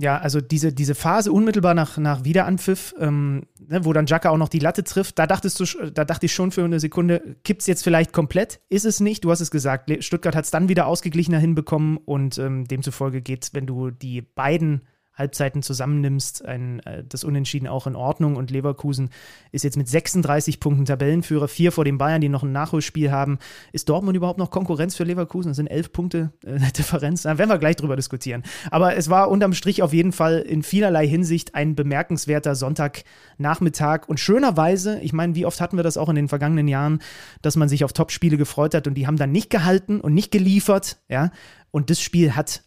Ja, 0.00 0.16
also 0.16 0.40
diese, 0.40 0.72
diese 0.72 0.94
Phase 0.94 1.30
unmittelbar 1.30 1.74
nach, 1.74 1.98
nach 1.98 2.24
Wiederanpfiff, 2.24 2.94
ähm, 2.98 3.42
ne, 3.68 3.84
wo 3.84 3.92
dann 3.92 4.06
Jacka 4.06 4.30
auch 4.30 4.38
noch 4.38 4.48
die 4.48 4.58
Latte 4.58 4.82
trifft, 4.82 5.18
da 5.18 5.26
dachtest 5.26 5.60
du, 5.60 5.90
da 5.90 6.06
dachte 6.06 6.24
ich 6.24 6.32
schon 6.32 6.52
für 6.52 6.64
eine 6.64 6.80
Sekunde, 6.80 7.36
kippt 7.44 7.60
es 7.60 7.66
jetzt 7.66 7.84
vielleicht 7.84 8.14
komplett? 8.14 8.60
Ist 8.70 8.86
es 8.86 9.00
nicht? 9.00 9.24
Du 9.24 9.30
hast 9.30 9.40
es 9.40 9.50
gesagt. 9.50 9.92
Stuttgart 10.02 10.34
hat 10.34 10.46
es 10.46 10.50
dann 10.50 10.70
wieder 10.70 10.86
ausgeglichener 10.86 11.38
hinbekommen 11.38 11.98
und 11.98 12.38
ähm, 12.38 12.66
demzufolge 12.66 13.20
geht, 13.20 13.50
wenn 13.52 13.66
du 13.66 13.90
die 13.90 14.22
beiden 14.22 14.86
Halbzeiten 15.20 15.62
zusammennimmst, 15.62 16.44
ein, 16.44 16.80
äh, 16.80 17.04
das 17.08 17.22
Unentschieden 17.22 17.68
auch 17.68 17.86
in 17.86 17.94
Ordnung. 17.94 18.34
Und 18.36 18.50
Leverkusen 18.50 19.10
ist 19.52 19.62
jetzt 19.62 19.76
mit 19.76 19.88
36 19.88 20.58
Punkten 20.58 20.86
Tabellenführer, 20.86 21.46
vier 21.46 21.70
vor 21.70 21.84
den 21.84 21.98
Bayern, 21.98 22.20
die 22.20 22.28
noch 22.28 22.42
ein 22.42 22.52
Nachholspiel 22.52 23.12
haben. 23.12 23.38
Ist 23.72 23.88
Dortmund 23.88 24.16
überhaupt 24.16 24.38
noch 24.38 24.50
Konkurrenz 24.50 24.96
für 24.96 25.04
Leverkusen? 25.04 25.50
Das 25.50 25.56
sind 25.56 25.68
elf 25.68 25.92
Punkte 25.92 26.32
äh, 26.44 26.58
Differenz. 26.76 27.22
Da 27.22 27.38
werden 27.38 27.50
wir 27.50 27.58
gleich 27.58 27.76
drüber 27.76 27.94
diskutieren. 27.94 28.42
Aber 28.70 28.96
es 28.96 29.08
war 29.10 29.30
unterm 29.30 29.52
Strich 29.52 29.82
auf 29.82 29.92
jeden 29.92 30.12
Fall 30.12 30.38
in 30.38 30.62
vielerlei 30.62 31.06
Hinsicht 31.06 31.54
ein 31.54 31.76
bemerkenswerter 31.76 32.54
Sonntagnachmittag. 32.54 34.08
Und 34.08 34.18
schönerweise, 34.18 34.98
ich 35.00 35.12
meine, 35.12 35.34
wie 35.34 35.46
oft 35.46 35.60
hatten 35.60 35.76
wir 35.76 35.84
das 35.84 35.98
auch 35.98 36.08
in 36.08 36.16
den 36.16 36.28
vergangenen 36.28 36.66
Jahren, 36.66 37.00
dass 37.42 37.56
man 37.56 37.68
sich 37.68 37.84
auf 37.84 37.92
Topspiele 37.92 38.38
gefreut 38.38 38.74
hat 38.74 38.86
und 38.86 38.94
die 38.94 39.06
haben 39.06 39.18
dann 39.18 39.30
nicht 39.30 39.50
gehalten 39.50 40.00
und 40.00 40.14
nicht 40.14 40.32
geliefert. 40.32 40.98
Ja, 41.08 41.30
und 41.70 41.90
das 41.90 42.00
Spiel 42.00 42.34
hat 42.34 42.62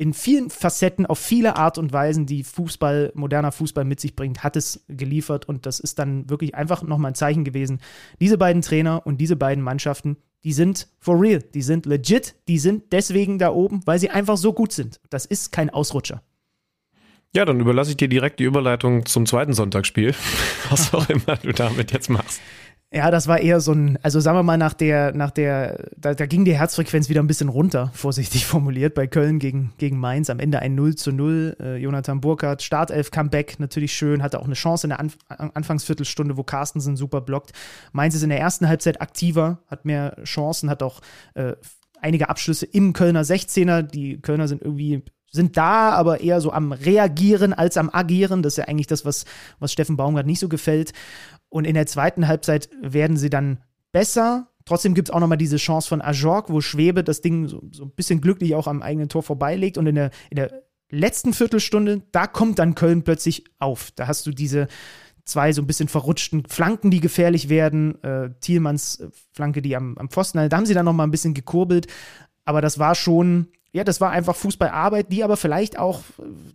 in 0.00 0.14
vielen 0.14 0.48
Facetten, 0.48 1.04
auf 1.04 1.18
viele 1.18 1.56
Art 1.56 1.76
und 1.76 1.92
Weisen, 1.92 2.24
die 2.24 2.42
Fußball, 2.42 3.12
moderner 3.14 3.52
Fußball 3.52 3.84
mit 3.84 4.00
sich 4.00 4.16
bringt, 4.16 4.42
hat 4.42 4.56
es 4.56 4.82
geliefert 4.88 5.46
und 5.46 5.66
das 5.66 5.78
ist 5.78 5.98
dann 5.98 6.30
wirklich 6.30 6.54
einfach 6.54 6.82
nochmal 6.82 7.10
ein 7.10 7.14
Zeichen 7.14 7.44
gewesen. 7.44 7.80
Diese 8.18 8.38
beiden 8.38 8.62
Trainer 8.62 9.02
und 9.04 9.20
diese 9.20 9.36
beiden 9.36 9.62
Mannschaften, 9.62 10.16
die 10.42 10.54
sind 10.54 10.88
for 11.00 11.20
real, 11.20 11.42
die 11.42 11.60
sind 11.60 11.84
legit, 11.84 12.34
die 12.48 12.58
sind 12.58 12.94
deswegen 12.94 13.38
da 13.38 13.50
oben, 13.50 13.82
weil 13.84 13.98
sie 13.98 14.08
einfach 14.08 14.38
so 14.38 14.54
gut 14.54 14.72
sind. 14.72 15.00
Das 15.10 15.26
ist 15.26 15.52
kein 15.52 15.68
Ausrutscher. 15.68 16.22
Ja, 17.36 17.44
dann 17.44 17.60
überlasse 17.60 17.90
ich 17.90 17.98
dir 17.98 18.08
direkt 18.08 18.40
die 18.40 18.44
Überleitung 18.44 19.04
zum 19.04 19.26
zweiten 19.26 19.52
Sonntagsspiel, 19.52 20.14
was 20.70 20.94
auch 20.94 21.08
immer 21.10 21.36
du 21.36 21.52
damit 21.52 21.92
jetzt 21.92 22.08
machst. 22.08 22.40
Ja, 22.92 23.12
das 23.12 23.28
war 23.28 23.38
eher 23.38 23.60
so 23.60 23.70
ein, 23.70 24.00
also 24.02 24.18
sagen 24.18 24.36
wir 24.36 24.42
mal, 24.42 24.56
nach 24.56 24.74
der, 24.74 25.14
nach 25.14 25.30
der, 25.30 25.90
da, 25.96 26.12
da 26.12 26.26
ging 26.26 26.44
die 26.44 26.58
Herzfrequenz 26.58 27.08
wieder 27.08 27.22
ein 27.22 27.28
bisschen 27.28 27.48
runter, 27.48 27.90
vorsichtig 27.94 28.46
formuliert, 28.46 28.94
bei 28.94 29.06
Köln 29.06 29.38
gegen, 29.38 29.72
gegen 29.78 29.96
Mainz. 29.96 30.28
Am 30.28 30.40
Ende 30.40 30.58
ein 30.58 30.74
0 30.74 30.96
zu 30.96 31.12
0. 31.12 31.56
Äh, 31.60 31.76
Jonathan 31.76 32.20
Burkhardt, 32.20 32.62
Startelf 32.62 33.12
Comeback, 33.12 33.60
natürlich 33.60 33.92
schön, 33.92 34.24
hatte 34.24 34.40
auch 34.40 34.44
eine 34.44 34.54
Chance 34.54 34.86
in 34.86 34.90
der 34.90 34.98
Anf 34.98 35.18
Anfangsviertelstunde, 35.28 36.36
wo 36.36 36.42
Carstensen 36.42 36.96
super 36.96 37.20
blockt. 37.20 37.52
Mainz 37.92 38.16
ist 38.16 38.24
in 38.24 38.30
der 38.30 38.40
ersten 38.40 38.66
Halbzeit 38.66 39.00
aktiver, 39.00 39.60
hat 39.68 39.84
mehr 39.84 40.16
Chancen, 40.24 40.68
hat 40.68 40.82
auch 40.82 41.00
äh, 41.34 41.52
einige 42.00 42.28
Abschlüsse 42.28 42.66
im 42.66 42.92
Kölner 42.92 43.22
16er. 43.22 43.82
Die 43.82 44.20
Kölner 44.20 44.48
sind 44.48 44.62
irgendwie 44.62 45.04
sind 45.32 45.56
da, 45.56 45.90
aber 45.90 46.20
eher 46.20 46.40
so 46.40 46.52
am 46.52 46.72
Reagieren 46.72 47.52
als 47.52 47.76
am 47.76 47.88
Agieren. 47.88 48.42
Das 48.42 48.54
ist 48.54 48.56
ja 48.56 48.64
eigentlich 48.64 48.88
das, 48.88 49.04
was, 49.04 49.24
was 49.60 49.72
Steffen 49.72 49.96
Baumgart 49.96 50.26
nicht 50.26 50.40
so 50.40 50.48
gefällt. 50.48 50.92
Und 51.50 51.66
in 51.66 51.74
der 51.74 51.86
zweiten 51.86 52.26
Halbzeit 52.26 52.70
werden 52.80 53.16
sie 53.16 53.28
dann 53.28 53.58
besser. 53.92 54.48
Trotzdem 54.64 54.94
gibt 54.94 55.08
es 55.08 55.14
auch 55.14 55.20
nochmal 55.20 55.38
diese 55.38 55.56
Chance 55.56 55.88
von 55.88 56.00
Ajork, 56.00 56.48
wo 56.48 56.60
Schwebe 56.60 57.04
das 57.04 57.20
Ding 57.20 57.48
so, 57.48 57.62
so, 57.72 57.84
ein 57.84 57.90
bisschen 57.90 58.20
glücklich 58.20 58.54
auch 58.54 58.66
am 58.66 58.82
eigenen 58.82 59.08
Tor 59.08 59.22
vorbeilegt. 59.22 59.76
Und 59.76 59.86
in 59.86 59.96
der, 59.96 60.10
in 60.30 60.36
der 60.36 60.62
letzten 60.90 61.32
Viertelstunde, 61.32 62.02
da 62.12 62.26
kommt 62.26 62.58
dann 62.58 62.74
Köln 62.74 63.02
plötzlich 63.02 63.44
auf. 63.58 63.90
Da 63.96 64.06
hast 64.06 64.26
du 64.26 64.30
diese 64.30 64.68
zwei 65.24 65.52
so 65.52 65.62
ein 65.62 65.66
bisschen 65.66 65.88
verrutschten 65.88 66.44
Flanken, 66.46 66.90
die 66.90 67.00
gefährlich 67.00 67.48
werden. 67.48 68.02
Äh, 68.02 68.30
Thielmanns 68.40 69.02
Flanke, 69.32 69.60
die 69.60 69.76
am, 69.76 69.98
am 69.98 70.08
Pfosten, 70.08 70.48
da 70.48 70.56
haben 70.56 70.66
sie 70.66 70.74
dann 70.74 70.84
nochmal 70.84 71.06
ein 71.06 71.12
bisschen 71.12 71.34
gekurbelt. 71.34 71.88
Aber 72.44 72.60
das 72.60 72.78
war 72.78 72.94
schon 72.94 73.48
ja, 73.72 73.84
das 73.84 74.00
war 74.00 74.10
einfach 74.10 74.34
Fußballarbeit, 74.34 75.12
die 75.12 75.22
aber 75.22 75.36
vielleicht 75.36 75.78
auch, 75.78 76.00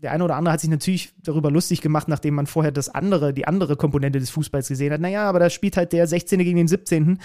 der 0.02 0.12
eine 0.12 0.24
oder 0.26 0.36
andere 0.36 0.54
hat 0.54 0.60
sich 0.60 0.70
natürlich 0.70 1.14
darüber 1.24 1.50
lustig 1.50 1.80
gemacht, 1.80 2.10
nachdem 2.10 2.34
man 2.36 2.46
vorher 2.46 2.74
das 2.74 2.90
andere, 2.90 3.34
die 3.34 3.48
andere 3.48 3.78
Komponente 3.78 4.20
des 4.20 4.30
Fußballs 4.32 4.68
gesehen 4.68 4.92
hat. 4.92 5.00
Naja, 5.00 5.24
aber 5.24 5.40
da 5.40 5.50
spielt 5.50 5.78
halt 5.78 5.94
der 5.94 6.08
16. 6.08 6.40
gegen 6.40 6.58
den 6.58 6.68
17. 6.68 7.20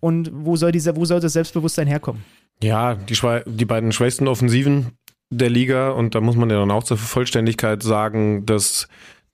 Und 0.00 0.30
wo 0.32 0.56
soll 0.56 0.72
dieser, 0.72 0.96
wo 0.96 1.04
soll 1.04 1.20
das 1.20 1.34
Selbstbewusstsein 1.34 1.86
herkommen? 1.86 2.24
Ja, 2.62 2.94
die, 2.94 3.16
die 3.46 3.64
beiden 3.66 3.92
schwächsten 3.92 4.28
Offensiven 4.28 4.92
der 5.28 5.50
Liga 5.50 5.90
und 5.90 6.14
da 6.14 6.20
muss 6.20 6.36
man 6.36 6.48
ja 6.48 6.58
dann 6.58 6.70
auch 6.70 6.84
zur 6.84 6.96
Vollständigkeit 6.96 7.82
sagen, 7.82 8.46
dass 8.46 8.88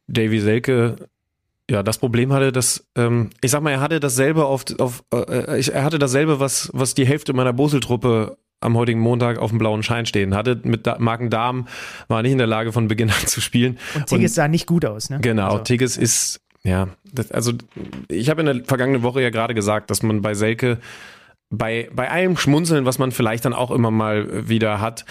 Davy 0.08 0.40
Selke 0.40 0.96
ja 1.70 1.82
das 1.84 1.98
Problem 1.98 2.32
hatte, 2.32 2.50
dass 2.50 2.84
ähm, 2.96 3.30
ich 3.42 3.52
sag 3.52 3.62
mal, 3.62 3.70
er 3.70 3.80
hatte 3.80 4.00
dasselbe 4.00 4.44
auf, 4.46 4.64
auf 4.78 5.04
äh, 5.12 5.62
er 5.68 5.84
hatte 5.84 5.98
dasselbe, 5.98 6.40
was 6.40 6.70
was 6.72 6.94
die 6.94 7.06
Hälfte 7.06 7.32
meiner 7.32 7.52
Bosel-Truppe 7.52 8.38
am 8.60 8.76
heutigen 8.76 9.00
Montag 9.00 9.38
auf 9.38 9.50
dem 9.50 9.58
blauen 9.58 9.82
Schein 9.82 10.06
stehen 10.06 10.34
hatte. 10.34 10.60
Mit 10.64 10.86
da 10.86 10.98
Magen-Darm 10.98 11.66
war 12.08 12.22
nicht 12.22 12.32
in 12.32 12.38
der 12.38 12.46
Lage, 12.46 12.72
von 12.72 12.88
Beginn 12.88 13.10
an 13.10 13.16
zu 13.26 13.40
spielen. 13.40 13.78
Und 13.94 14.06
Tigges 14.06 14.34
sah 14.34 14.48
nicht 14.48 14.66
gut 14.66 14.84
aus, 14.84 15.10
ne? 15.10 15.18
Genau, 15.20 15.52
also. 15.52 15.64
Tigges 15.64 15.96
ist, 15.96 16.40
ja, 16.62 16.88
das, 17.12 17.32
also 17.32 17.52
ich 18.08 18.28
habe 18.28 18.40
in 18.42 18.46
der 18.46 18.64
vergangenen 18.64 19.02
Woche 19.02 19.22
ja 19.22 19.30
gerade 19.30 19.54
gesagt, 19.54 19.90
dass 19.90 20.02
man 20.02 20.22
bei 20.22 20.34
Selke 20.34 20.78
bei, 21.50 21.90
bei 21.92 22.08
allem 22.10 22.36
Schmunzeln, 22.36 22.86
was 22.86 22.98
man 22.98 23.10
vielleicht 23.10 23.44
dann 23.44 23.54
auch 23.54 23.72
immer 23.72 23.90
mal 23.90 24.48
wieder 24.48 24.80
hat, 24.80 25.04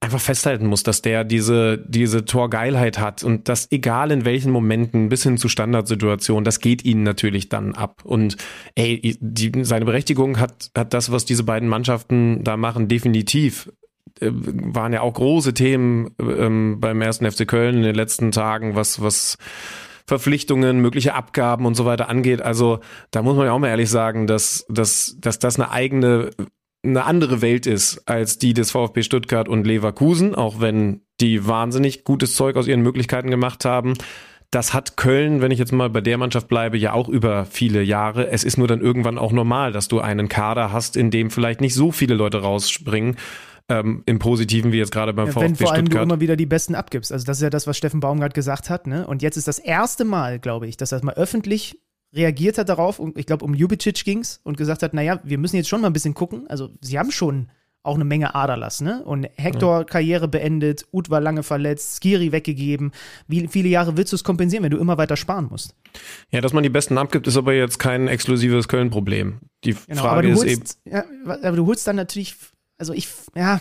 einfach 0.00 0.20
festhalten 0.20 0.66
muss, 0.66 0.84
dass 0.84 1.02
der 1.02 1.24
diese, 1.24 1.78
diese 1.78 2.24
Torgeilheit 2.24 2.98
hat 2.98 3.24
und 3.24 3.48
das 3.48 3.70
egal 3.72 4.12
in 4.12 4.24
welchen 4.24 4.52
Momenten 4.52 5.08
bis 5.08 5.24
hin 5.24 5.38
zu 5.38 5.48
Standardsituationen, 5.48 6.44
das 6.44 6.60
geht 6.60 6.84
ihnen 6.84 7.02
natürlich 7.02 7.48
dann 7.48 7.74
ab. 7.74 8.02
Und 8.04 8.36
ey, 8.76 9.16
die, 9.20 9.64
seine 9.64 9.84
Berechtigung 9.84 10.38
hat, 10.38 10.70
hat 10.76 10.94
das, 10.94 11.10
was 11.10 11.24
diese 11.24 11.42
beiden 11.42 11.68
Mannschaften 11.68 12.44
da 12.44 12.56
machen, 12.56 12.86
definitiv 12.86 13.72
äh, 14.20 14.30
waren 14.32 14.92
ja 14.92 15.00
auch 15.00 15.14
große 15.14 15.52
Themen 15.52 16.10
ähm, 16.20 16.78
beim 16.80 17.02
ersten 17.02 17.28
FC 17.28 17.46
Köln 17.48 17.78
in 17.78 17.82
den 17.82 17.96
letzten 17.96 18.30
Tagen, 18.30 18.76
was, 18.76 19.02
was 19.02 19.36
Verpflichtungen, 20.06 20.80
mögliche 20.80 21.14
Abgaben 21.14 21.66
und 21.66 21.74
so 21.74 21.84
weiter 21.84 22.08
angeht. 22.08 22.40
Also 22.40 22.78
da 23.10 23.22
muss 23.22 23.36
man 23.36 23.46
ja 23.46 23.52
auch 23.52 23.58
mal 23.58 23.68
ehrlich 23.68 23.90
sagen, 23.90 24.28
dass, 24.28 24.64
dass, 24.68 25.16
dass 25.18 25.40
das 25.40 25.56
eine 25.56 25.70
eigene 25.70 26.30
eine 26.84 27.04
andere 27.04 27.42
Welt 27.42 27.66
ist 27.66 28.08
als 28.08 28.38
die 28.38 28.54
des 28.54 28.70
VfB 28.70 29.02
Stuttgart 29.02 29.48
und 29.48 29.66
Leverkusen, 29.66 30.34
auch 30.34 30.60
wenn 30.60 31.02
die 31.20 31.46
wahnsinnig 31.46 32.04
gutes 32.04 32.34
Zeug 32.34 32.56
aus 32.56 32.68
ihren 32.68 32.82
Möglichkeiten 32.82 33.30
gemacht 33.30 33.64
haben. 33.64 33.94
Das 34.50 34.72
hat 34.72 34.96
Köln, 34.96 35.42
wenn 35.42 35.50
ich 35.50 35.58
jetzt 35.58 35.72
mal 35.72 35.90
bei 35.90 36.00
der 36.00 36.16
Mannschaft 36.16 36.48
bleibe, 36.48 36.78
ja 36.78 36.92
auch 36.92 37.08
über 37.08 37.44
viele 37.44 37.82
Jahre. 37.82 38.30
Es 38.30 38.44
ist 38.44 38.56
nur 38.56 38.66
dann 38.68 38.80
irgendwann 38.80 39.18
auch 39.18 39.32
normal, 39.32 39.72
dass 39.72 39.88
du 39.88 40.00
einen 40.00 40.28
Kader 40.28 40.72
hast, 40.72 40.96
in 40.96 41.10
dem 41.10 41.30
vielleicht 41.30 41.60
nicht 41.60 41.74
so 41.74 41.92
viele 41.92 42.14
Leute 42.14 42.38
rausspringen. 42.40 43.16
Ähm, 43.70 44.02
Im 44.06 44.18
Positiven, 44.18 44.72
wie 44.72 44.78
jetzt 44.78 44.92
gerade 44.92 45.12
beim 45.12 45.26
ja, 45.26 45.32
VfB 45.32 45.46
Stuttgart. 45.46 45.60
Wenn 45.60 45.66
vor 45.66 45.74
allem 45.74 45.86
Stuttgart. 45.86 46.08
du 46.08 46.14
immer 46.14 46.20
wieder 46.22 46.36
die 46.36 46.46
Besten 46.46 46.74
abgibst. 46.74 47.12
Also 47.12 47.26
das 47.26 47.36
ist 47.36 47.42
ja 47.42 47.50
das, 47.50 47.66
was 47.66 47.76
Steffen 47.76 48.00
Baumgart 48.00 48.32
gesagt 48.32 48.70
hat. 48.70 48.86
Ne? 48.86 49.06
Und 49.06 49.20
jetzt 49.20 49.36
ist 49.36 49.46
das 49.46 49.58
erste 49.58 50.06
Mal, 50.06 50.38
glaube 50.38 50.66
ich, 50.66 50.78
dass 50.78 50.92
er 50.92 51.04
mal 51.04 51.14
öffentlich 51.14 51.78
reagiert 52.12 52.58
hat 52.58 52.68
darauf, 52.68 52.98
und 52.98 53.18
ich 53.18 53.26
glaube, 53.26 53.44
um 53.44 53.54
Ljubicic 53.54 54.04
ging 54.04 54.20
es 54.20 54.40
und 54.44 54.56
gesagt 54.56 54.82
hat, 54.82 54.94
naja, 54.94 55.20
wir 55.24 55.38
müssen 55.38 55.56
jetzt 55.56 55.68
schon 55.68 55.80
mal 55.80 55.88
ein 55.88 55.92
bisschen 55.92 56.14
gucken. 56.14 56.46
Also 56.48 56.70
sie 56.80 56.98
haben 56.98 57.10
schon 57.10 57.48
auch 57.82 57.94
eine 57.94 58.04
Menge 58.04 58.34
Aderlass, 58.34 58.80
ne? 58.80 59.02
Und 59.04 59.28
Hector 59.36 59.86
Karriere 59.86 60.28
beendet, 60.28 60.86
Ut 60.92 61.10
war 61.10 61.20
lange 61.20 61.42
verletzt, 61.42 62.02
Skiri 62.02 62.32
weggegeben. 62.32 62.92
Wie 63.28 63.46
viele 63.48 63.68
Jahre 63.68 63.96
willst 63.96 64.12
du 64.12 64.16
es 64.16 64.24
kompensieren, 64.24 64.64
wenn 64.64 64.70
du 64.70 64.78
immer 64.78 64.98
weiter 64.98 65.16
sparen 65.16 65.48
musst? 65.50 65.74
Ja, 66.30 66.40
dass 66.40 66.52
man 66.52 66.62
die 66.62 66.68
Besten 66.68 66.98
abgibt, 66.98 67.26
ist 67.26 67.36
aber 67.36 67.54
jetzt 67.54 67.78
kein 67.78 68.08
exklusives 68.08 68.68
Köln-Problem. 68.68 69.38
Die 69.64 69.74
genau, 69.86 70.02
Frage 70.02 70.28
ist 70.28 70.44
eben. 70.44 70.64
Ja, 70.84 71.04
aber 71.24 71.56
du 71.56 71.66
holst 71.66 71.86
dann 71.86 71.96
natürlich, 71.96 72.36
also 72.76 72.92
ich, 72.92 73.08
ja, 73.34 73.60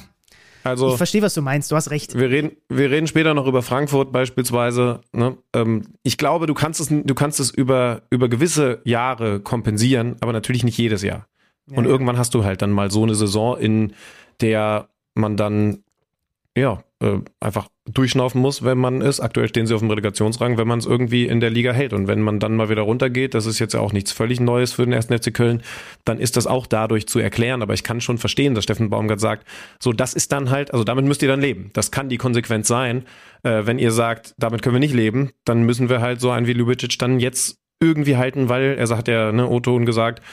also, 0.67 0.91
ich 0.91 0.97
verstehe, 0.97 1.21
was 1.21 1.34
du 1.34 1.41
meinst, 1.41 1.71
du 1.71 1.75
hast 1.75 1.91
recht. 1.91 2.17
Wir 2.17 2.30
reden, 2.30 2.51
wir 2.69 2.89
reden 2.89 3.08
später 3.08 3.34
noch 3.34 3.47
über 3.47 3.62
Frankfurt 3.62 4.12
beispielsweise. 4.12 5.01
Ne? 5.12 5.38
Ähm, 5.53 5.84
ich 6.03 6.17
glaube, 6.17 6.47
du 6.47 6.53
kannst 6.53 6.80
es, 6.80 6.89
du 6.89 7.15
kannst 7.15 7.39
es 7.39 7.49
über, 7.49 8.03
über 8.10 8.30
gewisse 8.30 8.82
Jahre 8.84 9.39
kompensieren, 9.39 10.15
aber 10.19 10.34
natürlich 10.34 10.63
nicht 10.63 10.77
jedes 10.77 11.01
Jahr. 11.01 11.27
Ja, 11.69 11.77
Und 11.77 11.86
irgendwann 11.86 12.17
hast 12.17 12.34
du 12.34 12.43
halt 12.43 12.62
dann 12.62 12.71
mal 12.71 12.91
so 12.91 13.03
eine 13.03 13.15
Saison, 13.15 13.58
in 13.58 13.93
der 14.41 14.89
man 15.13 15.36
dann 15.36 15.84
ja, 16.58 16.84
äh, 17.00 17.20
einfach 17.39 17.70
durchschnaufen 17.86 18.41
muss, 18.41 18.63
wenn 18.63 18.78
man 18.78 19.02
ist. 19.02 19.20
Aktuell 19.20 19.48
stehen 19.48 19.67
sie 19.67 19.76
auf 19.76 19.82
dem 19.82 19.89
Relegationsrang, 19.89 20.58
wenn 20.58 20.67
man 20.67 20.80
es 20.80 20.86
irgendwie 20.86 21.28
in 21.28 21.39
der 21.39 21.52
Liga 21.52 21.72
hält. 21.72 21.93
Und 21.93 22.08
wenn 22.08 22.22
man 22.22 22.39
dann 22.39 22.56
mal 22.56 22.70
wieder 22.70 22.82
runtergeht, 22.82 23.36
das 23.36 23.46
ist 23.46 23.60
jetzt 23.60 23.74
ja 23.74 23.80
auch 23.80 23.93
nichts 23.93 24.12
völlig 24.12 24.39
Neues 24.39 24.74
für 24.74 24.84
den 24.84 24.93
ersten 24.93 25.18
FC 25.18 25.34
Köln, 25.34 25.62
dann 26.05 26.20
ist 26.20 26.36
das 26.36 26.47
auch 26.47 26.66
dadurch 26.66 27.08
zu 27.08 27.20
erklären. 27.20 27.62
Aber 27.62 27.76
ich 27.76 27.84
kann 27.84 28.01
schon 28.01 28.18
verstehen, 28.18 28.55
dass 28.55 28.64
Steffen 28.64 28.89
Baumgart 28.89 29.20
sagt, 29.20 29.47
so 29.80 29.93
das 29.93 30.16
ist 30.16 30.32
dann 30.32 30.49
halt, 30.49 30.74
also 30.74 30.84
damit 30.84 31.05
müsst 31.05 31.22
ihr 31.22 31.30
dann 31.30 31.41
leben. 31.41 31.70
Das 31.74 31.91
kann 31.91 32.10
die 32.10 32.18
Konsequenz 32.18 32.68
sein. 32.68 33.05
Äh, 33.43 33.66
wenn 33.66 33.78
ihr 33.78 33.91
sagt, 33.91 34.34
damit 34.39 34.64
können 34.64 34.76
wir 34.76 34.80
nicht 34.80 34.95
leben, 34.95 35.30
dann 35.45 35.62
müssen 35.64 35.89
wir 35.89 36.01
halt 36.01 36.20
so 36.20 36.32
einen 36.32 36.47
wie 36.47 36.53
Lubicic 36.53 36.97
dann 36.97 37.20
jetzt 37.20 37.60
irgendwie 37.80 38.18
halten, 38.18 38.49
weil 38.49 38.76
er 38.78 38.88
sagt 38.88 39.08
ja, 39.08 39.32
ne, 39.32 39.47
Otto 39.47 39.78
gesagt, 39.86 40.24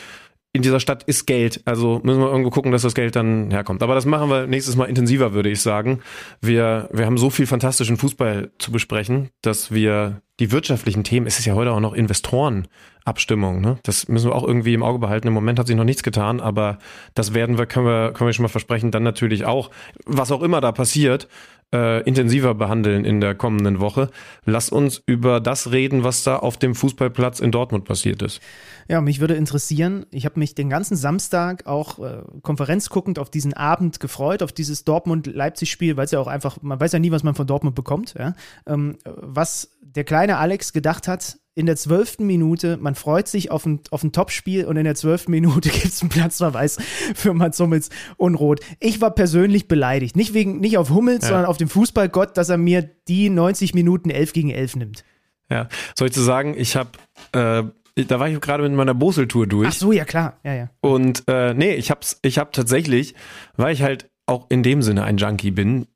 in 0.55 0.63
dieser 0.63 0.79
Stadt 0.79 1.03
ist 1.03 1.27
Geld. 1.27 1.61
Also 1.65 2.01
müssen 2.05 2.21
wir 2.21 2.29
irgendwo 2.29 2.51
gucken, 2.51 2.71
dass 2.71 2.83
das 2.83 2.95
Geld 2.95 3.17
dann 3.17 3.51
herkommt. 3.51 3.83
Aber 3.83 3.97
das 3.97 4.07
machen 4.07 4.31
wir 4.31 4.47
nächstes 4.47 4.77
Mal 4.77 4.85
intensiver, 4.85 5.35
würde 5.35 5.51
ich 5.51 5.61
sagen. 5.61 6.01
Wir, 6.41 6.89
wir 6.93 7.07
haben 7.07 7.19
so 7.19 7.29
viel 7.29 7.49
fantastischen 7.49 7.97
Fußball 7.97 8.53
zu 8.59 8.71
besprechen, 8.71 9.31
dass 9.43 9.73
wir 9.73 10.23
die 10.39 10.53
wirtschaftlichen 10.53 11.03
Themen, 11.03 11.27
es 11.27 11.41
ist 11.41 11.45
ja 11.45 11.55
heute 11.55 11.73
auch 11.73 11.81
noch 11.81 11.93
Investorenabstimmung, 11.93 13.61
ne? 13.61 13.79
Das 13.83 14.07
müssen 14.07 14.31
wir 14.31 14.35
auch 14.35 14.47
irgendwie 14.47 14.75
im 14.75 14.85
Auge 14.85 15.01
behalten. 15.01 15.27
Im 15.27 15.35
Moment 15.35 15.59
hat 15.59 15.67
sich 15.67 15.77
noch 15.77 15.85
nichts 15.85 16.05
getan, 16.05 16.41
aber 16.41 16.79
das 17.15 17.35
werden 17.35 17.59
wir, 17.59 17.67
können 17.67 17.87
wir, 17.87 18.13
können 18.13 18.29
wir 18.29 18.33
schon 18.33 18.45
mal 18.45 18.49
versprechen, 18.49 18.93
dann 18.93 19.03
natürlich 19.03 19.45
auch, 19.45 19.71
was 20.07 20.31
auch 20.31 20.43
immer 20.43 20.61
da 20.61 20.71
passiert, 20.71 21.29
äh, 21.73 22.03
intensiver 22.03 22.55
behandeln 22.55 23.05
in 23.05 23.21
der 23.21 23.35
kommenden 23.35 23.81
Woche. 23.81 24.11
Lass 24.45 24.71
uns 24.71 25.03
über 25.07 25.41
das 25.41 25.73
reden, 25.73 26.05
was 26.05 26.23
da 26.23 26.37
auf 26.37 26.57
dem 26.57 26.75
Fußballplatz 26.75 27.41
in 27.41 27.51
Dortmund 27.51 27.85
passiert 27.85 28.23
ist. 28.23 28.41
Ja, 28.89 29.01
mich 29.01 29.21
würde 29.21 29.35
interessieren, 29.35 30.07
ich 30.11 30.25
habe 30.25 30.39
mich 30.39 30.55
den 30.55 30.69
ganzen 30.69 30.97
Samstag 30.97 31.67
auch 31.67 31.99
äh, 31.99 32.23
konferenzguckend 32.43 33.19
auf 33.19 33.31
diesen 33.31 33.55
Abend 33.55 34.01
gefreut, 34.01 34.43
auf 34.43 34.53
dieses 34.53 34.85
Dortmund-Leipzig-Spiel, 34.85 35.97
weil 35.97 36.05
es 36.05 36.11
ja 36.11 36.21
auch 36.21 36.27
einfach, 36.27 36.59
man 36.63 36.79
weiß 36.79 36.93
ja 36.93 36.99
nie, 36.99 37.11
was 37.11 37.23
man 37.23 37.35
von 37.35 37.47
Dortmund 37.47 37.75
bekommt. 37.75 38.15
Ja? 38.19 38.35
Ähm, 38.67 38.99
was 39.05 39.71
der 39.81 40.05
kleine 40.05 40.39
Alex 40.39 40.73
gedacht 40.73 41.09
hat, 41.09 41.39
in 41.55 41.67
der 41.67 41.77
zwölften 41.77 42.27
Minute, 42.27 42.77
man 42.79 42.95
freut 42.95 43.29
sich 43.29 43.51
auf 43.51 43.65
ein, 43.65 43.81
auf 43.91 44.03
ein 44.03 44.13
Topspiel 44.13 44.65
und 44.65 44.77
in 44.77 44.85
der 44.85 44.95
zwölften 44.95 45.31
Minute 45.31 45.69
gibt 45.71 45.85
es 45.87 46.03
einen 46.03 46.11
Platzverweis 46.11 46.79
für 47.15 47.33
Mats 47.33 47.61
Hummels 47.61 47.91
und 48.17 48.35
Rot. 48.35 48.61
Ich 48.81 49.01
war 49.01 49.13
persönlich 49.13 49.69
beleidigt. 49.69 50.17
Nicht, 50.17 50.35
wegen, 50.35 50.61
nicht 50.61 50.79
auf 50.79 50.91
Hummels, 50.91 51.23
ja. 51.23 51.29
sondern 51.29 51.47
auf 51.47 51.57
den 51.57 51.69
Fußballgott, 51.69 52.37
dass 52.37 52.49
er 52.49 52.59
mir 52.59 52.83
die 53.09 53.31
90 53.31 53.75
Minuten 53.75 54.11
11 54.11 54.33
gegen 54.33 54.51
11 54.51 54.77
nimmt. 54.77 55.05
Ja, 55.51 55.69
soll 55.95 56.09
ich 56.09 56.15
zu 56.15 56.23
sagen, 56.23 56.55
ich 56.57 56.75
habe 56.75 56.91
äh, 57.33 57.65
da 57.97 58.19
war 58.19 58.29
ich 58.29 58.41
gerade 58.41 58.63
mit 58.63 58.73
meiner 58.73 58.95
Bosel-Tour 58.95 59.47
durch. 59.47 59.69
Ach 59.69 59.73
so, 59.73 59.93
ja 59.93 60.05
klar, 60.05 60.39
ja, 60.43 60.55
ja. 60.55 60.71
Und 60.81 61.25
äh, 61.29 61.55
nee, 61.55 61.75
ich 61.75 61.91
hab's, 61.91 62.19
ich 62.23 62.39
hab 62.39 62.53
tatsächlich, 62.53 63.15
weil 63.57 63.73
ich 63.73 63.83
halt 63.83 64.11
auch 64.27 64.51
in 64.51 64.63
dem 64.63 64.83
Sinne 64.83 65.05
ein 65.05 65.17
Junkie 65.17 65.53
bin, 65.53 65.87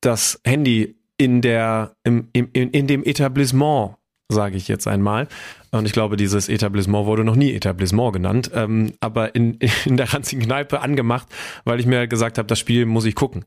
das 0.00 0.40
Handy 0.44 0.96
in 1.18 1.40
der, 1.40 1.94
im, 2.02 2.28
im, 2.32 2.48
in, 2.52 2.70
in 2.70 2.86
dem 2.88 3.04
Etablissement, 3.04 3.96
sage 4.32 4.56
ich 4.56 4.68
jetzt 4.68 4.88
einmal. 4.88 5.28
Und 5.70 5.86
ich 5.86 5.92
glaube, 5.92 6.16
dieses 6.16 6.48
Etablissement 6.48 7.06
wurde 7.06 7.24
noch 7.24 7.36
nie 7.36 7.52
Etablissement 7.52 8.12
genannt, 8.12 8.50
ähm, 8.54 8.92
aber 9.00 9.34
in, 9.34 9.58
in 9.84 9.96
der 9.96 10.12
ranzigen 10.12 10.44
Kneipe 10.44 10.80
angemacht, 10.80 11.28
weil 11.64 11.80
ich 11.80 11.86
mir 11.86 12.06
gesagt 12.06 12.38
habe, 12.38 12.46
das 12.46 12.58
Spiel 12.58 12.86
muss 12.86 13.04
ich 13.04 13.14
gucken. 13.14 13.44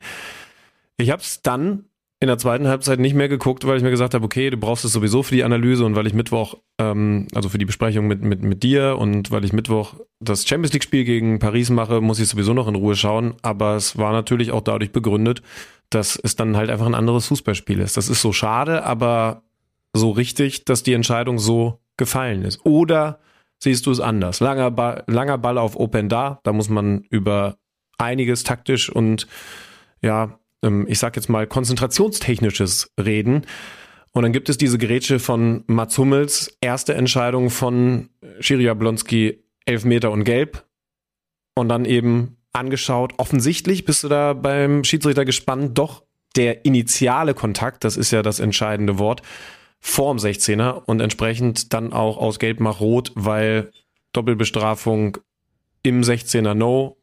Ich 0.98 1.12
habe 1.12 1.22
es 1.22 1.42
dann 1.42 1.86
in 2.22 2.28
der 2.28 2.38
zweiten 2.38 2.68
Halbzeit 2.68 3.00
nicht 3.00 3.14
mehr 3.14 3.28
geguckt, 3.28 3.68
weil 3.68 3.78
ich 3.78 3.84
mir 3.84 3.92
gesagt 3.92 4.14
habe, 4.14 4.24
okay, 4.24 4.50
du 4.50 4.58
brauchst 4.58 4.86
es 4.86 4.94
sowieso 4.94 5.22
für 5.22 5.36
die 5.36 5.44
Analyse 5.44 5.86
und 5.86 5.96
weil 5.96 6.08
ich 6.08 6.14
Mittwoch, 6.14 6.56
ähm, 6.80 7.28
also 7.36 7.50
für 7.50 7.58
die 7.58 7.66
Besprechung 7.66 8.08
mit, 8.08 8.24
mit, 8.24 8.42
mit 8.42 8.64
dir 8.64 8.98
und 8.98 9.32
weil 9.32 9.44
ich 9.44 9.52
Mittwoch 9.54 9.96
das 10.20 10.48
Champions 10.48 10.74
League-Spiel 10.74 11.04
gegen 11.04 11.40
Paris 11.40 11.70
mache, 11.70 12.00
muss 12.02 12.20
ich 12.20 12.28
sowieso 12.30 12.54
noch 12.54 12.68
in 12.68 12.76
Ruhe 12.76 12.96
schauen. 12.96 13.36
Aber 13.42 13.76
es 13.76 13.98
war 13.98 14.14
natürlich 14.14 14.52
auch 14.52 14.62
dadurch 14.62 14.92
begründet, 14.92 15.42
dass 15.90 16.16
es 16.16 16.36
dann 16.36 16.56
halt 16.56 16.70
einfach 16.70 16.86
ein 16.86 16.96
anderes 16.96 17.28
Fußballspiel 17.28 17.80
ist. 17.80 17.98
Das 17.98 18.10
ist 18.10 18.22
so 18.22 18.32
schade, 18.32 18.84
aber 18.86 19.44
so 19.96 20.12
richtig, 20.12 20.66
dass 20.66 20.84
die 20.84 20.94
Entscheidung 20.94 21.40
so 21.40 21.80
gefallen 21.98 22.44
ist. 22.44 22.66
Oder 22.66 23.20
siehst 23.60 23.86
du 23.86 23.92
es 23.92 24.00
anders? 24.00 24.40
Langer 24.40 24.72
Ball, 24.72 25.04
langer 25.08 25.38
Ball 25.38 25.58
auf 25.58 25.76
Open 25.76 26.10
da, 26.10 26.40
da 26.44 26.54
muss 26.54 26.70
man 26.70 27.06
über 27.10 27.58
einiges 27.98 28.44
taktisch 28.44 28.90
und 28.90 29.28
ja, 30.02 30.40
ähm, 30.64 30.86
ich 30.90 31.00
sag 31.00 31.16
jetzt 31.16 31.30
mal, 31.30 31.48
konzentrationstechnisches 31.48 32.92
reden. 33.00 33.46
Und 34.12 34.24
dann 34.24 34.34
gibt 34.34 34.50
es 34.50 34.58
diese 34.58 34.78
Grätsche 34.78 35.20
von 35.20 35.64
Mats 35.68 35.98
Hummels, 35.98 36.58
erste 36.62 36.94
Entscheidung 36.94 37.50
von 37.50 38.10
Shiria 38.40 38.74
Blonski, 38.74 39.44
Elfmeter 39.66 40.12
und 40.12 40.24
Gelb. 40.24 40.66
Und 41.58 41.70
dann 41.70 41.86
eben 41.86 42.38
angeschaut. 42.54 43.14
Offensichtlich 43.18 43.86
bist 43.86 44.04
du 44.04 44.08
da 44.10 44.34
beim 44.34 44.84
Schiedsrichter 44.84 45.26
gespannt. 45.26 45.78
Doch 45.78 46.04
der 46.36 46.66
initiale 46.66 47.34
Kontakt, 47.34 47.84
das 47.84 47.98
ist 47.98 48.12
ja 48.12 48.22
das 48.22 48.40
entscheidende 48.40 49.00
Wort, 49.00 49.22
vorm 49.88 50.18
16er 50.18 50.84
und 50.86 51.00
entsprechend 51.00 51.74
dann 51.74 51.94
auch 51.94 52.18
aus 52.18 52.40
Gelb 52.40 52.60
nach 52.60 52.80
Rot, 52.80 53.12
weil 53.16 53.72
Doppelbestrafung 54.14 55.18
im 55.84 56.02
16er 56.02 56.54
No, 56.54 56.98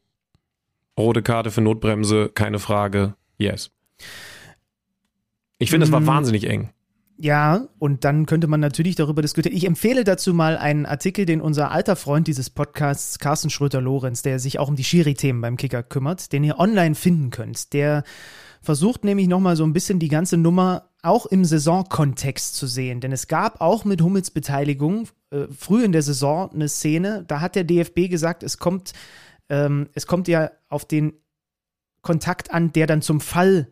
rote 0.97 1.21
Karte 1.21 1.49
für 1.49 1.61
Notbremse, 1.61 2.29
keine 2.33 2.59
Frage, 2.59 3.15
Yes. 3.37 3.71
Ich 5.59 5.69
finde, 5.69 5.85
es 5.85 5.91
war 5.91 5.99
mm. 5.99 6.07
wahnsinnig 6.07 6.47
eng. 6.47 6.69
Ja, 7.17 7.67
und 7.79 8.03
dann 8.03 8.25
könnte 8.25 8.47
man 8.47 8.59
natürlich 8.59 8.95
darüber 8.95 9.21
diskutieren. 9.21 9.55
Ich 9.55 9.65
empfehle 9.65 10.03
dazu 10.03 10.33
mal 10.33 10.57
einen 10.57 10.85
Artikel, 10.85 11.25
den 11.25 11.41
unser 11.41 11.71
alter 11.71 11.95
Freund 11.95 12.27
dieses 12.27 12.49
Podcasts, 12.49 13.19
Carsten 13.19 13.49
Schröter-Lorenz, 13.49 14.23
der 14.23 14.39
sich 14.39 14.59
auch 14.59 14.67
um 14.67 14.75
die 14.75 14.83
Schiri-Themen 14.83 15.39
beim 15.39 15.57
Kicker 15.57 15.83
kümmert, 15.83 16.33
den 16.33 16.43
ihr 16.43 16.59
online 16.59 16.95
finden 16.95 17.29
könnt. 17.29 17.71
Der 17.73 18.03
versucht 18.61 19.03
nämlich 19.03 19.27
nochmal 19.27 19.55
so 19.55 19.63
ein 19.63 19.73
bisschen 19.73 19.99
die 19.99 20.07
ganze 20.07 20.37
Nummer 20.37 20.89
auch 21.03 21.25
im 21.25 21.45
Saisonkontext 21.45 22.55
zu 22.55 22.65
sehen. 22.65 23.01
Denn 23.01 23.11
es 23.11 23.27
gab 23.27 23.61
auch 23.61 23.85
mit 23.85 24.01
Hummels 24.01 24.31
Beteiligung 24.31 25.07
äh, 25.29 25.47
früh 25.55 25.83
in 25.83 25.91
der 25.91 26.01
Saison 26.01 26.49
eine 26.51 26.69
Szene, 26.69 27.25
da 27.27 27.41
hat 27.41 27.55
der 27.55 27.65
DFB 27.65 28.09
gesagt, 28.09 28.41
es 28.41 28.57
kommt, 28.57 28.93
ähm, 29.49 29.89
es 29.93 30.07
kommt 30.07 30.27
ja 30.27 30.49
auf 30.69 30.85
den 30.85 31.13
Kontakt 32.01 32.51
an, 32.51 32.73
der 32.73 32.87
dann 32.87 33.01
zum 33.01 33.21
Fall 33.21 33.67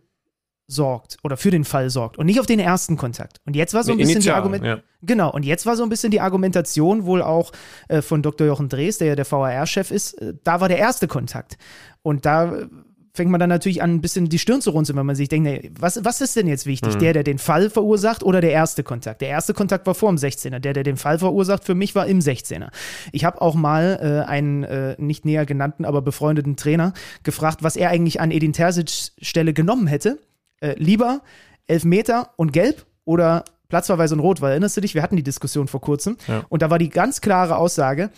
sorgt 0.68 1.18
oder 1.24 1.38
für 1.38 1.52
den 1.52 1.66
Fall 1.66 1.90
sorgt 1.90 2.18
und 2.18 2.26
nicht 2.26 2.40
auf 2.40 2.46
den 2.46 2.60
ersten 2.60 2.98
Kontakt. 2.98 3.42
Und 3.46 3.56
jetzt 3.56 3.74
war 3.74 3.84
so 3.84 3.92
ein 3.92 3.98
bisschen 3.98 4.18
Initial, 4.18 4.36
die 4.36 4.38
Argumentation. 4.38 4.78
Ja. 4.78 4.84
Genau, 5.02 5.32
und 5.32 5.44
jetzt 5.44 5.66
war 5.66 5.76
so 5.76 5.84
ein 5.84 5.90
bisschen 5.90 6.12
die 6.12 6.22
Argumentation 6.22 7.06
wohl 7.06 7.22
auch 7.22 7.52
äh, 7.88 8.02
von 8.02 8.22
Dr. 8.22 8.48
Jochen 8.48 8.70
Drees, 8.70 8.98
der 8.98 9.08
ja 9.08 9.16
der 9.16 9.30
VAR-Chef 9.30 9.92
ist, 9.92 10.14
äh, 10.22 10.34
da 10.44 10.62
war 10.62 10.70
der 10.70 10.78
erste 10.78 11.08
Kontakt. 11.08 11.58
Und 12.04 12.26
da 12.26 12.56
äh, 12.56 12.68
fängt 13.14 13.30
man 13.30 13.40
dann 13.40 13.50
natürlich 13.50 13.82
an, 13.82 13.96
ein 13.96 14.02
bisschen 14.02 14.30
die 14.30 14.40
Stirn 14.40 14.62
zu 14.62 14.72
runzeln, 14.72 14.98
wenn 14.98 15.06
man 15.06 15.16
sich 15.16 15.30
denkt, 15.30 15.50
nee, 15.50 15.72
was, 15.78 16.04
was 16.04 16.22
ist 16.22 16.36
denn 16.36 16.48
jetzt 16.48 16.66
wichtig? 16.66 16.96
Mhm. 16.96 17.00
Der, 17.00 17.14
der 17.14 17.24
den 17.24 17.40
Fall 17.40 17.70
verursacht 17.70 18.24
oder 18.24 18.42
der 18.42 18.52
erste 18.52 18.84
Kontakt? 18.84 19.22
Der 19.22 19.30
erste 19.30 19.54
Kontakt 19.54 19.86
war 19.86 19.96
vor 19.96 20.10
dem 20.10 20.18
16er. 20.18 20.60
Der, 20.60 20.74
der 20.74 20.84
den 20.84 20.98
Fall 20.98 21.20
verursacht, 21.20 21.66
für 21.66 21.76
mich 21.76 21.94
war 21.96 22.08
im 22.08 22.20
16er. 22.20 22.70
Ich 23.12 23.26
habe 23.26 23.42
auch 23.42 23.56
mal 23.56 24.00
äh, 24.02 24.30
einen 24.30 24.64
äh, 24.64 24.96
nicht 24.98 25.26
näher 25.26 25.46
genannten, 25.46 25.86
aber 25.86 26.02
befreundeten 26.02 26.56
Trainer 26.56 26.94
gefragt, 27.24 27.64
was 27.64 27.76
er 27.76 27.90
eigentlich 27.90 28.22
an 28.22 28.32
Edin 28.32 28.54
Terzic 28.54 29.12
Stelle 29.22 29.54
genommen 29.54 29.88
hätte. 29.88 30.20
Äh, 30.62 30.76
lieber 30.78 31.22
Elfmeter 31.68 32.30
und 32.38 32.54
Gelb 32.54 32.86
oder 33.04 33.44
Platzverweis 33.68 34.12
und 34.12 34.20
Rot, 34.20 34.42
weil 34.42 34.52
erinnerst 34.52 34.78
du 34.78 34.82
dich, 34.82 34.96
wir 34.96 35.02
hatten 35.02 35.16
die 35.16 35.24
Diskussion 35.24 35.68
vor 35.68 35.82
kurzem 35.82 36.18
ja. 36.28 36.46
und 36.50 36.62
da 36.62 36.70
war 36.70 36.78
die 36.78 36.90
ganz 36.90 37.22
klare 37.22 37.56
Aussage, 37.56 38.10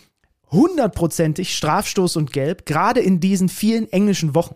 hundertprozentig 0.51 1.55
Strafstoß 1.55 2.15
und 2.15 2.33
Gelb, 2.33 2.65
gerade 2.65 2.99
in 2.99 3.19
diesen 3.19 3.49
vielen 3.49 3.91
englischen 3.91 4.35
Wochen. 4.35 4.55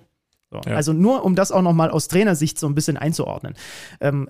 So. 0.51 0.61
Ja. 0.65 0.75
Also 0.75 0.93
nur, 0.93 1.25
um 1.25 1.35
das 1.35 1.51
auch 1.51 1.61
nochmal 1.61 1.89
aus 1.89 2.07
Trainersicht 2.07 2.57
so 2.59 2.67
ein 2.67 2.75
bisschen 2.75 2.97
einzuordnen. 2.97 3.53
Ähm, 3.99 4.29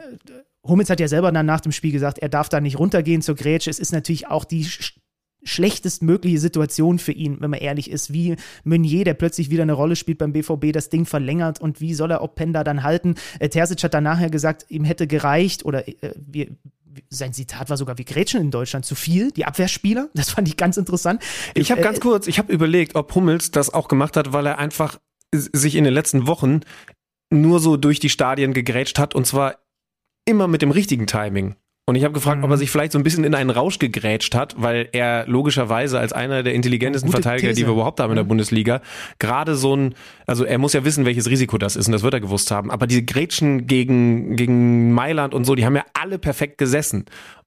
Hummels 0.64 0.90
hat 0.90 1.00
ja 1.00 1.08
selber 1.08 1.32
dann 1.32 1.46
nach 1.46 1.62
dem 1.62 1.72
Spiel 1.72 1.92
gesagt, 1.92 2.20
er 2.20 2.30
darf 2.30 2.50
da 2.50 2.60
nicht 2.60 2.80
runtergehen 2.80 3.22
zur 3.22 3.36
Grätsche. 3.36 3.70
Es 3.70 3.80
ist 3.80 3.92
natürlich 3.92 4.28
auch 4.28 4.46
die 4.46 4.66
sch 4.66 5.00
schlechtestmögliche 5.44 6.40
Situation 6.40 7.00
für 7.00 7.12
ihn, 7.12 7.38
wenn 7.40 7.52
man 7.52 7.60
ehrlich 7.60 7.90
ist, 7.90 8.12
wie 8.12 8.36
Meunier, 8.64 9.06
der 9.06 9.14
plötzlich 9.14 9.50
wieder 9.50 9.64
eine 9.64 9.74
Rolle 9.74 9.96
spielt 9.96 10.18
beim 10.18 10.34
BVB, 10.34 10.74
das 10.74 10.90
Ding 10.90 11.06
verlängert 11.06 11.62
und 11.62 11.80
wie 11.80 11.94
soll 11.94 12.12
er 12.12 12.22
Openda 12.22 12.64
dann 12.64 12.84
halten? 12.84 13.16
Äh, 13.40 13.48
Terzic 13.48 13.82
hat 13.84 13.94
dann 13.94 14.04
nachher 14.04 14.30
gesagt, 14.30 14.66
ihm 14.70 14.84
hätte 14.84 15.08
gereicht 15.08 15.64
oder 15.64 15.88
äh, 15.88 16.14
wir, 16.18 16.48
sein 17.10 17.32
Zitat 17.32 17.70
war 17.70 17.78
sogar, 17.78 17.98
wir 17.98 18.06
grätschen 18.06 18.42
in 18.42 18.52
Deutschland 18.52 18.84
zu 18.84 18.96
viel, 18.96 19.32
die 19.32 19.46
Abwehrspieler. 19.46 20.10
Das 20.16 20.32
fand 20.32 20.48
ich 20.48 20.58
ganz 20.58 20.76
interessant. 20.76 21.22
Ich 21.54 21.72
habe 21.72 21.82
äh, 21.82 21.84
ganz 21.84 22.00
kurz, 22.00 22.28
ich 22.28 22.40
habe 22.40 22.52
überlegt, 22.52 22.96
ob 22.96 23.14
Hummels 23.14 23.52
das 23.52 23.74
auch 23.74 23.88
gemacht 23.88 24.18
hat, 24.18 24.34
weil 24.34 24.48
er 24.48 24.58
einfach 24.58 25.00
sich 25.34 25.76
in 25.76 25.84
den 25.84 25.94
letzten 25.94 26.28
Wochen 26.28 26.62
nur 27.30 27.60
so 27.60 27.78
durch 27.78 28.00
die 28.00 28.10
Stadien 28.10 28.54
gegrätscht 28.54 29.00
hat 29.00 29.16
und 29.16 29.26
zwar 29.26 29.58
immer 30.26 30.48
mit 30.48 30.62
dem 30.62 30.72
richtigen 30.72 31.08
Timing. 31.08 31.56
Und 31.90 31.96
ich 31.96 32.04
habe 32.04 32.14
gefragt, 32.14 32.40
mhm. 32.40 32.44
ob 32.44 32.50
er 32.50 32.58
mhm. 32.58 32.60
sich 32.60 32.70
vielleicht 32.70 32.92
so 32.92 33.00
ein 33.00 33.04
bisschen 33.04 33.24
in 33.24 33.34
einen 33.34 33.50
Rausch 33.50 33.80
gegrätscht 33.80 34.36
hat, 34.36 34.56
weil 34.58 34.90
er 34.92 35.26
logischerweise 35.26 36.00
als 36.00 36.12
einer 36.12 36.44
der 36.44 36.54
intelligentesten 36.54 37.08
Gute 37.08 37.22
Verteidiger, 37.22 37.48
These. 37.48 37.62
die 37.62 37.66
wir 37.66 37.74
überhaupt 37.74 38.02
haben 38.02 38.12
in 38.12 38.18
der 38.18 38.26
mhm. 38.26 38.30
Bundesliga, 38.30 38.82
gerade 39.20 39.56
so 39.56 39.74
ein, 39.74 39.96
also 40.26 40.44
er 40.44 40.58
muss 40.58 40.74
ja 40.74 40.84
wissen, 40.84 41.06
welches 41.06 41.30
Risiko 41.30 41.58
das 41.58 41.78
ist 41.78 41.88
und 41.88 41.94
das 41.94 42.04
wird 42.04 42.14
er 42.14 42.20
gewusst 42.20 42.52
haben. 42.52 42.72
Aber 42.72 42.88
diese 42.88 43.04
Grätschen 43.04 43.68
gegen, 43.68 44.36
gegen 44.36 44.92
Mailand 44.92 45.34
und 45.34 45.46
so, 45.46 45.56
die 45.56 45.66
haben 45.66 45.78
ja 45.78 45.86
alle 45.94 46.20
perfekt 46.20 46.58
gesessen. 46.58 47.06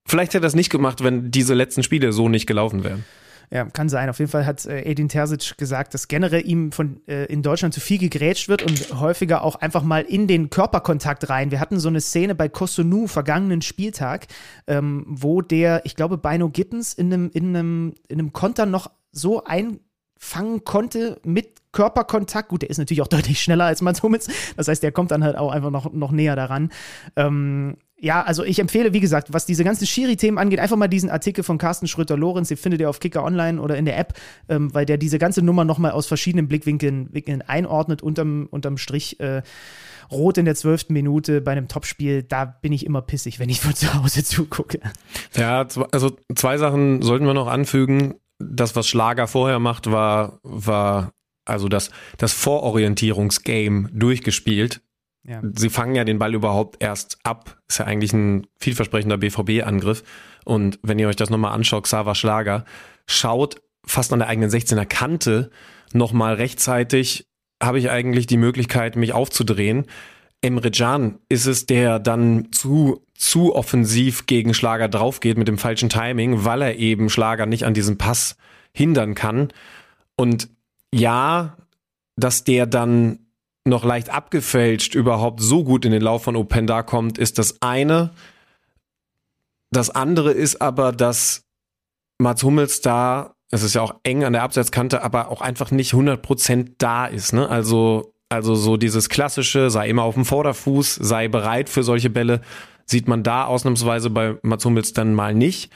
Vielleicht 0.09 0.31
hätte 0.33 0.39
er 0.39 0.43
das 0.43 0.55
nicht 0.55 0.71
gemacht, 0.71 1.05
wenn 1.05 1.31
diese 1.31 1.53
letzten 1.53 1.83
Spiele 1.83 2.13
so 2.13 2.31
nicht 2.31 2.47
gelaufen 2.47 2.83
wären. 2.83 3.05
Ja, 3.53 3.65
kann 3.65 3.89
sein. 3.89 4.09
Auf 4.09 4.21
jeden 4.21 4.31
Fall 4.31 4.47
hat 4.47 4.65
äh, 4.67 4.83
Edin 4.83 5.09
Terzic 5.09 5.59
gesagt, 5.59 5.93
dass 5.93 6.07
generell 6.07 6.47
ihm 6.47 6.71
von 6.71 7.01
äh, 7.09 7.25
in 7.25 7.43
Deutschland 7.43 7.75
zu 7.75 7.81
viel 7.81 7.99
gegrätscht 7.99 8.49
wird 8.49 8.63
und 8.63 9.01
häufiger 9.01 9.43
auch 9.43 9.57
einfach 9.57 9.83
mal 9.83 10.03
in 10.03 10.29
den 10.29 10.51
Körperkontakt 10.51 11.29
rein. 11.29 11.51
Wir 11.51 11.59
hatten 11.59 11.81
so 11.81 11.89
eine 11.89 12.01
Szene 12.01 12.37
bei 12.37 12.49
Kosunu 12.49 13.09
vergangenen 13.09 13.61
Spieltag, 13.61 14.29
ähm, 14.69 15.05
wo 15.09 15.43
der, 15.43 15.85
ich 15.85 15.97
glaube, 15.97 16.17
Bino 16.17 16.49
Gittens 16.49 16.95
in 16.95 17.13
einem, 17.13 17.31
in 17.35 17.49
einem, 17.49 17.95
in 18.07 18.21
einem 18.21 18.33
Konter 18.33 18.67
noch 18.67 18.93
so 19.11 19.43
einfangen 19.43 20.65
konnte 20.65 21.21
mit 21.25 21.61
Körperkontakt. 21.73 22.51
Gut, 22.51 22.63
der 22.63 22.71
ist 22.71 22.79
natürlich 22.79 23.03
auch 23.03 23.09
deutlich 23.09 23.43
schneller 23.43 23.65
als 23.65 23.83
Mats 23.83 24.05
Hummels. 24.05 24.29
Das 24.57 24.69
heißt, 24.69 24.83
der 24.83 24.93
kommt 24.93 25.11
dann 25.11 25.25
halt 25.25 25.37
auch 25.37 25.51
einfach 25.51 25.71
noch, 25.71 25.93
noch 25.93 26.13
näher 26.13 26.37
daran. 26.37 26.71
Ähm, 27.17 27.79
ja, 28.03 28.23
also 28.23 28.45
ich 28.45 28.59
empfehle, 28.59 28.95
wie 28.95 29.01
gesagt, 29.01 29.33
was 29.33 29.45
diese 29.45 29.63
ganzen 29.63 29.87
Schiri-Themen 29.87 30.39
angeht, 30.39 30.59
einfach 30.59 30.77
mal 30.77 30.89
diesen 30.89 31.11
Artikel 31.11 31.45
von 31.45 31.59
Carsten 31.59 31.87
Schröter-Lorenz, 31.87 32.49
den 32.49 32.57
findet 32.57 32.81
ihr 32.81 32.89
auf 32.89 32.99
Kicker 32.99 33.23
Online 33.23 33.61
oder 33.61 33.77
in 33.77 33.85
der 33.85 33.99
App, 33.99 34.15
ähm, 34.49 34.73
weil 34.73 34.87
der 34.87 34.97
diese 34.97 35.19
ganze 35.19 35.43
Nummer 35.43 35.65
nochmal 35.65 35.91
aus 35.93 36.07
verschiedenen 36.07 36.49
Blickwinkeln 36.49 37.13
Winkeln 37.13 37.43
einordnet, 37.43 38.03
unterm, 38.03 38.49
unterm 38.51 38.79
Strich. 38.79 39.21
Äh, 39.21 39.43
Rot 40.11 40.39
in 40.39 40.45
der 40.45 40.57
zwölften 40.57 40.93
Minute 40.93 41.41
bei 41.41 41.53
einem 41.53 41.69
Topspiel, 41.69 42.23
da 42.23 42.45
bin 42.45 42.73
ich 42.73 42.85
immer 42.85 43.01
pissig, 43.01 43.39
wenn 43.39 43.49
ich 43.49 43.61
von 43.61 43.75
zu 43.75 43.95
Hause 43.95 44.25
zugucke. 44.25 44.81
Ja, 45.37 45.67
also 45.93 46.17
zwei 46.35 46.59
Sachen 46.59 47.03
sollten 47.03 47.27
wir 47.27 47.35
noch 47.35 47.47
anfügen. 47.47 48.15
Das, 48.39 48.75
was 48.75 48.89
Schlager 48.89 49.29
vorher 49.29 49.59
macht, 49.59 49.91
war, 49.91 50.41
war 50.43 51.13
also 51.45 51.69
das, 51.69 51.91
das 52.17 52.33
Vororientierungsgame 52.33 53.91
durchgespielt. 53.93 54.81
Ja. 55.25 55.43
Sie 55.55 55.69
fangen 55.69 55.95
ja 55.95 56.05
den 56.05 56.19
Ball 56.19 56.35
überhaupt 56.35 56.83
erst 56.83 57.19
ab. 57.25 57.59
Ist 57.69 57.79
ja 57.79 57.85
eigentlich 57.85 58.13
ein 58.13 58.47
vielversprechender 58.59 59.19
BVB-Angriff. 59.19 60.03
Und 60.45 60.79
wenn 60.83 60.99
ihr 60.99 61.09
euch 61.09 61.17
das 61.17 61.31
nochmal 61.31 61.53
anschaut, 61.53 61.85
Xaver 61.85 62.15
Schlager, 62.15 62.65
schaut 63.07 63.61
fast 63.85 64.13
an 64.13 64.21
der 64.21 64.29
eigenen 64.29 64.51
16er 64.51 64.87
Kante 64.87 65.51
nochmal 65.93 66.35
rechtzeitig, 66.35 67.27
habe 67.63 67.79
ich 67.79 67.91
eigentlich 67.91 68.27
die 68.27 68.37
Möglichkeit, 68.37 68.97
mich 68.97 69.13
aufzudrehen. 69.13 69.87
Emre 70.43 70.71
Can 70.71 71.19
ist 71.29 71.47
es, 71.47 71.67
der 71.67 71.99
dann 71.99 72.51
zu, 72.53 73.05
zu 73.15 73.55
offensiv 73.55 74.27
gegen 74.27 74.55
Schlager 74.55 74.89
draufgeht 74.89 75.37
mit 75.37 75.49
dem 75.49 75.59
falschen 75.59 75.91
Timing, 75.91 76.45
weil 76.45 76.63
er 76.63 76.77
eben 76.77 77.11
Schlager 77.11 77.45
nicht 77.45 77.65
an 77.65 77.75
diesem 77.75 77.99
Pass 77.99 78.37
hindern 78.73 79.15
kann. 79.15 79.49
Und 80.17 80.49
ja, 80.95 81.57
dass 82.17 82.45
der 82.45 82.67
dann 82.67 83.30
noch 83.65 83.85
leicht 83.85 84.11
abgefälscht 84.11 84.95
überhaupt 84.95 85.41
so 85.41 85.65
gut 85.65 85.85
in 85.85 85.93
den 85.93 86.03
Lauf 86.03 86.25
von 86.25 86.37
Openda 86.37 86.83
kommt, 86.83 87.19
ist 87.19 87.39
das 87.39 87.61
eine. 87.61 88.11
Das 89.71 89.91
andere 89.91 90.33
ist 90.33 90.61
aber, 90.61 90.93
dass 90.93 91.45
Mats 92.19 92.43
Hummels 92.43 92.81
da, 92.81 93.35
es 93.51 93.63
ist 93.63 93.75
ja 93.75 93.83
auch 93.83 93.95
eng 94.03 94.25
an 94.25 94.33
der 94.33 94.43
Absetzkante, 94.43 95.03
aber 95.03 95.29
auch 95.29 95.41
einfach 95.41 95.71
nicht 95.71 95.93
100% 95.93 96.73
da 96.79 97.07
ist. 97.07 97.33
Ne? 97.33 97.49
Also, 97.49 98.15
also 98.29 98.55
so 98.55 98.77
dieses 98.77 99.09
klassische, 99.09 99.71
sei 99.71 99.89
immer 99.89 100.03
auf 100.03 100.15
dem 100.15 100.25
Vorderfuß, 100.25 100.97
sei 100.97 101.29
bereit 101.29 101.69
für 101.69 101.83
solche 101.83 102.11
Bälle, 102.11 102.41
sieht 102.87 103.09
man 103.09 103.23
da 103.23 103.45
ausnahmsweise 103.45 104.11
bei 104.11 104.37
Mats 104.43 104.65
Hummels 104.65 104.93
dann 104.93 105.15
mal 105.15 105.35
nicht. 105.35 105.71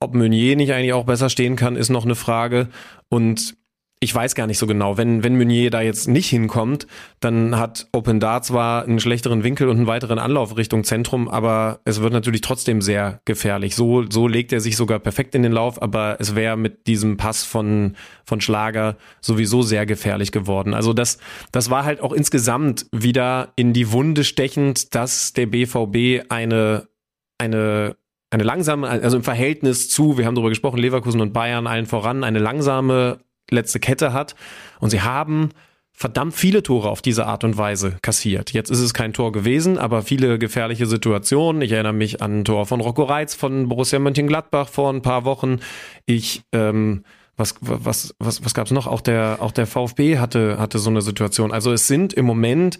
Ob 0.00 0.14
Meunier 0.14 0.56
nicht 0.56 0.72
eigentlich 0.72 0.92
auch 0.92 1.04
besser 1.04 1.28
stehen 1.28 1.56
kann, 1.56 1.76
ist 1.76 1.90
noch 1.90 2.04
eine 2.04 2.14
Frage. 2.14 2.68
Und 3.08 3.56
ich 4.02 4.14
weiß 4.14 4.34
gar 4.34 4.46
nicht 4.46 4.56
so 4.56 4.66
genau. 4.66 4.96
Wenn, 4.96 5.22
wenn 5.22 5.36
Meunier 5.36 5.70
da 5.70 5.82
jetzt 5.82 6.08
nicht 6.08 6.30
hinkommt, 6.30 6.86
dann 7.20 7.58
hat 7.58 7.86
Open 7.92 8.18
Dart 8.18 8.46
zwar 8.46 8.84
einen 8.84 8.98
schlechteren 8.98 9.44
Winkel 9.44 9.68
und 9.68 9.76
einen 9.76 9.86
weiteren 9.86 10.18
Anlauf 10.18 10.56
Richtung 10.56 10.84
Zentrum, 10.84 11.28
aber 11.28 11.80
es 11.84 12.00
wird 12.00 12.14
natürlich 12.14 12.40
trotzdem 12.40 12.80
sehr 12.80 13.20
gefährlich. 13.26 13.76
So, 13.76 14.04
so 14.08 14.26
legt 14.26 14.54
er 14.54 14.60
sich 14.60 14.78
sogar 14.78 15.00
perfekt 15.00 15.34
in 15.34 15.42
den 15.42 15.52
Lauf, 15.52 15.82
aber 15.82 16.16
es 16.18 16.34
wäre 16.34 16.56
mit 16.56 16.86
diesem 16.86 17.18
Pass 17.18 17.44
von, 17.44 17.94
von 18.24 18.40
Schlager 18.40 18.96
sowieso 19.20 19.60
sehr 19.60 19.84
gefährlich 19.84 20.32
geworden. 20.32 20.72
Also 20.72 20.94
das, 20.94 21.18
das 21.52 21.68
war 21.68 21.84
halt 21.84 22.00
auch 22.00 22.14
insgesamt 22.14 22.86
wieder 22.92 23.52
in 23.56 23.74
die 23.74 23.92
Wunde 23.92 24.24
stechend, 24.24 24.94
dass 24.94 25.34
der 25.34 25.44
BVB 25.44 26.24
eine, 26.30 26.88
eine 27.36 27.96
eine 28.32 28.44
langsame, 28.44 28.88
also 28.88 29.16
im 29.16 29.24
Verhältnis 29.24 29.88
zu, 29.88 30.16
wir 30.16 30.24
haben 30.24 30.36
darüber 30.36 30.50
gesprochen, 30.50 30.78
Leverkusen 30.78 31.20
und 31.20 31.32
Bayern 31.32 31.66
allen 31.66 31.86
voran, 31.86 32.22
eine 32.22 32.38
langsame 32.38 33.18
letzte 33.50 33.80
Kette 33.80 34.12
hat. 34.12 34.34
Und 34.80 34.90
sie 34.90 35.02
haben 35.02 35.50
verdammt 35.92 36.34
viele 36.34 36.62
Tore 36.62 36.88
auf 36.88 37.02
diese 37.02 37.26
Art 37.26 37.44
und 37.44 37.58
Weise 37.58 37.96
kassiert. 38.00 38.54
Jetzt 38.54 38.70
ist 38.70 38.80
es 38.80 38.94
kein 38.94 39.12
Tor 39.12 39.32
gewesen, 39.32 39.76
aber 39.76 40.00
viele 40.00 40.38
gefährliche 40.38 40.86
Situationen. 40.86 41.60
Ich 41.60 41.72
erinnere 41.72 41.92
mich 41.92 42.22
an 42.22 42.40
ein 42.40 42.44
Tor 42.44 42.64
von 42.64 42.80
Rocco 42.80 43.02
Reitz 43.02 43.34
von 43.34 43.68
Borussia 43.68 43.98
Mönchengladbach 43.98 44.68
vor 44.68 44.90
ein 44.90 45.02
paar 45.02 45.26
Wochen. 45.26 45.60
Ich 46.06 46.42
ähm, 46.52 47.04
was 47.36 47.56
was 47.60 48.14
was 48.18 48.44
was 48.44 48.54
gab's 48.54 48.70
noch? 48.70 48.86
Auch 48.86 49.02
der 49.02 49.38
auch 49.40 49.52
der 49.52 49.66
VfB 49.66 50.18
hatte 50.18 50.58
hatte 50.58 50.78
so 50.78 50.88
eine 50.88 51.02
Situation. 51.02 51.52
Also 51.52 51.70
es 51.72 51.86
sind 51.86 52.14
im 52.14 52.24
Moment 52.24 52.78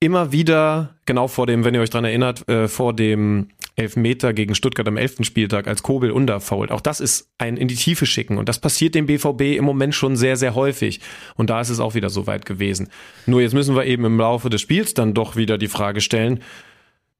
immer 0.00 0.32
wieder 0.32 0.94
genau 1.06 1.28
vor 1.28 1.46
dem, 1.46 1.64
wenn 1.64 1.74
ihr 1.74 1.80
euch 1.80 1.90
dran 1.90 2.04
erinnert, 2.04 2.48
äh, 2.48 2.68
vor 2.68 2.94
dem 2.94 3.48
Elfmeter 3.76 4.32
gegen 4.32 4.54
Stuttgart 4.54 4.88
am 4.88 4.96
elften 4.96 5.24
Spieltag 5.24 5.66
als 5.68 5.82
Kobel 5.82 6.10
unterfault. 6.10 6.70
Auch 6.70 6.80
das 6.80 7.00
ist 7.00 7.30
ein 7.38 7.56
in 7.56 7.68
die 7.68 7.74
Tiefe 7.74 8.06
schicken 8.06 8.38
und 8.38 8.48
das 8.48 8.58
passiert 8.58 8.94
dem 8.94 9.06
BVB 9.06 9.56
im 9.56 9.64
Moment 9.64 9.94
schon 9.94 10.16
sehr, 10.16 10.36
sehr 10.36 10.54
häufig. 10.54 11.00
Und 11.36 11.50
da 11.50 11.60
ist 11.60 11.70
es 11.70 11.80
auch 11.80 11.94
wieder 11.94 12.10
so 12.10 12.26
weit 12.26 12.46
gewesen. 12.46 12.88
Nur 13.26 13.40
jetzt 13.40 13.54
müssen 13.54 13.76
wir 13.76 13.84
eben 13.84 14.04
im 14.04 14.18
Laufe 14.18 14.50
des 14.50 14.60
Spiels 14.60 14.94
dann 14.94 15.14
doch 15.14 15.36
wieder 15.36 15.58
die 15.58 15.68
Frage 15.68 16.00
stellen, 16.00 16.40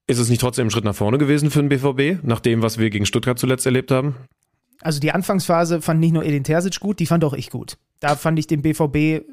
ist 0.07 0.19
es 0.19 0.29
nicht 0.29 0.41
trotzdem 0.41 0.69
ein 0.69 0.71
Schritt 0.71 0.85
nach 0.85 0.95
vorne 0.95 1.19
gewesen 1.19 1.51
für 1.51 1.63
den 1.63 1.69
BVB, 1.69 2.25
nach 2.25 2.41
dem, 2.41 2.63
was 2.63 2.79
wir 2.79 2.91
gegen 2.91 3.07
Stuttgart 3.07 3.39
zuletzt 3.39 3.67
erlebt 3.67 3.91
haben? 3.91 4.15
Also 4.81 5.01
die 5.01 5.11
Anfangsphase 5.11 5.83
fand 5.83 6.01
nicht 6.01 6.13
nur 6.13 6.25
Edin 6.25 6.45
Terzic 6.45 6.79
gut, 6.81 7.01
die 7.01 7.07
fand 7.07 7.25
auch 7.25 7.33
ich 7.33 7.51
gut. 7.51 7.77
Da 8.01 8.15
fand 8.15 8.39
ich 8.39 8.47
den 8.47 8.63
BVB 8.63 9.25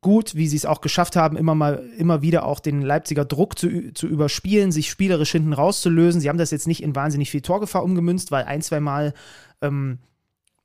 gut, 0.00 0.34
wie 0.34 0.48
sie 0.48 0.56
es 0.56 0.66
auch 0.66 0.80
geschafft 0.80 1.16
haben, 1.16 1.36
immer 1.36 1.54
mal, 1.54 1.88
immer 1.98 2.22
wieder 2.22 2.46
auch 2.46 2.60
den 2.60 2.82
Leipziger 2.82 3.24
Druck 3.24 3.58
zu, 3.58 3.92
zu 3.92 4.06
überspielen, 4.06 4.72
sich 4.72 4.90
spielerisch 4.90 5.32
hinten 5.32 5.52
rauszulösen. 5.52 6.20
Sie 6.20 6.28
haben 6.28 6.38
das 6.38 6.50
jetzt 6.50 6.66
nicht 6.66 6.82
in 6.82 6.96
wahnsinnig 6.96 7.30
viel 7.30 7.42
Torgefahr 7.42 7.84
umgemünzt, 7.84 8.30
weil 8.30 8.44
ein, 8.44 8.62
zwei 8.62 8.80
Mal, 8.80 9.12
ähm, 9.60 9.98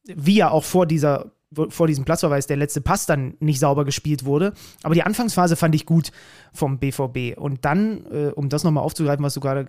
wie 0.05 0.35
ja 0.35 0.51
auch 0.51 0.63
vor 0.63 0.85
dieser 0.85 1.31
vor 1.69 1.87
diesem 1.87 2.05
Platzverweis 2.05 2.47
der 2.47 2.57
letzte 2.57 2.81
Pass 2.81 3.05
dann 3.05 3.35
nicht 3.39 3.59
sauber 3.59 3.85
gespielt 3.85 4.25
wurde. 4.25 4.53
Aber 4.83 4.93
die 4.93 5.03
Anfangsphase 5.03 5.55
fand 5.55 5.73
ich 5.75 5.85
gut 5.85 6.11
vom 6.53 6.79
BVB. 6.79 7.37
Und 7.37 7.63
dann, 7.65 8.05
äh, 8.11 8.31
um 8.35 8.49
das 8.49 8.63
nochmal 8.63 8.83
aufzugreifen, 8.83 9.23
was 9.23 9.35
du 9.35 9.39
gerade 9.39 9.67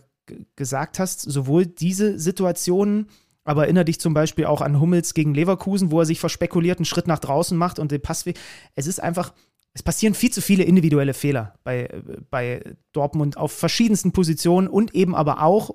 gesagt 0.56 0.98
hast, 0.98 1.20
sowohl 1.20 1.66
diese 1.66 2.18
Situationen, 2.18 3.06
aber 3.44 3.64
erinnere 3.64 3.84
dich 3.84 4.00
zum 4.00 4.12
Beispiel 4.12 4.46
auch 4.46 4.60
an 4.60 4.80
Hummels 4.80 5.14
gegen 5.14 5.34
Leverkusen, 5.34 5.92
wo 5.92 6.00
er 6.00 6.06
sich 6.06 6.18
verspekuliert 6.18 6.78
einen 6.78 6.84
Schritt 6.84 7.06
nach 7.06 7.20
draußen 7.20 7.56
macht 7.56 7.78
und 7.78 7.92
den 7.92 8.02
Pass. 8.02 8.24
Es 8.74 8.86
ist 8.88 9.00
einfach, 9.00 9.32
es 9.76 9.82
passieren 9.82 10.14
viel 10.14 10.32
zu 10.32 10.40
viele 10.40 10.64
individuelle 10.64 11.12
Fehler 11.12 11.52
bei, 11.62 11.90
bei 12.30 12.62
Dortmund 12.92 13.36
auf 13.36 13.52
verschiedensten 13.52 14.10
Positionen 14.10 14.68
und 14.68 14.94
eben 14.94 15.14
aber 15.14 15.42
auch 15.42 15.74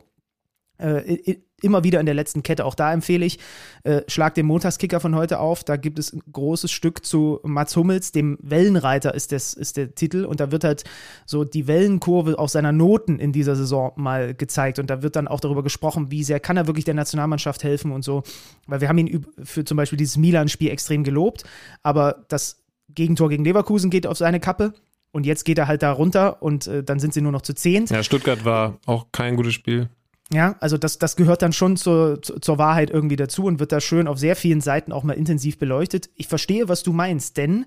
äh, 0.80 1.36
immer 1.62 1.84
wieder 1.84 1.99
in 1.99 2.08
der 2.08 2.16
letzten 2.16 2.41
Kette. 2.41 2.66
Auch 2.66 2.74
da 2.74 2.91
empfehle 2.91 3.24
ich, 3.24 3.38
äh, 3.84 4.02
schlag 4.08 4.34
den 4.34 4.47
Montagskicker 4.47 4.99
von 4.99 5.14
heute 5.14 5.39
auf. 5.39 5.64
Da 5.64 5.76
gibt 5.76 5.99
es 5.99 6.12
ein 6.14 6.24
großes 6.32 6.72
Stück 6.72 7.06
zu 7.06 7.39
Mats 7.43 7.76
Hummels, 7.76 8.12
dem 8.12 8.39
Wellenreiter 8.41 9.14
ist, 9.14 9.32
das, 9.32 9.54
ist 9.54 9.78
der 9.78 9.93
Titel. 9.93 10.26
Und 10.26 10.39
da 10.39 10.52
wird 10.52 10.64
halt 10.64 10.84
so 11.28 11.43
die 11.43 11.68
Wellenkurve 11.68 12.39
auch 12.39 12.49
seiner 12.49 12.72
Noten 12.72 13.20
in 13.20 13.32
dieser 13.32 13.56
Saison 13.56 13.91
mal 13.97 14.34
gezeigt. 14.34 14.80
Und 14.80 14.89
da 14.89 15.04
wird 15.04 15.16
dann 15.16 15.28
auch 15.28 15.41
darüber 15.41 15.62
gesprochen, 15.62 16.10
wie 16.10 16.24
sehr 16.24 16.39
kann 16.39 16.58
er 16.58 16.66
wirklich 16.66 16.86
der 16.86 16.95
Nationalmannschaft 16.95 17.64
helfen 17.64 17.91
und 17.91 18.04
so. 18.04 18.24
Weil 18.66 18.82
wir 18.82 18.89
haben 18.89 18.97
ihn 18.97 19.28
für 19.43 19.64
zum 19.64 19.78
Beispiel 19.78 19.97
dieses 19.97 20.18
Milan-Spiel 20.18 20.72
extrem 20.72 21.04
gelobt. 21.04 21.43
Aber 21.84 22.26
das 22.30 22.61
Gegentor 22.96 23.30
gegen 23.30 23.44
Leverkusen 23.44 23.89
geht 23.89 24.08
auf 24.08 24.18
seine 24.18 24.39
Kappe. 24.39 24.74
Und 25.12 25.26
jetzt 25.26 25.44
geht 25.44 25.58
er 25.58 25.68
halt 25.68 25.84
da 25.84 25.92
runter 25.92 26.42
und 26.42 26.68
äh, 26.68 26.84
dann 26.84 27.00
sind 27.00 27.14
sie 27.14 27.22
nur 27.22 27.34
noch 27.34 27.42
zu 27.42 27.54
zehn. 27.54 27.86
Ja, 27.88 28.02
Stuttgart 28.02 28.46
war 28.46 28.78
auch 28.86 29.08
kein 29.12 29.36
gutes 29.36 29.54
Spiel. 29.54 29.89
Ja, 30.34 30.56
also 30.62 30.78
das, 30.78 30.98
das 30.98 31.18
gehört 31.18 31.42
dann 31.42 31.52
schon 31.52 31.76
zur, 31.76 32.22
zur 32.22 32.58
Wahrheit 32.58 32.89
irgendwie 32.89 33.18
dazu 33.18 33.44
und 33.44 33.60
wird 33.60 33.74
da 33.74 33.82
schön 33.82 34.08
auf 34.08 34.18
sehr 34.18 34.38
vielen 34.38 34.62
Seiten 34.62 34.94
auch 34.94 35.04
mal 35.04 35.14
intensiv 35.14 35.58
beleuchtet. 35.58 36.10
Ich 36.16 36.28
verstehe, 36.28 36.70
was 36.70 36.84
du 36.84 36.94
meinst, 36.94 37.36
denn 37.36 37.66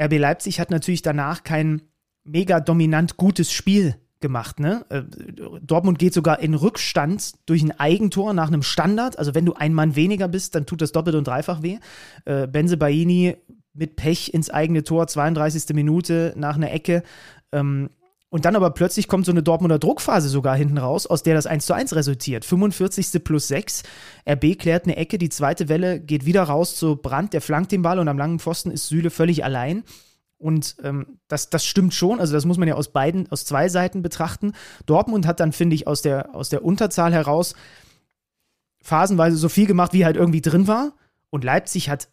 RB 0.00 0.18
Leipzig 0.18 0.58
hat 0.58 0.70
natürlich 0.70 1.02
danach 1.02 1.44
kein 1.44 1.82
mega 2.24 2.58
dominant 2.58 3.16
gutes 3.16 3.52
Spiel 3.52 3.94
gemacht. 4.20 4.58
Ne? 4.58 4.84
Äh, 4.88 5.02
Dortmund 5.62 6.00
geht 6.00 6.14
sogar 6.14 6.40
in 6.40 6.54
Rückstand 6.54 7.34
durch 7.48 7.62
ein 7.62 7.78
Eigentor 7.78 8.32
nach 8.32 8.48
einem 8.48 8.62
Standard. 8.62 9.18
Also 9.18 9.36
wenn 9.36 9.46
du 9.46 9.54
ein 9.54 9.72
Mann 9.72 9.94
weniger 9.94 10.26
bist, 10.26 10.56
dann 10.56 10.66
tut 10.66 10.82
das 10.82 10.90
doppelt 10.90 11.14
und 11.14 11.28
dreifach 11.28 11.62
weh. 11.62 11.78
Äh, 12.24 12.48
Benze 12.48 12.76
Baini 12.76 13.36
mit 13.76 13.96
Pech 13.96 14.32
ins 14.32 14.50
eigene 14.50 14.82
Tor, 14.82 15.06
32. 15.06 15.74
Minute 15.74 16.32
nach 16.36 16.56
einer 16.56 16.72
Ecke. 16.72 17.02
Ähm, 17.52 17.90
und 18.28 18.44
dann 18.44 18.56
aber 18.56 18.70
plötzlich 18.70 19.06
kommt 19.06 19.24
so 19.24 19.32
eine 19.32 19.42
Dortmunder 19.42 19.78
Druckphase 19.78 20.28
sogar 20.28 20.56
hinten 20.56 20.78
raus, 20.78 21.06
aus 21.06 21.22
der 21.22 21.34
das 21.34 21.46
1 21.46 21.64
zu 21.64 21.74
1 21.74 21.94
resultiert. 21.94 22.44
45. 22.44 23.22
plus 23.22 23.48
6. 23.48 23.84
RB 24.28 24.58
klärt 24.58 24.84
eine 24.84 24.96
Ecke, 24.96 25.16
die 25.16 25.28
zweite 25.28 25.68
Welle 25.68 26.00
geht 26.00 26.26
wieder 26.26 26.42
raus 26.42 26.76
zu 26.76 26.96
Brand, 26.96 27.32
der 27.32 27.40
flankt 27.40 27.72
den 27.72 27.82
Ball 27.82 27.98
und 27.98 28.08
am 28.08 28.18
langen 28.18 28.40
Pfosten 28.40 28.70
ist 28.70 28.88
Süle 28.88 29.10
völlig 29.10 29.44
allein. 29.44 29.84
Und 30.38 30.76
ähm, 30.82 31.18
das, 31.28 31.50
das 31.50 31.64
stimmt 31.64 31.94
schon, 31.94 32.20
also 32.20 32.32
das 32.32 32.44
muss 32.44 32.58
man 32.58 32.68
ja 32.68 32.74
aus 32.74 32.92
beiden, 32.92 33.30
aus 33.30 33.46
zwei 33.46 33.68
Seiten 33.68 34.02
betrachten. 34.02 34.52
Dortmund 34.84 35.26
hat 35.26 35.40
dann, 35.40 35.52
finde 35.52 35.76
ich, 35.76 35.86
aus 35.86 36.02
der, 36.02 36.34
aus 36.34 36.48
der 36.48 36.64
Unterzahl 36.64 37.12
heraus 37.12 37.54
phasenweise 38.82 39.36
so 39.36 39.48
viel 39.48 39.66
gemacht, 39.66 39.92
wie 39.92 40.04
halt 40.04 40.16
irgendwie 40.16 40.42
drin 40.42 40.68
war. 40.68 40.92
Und 41.30 41.42
Leipzig 41.42 41.88
hat 41.88 42.08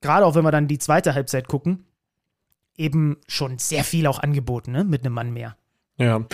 gerade 0.00 0.26
auch 0.26 0.34
wenn 0.34 0.44
wir 0.44 0.52
dann 0.52 0.68
die 0.68 0.78
zweite 0.78 1.14
Halbzeit 1.14 1.48
gucken, 1.48 1.84
eben 2.76 3.16
schon 3.26 3.58
sehr 3.58 3.84
viel 3.84 4.06
auch 4.06 4.18
angeboten, 4.18 4.72
ne? 4.72 4.84
mit 4.84 5.04
einem 5.04 5.14
Mann 5.14 5.32
mehr. 5.32 5.56
Ja. 5.96 6.26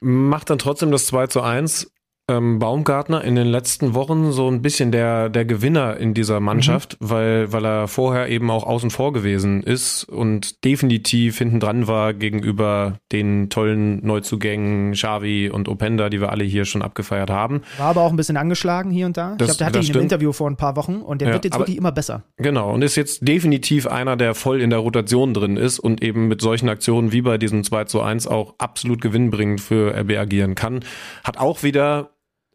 Macht 0.00 0.50
dann 0.50 0.58
trotzdem 0.58 0.90
das 0.90 1.06
2 1.06 1.26
zu 1.28 1.42
1. 1.42 1.92
ähm, 2.32 2.58
Baumgartner 2.58 3.22
in 3.24 3.34
den 3.34 3.46
letzten 3.46 3.94
Wochen 3.94 4.32
so 4.32 4.48
ein 4.48 4.62
bisschen 4.62 4.92
der, 4.92 5.28
der 5.28 5.44
Gewinner 5.44 5.96
in 5.96 6.14
dieser 6.14 6.40
Mannschaft, 6.40 7.00
mhm. 7.00 7.10
weil, 7.10 7.52
weil 7.52 7.64
er 7.64 7.88
vorher 7.88 8.28
eben 8.28 8.50
auch 8.50 8.64
außen 8.64 8.90
vor 8.90 9.12
gewesen 9.12 9.62
ist 9.62 10.04
und 10.04 10.64
definitiv 10.64 11.38
hinten 11.38 11.60
dran 11.60 11.86
war 11.86 12.14
gegenüber 12.14 12.98
den 13.12 13.50
tollen 13.50 14.04
Neuzugängen 14.04 14.92
Xavi 14.92 15.50
und 15.50 15.68
Openda, 15.68 16.08
die 16.08 16.20
wir 16.20 16.30
alle 16.30 16.44
hier 16.44 16.64
schon 16.64 16.82
abgefeiert 16.82 17.30
haben. 17.30 17.62
War 17.78 17.88
aber 17.88 18.02
auch 18.02 18.10
ein 18.10 18.16
bisschen 18.16 18.36
angeschlagen 18.36 18.90
hier 18.90 19.06
und 19.06 19.16
da. 19.16 19.34
Das, 19.36 19.50
ich 19.50 19.58
glaube, 19.58 19.72
der 19.72 19.80
hatte 19.80 19.90
ihn 19.90 19.94
im 19.94 20.02
Interview 20.02 20.32
vor 20.32 20.48
ein 20.48 20.56
paar 20.56 20.76
Wochen 20.76 20.96
und 20.96 21.20
der 21.20 21.28
ja, 21.28 21.34
wird 21.34 21.44
jetzt 21.44 21.58
wirklich 21.58 21.76
immer 21.76 21.92
besser. 21.92 22.24
Genau, 22.36 22.72
und 22.72 22.82
ist 22.82 22.96
jetzt 22.96 23.26
definitiv 23.26 23.86
einer, 23.86 24.16
der 24.16 24.34
voll 24.34 24.60
in 24.60 24.70
der 24.70 24.78
Rotation 24.78 25.34
drin 25.34 25.56
ist 25.56 25.78
und 25.78 26.02
eben 26.02 26.28
mit 26.28 26.40
solchen 26.40 26.68
Aktionen 26.68 27.12
wie 27.12 27.22
bei 27.22 27.38
diesem 27.38 27.64
2 27.64 27.84
zu 27.84 28.00
1 28.00 28.26
auch 28.26 28.54
absolut 28.58 29.00
gewinnbringend 29.00 29.60
für 29.60 29.94
RB 29.96 30.12
agieren 30.18 30.54
kann. 30.54 30.80
Hat 31.24 31.38
auch 31.38 31.62
wieder 31.62 32.10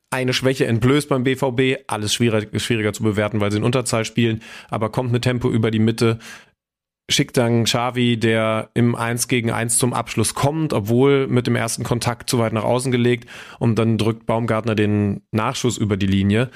eine 0.10 0.34
Schwäche 0.34 0.66
entblößt 0.66 1.10
beim 1.10 1.24
BVB, 1.24 1.84
alles 1.88 2.14
schwieriger, 2.14 2.60
schwieriger 2.60 2.94
zu 2.94 3.04
bewerten, 3.04 3.40
weil 3.42 3.52
sie 3.52 3.58
in 3.58 3.64
Unterzahl 3.64 4.06
spielen, 4.06 4.42
aber 4.70 4.90
kommt 4.90 5.12
mit 5.12 5.24
Tempo 5.24 5.50
über 5.50 5.72
die 5.72 5.80
Mitte, 5.80 6.20
schickt 7.10 7.38
dann 7.38 7.64
Xavi, 7.64 8.18
der 8.18 8.70
im 8.74 8.96
1 8.96 9.28
gegen 9.28 9.52
1 9.52 9.78
zum 9.78 9.94
Abschluss 9.94 10.34
kommt, 10.34 10.74
obwohl 10.74 11.28
mit 11.28 11.48
dem 11.48 11.56
ersten 11.56 11.84
Kontakt 11.84 12.30
zu 12.30 12.40
weit 12.40 12.54
nach 12.54 12.64
außen 12.64 12.92
gelegt 12.92 13.30
und 13.60 13.80
dann 13.80 13.98
drückt 13.98 14.26
Baumgartner 14.26 14.76
den 14.76 15.22
Nachschuss 15.32 15.78
über 15.78 15.98
die 15.98 16.08
Linie. 16.08 16.50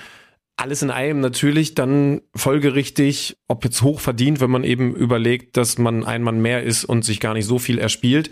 Alles 0.57 0.81
in 0.81 0.91
allem 0.91 1.21
natürlich 1.21 1.73
dann 1.73 2.21
folgerichtig, 2.35 3.37
ob 3.47 3.63
jetzt 3.63 3.81
hoch 3.81 3.99
verdient, 3.99 4.41
wenn 4.41 4.51
man 4.51 4.63
eben 4.63 4.93
überlegt, 4.93 5.57
dass 5.57 5.77
man 5.77 6.05
ein 6.05 6.21
Mann 6.21 6.41
mehr 6.41 6.63
ist 6.63 6.83
und 6.85 7.03
sich 7.03 7.19
gar 7.19 7.33
nicht 7.33 7.45
so 7.45 7.57
viel 7.57 7.79
erspielt. 7.79 8.29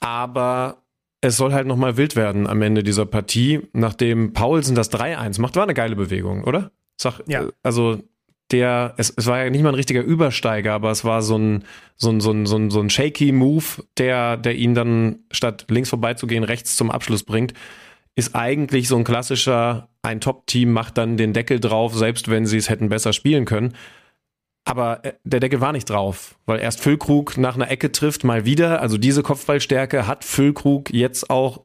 Aber 0.00 0.81
es 1.22 1.36
soll 1.36 1.52
halt 1.52 1.66
nochmal 1.66 1.96
wild 1.96 2.16
werden 2.16 2.46
am 2.46 2.60
Ende 2.62 2.82
dieser 2.82 3.06
Partie, 3.06 3.60
nachdem 3.72 4.32
Paulsen 4.32 4.74
das 4.74 4.92
3-1 4.92 5.40
macht. 5.40 5.56
War 5.56 5.62
eine 5.62 5.72
geile 5.72 5.96
Bewegung, 5.96 6.44
oder? 6.44 6.72
Sag, 7.00 7.20
ja. 7.28 7.48
Also 7.62 8.02
der, 8.50 8.94
es, 8.98 9.10
es 9.16 9.26
war 9.26 9.42
ja 9.42 9.48
nicht 9.48 9.62
mal 9.62 9.70
ein 9.70 9.76
richtiger 9.76 10.02
Übersteiger, 10.02 10.74
aber 10.74 10.90
es 10.90 11.04
war 11.04 11.22
so 11.22 11.38
ein, 11.38 11.64
so 11.96 12.10
ein, 12.10 12.20
so 12.20 12.32
ein, 12.32 12.44
so 12.44 12.56
ein, 12.56 12.70
so 12.70 12.80
ein 12.80 12.90
shaky 12.90 13.30
Move, 13.30 13.84
der, 13.96 14.36
der 14.36 14.56
ihn 14.56 14.74
dann 14.74 15.20
statt 15.30 15.66
links 15.70 15.90
vorbeizugehen, 15.90 16.44
rechts 16.44 16.76
zum 16.76 16.90
Abschluss 16.90 17.22
bringt. 17.22 17.54
Ist 18.16 18.34
eigentlich 18.34 18.88
so 18.88 18.96
ein 18.96 19.04
klassischer, 19.04 19.88
ein 20.02 20.20
Top-Team 20.20 20.72
macht 20.72 20.98
dann 20.98 21.16
den 21.16 21.32
Deckel 21.32 21.60
drauf, 21.60 21.94
selbst 21.94 22.28
wenn 22.28 22.46
sie 22.46 22.58
es 22.58 22.68
hätten 22.68 22.88
besser 22.88 23.12
spielen 23.12 23.44
können. 23.44 23.74
Aber 24.64 25.04
äh, 25.04 25.14
der 25.24 25.40
Deckel 25.40 25.60
war 25.60 25.72
nicht 25.72 25.90
drauf, 25.90 26.36
weil 26.46 26.60
erst 26.60 26.80
Füllkrug 26.80 27.36
nach 27.36 27.54
einer 27.54 27.70
Ecke 27.70 27.92
trifft, 27.92 28.24
mal 28.24 28.44
wieder. 28.44 28.80
Also 28.80 28.98
diese 28.98 29.22
Kopfballstärke 29.22 30.06
hat 30.06 30.24
Füllkrug 30.24 30.92
jetzt 30.92 31.30
auch. 31.30 31.64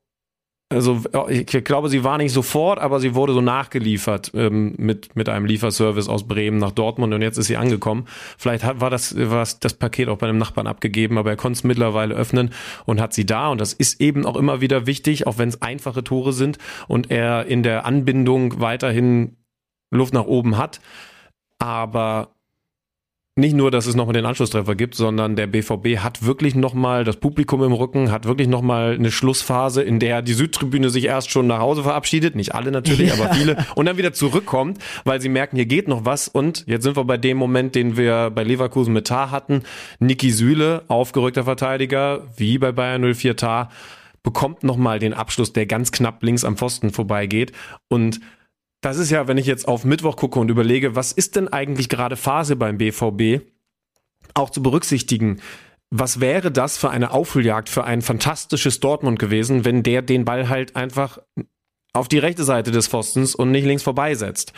Also 0.69 1.03
ich 1.29 1.45
glaube, 1.45 1.87
sie 1.87 2.03
war 2.03 2.17
nicht 2.17 2.33
sofort, 2.33 2.77
aber 2.79 2.99
sie 2.99 3.15
wurde 3.15 3.31
so 3.31 3.39
nachgeliefert 3.39 4.31
ähm, 4.33 4.75
mit, 4.77 5.15
mit 5.15 5.29
einem 5.29 5.45
Lieferservice 5.45 6.09
aus 6.09 6.27
Bremen 6.27 6.57
nach 6.57 6.71
Dortmund 6.71 7.13
und 7.13 7.21
jetzt 7.21 7.37
ist 7.37 7.47
sie 7.47 7.55
angekommen. 7.55 8.03
Vielleicht 8.37 8.65
hat, 8.65 8.81
war, 8.81 8.89
das, 8.89 9.15
war 9.17 9.47
das 9.61 9.73
Paket 9.75 10.09
auch 10.09 10.17
bei 10.17 10.27
einem 10.27 10.39
Nachbarn 10.39 10.67
abgegeben, 10.67 11.17
aber 11.17 11.29
er 11.29 11.37
konnte 11.37 11.59
es 11.59 11.63
mittlerweile 11.63 12.15
öffnen 12.15 12.51
und 12.83 12.99
hat 12.99 13.13
sie 13.13 13.25
da. 13.25 13.47
Und 13.47 13.61
das 13.61 13.71
ist 13.71 14.01
eben 14.01 14.25
auch 14.25 14.35
immer 14.35 14.59
wieder 14.59 14.85
wichtig, 14.87 15.25
auch 15.25 15.37
wenn 15.37 15.47
es 15.47 15.61
einfache 15.61 16.03
Tore 16.03 16.33
sind 16.33 16.57
und 16.89 17.11
er 17.11 17.45
in 17.45 17.63
der 17.63 17.85
Anbindung 17.85 18.59
weiterhin 18.59 19.37
Luft 19.89 20.13
nach 20.13 20.25
oben 20.25 20.57
hat. 20.57 20.81
Aber 21.59 22.35
nicht 23.37 23.55
nur, 23.55 23.69
dass 23.69 23.85
es 23.85 23.95
nochmal 23.95 24.13
den 24.13 24.25
Anschlusstreffer 24.25 24.75
gibt, 24.75 24.95
sondern 24.95 25.35
der 25.35 25.45
BVB 25.45 25.99
hat 25.99 26.25
wirklich 26.25 26.55
nochmal 26.55 27.03
das 27.03 27.17
Publikum 27.17 27.63
im 27.63 27.71
Rücken, 27.71 28.11
hat 28.11 28.25
wirklich 28.25 28.47
nochmal 28.47 28.95
eine 28.95 29.11
Schlussphase, 29.11 29.83
in 29.83 29.99
der 29.99 30.23
die 30.23 30.33
Südtribüne 30.33 30.89
sich 30.89 31.05
erst 31.05 31.29
schon 31.29 31.45
nach 31.45 31.59
Hause 31.59 31.83
verabschiedet, 31.83 32.35
nicht 32.35 32.55
alle 32.55 32.71
natürlich, 32.71 33.15
ja. 33.15 33.23
aber 33.23 33.35
viele, 33.35 33.65
und 33.75 33.85
dann 33.85 33.97
wieder 33.97 34.11
zurückkommt, 34.11 34.79
weil 35.03 35.21
sie 35.21 35.29
merken, 35.29 35.55
hier 35.55 35.67
geht 35.67 35.87
noch 35.87 36.03
was. 36.03 36.27
Und 36.27 36.65
jetzt 36.67 36.83
sind 36.83 36.97
wir 36.97 37.03
bei 37.03 37.17
dem 37.17 37.37
Moment, 37.37 37.75
den 37.75 37.95
wir 37.95 38.31
bei 38.31 38.43
Leverkusen 38.43 38.91
mit 38.91 39.07
Tar 39.07 39.29
hatten. 39.29 39.61
Niki 39.99 40.31
Süle, 40.31 40.83
aufgerückter 40.87 41.43
Verteidiger, 41.43 42.23
wie 42.37 42.57
bei 42.57 42.71
Bayern 42.71 43.13
04 43.13 43.35
Tar, 43.35 43.69
bekommt 44.23 44.63
nochmal 44.63 44.99
den 44.99 45.13
Abschluss, 45.13 45.53
der 45.53 45.67
ganz 45.67 45.91
knapp 45.91 46.23
links 46.23 46.43
am 46.43 46.57
Pfosten 46.57 46.89
vorbeigeht. 46.89 47.51
Und 47.87 48.19
das 48.81 48.97
ist 48.97 49.09
ja, 49.09 49.27
wenn 49.27 49.37
ich 49.37 49.45
jetzt 49.45 49.67
auf 49.67 49.83
Mittwoch 49.85 50.15
gucke 50.15 50.39
und 50.39 50.49
überlege, 50.49 50.95
was 50.95 51.11
ist 51.11 51.35
denn 51.35 51.47
eigentlich 51.47 51.89
gerade 51.89 52.15
Phase 52.15 52.55
beim 52.55 52.77
BVB, 52.77 53.41
auch 54.33 54.49
zu 54.49 54.61
berücksichtigen. 54.61 55.41
Was 55.89 56.19
wäre 56.19 56.51
das 56.51 56.77
für 56.77 56.89
eine 56.89 57.11
Aufholjagd 57.11 57.69
für 57.69 57.85
ein 57.85 58.01
fantastisches 58.01 58.79
Dortmund 58.79 59.19
gewesen, 59.19 59.65
wenn 59.65 59.83
der 59.83 60.01
den 60.01 60.25
Ball 60.25 60.49
halt 60.49 60.75
einfach 60.75 61.19
auf 61.93 62.07
die 62.07 62.19
rechte 62.19 62.43
Seite 62.43 62.71
des 62.71 62.87
Pfostens 62.87 63.35
und 63.35 63.51
nicht 63.51 63.65
links 63.65 63.83
vorbeisetzt? 63.83 64.53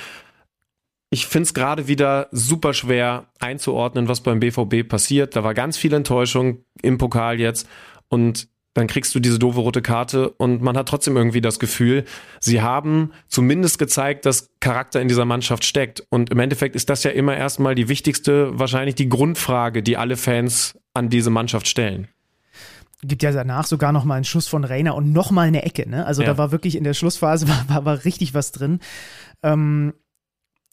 Ich 1.12 1.28
finde 1.28 1.44
es 1.44 1.54
gerade 1.54 1.88
wieder 1.88 2.28
super 2.32 2.74
schwer 2.74 3.28
einzuordnen, 3.40 4.08
was 4.08 4.22
beim 4.22 4.40
BVB 4.40 4.88
passiert. 4.88 5.36
Da 5.36 5.44
war 5.44 5.54
ganz 5.54 5.78
viel 5.78 5.94
Enttäuschung 5.94 6.66
im 6.82 6.98
Pokal 6.98 7.40
jetzt 7.40 7.68
und 8.10 8.48
dann 8.80 8.88
kriegst 8.88 9.14
du 9.14 9.20
diese 9.20 9.38
doofe 9.38 9.60
rote 9.60 9.82
Karte 9.82 10.30
und 10.30 10.62
man 10.62 10.78
hat 10.78 10.88
trotzdem 10.88 11.18
irgendwie 11.18 11.42
das 11.42 11.60
Gefühl, 11.60 12.06
sie 12.40 12.62
haben 12.62 13.12
zumindest 13.28 13.78
gezeigt, 13.78 14.26
dass 14.26 14.52
Charakter 14.62 15.02
in 15.02 15.10
dieser 15.10 15.26
Mannschaft 15.26 15.66
steckt. 15.66 16.02
Und 16.10 16.30
im 16.30 16.40
Endeffekt 16.40 16.78
ist 16.78 16.90
das 16.90 17.04
ja 17.04 17.12
immer 17.12 17.36
erstmal 17.36 17.76
die 17.76 17.90
wichtigste, 17.90 18.58
wahrscheinlich 18.58 18.96
die 18.96 19.10
Grundfrage, 19.10 19.84
die 19.84 19.98
alle 19.98 20.16
Fans 20.16 20.80
an 20.94 21.10
diese 21.10 21.30
Mannschaft 21.30 21.68
stellen 21.68 22.08
gibt 23.02 23.24
ja 23.24 23.32
danach 23.32 23.66
sogar 23.66 23.94
noch 23.94 24.04
mal 24.04 24.16
einen 24.16 24.26
Schuss 24.26 24.50
von 24.50 24.66
Rainer 24.66 24.94
und 24.94 25.14
noch 25.14 25.32
mal 25.32 25.48
eine 25.48 25.64
Ecke. 25.64 25.90
Ne? 25.90 26.06
Also 26.06 26.22
ja. 26.22 26.28
da 26.28 26.38
war 26.38 26.52
wirklich 26.52 26.76
in 26.76 26.84
der 26.84 26.94
Schlussphase 26.94 27.48
war, 27.48 27.70
war, 27.70 27.86
war 27.86 28.04
richtig 28.04 28.34
was 28.34 28.52
drin. 28.52 28.82
Ähm, 29.42 29.94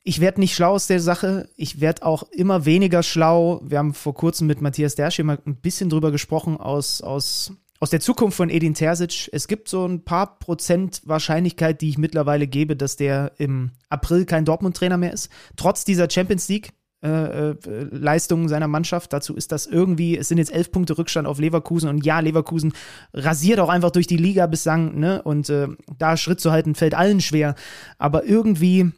ich 0.02 0.20
werde 0.20 0.40
nicht 0.40 0.56
schlau 0.56 0.72
aus 0.72 0.88
der 0.88 0.98
Sache. 0.98 1.48
Ich 1.54 1.80
werde 1.80 2.04
auch 2.04 2.24
immer 2.32 2.64
weniger 2.64 3.04
schlau. 3.04 3.60
Wir 3.62 3.78
haben 3.78 3.94
vor 3.94 4.14
kurzem 4.14 4.48
mit 4.48 4.60
Matthias 4.60 4.96
Dersch 4.96 5.20
mal 5.20 5.38
ein 5.46 5.54
bisschen 5.54 5.88
drüber 5.88 6.10
gesprochen 6.10 6.56
aus, 6.56 7.00
aus 7.00 7.52
aus 7.86 7.90
der 7.90 8.00
Zukunft 8.00 8.36
von 8.36 8.50
Edin 8.50 8.74
Terzic. 8.74 9.30
Es 9.32 9.46
gibt 9.46 9.68
so 9.68 9.86
ein 9.86 10.02
paar 10.02 10.40
Prozent 10.40 11.02
Wahrscheinlichkeit, 11.04 11.80
die 11.80 11.88
ich 11.88 11.98
mittlerweile 11.98 12.48
gebe, 12.48 12.74
dass 12.74 12.96
der 12.96 13.30
im 13.38 13.70
April 13.90 14.24
kein 14.24 14.44
Dortmund-Trainer 14.44 14.96
mehr 14.96 15.12
ist. 15.12 15.30
Trotz 15.54 15.84
dieser 15.84 16.10
Champions 16.10 16.48
League. 16.48 16.72
Äh, 17.04 17.50
äh, 17.50 17.56
Leistungen 17.92 18.48
seiner 18.48 18.66
Mannschaft. 18.66 19.12
Dazu 19.12 19.36
ist 19.36 19.52
das 19.52 19.66
irgendwie, 19.66 20.18
es 20.18 20.26
sind 20.26 20.38
jetzt 20.38 20.52
elf 20.52 20.72
Punkte 20.72 20.98
Rückstand 20.98 21.28
auf 21.28 21.38
Leverkusen 21.38 21.88
und 21.88 22.04
ja, 22.04 22.18
Leverkusen 22.18 22.72
rasiert 23.12 23.60
auch 23.60 23.68
einfach 23.68 23.90
durch 23.90 24.08
die 24.08 24.16
Liga 24.16 24.48
bislang, 24.48 24.98
ne? 24.98 25.22
Und 25.22 25.48
äh, 25.48 25.68
da 25.96 26.16
Schritt 26.16 26.40
zu 26.40 26.50
halten, 26.50 26.74
fällt 26.74 26.94
allen 26.94 27.20
schwer. 27.20 27.54
Aber 27.98 28.24
irgendwie, 28.24 28.90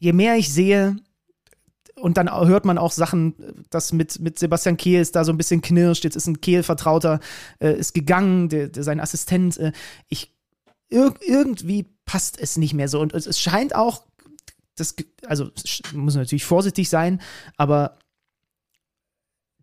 je 0.00 0.12
mehr 0.12 0.34
ich 0.34 0.52
sehe, 0.52 0.96
und 2.00 2.16
dann 2.16 2.30
hört 2.30 2.64
man 2.64 2.78
auch 2.78 2.92
Sachen, 2.92 3.34
dass 3.70 3.92
mit, 3.92 4.20
mit 4.20 4.38
Sebastian 4.38 4.76
Kehl 4.76 5.00
ist 5.00 5.16
da 5.16 5.24
so 5.24 5.32
ein 5.32 5.38
bisschen 5.38 5.62
knirscht. 5.62 6.04
Jetzt 6.04 6.16
ist 6.16 6.26
ein 6.26 6.40
Kehl-Vertrauter, 6.40 7.20
äh, 7.60 7.72
ist 7.78 7.94
gegangen, 7.94 8.48
der, 8.48 8.68
der, 8.68 8.82
sein 8.82 9.00
Assistent. 9.00 9.56
Äh, 9.58 9.72
ich, 10.08 10.34
ir 10.88 11.14
irgendwie 11.20 11.86
passt 12.04 12.40
es 12.40 12.56
nicht 12.56 12.74
mehr 12.74 12.88
so. 12.88 13.00
Und 13.00 13.12
es, 13.14 13.38
scheint 13.38 13.74
auch, 13.74 14.04
das, 14.76 14.94
also 15.26 15.50
muss 15.92 16.14
natürlich 16.14 16.44
vorsichtig 16.44 16.88
sein, 16.88 17.20
aber 17.56 17.98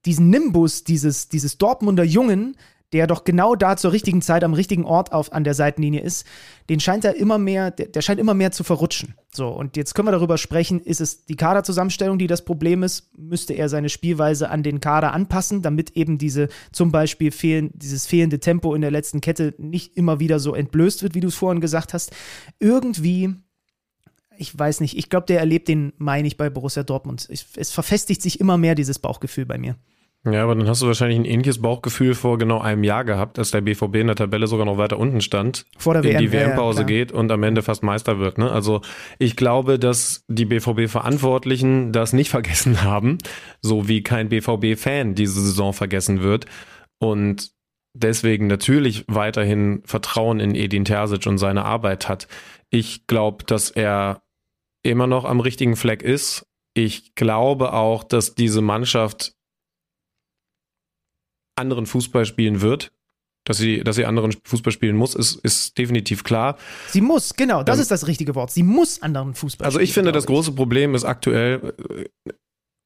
diesen 0.05 0.29
Nimbus 0.29 0.83
dieses, 0.83 1.29
dieses 1.29 1.57
Dortmunder 1.57 2.03
Jungen, 2.03 2.57
der 2.95 3.07
doch 3.07 3.25
genau 3.25 3.55
da 3.57 3.75
zur 3.75 3.91
richtigen 3.91 4.21
Zeit 4.21 4.41
am 4.45 4.53
richtigen 4.53 4.85
Ort 4.85 5.11
auf, 5.11 5.33
an 5.33 5.43
der 5.43 5.53
Seitenlinie 5.53 5.99
ist, 5.99 6.25
den 6.69 6.79
scheint 6.79 7.03
er 7.03 7.17
immer 7.17 7.37
mehr, 7.37 7.69
der, 7.69 7.87
der, 7.87 8.01
scheint 8.01 8.21
immer 8.21 8.33
mehr 8.33 8.53
zu 8.53 8.63
verrutschen. 8.63 9.15
So, 9.33 9.49
und 9.49 9.75
jetzt 9.75 9.95
können 9.95 10.07
wir 10.07 10.13
darüber 10.13 10.37
sprechen, 10.37 10.79
ist 10.79 11.01
es 11.01 11.25
die 11.25 11.35
Kaderzusammenstellung, 11.35 12.17
die 12.17 12.27
das 12.27 12.45
Problem 12.45 12.83
ist? 12.83 13.09
Müsste 13.17 13.51
er 13.51 13.67
seine 13.67 13.89
Spielweise 13.89 14.49
an 14.49 14.63
den 14.63 14.79
Kader 14.79 15.11
anpassen, 15.11 15.61
damit 15.61 15.89
eben 15.97 16.17
diese 16.17 16.47
zum 16.71 16.93
Beispiel 16.93 17.31
fehlen, 17.31 17.69
dieses 17.73 18.05
fehlende 18.05 18.39
Tempo 18.39 18.73
in 18.73 18.79
der 18.79 18.91
letzten 18.91 19.19
Kette 19.19 19.53
nicht 19.57 19.97
immer 19.97 20.21
wieder 20.21 20.39
so 20.39 20.55
entblößt 20.55 21.03
wird, 21.03 21.15
wie 21.15 21.19
du 21.19 21.27
es 21.27 21.35
vorhin 21.35 21.59
gesagt 21.59 21.93
hast. 21.93 22.13
Irgendwie 22.61 23.35
ich 24.37 24.57
weiß 24.57 24.81
nicht, 24.81 24.97
ich 24.97 25.09
glaube, 25.09 25.27
der 25.27 25.39
erlebt 25.39 25.67
den 25.67 25.93
Mai 25.97 26.21
nicht 26.21 26.35
bei 26.35 26.49
Borussia 26.49 26.83
Dortmund. 26.83 27.27
Ich, 27.29 27.45
es 27.55 27.71
verfestigt 27.71 28.21
sich 28.21 28.41
immer 28.41 28.57
mehr 28.57 28.75
dieses 28.75 28.99
Bauchgefühl 28.99 29.45
bei 29.45 29.57
mir. 29.57 29.77
Ja, 30.29 30.43
aber 30.43 30.55
dann 30.55 30.67
hast 30.67 30.81
du 30.81 30.87
wahrscheinlich 30.87 31.19
ein 31.19 31.25
ähnliches 31.25 31.61
Bauchgefühl 31.61 32.15
vor 32.15 32.39
genau 32.39 32.59
einem 32.59 32.83
Jahr 32.83 33.05
gehabt, 33.05 33.37
dass 33.37 33.51
der 33.51 33.61
BVB 33.61 33.97
in 33.97 34.07
der 34.07 34.15
Tabelle 34.15 34.47
sogar 34.47 34.65
noch 34.65 34.79
weiter 34.79 34.97
unten 34.97 35.21
stand, 35.21 35.67
vor 35.77 35.93
der 35.93 36.03
in 36.03 36.09
WM, 36.09 36.19
die 36.19 36.31
WM-Pause 36.31 36.81
ja, 36.81 36.87
geht 36.87 37.11
und 37.11 37.31
am 37.31 37.43
Ende 37.43 37.61
fast 37.61 37.83
Meister 37.83 38.17
wird. 38.17 38.39
Ne? 38.39 38.51
Also 38.51 38.81
ich 39.19 39.35
glaube, 39.35 39.77
dass 39.77 40.25
die 40.27 40.45
BVB-Verantwortlichen 40.45 41.91
das 41.91 42.11
nicht 42.11 42.29
vergessen 42.31 42.81
haben, 42.81 43.19
so 43.61 43.87
wie 43.87 44.01
kein 44.01 44.29
BVB-Fan 44.29 45.13
diese 45.13 45.39
Saison 45.41 45.73
vergessen 45.73 46.23
wird 46.23 46.47
und 46.97 47.51
deswegen 47.93 48.47
natürlich 48.47 49.05
weiterhin 49.07 49.83
Vertrauen 49.85 50.39
in 50.39 50.55
Edin 50.55 50.85
Terzic 50.85 51.27
und 51.27 51.37
seine 51.37 51.65
Arbeit 51.65 52.09
hat. 52.09 52.27
Ich 52.71 53.05
glaube, 53.05 53.45
dass 53.45 53.69
er 53.69 54.23
immer 54.81 55.05
noch 55.05 55.23
am 55.25 55.39
richtigen 55.39 55.75
Fleck 55.75 56.01
ist. 56.01 56.47
Ich 56.73 57.13
glaube 57.13 57.73
auch, 57.73 58.03
dass 58.03 58.33
diese 58.33 58.61
Mannschaft 58.61 59.34
anderen 61.55 61.85
Fußball 61.85 62.25
spielen 62.25 62.61
wird. 62.61 62.91
Dass 63.47 63.57
sie, 63.57 63.83
dass 63.83 63.95
sie 63.95 64.05
anderen 64.05 64.35
Fußball 64.43 64.73
spielen 64.73 64.95
muss, 64.95 65.13
ist, 65.13 65.35
ist 65.35 65.77
definitiv 65.77 66.23
klar. 66.23 66.57
Sie 66.87 67.01
muss, 67.01 67.35
genau, 67.35 67.61
das 67.61 67.77
ähm, 67.77 67.83
ist 67.83 67.91
das 67.91 68.07
richtige 68.07 68.33
Wort. 68.33 68.49
Sie 68.49 68.63
muss 68.63 69.03
anderen 69.03 69.35
Fußball 69.35 69.65
also 69.65 69.77
spielen. 69.77 69.81
Also 69.81 69.89
ich 69.89 69.93
finde, 69.93 70.11
das 70.11 70.25
große 70.25 70.53
Problem 70.53 70.95
ist 70.95 71.03
aktuell, 71.03 71.75
äh, 71.89 72.31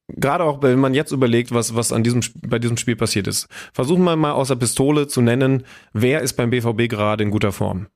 gerade 0.08 0.44
auch 0.44 0.62
wenn 0.62 0.78
man 0.78 0.92
jetzt 0.92 1.12
überlegt, 1.12 1.52
was, 1.52 1.74
was 1.74 1.92
an 1.92 2.04
diesem, 2.04 2.20
bei 2.46 2.58
diesem 2.58 2.76
Spiel 2.76 2.94
passiert 2.94 3.26
ist. 3.26 3.48
Versuchen 3.72 4.04
wir 4.04 4.16
mal 4.16 4.32
aus 4.32 4.48
der 4.48 4.56
Pistole 4.56 5.08
zu 5.08 5.22
nennen, 5.22 5.64
wer 5.94 6.20
ist 6.20 6.34
beim 6.34 6.50
BVB 6.50 6.90
gerade 6.90 7.24
in 7.24 7.30
guter 7.30 7.52
Form? 7.52 7.86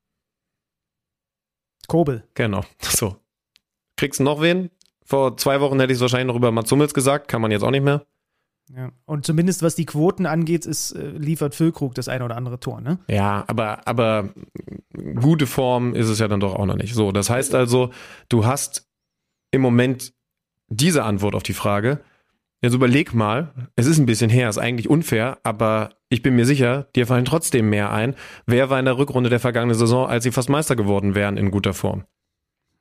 Kobel. 1.87 2.23
Genau, 2.33 2.63
so. 2.81 3.17
Kriegst 3.95 4.19
du 4.19 4.23
noch 4.23 4.41
wen? 4.41 4.71
Vor 5.05 5.37
zwei 5.37 5.61
Wochen 5.61 5.79
hätte 5.79 5.93
ich 5.93 5.97
es 5.97 6.01
wahrscheinlich 6.01 6.27
noch 6.27 6.35
über 6.35 6.51
Mats 6.51 6.71
Hummels 6.71 6.95
gesagt, 6.95 7.27
kann 7.27 7.41
man 7.41 7.51
jetzt 7.51 7.61
auch 7.61 7.69
nicht 7.69 7.83
mehr. 7.83 8.05
Ja. 8.73 8.91
Und 9.05 9.25
zumindest 9.25 9.61
was 9.61 9.75
die 9.75 9.85
Quoten 9.85 10.25
angeht, 10.25 10.65
ist, 10.65 10.91
äh, 10.91 11.09
liefert 11.09 11.53
Füllkrug 11.53 11.93
das 11.93 12.07
ein 12.07 12.21
oder 12.21 12.35
andere 12.35 12.59
Tor, 12.59 12.81
ne? 12.81 12.99
Ja, 13.07 13.43
aber, 13.47 13.87
aber 13.87 14.29
gute 15.21 15.45
Form 15.45 15.93
ist 15.93 16.09
es 16.09 16.19
ja 16.19 16.27
dann 16.27 16.39
doch 16.39 16.55
auch 16.55 16.65
noch 16.65 16.75
nicht. 16.75 16.95
So, 16.95 17.11
das 17.11 17.29
heißt 17.29 17.53
also, 17.53 17.91
du 18.29 18.45
hast 18.45 18.89
im 19.51 19.61
Moment 19.61 20.13
diese 20.67 21.03
Antwort 21.03 21.35
auf 21.35 21.43
die 21.43 21.53
Frage. 21.53 22.01
Jetzt 22.61 22.73
überleg 22.73 23.13
mal, 23.13 23.69
es 23.75 23.85
ist 23.85 23.99
ein 23.99 24.07
bisschen 24.07 24.31
her, 24.31 24.49
ist 24.49 24.57
eigentlich 24.57 24.89
unfair, 24.89 25.37
aber 25.43 25.91
ich 26.09 26.23
bin 26.23 26.35
mir 26.35 26.45
sicher, 26.45 26.87
dir 26.95 27.05
fallen 27.05 27.25
trotzdem 27.25 27.69
mehr 27.69 27.91
ein. 27.91 28.15
Wer 28.47 28.71
war 28.71 28.79
in 28.79 28.85
der 28.85 28.97
Rückrunde 28.97 29.29
der 29.29 29.39
vergangenen 29.39 29.77
Saison, 29.77 30.07
als 30.07 30.23
sie 30.23 30.31
fast 30.31 30.49
Meister 30.49 30.75
geworden 30.75 31.13
wären, 31.13 31.37
in 31.37 31.51
guter 31.51 31.73
Form? 31.73 32.05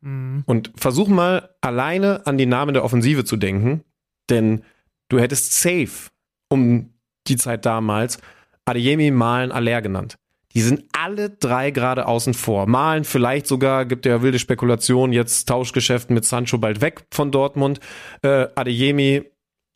Mhm. 0.01 0.45
Und 0.47 0.73
versuch 0.77 1.09
mal 1.09 1.51
alleine 1.61 2.27
an 2.27 2.39
die 2.39 2.47
Namen 2.47 2.73
der 2.73 2.85
Offensive 2.85 3.25
zu 3.25 3.37
denken, 3.37 3.85
denn 4.31 4.63
du 5.09 5.19
hättest 5.19 5.55
safe 5.55 6.11
um 6.49 6.91
die 7.27 7.37
Zeit 7.37 7.65
damals 7.67 8.19
Adeyemi, 8.65 9.11
Malen, 9.11 9.53
Aller 9.53 9.83
genannt. 9.83 10.17
Die 10.55 10.61
sind 10.61 10.85
alle 10.93 11.31
drei 11.31 11.71
gerade 11.73 12.07
außen 12.07 12.33
vor. 12.33 12.67
Malen 12.67 13.05
vielleicht 13.05 13.47
sogar, 13.47 13.85
gibt 13.85 14.07
ja 14.07 14.23
wilde 14.23 14.39
Spekulationen, 14.39 15.13
jetzt 15.13 15.49
Tauschgeschäft 15.49 16.11
mit 16.11 16.25
Sancho 16.25 16.59
bald 16.59 16.81
weg 16.81 17.05
von 17.11 17.33
Dortmund. 17.33 17.81
Äh, 18.23 18.47
Adeyemi, 18.55 19.25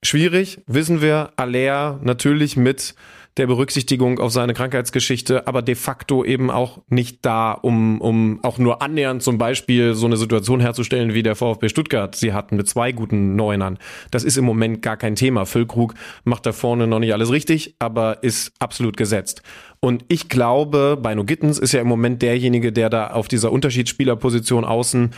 schwierig, 0.04 0.62
wissen 0.66 1.02
wir. 1.02 1.32
Aller 1.36 1.98
natürlich 2.02 2.56
mit 2.56 2.94
der 3.38 3.46
Berücksichtigung 3.46 4.18
auf 4.18 4.32
seine 4.32 4.54
Krankheitsgeschichte, 4.54 5.46
aber 5.46 5.62
de 5.62 5.74
facto 5.74 6.24
eben 6.24 6.50
auch 6.50 6.80
nicht 6.88 7.24
da, 7.24 7.52
um, 7.52 8.00
um 8.00 8.40
auch 8.42 8.58
nur 8.58 8.82
annähernd 8.82 9.22
zum 9.22 9.38
Beispiel 9.38 9.94
so 9.94 10.06
eine 10.06 10.16
Situation 10.16 10.60
herzustellen, 10.60 11.14
wie 11.14 11.22
der 11.22 11.36
VfB 11.36 11.68
Stuttgart 11.68 12.14
sie 12.14 12.32
hatten 12.32 12.56
mit 12.56 12.68
zwei 12.68 12.92
guten 12.92 13.36
Neunern. 13.36 13.78
Das 14.10 14.24
ist 14.24 14.36
im 14.36 14.44
Moment 14.44 14.82
gar 14.82 14.96
kein 14.96 15.14
Thema. 15.14 15.46
Füllkrug 15.46 15.94
macht 16.24 16.46
da 16.46 16.52
vorne 16.52 16.86
noch 16.86 16.98
nicht 16.98 17.12
alles 17.12 17.30
richtig, 17.30 17.76
aber 17.78 18.22
ist 18.22 18.52
absolut 18.58 18.96
gesetzt. 18.96 19.42
Und 19.80 20.04
ich 20.08 20.28
glaube, 20.28 20.98
Beino 21.00 21.24
Gittens 21.24 21.58
ist 21.58 21.72
ja 21.72 21.80
im 21.80 21.88
Moment 21.88 22.20
derjenige, 22.22 22.72
der 22.72 22.90
da 22.90 23.08
auf 23.08 23.28
dieser 23.28 23.52
Unterschiedsspielerposition 23.52 24.64
außen 24.64 25.10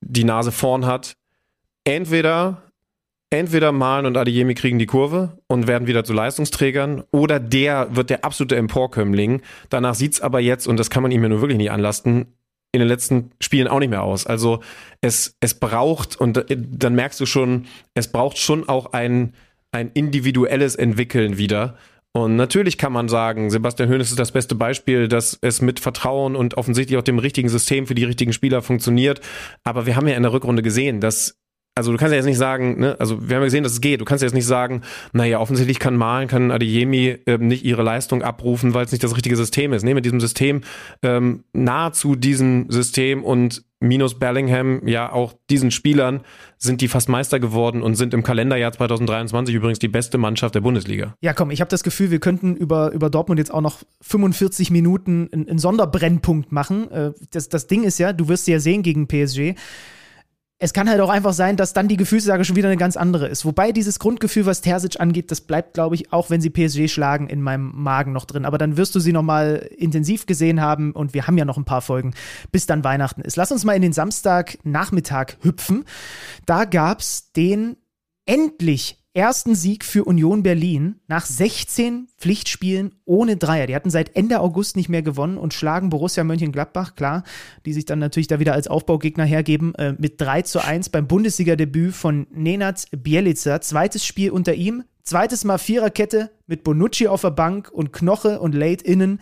die 0.00 0.24
Nase 0.24 0.52
vorn 0.52 0.86
hat. 0.86 1.16
Entweder 1.84 2.67
entweder 3.30 3.72
Malen 3.72 4.06
und 4.06 4.16
Adeyemi 4.16 4.54
kriegen 4.54 4.78
die 4.78 4.86
Kurve 4.86 5.38
und 5.48 5.66
werden 5.66 5.86
wieder 5.86 6.04
zu 6.04 6.12
Leistungsträgern 6.12 7.04
oder 7.10 7.40
der 7.40 7.94
wird 7.94 8.10
der 8.10 8.24
absolute 8.24 8.56
Emporkömmling. 8.56 9.42
Danach 9.68 9.94
sieht's 9.94 10.20
aber 10.20 10.40
jetzt, 10.40 10.66
und 10.66 10.78
das 10.78 10.90
kann 10.90 11.02
man 11.02 11.12
ihm 11.12 11.22
ja 11.22 11.28
nur 11.28 11.40
wirklich 11.40 11.58
nicht 11.58 11.70
anlasten, 11.70 12.26
in 12.72 12.80
den 12.80 12.88
letzten 12.88 13.30
Spielen 13.40 13.68
auch 13.68 13.78
nicht 13.78 13.90
mehr 13.90 14.02
aus. 14.02 14.26
Also 14.26 14.60
es, 15.00 15.36
es 15.40 15.54
braucht, 15.54 16.16
und 16.16 16.44
dann 16.48 16.94
merkst 16.94 17.18
du 17.20 17.26
schon, 17.26 17.66
es 17.94 18.08
braucht 18.08 18.38
schon 18.38 18.68
auch 18.68 18.92
ein, 18.92 19.34
ein 19.72 19.90
individuelles 19.92 20.74
Entwickeln 20.74 21.38
wieder. 21.38 21.76
Und 22.12 22.36
natürlich 22.36 22.78
kann 22.78 22.92
man 22.92 23.08
sagen, 23.08 23.50
Sebastian 23.50 23.88
Hoeneß 23.90 24.10
ist 24.10 24.18
das 24.18 24.32
beste 24.32 24.54
Beispiel, 24.54 25.08
dass 25.08 25.38
es 25.40 25.62
mit 25.62 25.78
Vertrauen 25.78 26.36
und 26.36 26.56
offensichtlich 26.56 26.98
auch 26.98 27.02
dem 27.02 27.18
richtigen 27.18 27.48
System 27.48 27.86
für 27.86 27.94
die 27.94 28.04
richtigen 28.04 28.32
Spieler 28.32 28.60
funktioniert. 28.60 29.20
Aber 29.64 29.86
wir 29.86 29.94
haben 29.94 30.08
ja 30.08 30.16
in 30.16 30.22
der 30.22 30.32
Rückrunde 30.32 30.62
gesehen, 30.62 31.00
dass 31.00 31.37
also 31.78 31.92
du 31.92 31.96
kannst 31.96 32.10
ja 32.12 32.16
jetzt 32.16 32.26
nicht 32.26 32.36
sagen, 32.36 32.80
ne, 32.80 32.96
also 32.98 33.16
wir 33.28 33.36
haben 33.36 33.42
ja 33.42 33.46
gesehen, 33.46 33.62
dass 33.62 33.72
es 33.72 33.80
geht. 33.80 34.00
Du 34.00 34.04
kannst 34.04 34.22
ja 34.22 34.26
jetzt 34.26 34.34
nicht 34.34 34.46
sagen, 34.46 34.82
naja, 35.12 35.38
offensichtlich 35.38 35.78
kann 35.78 35.96
Malen, 35.96 36.28
kann 36.28 36.50
Adeyemi 36.50 37.18
ähm, 37.26 37.46
nicht 37.46 37.64
ihre 37.64 37.82
Leistung 37.82 38.22
abrufen, 38.22 38.74
weil 38.74 38.84
es 38.84 38.92
nicht 38.92 39.04
das 39.04 39.14
richtige 39.14 39.36
System 39.36 39.72
ist. 39.72 39.84
Nee, 39.84 39.94
mit 39.94 40.04
diesem 40.04 40.20
System, 40.20 40.62
ähm, 41.02 41.44
nahezu 41.52 42.16
diesem 42.16 42.70
System 42.70 43.24
und 43.24 43.64
minus 43.80 44.18
Bellingham, 44.18 44.86
ja 44.88 45.12
auch 45.12 45.34
diesen 45.50 45.70
Spielern, 45.70 46.22
sind 46.56 46.80
die 46.80 46.88
fast 46.88 47.08
Meister 47.08 47.38
geworden 47.38 47.82
und 47.82 47.94
sind 47.94 48.12
im 48.12 48.24
Kalenderjahr 48.24 48.72
2023 48.72 49.54
übrigens 49.54 49.78
die 49.78 49.86
beste 49.86 50.18
Mannschaft 50.18 50.56
der 50.56 50.60
Bundesliga. 50.60 51.14
Ja, 51.20 51.32
komm, 51.32 51.52
ich 51.52 51.60
habe 51.60 51.70
das 51.70 51.84
Gefühl, 51.84 52.10
wir 52.10 52.18
könnten 52.18 52.56
über, 52.56 52.90
über 52.92 53.08
Dortmund 53.08 53.38
jetzt 53.38 53.54
auch 53.54 53.60
noch 53.60 53.78
45 54.00 54.72
Minuten 54.72 55.28
einen 55.32 55.58
Sonderbrennpunkt 55.58 56.50
machen. 56.50 56.90
Äh, 56.90 57.12
das, 57.30 57.48
das 57.48 57.68
Ding 57.68 57.84
ist 57.84 57.98
ja, 57.98 58.12
du 58.12 58.28
wirst 58.28 58.48
ja 58.48 58.58
sehen 58.58 58.82
gegen 58.82 59.06
PSG 59.06 59.54
es 60.60 60.72
kann 60.72 60.88
halt 60.88 61.00
auch 61.00 61.08
einfach 61.08 61.32
sein, 61.32 61.56
dass 61.56 61.72
dann 61.72 61.86
die 61.86 61.96
Gefühlslage 61.96 62.44
schon 62.44 62.56
wieder 62.56 62.68
eine 62.68 62.76
ganz 62.76 62.96
andere 62.96 63.28
ist. 63.28 63.44
Wobei 63.44 63.70
dieses 63.70 64.00
Grundgefühl, 64.00 64.44
was 64.44 64.60
Terzic 64.60 65.00
angeht, 65.00 65.30
das 65.30 65.40
bleibt, 65.40 65.74
glaube 65.74 65.94
ich, 65.94 66.12
auch 66.12 66.30
wenn 66.30 66.40
sie 66.40 66.50
PSG 66.50 66.88
schlagen, 66.88 67.28
in 67.28 67.40
meinem 67.42 67.70
Magen 67.74 68.12
noch 68.12 68.24
drin. 68.24 68.44
Aber 68.44 68.58
dann 68.58 68.76
wirst 68.76 68.94
du 68.96 69.00
sie 69.00 69.12
nochmal 69.12 69.68
intensiv 69.76 70.26
gesehen 70.26 70.60
haben 70.60 70.92
und 70.92 71.14
wir 71.14 71.28
haben 71.28 71.38
ja 71.38 71.44
noch 71.44 71.58
ein 71.58 71.64
paar 71.64 71.82
Folgen, 71.82 72.12
bis 72.50 72.66
dann 72.66 72.82
Weihnachten 72.82 73.20
ist. 73.20 73.36
Lass 73.36 73.52
uns 73.52 73.64
mal 73.64 73.74
in 73.74 73.82
den 73.82 73.92
Samstagnachmittag 73.92 75.36
hüpfen. 75.42 75.84
Da 76.44 76.64
gab's 76.64 77.30
den 77.32 77.76
endlich 78.26 78.98
ersten 79.18 79.54
Sieg 79.56 79.84
für 79.84 80.04
Union 80.04 80.42
Berlin 80.42 81.00
nach 81.08 81.26
16 81.26 82.06
Pflichtspielen 82.16 82.94
ohne 83.04 83.36
Dreier. 83.36 83.66
Die 83.66 83.74
hatten 83.74 83.90
seit 83.90 84.14
Ende 84.16 84.40
August 84.40 84.76
nicht 84.76 84.88
mehr 84.88 85.02
gewonnen 85.02 85.36
und 85.36 85.52
schlagen 85.52 85.90
Borussia 85.90 86.22
Mönchengladbach, 86.24 86.94
klar, 86.94 87.24
die 87.66 87.72
sich 87.72 87.84
dann 87.84 87.98
natürlich 87.98 88.28
da 88.28 88.38
wieder 88.38 88.52
als 88.52 88.68
Aufbaugegner 88.68 89.24
hergeben, 89.24 89.74
äh, 89.74 89.94
mit 89.98 90.20
3 90.20 90.42
zu 90.42 90.64
1 90.64 90.88
beim 90.90 91.08
Bundesliga-Debüt 91.08 91.94
von 91.94 92.28
Nenad 92.30 92.84
Bielica. 92.92 93.60
Zweites 93.60 94.06
Spiel 94.06 94.30
unter 94.30 94.54
ihm, 94.54 94.84
zweites 95.02 95.44
Mal 95.44 95.58
Viererkette 95.58 96.30
mit 96.46 96.62
Bonucci 96.62 97.08
auf 97.08 97.22
der 97.22 97.30
Bank 97.30 97.70
und 97.72 97.92
Knoche 97.92 98.40
und 98.40 98.54
Late 98.54 98.84
innen. 98.84 99.20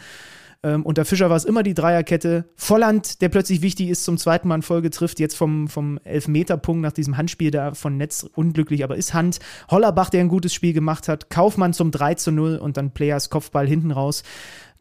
Ähm, 0.66 0.84
unter 0.84 1.04
Fischer 1.04 1.30
war 1.30 1.36
es 1.36 1.44
immer 1.44 1.62
die 1.62 1.74
Dreierkette. 1.74 2.46
Volland, 2.56 3.22
der 3.22 3.28
plötzlich 3.28 3.62
wichtig 3.62 3.88
ist, 3.88 4.02
zum 4.02 4.18
zweiten 4.18 4.48
Mal 4.48 4.56
in 4.56 4.62
Folge 4.62 4.90
trifft, 4.90 5.20
jetzt 5.20 5.36
vom, 5.36 5.68
vom 5.68 5.98
Elfmeterpunkt 6.02 6.82
nach 6.82 6.90
diesem 6.90 7.16
Handspiel 7.16 7.52
da 7.52 7.74
von 7.74 7.96
Netz 7.96 8.28
unglücklich, 8.34 8.82
aber 8.82 8.96
ist 8.96 9.14
Hand. 9.14 9.38
Hollerbach, 9.70 10.10
der 10.10 10.22
ein 10.22 10.28
gutes 10.28 10.52
Spiel 10.52 10.72
gemacht 10.72 11.06
hat. 11.06 11.30
Kaufmann 11.30 11.72
zum 11.72 11.92
3 11.92 12.14
zu 12.14 12.32
0 12.32 12.56
und 12.56 12.76
dann 12.76 12.90
Players 12.90 13.30
Kopfball 13.30 13.68
hinten 13.68 13.92
raus. 13.92 14.24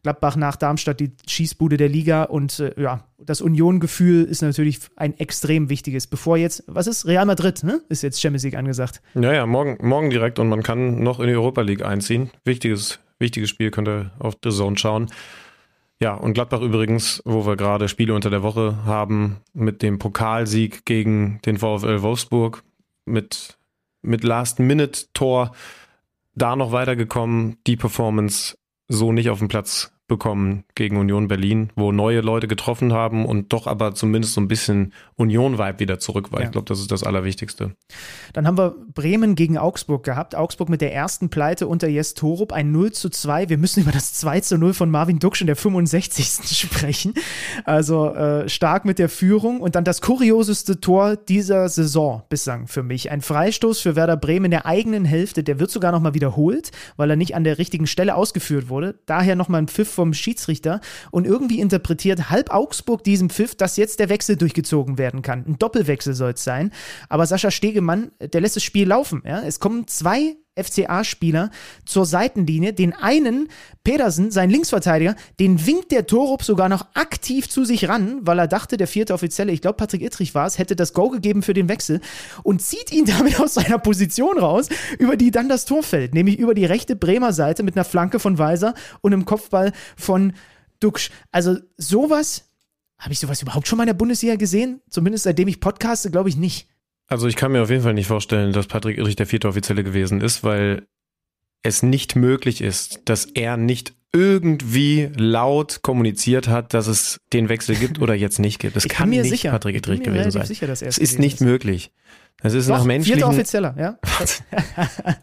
Gladbach 0.02 0.34
nach 0.34 0.56
Darmstadt 0.56 0.98
die 0.98 1.12
Schießbude 1.28 1.76
der 1.76 1.88
Liga 1.88 2.24
und 2.24 2.58
äh, 2.58 2.80
ja, 2.80 3.04
das 3.18 3.40
Union-Gefühl 3.40 4.24
ist 4.24 4.42
natürlich 4.42 4.80
ein 4.96 5.16
extrem 5.18 5.68
wichtiges. 5.68 6.08
Bevor 6.08 6.36
jetzt, 6.36 6.64
was 6.66 6.88
ist? 6.88 7.06
Real 7.06 7.26
Madrid, 7.26 7.62
ne? 7.62 7.80
Ist 7.88 8.02
jetzt 8.02 8.20
Champions 8.20 8.42
League 8.42 8.56
angesagt. 8.56 9.02
Ja, 9.14 9.32
ja, 9.32 9.46
morgen, 9.46 9.78
morgen 9.86 10.10
direkt 10.10 10.40
und 10.40 10.48
man 10.48 10.64
kann 10.64 11.02
noch 11.04 11.20
in 11.20 11.28
die 11.28 11.34
Europa 11.34 11.60
League 11.60 11.84
einziehen. 11.84 12.30
Wichtiges, 12.44 12.98
wichtiges 13.20 13.50
Spiel, 13.50 13.70
könnt 13.70 13.88
ihr 13.88 14.10
auf 14.18 14.34
The 14.42 14.50
Zone 14.50 14.76
schauen. 14.78 15.10
Ja, 16.00 16.14
und 16.14 16.34
Gladbach 16.34 16.60
übrigens, 16.60 17.22
wo 17.24 17.46
wir 17.46 17.56
gerade 17.56 17.88
Spiele 17.88 18.14
unter 18.14 18.28
der 18.28 18.42
Woche 18.42 18.84
haben, 18.84 19.38
mit 19.54 19.82
dem 19.82 19.98
Pokalsieg 19.98 20.84
gegen 20.84 21.40
den 21.46 21.56
VfL 21.56 22.02
Wolfsburg, 22.02 22.62
mit, 23.06 23.58
mit 24.02 24.22
Last-Minute-Tor 24.22 25.52
da 26.34 26.54
noch 26.54 26.70
weitergekommen, 26.72 27.56
die 27.66 27.76
Performance 27.76 28.58
so 28.88 29.10
nicht 29.12 29.30
auf 29.30 29.38
dem 29.38 29.48
Platz 29.48 29.95
bekommen 30.08 30.64
gegen 30.74 30.96
Union 30.96 31.26
Berlin, 31.26 31.70
wo 31.74 31.90
neue 31.90 32.20
Leute 32.20 32.46
getroffen 32.46 32.92
haben 32.92 33.26
und 33.26 33.52
doch 33.52 33.66
aber 33.66 33.94
zumindest 33.94 34.34
so 34.34 34.40
ein 34.40 34.48
bisschen 34.48 34.92
Union-Vibe 35.16 35.80
wieder 35.80 35.98
zurück 35.98 36.30
war. 36.32 36.40
Ja. 36.40 36.46
Ich 36.46 36.52
glaube, 36.52 36.66
das 36.66 36.78
ist 36.78 36.92
das 36.92 37.02
Allerwichtigste. 37.02 37.72
Dann 38.32 38.46
haben 38.46 38.56
wir 38.56 38.76
Bremen 38.94 39.34
gegen 39.34 39.58
Augsburg 39.58 40.04
gehabt. 40.04 40.36
Augsburg 40.36 40.68
mit 40.68 40.80
der 40.80 40.94
ersten 40.94 41.28
Pleite 41.28 41.66
unter 41.66 41.88
Jes 41.88 42.14
Torup, 42.14 42.52
ein 42.52 42.70
0 42.70 42.92
zu 42.92 43.10
2. 43.10 43.48
Wir 43.48 43.58
müssen 43.58 43.80
über 43.82 43.90
das 43.90 44.14
2 44.14 44.40
zu 44.40 44.58
0 44.58 44.74
von 44.74 44.90
Marvin 44.90 45.18
Duksch 45.18 45.40
in 45.40 45.48
der 45.48 45.56
65. 45.56 46.26
sprechen. 46.56 47.14
Also 47.64 48.14
äh, 48.14 48.48
stark 48.48 48.84
mit 48.84 48.98
der 48.98 49.08
Führung 49.08 49.60
und 49.60 49.74
dann 49.74 49.84
das 49.84 50.00
kurioseste 50.00 50.80
Tor 50.80 51.16
dieser 51.16 51.68
Saison 51.68 52.22
bislang 52.28 52.68
für 52.68 52.82
mich. 52.82 53.10
Ein 53.10 53.22
Freistoß 53.22 53.80
für 53.80 53.96
Werder 53.96 54.16
Bremen 54.16 54.46
in 54.46 54.50
der 54.52 54.66
eigenen 54.66 55.04
Hälfte. 55.04 55.42
Der 55.42 55.58
wird 55.58 55.70
sogar 55.70 55.90
nochmal 55.90 56.14
wiederholt, 56.14 56.70
weil 56.96 57.10
er 57.10 57.16
nicht 57.16 57.34
an 57.34 57.44
der 57.44 57.58
richtigen 57.58 57.86
Stelle 57.86 58.14
ausgeführt 58.14 58.68
wurde. 58.68 59.00
Daher 59.06 59.34
nochmal 59.34 59.62
ein 59.62 59.68
Pfiff 59.68 59.95
vom 59.96 60.14
Schiedsrichter 60.14 60.80
und 61.10 61.26
irgendwie 61.26 61.60
interpretiert 61.60 62.30
halb 62.30 62.50
Augsburg 62.50 63.02
diesen 63.02 63.30
Pfiff, 63.30 63.56
dass 63.56 63.76
jetzt 63.76 63.98
der 63.98 64.08
Wechsel 64.08 64.36
durchgezogen 64.36 64.98
werden 64.98 65.22
kann. 65.22 65.44
Ein 65.46 65.58
Doppelwechsel 65.58 66.14
soll 66.14 66.32
es 66.32 66.44
sein. 66.44 66.70
Aber 67.08 67.26
Sascha 67.26 67.50
Stegemann, 67.50 68.12
der 68.20 68.40
lässt 68.40 68.56
das 68.56 68.62
Spiel 68.62 68.86
laufen. 68.86 69.22
Ja? 69.26 69.42
Es 69.42 69.58
kommen 69.58 69.88
zwei 69.88 70.36
FCA-Spieler 70.56 71.50
zur 71.84 72.06
Seitenlinie. 72.06 72.72
Den 72.72 72.92
einen, 72.92 73.48
Pedersen, 73.84 74.30
sein 74.30 74.50
Linksverteidiger, 74.50 75.14
den 75.38 75.66
winkt 75.66 75.92
der 75.92 76.06
Torup 76.06 76.42
sogar 76.42 76.68
noch 76.68 76.86
aktiv 76.94 77.48
zu 77.48 77.64
sich 77.64 77.88
ran, 77.88 78.20
weil 78.22 78.38
er 78.38 78.48
dachte, 78.48 78.76
der 78.76 78.86
vierte 78.88 79.14
Offizielle, 79.14 79.52
ich 79.52 79.60
glaube 79.60 79.76
Patrick 79.76 80.02
Ittrich 80.02 80.34
war 80.34 80.46
es, 80.46 80.58
hätte 80.58 80.74
das 80.74 80.92
Go 80.92 81.10
gegeben 81.10 81.42
für 81.42 81.54
den 81.54 81.68
Wechsel 81.68 82.00
und 82.42 82.62
zieht 82.62 82.92
ihn 82.92 83.04
damit 83.18 83.38
aus 83.40 83.54
seiner 83.54 83.78
Position 83.78 84.38
raus, 84.38 84.68
über 84.98 85.16
die 85.16 85.30
dann 85.30 85.48
das 85.48 85.64
Tor 85.64 85.82
fällt, 85.82 86.14
nämlich 86.14 86.38
über 86.38 86.54
die 86.54 86.64
rechte 86.64 86.96
Bremer 86.96 87.32
Seite 87.32 87.62
mit 87.62 87.76
einer 87.76 87.84
Flanke 87.84 88.18
von 88.18 88.38
Weiser 88.38 88.74
und 89.02 89.12
einem 89.12 89.24
Kopfball 89.24 89.72
von 89.96 90.32
Duxch. 90.80 91.10
Also 91.32 91.58
sowas, 91.76 92.44
habe 92.98 93.12
ich 93.12 93.18
sowas 93.18 93.42
überhaupt 93.42 93.68
schon 93.68 93.76
mal 93.76 93.84
in 93.84 93.88
der 93.88 93.94
Bundesliga 93.94 94.36
gesehen? 94.36 94.80
Zumindest 94.88 95.24
seitdem 95.24 95.48
ich 95.48 95.60
podcaste, 95.60 96.10
glaube 96.10 96.28
ich 96.28 96.36
nicht. 96.36 96.68
Also 97.08 97.28
ich 97.28 97.36
kann 97.36 97.52
mir 97.52 97.62
auf 97.62 97.70
jeden 97.70 97.82
Fall 97.82 97.94
nicht 97.94 98.08
vorstellen, 98.08 98.52
dass 98.52 98.66
Patrick 98.66 98.98
Irrich 98.98 99.16
der 99.16 99.26
vierte 99.26 99.48
Offizielle 99.48 99.84
gewesen 99.84 100.20
ist, 100.20 100.42
weil 100.42 100.86
es 101.62 101.82
nicht 101.82 102.16
möglich 102.16 102.60
ist, 102.60 103.02
dass 103.08 103.24
er 103.26 103.56
nicht 103.56 103.94
irgendwie 104.12 105.10
laut 105.14 105.82
kommuniziert 105.82 106.48
hat, 106.48 106.72
dass 106.74 106.86
es 106.86 107.20
den 107.32 107.48
Wechsel 107.48 107.76
gibt 107.76 107.98
oder 108.02 108.14
jetzt 108.14 108.38
nicht 108.38 108.58
gibt. 108.58 108.76
Es 108.76 108.84
Ich 108.84 108.90
kann 108.90 109.08
mir 109.10 109.22
nicht 109.22 109.30
sicher. 109.30 109.50
Patrick 109.50 109.76
Ich 109.76 109.82
bin 109.82 109.94
Idrich 109.94 110.06
mir 110.06 110.12
gewesen 110.14 110.30
sein. 110.32 110.46
sicher, 110.46 110.66
dass 110.66 110.82
er 110.82 110.88
es 110.88 110.98
ist 110.98 111.18
nicht 111.18 111.36
ist. 111.36 111.40
möglich. 111.42 111.92
Es 112.42 112.52
ist 112.52 112.68
nach 112.68 112.80
Doch, 112.80 112.84
menschlichen... 112.84 113.20
vierter 113.20 113.32
Offizieller, 113.32 113.74
ja. 113.78 113.98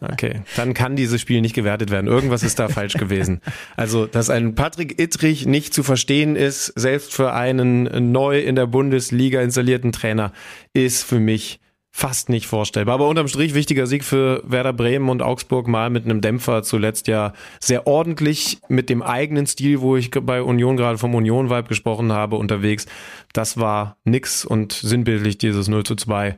Okay, 0.00 0.42
dann 0.56 0.74
kann 0.74 0.96
dieses 0.96 1.20
Spiel 1.20 1.40
nicht 1.42 1.54
gewertet 1.54 1.90
werden. 1.90 2.08
Irgendwas 2.08 2.42
ist 2.42 2.58
da 2.58 2.68
falsch 2.68 2.94
gewesen. 2.94 3.40
Also, 3.76 4.06
dass 4.06 4.30
ein 4.30 4.54
Patrick 4.56 5.00
Ittrich 5.00 5.46
nicht 5.46 5.74
zu 5.74 5.82
verstehen 5.84 6.34
ist, 6.34 6.66
selbst 6.76 7.14
für 7.14 7.32
einen 7.32 8.12
neu 8.12 8.40
in 8.40 8.56
der 8.56 8.66
Bundesliga 8.66 9.40
installierten 9.42 9.92
Trainer, 9.92 10.32
ist 10.72 11.04
für 11.04 11.20
mich 11.20 11.60
fast 11.96 12.28
nicht 12.28 12.48
vorstellbar. 12.48 12.96
Aber 12.96 13.06
unterm 13.06 13.28
Strich 13.28 13.54
wichtiger 13.54 13.86
Sieg 13.86 14.02
für 14.02 14.42
Werder 14.44 14.72
Bremen 14.72 15.08
und 15.10 15.22
Augsburg 15.22 15.68
mal 15.68 15.90
mit 15.90 16.04
einem 16.04 16.20
Dämpfer 16.20 16.64
zuletzt 16.64 17.06
ja 17.06 17.32
sehr 17.60 17.86
ordentlich 17.86 18.58
mit 18.68 18.90
dem 18.90 19.00
eigenen 19.00 19.46
Stil, 19.46 19.80
wo 19.80 19.96
ich 19.96 20.10
bei 20.10 20.42
Union 20.42 20.76
gerade 20.76 20.98
vom 20.98 21.14
Union-Vibe 21.14 21.68
gesprochen 21.68 22.12
habe, 22.12 22.34
unterwegs. 22.34 22.86
Das 23.32 23.58
war 23.58 23.96
nix 24.02 24.44
und 24.44 24.72
sinnbildlich 24.72 25.38
dieses 25.38 25.68
0 25.68 25.84
zu 25.84 25.94
2, 25.94 26.36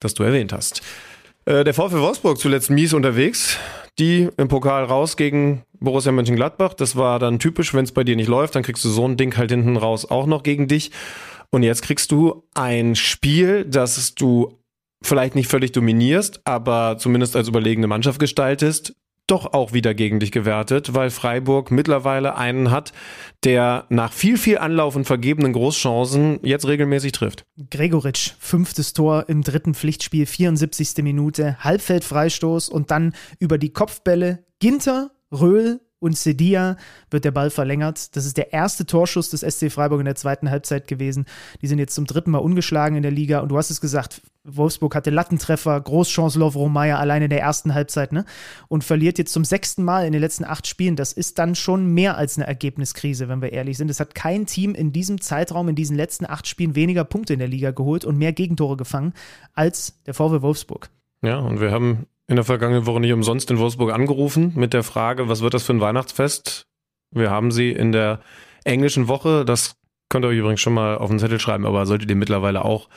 das 0.00 0.14
du 0.14 0.24
erwähnt 0.24 0.52
hast. 0.52 0.82
Äh, 1.44 1.62
Der 1.62 1.72
VfL 1.72 2.00
Wolfsburg 2.00 2.38
zuletzt 2.38 2.70
mies 2.70 2.92
unterwegs. 2.92 3.58
Die 4.00 4.28
im 4.36 4.48
Pokal 4.48 4.84
raus 4.84 5.16
gegen 5.16 5.62
Borussia 5.78 6.10
Mönchengladbach. 6.10 6.74
Das 6.74 6.96
war 6.96 7.20
dann 7.20 7.38
typisch, 7.38 7.74
wenn 7.74 7.84
es 7.84 7.92
bei 7.92 8.02
dir 8.02 8.16
nicht 8.16 8.28
läuft, 8.28 8.56
dann 8.56 8.64
kriegst 8.64 8.84
du 8.84 8.88
so 8.88 9.06
ein 9.06 9.16
Ding 9.16 9.36
halt 9.36 9.52
hinten 9.52 9.76
raus 9.76 10.10
auch 10.10 10.26
noch 10.26 10.42
gegen 10.42 10.66
dich. 10.66 10.90
Und 11.50 11.62
jetzt 11.62 11.82
kriegst 11.82 12.10
du 12.10 12.42
ein 12.54 12.96
Spiel, 12.96 13.64
das 13.64 14.16
du 14.16 14.58
vielleicht 15.06 15.34
nicht 15.34 15.48
völlig 15.48 15.72
dominierst, 15.72 16.40
aber 16.44 16.96
zumindest 16.98 17.36
als 17.36 17.48
überlegene 17.48 17.86
Mannschaft 17.86 18.18
gestaltest, 18.18 18.94
doch 19.26 19.52
auch 19.52 19.72
wieder 19.72 19.92
gegen 19.94 20.20
dich 20.20 20.30
gewertet, 20.30 20.94
weil 20.94 21.10
Freiburg 21.10 21.70
mittlerweile 21.70 22.36
einen 22.36 22.70
hat, 22.70 22.92
der 23.44 23.84
nach 23.88 24.12
viel, 24.12 24.38
viel 24.38 24.58
Anlauf 24.58 24.94
und 24.94 25.04
vergebenen 25.04 25.52
Großchancen 25.52 26.38
jetzt 26.42 26.66
regelmäßig 26.68 27.12
trifft. 27.12 27.44
Gregoritsch, 27.70 28.34
fünftes 28.38 28.92
Tor 28.92 29.24
im 29.28 29.42
dritten 29.42 29.74
Pflichtspiel, 29.74 30.26
74. 30.26 31.02
Minute, 31.02 31.56
Halbfeldfreistoß 31.60 32.68
und 32.68 32.90
dann 32.90 33.14
über 33.40 33.58
die 33.58 33.72
Kopfbälle 33.72 34.44
Ginter, 34.60 35.10
Röhl 35.32 35.80
und 35.98 36.16
Sedia 36.16 36.76
wird 37.10 37.24
der 37.24 37.30
Ball 37.30 37.50
verlängert. 37.50 38.16
Das 38.16 38.26
ist 38.26 38.36
der 38.36 38.52
erste 38.52 38.86
Torschuss 38.86 39.30
des 39.30 39.40
SC 39.40 39.70
Freiburg 39.70 40.00
in 40.00 40.04
der 40.04 40.14
zweiten 40.14 40.50
Halbzeit 40.50 40.88
gewesen. 40.88 41.24
Die 41.62 41.66
sind 41.66 41.78
jetzt 41.78 41.94
zum 41.94 42.06
dritten 42.06 42.30
Mal 42.30 42.38
ungeschlagen 42.38 42.96
in 42.96 43.02
der 43.02 43.12
Liga 43.12 43.40
und 43.40 43.48
du 43.48 43.56
hast 43.56 43.70
es 43.70 43.80
gesagt, 43.80 44.20
Wolfsburg 44.44 44.94
hatte 44.94 45.10
Lattentreffer, 45.10 45.80
Großchance 45.80 46.38
Lovro 46.38 46.68
Meyer 46.68 46.98
allein 46.98 47.22
in 47.22 47.30
der 47.30 47.40
ersten 47.40 47.74
Halbzeit, 47.74 48.12
ne? 48.12 48.24
Und 48.68 48.84
verliert 48.84 49.18
jetzt 49.18 49.32
zum 49.32 49.44
sechsten 49.44 49.82
Mal 49.82 50.06
in 50.06 50.12
den 50.12 50.20
letzten 50.20 50.44
acht 50.44 50.66
Spielen. 50.66 50.96
Das 50.96 51.12
ist 51.12 51.38
dann 51.38 51.54
schon 51.54 51.86
mehr 51.86 52.16
als 52.16 52.36
eine 52.36 52.46
Ergebniskrise, 52.46 53.28
wenn 53.28 53.42
wir 53.42 53.52
ehrlich 53.52 53.76
sind. 53.76 53.90
Es 53.90 53.98
hat 53.98 54.14
kein 54.14 54.46
Team 54.46 54.74
in 54.74 54.92
diesem 54.92 55.20
Zeitraum, 55.20 55.68
in 55.68 55.74
diesen 55.74 55.96
letzten 55.96 56.26
acht 56.26 56.46
Spielen 56.46 56.76
weniger 56.76 57.04
Punkte 57.04 57.32
in 57.32 57.38
der 57.40 57.48
Liga 57.48 57.72
geholt 57.72 58.04
und 58.04 58.18
mehr 58.18 58.32
Gegentore 58.32 58.76
gefangen 58.76 59.14
als 59.54 60.00
der 60.06 60.14
VW 60.14 60.42
Wolfsburg. 60.42 60.90
Ja, 61.22 61.38
und 61.38 61.60
wir 61.60 61.72
haben 61.72 62.06
in 62.28 62.36
der 62.36 62.44
vergangenen 62.44 62.86
Woche 62.86 63.00
nicht 63.00 63.12
umsonst 63.12 63.50
in 63.50 63.58
Wolfsburg 63.58 63.92
angerufen 63.92 64.52
mit 64.56 64.72
der 64.72 64.82
Frage, 64.82 65.28
was 65.28 65.42
wird 65.42 65.54
das 65.54 65.62
für 65.62 65.74
ein 65.74 65.80
Weihnachtsfest? 65.80 66.66
Wir 67.12 67.30
haben 67.30 67.52
sie 67.52 67.70
in 67.70 67.92
der 67.92 68.20
englischen 68.64 69.08
Woche, 69.08 69.44
das 69.44 69.76
könnt 70.08 70.24
ihr 70.24 70.28
euch 70.28 70.38
übrigens 70.38 70.60
schon 70.60 70.74
mal 70.74 70.98
auf 70.98 71.08
den 71.08 71.18
Zettel 71.18 71.38
schreiben, 71.38 71.66
aber 71.66 71.86
solltet 71.86 72.10
ihr 72.10 72.16
mittlerweile 72.16 72.64
auch 72.64 72.88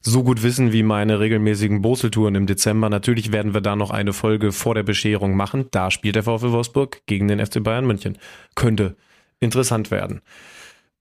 so 0.00 0.22
gut 0.22 0.42
wissen 0.42 0.72
wie 0.72 0.84
meine 0.84 1.18
regelmäßigen 1.18 1.82
Boseltouren 1.82 2.36
im 2.36 2.46
Dezember. 2.46 2.88
Natürlich 2.88 3.32
werden 3.32 3.54
wir 3.54 3.60
da 3.60 3.74
noch 3.74 3.90
eine 3.90 4.12
Folge 4.12 4.52
vor 4.52 4.74
der 4.74 4.84
Bescherung 4.84 5.36
machen. 5.36 5.66
Da 5.72 5.90
spielt 5.90 6.14
der 6.14 6.22
VfL 6.22 6.52
Wolfsburg 6.52 7.00
gegen 7.06 7.26
den 7.26 7.44
FC 7.44 7.62
Bayern 7.62 7.86
München. 7.86 8.18
Könnte 8.54 8.96
interessant 9.40 9.90
werden. 9.90 10.22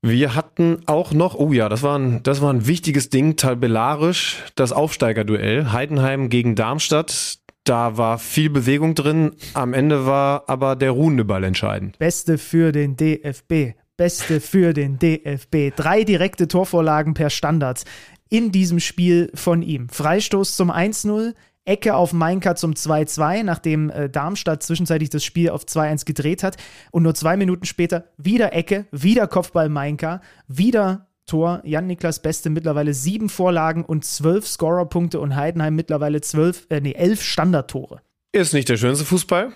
Wir 0.02 0.36
hatten 0.36 0.82
auch 0.88 1.14
noch, 1.14 1.36
oh 1.36 1.54
ja, 1.54 1.70
das 1.70 1.84
war 1.84 1.98
ein, 1.98 2.22
das 2.24 2.42
war 2.42 2.52
ein 2.52 2.68
wichtiges 2.68 3.10
Ding, 3.10 3.38
tabellarisch, 3.38 4.44
das 4.56 4.72
Aufsteigerduell. 4.72 5.72
Heidenheim 5.72 6.30
gegen 6.30 6.56
Darmstadt. 6.56 7.40
Da 7.66 7.98
war 7.98 8.20
viel 8.20 8.52
Bewegung 8.52 8.94
drin. 8.94 9.32
Am 9.56 9.74
Ende 9.74 10.06
war 10.06 10.44
aber 10.48 10.76
der 10.76 10.92
ruhende 10.92 11.26
Ball 11.26 11.44
entscheidend. 11.44 11.98
Beste 11.98 12.38
für 12.38 12.72
den 12.72 12.96
DFB. 12.96 13.74
Beste 13.98 14.40
für 14.40 14.74
den 14.74 15.00
DFB. 15.00 15.76
Drei 15.76 16.04
direkte 16.04 16.48
Torvorlagen 16.48 17.16
per 17.16 17.32
Standard 17.32 17.84
in 18.30 18.52
diesem 18.52 18.80
Spiel 18.80 19.32
von 19.34 19.64
ihm. 19.64 19.90
Freistoß 19.90 20.56
zum 20.56 20.70
1-0, 20.70 21.34
Ecke 21.66 21.96
auf 21.96 22.14
Mainka 22.14 22.56
zum 22.56 22.74
2-2, 22.74 23.42
nachdem 23.42 23.90
äh, 23.90 24.10
Darmstadt 24.12 24.62
zwischenzeitlich 24.62 25.10
das 25.10 25.24
Spiel 25.24 25.50
auf 25.50 25.64
2-1 25.64 26.06
gedreht 26.06 26.44
hat. 26.44 26.58
Und 26.92 27.02
nur 27.02 27.16
zwei 27.16 27.36
Minuten 27.36 27.66
später 27.66 28.06
wieder 28.18 28.54
Ecke, 28.54 28.86
wieder 28.92 29.28
Kopfball 29.28 29.70
Mainka, 29.70 30.22
wieder 30.48 31.08
Tor. 31.26 31.62
Jan-Niklas 31.64 32.22
Beste 32.22 32.50
mittlerweile 32.50 32.94
sieben 32.94 33.30
Vorlagen 33.30 33.84
und 33.84 34.06
zwölf 34.06 34.48
Scorerpunkte 34.48 35.20
und 35.20 35.36
Heidenheim 35.36 35.76
mittlerweile 35.76 36.22
zwölf, 36.22 36.68
äh, 36.70 36.82
nee, 36.82 36.94
elf 36.94 37.22
Standardtore. 37.22 38.02
Ist 38.32 38.54
nicht 38.54 38.70
der 38.70 38.78
schönste 38.78 39.06
Fußball. 39.06 39.54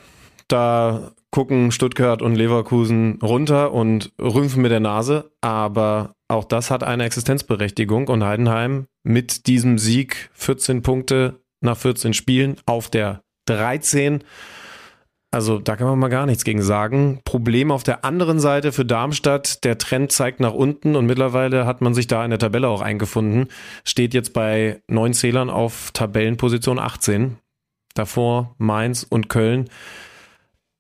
Da 0.48 1.12
gucken 1.32 1.72
Stuttgart 1.72 2.22
und 2.22 2.36
Leverkusen 2.36 3.20
runter 3.22 3.72
und 3.72 4.12
rümpfen 4.20 4.62
mit 4.62 4.72
der 4.72 4.80
Nase. 4.80 5.32
Aber 5.42 6.16
auch 6.28 6.44
das 6.44 6.72
hat 6.72 6.84
eine 6.84 7.04
Existenzberechtigung. 7.04 8.08
Und 8.08 8.24
Heidenheim 8.24 8.88
mit 9.04 9.48
diesem 9.48 9.78
Sieg 9.78 10.30
14 10.34 10.82
Punkte 10.82 11.40
nach 11.62 11.78
14 11.78 12.14
Spielen 12.14 12.58
auf 12.66 12.90
der 12.90 13.22
13. 13.46 14.24
Also 15.32 15.60
da 15.60 15.76
kann 15.76 15.88
man 15.88 16.00
mal 16.00 16.08
gar 16.10 16.26
nichts 16.26 16.44
gegen 16.44 16.64
sagen. 16.64 17.22
Problem 17.24 17.72
auf 17.72 17.84
der 17.84 18.04
anderen 18.04 18.40
Seite 18.40 18.72
für 18.72 18.86
Darmstadt. 18.86 19.64
Der 19.64 19.78
Trend 19.78 20.12
zeigt 20.12 20.40
nach 20.40 20.54
unten 20.54 20.96
und 20.96 21.06
mittlerweile 21.06 21.68
hat 21.68 21.82
man 21.82 21.94
sich 21.94 22.08
da 22.08 22.24
in 22.24 22.32
der 22.32 22.40
Tabelle 22.40 22.68
auch 22.68 22.82
eingefunden. 22.82 23.48
Steht 23.84 24.16
jetzt 24.16 24.34
bei 24.34 24.82
neun 24.88 25.14
Zählern 25.14 25.52
auf 25.52 25.92
Tabellenposition 25.94 26.80
18. 26.80 27.38
Davor 27.94 28.56
Mainz 28.58 29.06
und 29.08 29.30
Köln. 29.30 29.70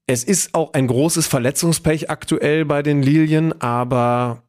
Es 0.08 0.24
ist 0.24 0.56
auch 0.56 0.74
ein 0.74 0.88
großes 0.88 1.28
Verletzungspech 1.28 2.10
aktuell 2.10 2.66
bei 2.66 2.82
den 2.82 3.04
Lilien, 3.04 3.62
aber 3.62 4.42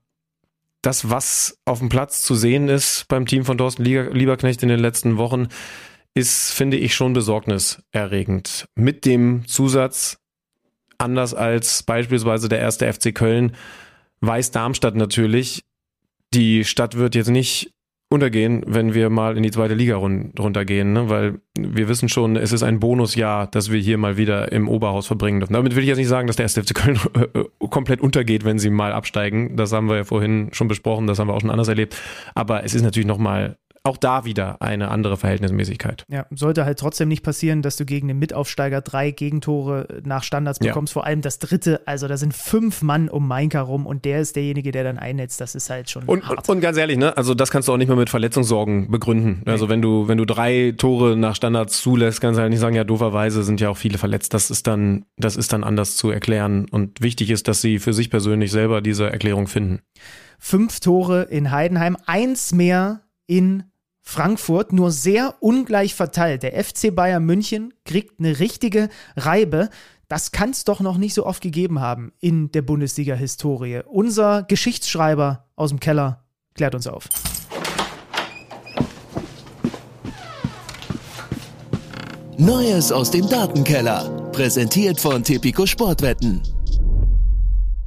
das, 0.81 1.11
was 1.11 1.59
auf 1.67 1.81
dem 1.81 1.91
Platz 1.91 2.23
zu 2.23 2.35
sehen 2.35 2.71
ist 2.71 3.07
beim 3.09 3.27
Team 3.27 3.45
von 3.45 3.59
Thorsten 3.59 3.85
Lieberknecht 3.85 4.63
in 4.63 4.71
den 4.71 4.81
letzten 4.81 5.19
Wochen, 5.19 5.49
ist, 6.15 6.53
finde 6.53 6.77
ich, 6.77 6.95
schon 6.95 7.13
besorgniserregend. 7.13 8.69
Mit 8.75 9.05
dem 9.05 9.47
Zusatz, 9.47 10.19
anders 10.99 11.35
als 11.35 11.83
beispielsweise 11.83 12.49
der 12.49 12.59
erste 12.59 12.93
FC 12.93 13.15
Köln, 13.15 13.57
weiß 14.21 14.51
Darmstadt 14.51 14.97
natürlich, 14.97 15.65
die 16.35 16.65
Stadt 16.65 16.97
wird 16.97 17.15
jetzt 17.15 17.31
nicht 17.31 17.73
untergehen, 18.13 18.65
wenn 18.67 18.93
wir 18.93 19.09
mal 19.09 19.37
in 19.37 19.45
die 19.45 19.53
zweite 19.53 19.75
Liga 19.75 19.97
run 19.97 20.33
runtergehen, 20.37 20.93
ne? 20.93 21.09
weil 21.09 21.41
wir 21.57 21.89
wissen 21.89 22.09
schon, 22.09 22.35
es 22.35 22.51
ist 22.53 22.65
ein 22.65 22.81
Bonusjahr, 22.81 23.47
dass 23.47 23.71
wir 23.71 23.79
hier 23.79 23.99
mal 23.99 24.17
wieder 24.17 24.51
im 24.51 24.69
Oberhaus 24.69 25.07
verbringen 25.07 25.39
dürfen. 25.39 25.53
Damit 25.53 25.77
will 25.77 25.85
ich 25.85 25.89
jetzt 25.89 25.99
nicht 25.99 26.09
sagen, 26.09 26.27
dass 26.27 26.35
der 26.35 26.45
erste 26.45 26.65
FC 26.65 26.75
Köln 26.75 26.99
äh, 27.35 27.45
komplett 27.69 28.01
untergeht, 28.01 28.45
wenn 28.45 28.59
sie 28.59 28.71
mal 28.71 28.93
absteigen. 28.93 29.57
Das 29.57 29.73
haben 29.73 29.89
wir 29.89 29.97
ja 29.97 30.05
vorhin 30.05 30.49
schon 30.53 30.67
besprochen, 30.67 31.07
das 31.07 31.21
haben 31.21 31.29
wir 31.29 31.35
auch 31.35 31.41
schon 31.41 31.51
anders 31.51 31.69
erlebt. 31.69 31.97
Aber 32.35 32.65
es 32.65 32.75
ist 32.75 32.83
natürlich 32.83 33.07
nochmal 33.07 33.57
auch 33.83 33.97
da 33.97 34.25
wieder 34.25 34.61
eine 34.61 34.91
andere 34.91 35.17
Verhältnismäßigkeit. 35.17 36.05
Ja, 36.09 36.27
sollte 36.31 36.65
halt 36.65 36.79
trotzdem 36.79 37.09
nicht 37.09 37.23
passieren, 37.23 37.63
dass 37.63 37.77
du 37.77 37.85
gegen 37.87 38.09
den 38.09 38.19
Mitaufsteiger 38.19 38.83
drei 38.83 39.11
Gegentore 39.11 40.01
nach 40.05 40.23
Standards 40.23 40.59
Ja. 40.63 40.71
bekommst. 40.73 40.93
Vor 40.93 41.07
allem 41.07 41.23
das 41.23 41.39
dritte, 41.39 41.81
also 41.87 42.07
da 42.07 42.17
sind 42.19 42.35
fünf 42.35 42.83
Mann 42.83 43.09
um 43.09 43.27
Mainka 43.27 43.61
rum 43.61 43.87
und 43.87 44.05
der 44.05 44.21
ist 44.21 44.37
derjenige, 44.37 44.71
der 44.71 44.85
dann 44.85 44.99
einnetzt. 44.99 45.41
Das 45.41 45.55
ist 45.55 45.71
halt 45.71 45.89
schon 45.89 46.05
Und, 46.05 46.29
hart. 46.29 46.49
und, 46.49 46.57
und 46.57 46.61
ganz 46.61 46.77
ehrlich, 46.77 46.99
ne, 46.99 47.17
also 47.17 47.35
das 47.35 47.51
kannst 47.51 47.69
du 47.69 47.73
auch 47.73 47.77
nicht 47.79 47.89
mehr 47.89 47.97
mit 47.97 48.11
Verletzungssorgen 48.11 48.91
begründen. 48.91 49.43
Also 49.47 49.69
wenn 49.69 49.81
du, 49.81 50.09
wenn 50.09 50.19
du 50.19 50.27
drei 50.27 50.75
Tore 50.77 51.17
nach 51.17 51.35
Standards 51.35 51.81
zulässt, 51.81 52.21
kannst 52.21 52.37
du 52.37 52.43
halt 52.43 52.51
nicht 52.51 52.61
sagen, 52.61 52.77
ja, 52.77 52.85
dooferweise 52.85 53.43
sind 53.43 53.61
ja 53.61 53.71
auch 53.71 53.77
viele 53.79 53.97
verletzt. 53.99 54.35
Das 54.35 54.51
ist 54.51 54.67
dann, 54.67 55.07
das 55.17 55.37
ist 55.37 55.53
dann 55.55 55.65
anders 55.65 55.97
zu 55.97 56.11
erklären. 56.11 56.67
Und 56.71 57.01
wichtig 57.01 57.31
ist, 57.31 57.49
dass 57.49 57.63
sie 57.63 57.79
für 57.79 57.93
sich 57.95 58.11
persönlich 58.11 58.51
selber 58.51 58.83
diese 58.83 59.11
Erklärung 59.11 59.47
finden. 59.47 59.81
Fünf 60.39 60.81
Tore 60.81 61.23
in 61.23 61.51
Heidenheim, 61.51 61.97
eins 62.07 62.53
mehr 62.53 63.01
in 63.27 63.65
Frankfurt 64.03 64.73
nur 64.73 64.91
sehr 64.91 65.35
ungleich 65.41 65.95
verteilt. 65.95 66.43
Der 66.43 66.63
FC 66.63 66.95
Bayern 66.95 67.25
München 67.25 67.75
kriegt 67.85 68.19
eine 68.19 68.39
richtige 68.39 68.89
Reibe. 69.17 69.69
Das 70.09 70.33
kann 70.33 70.51
es 70.51 70.65
doch 70.65 70.81
noch 70.81 70.99
nicht 70.99 71.15
so 71.15 71.25
oft 71.27 71.43
gegeben 71.43 71.81
haben 71.81 72.13
in 72.19 72.51
der 72.51 72.63
Bundesliga-Historie. 72.63 73.83
Unser 73.87 74.43
Geschichtsschreiber 74.43 75.49
aus 75.55 75.71
dem 75.71 75.79
Keller 75.81 76.25
klärt 76.55 76.75
uns 76.75 76.87
auf. 76.87 77.09
Neues 82.37 82.91
aus 82.91 83.11
dem 83.11 83.29
Datenkeller. 83.29 84.31
Präsentiert 84.33 84.99
von 84.99 85.23
Tipico 85.23 85.67
Sportwetten. 85.67 86.43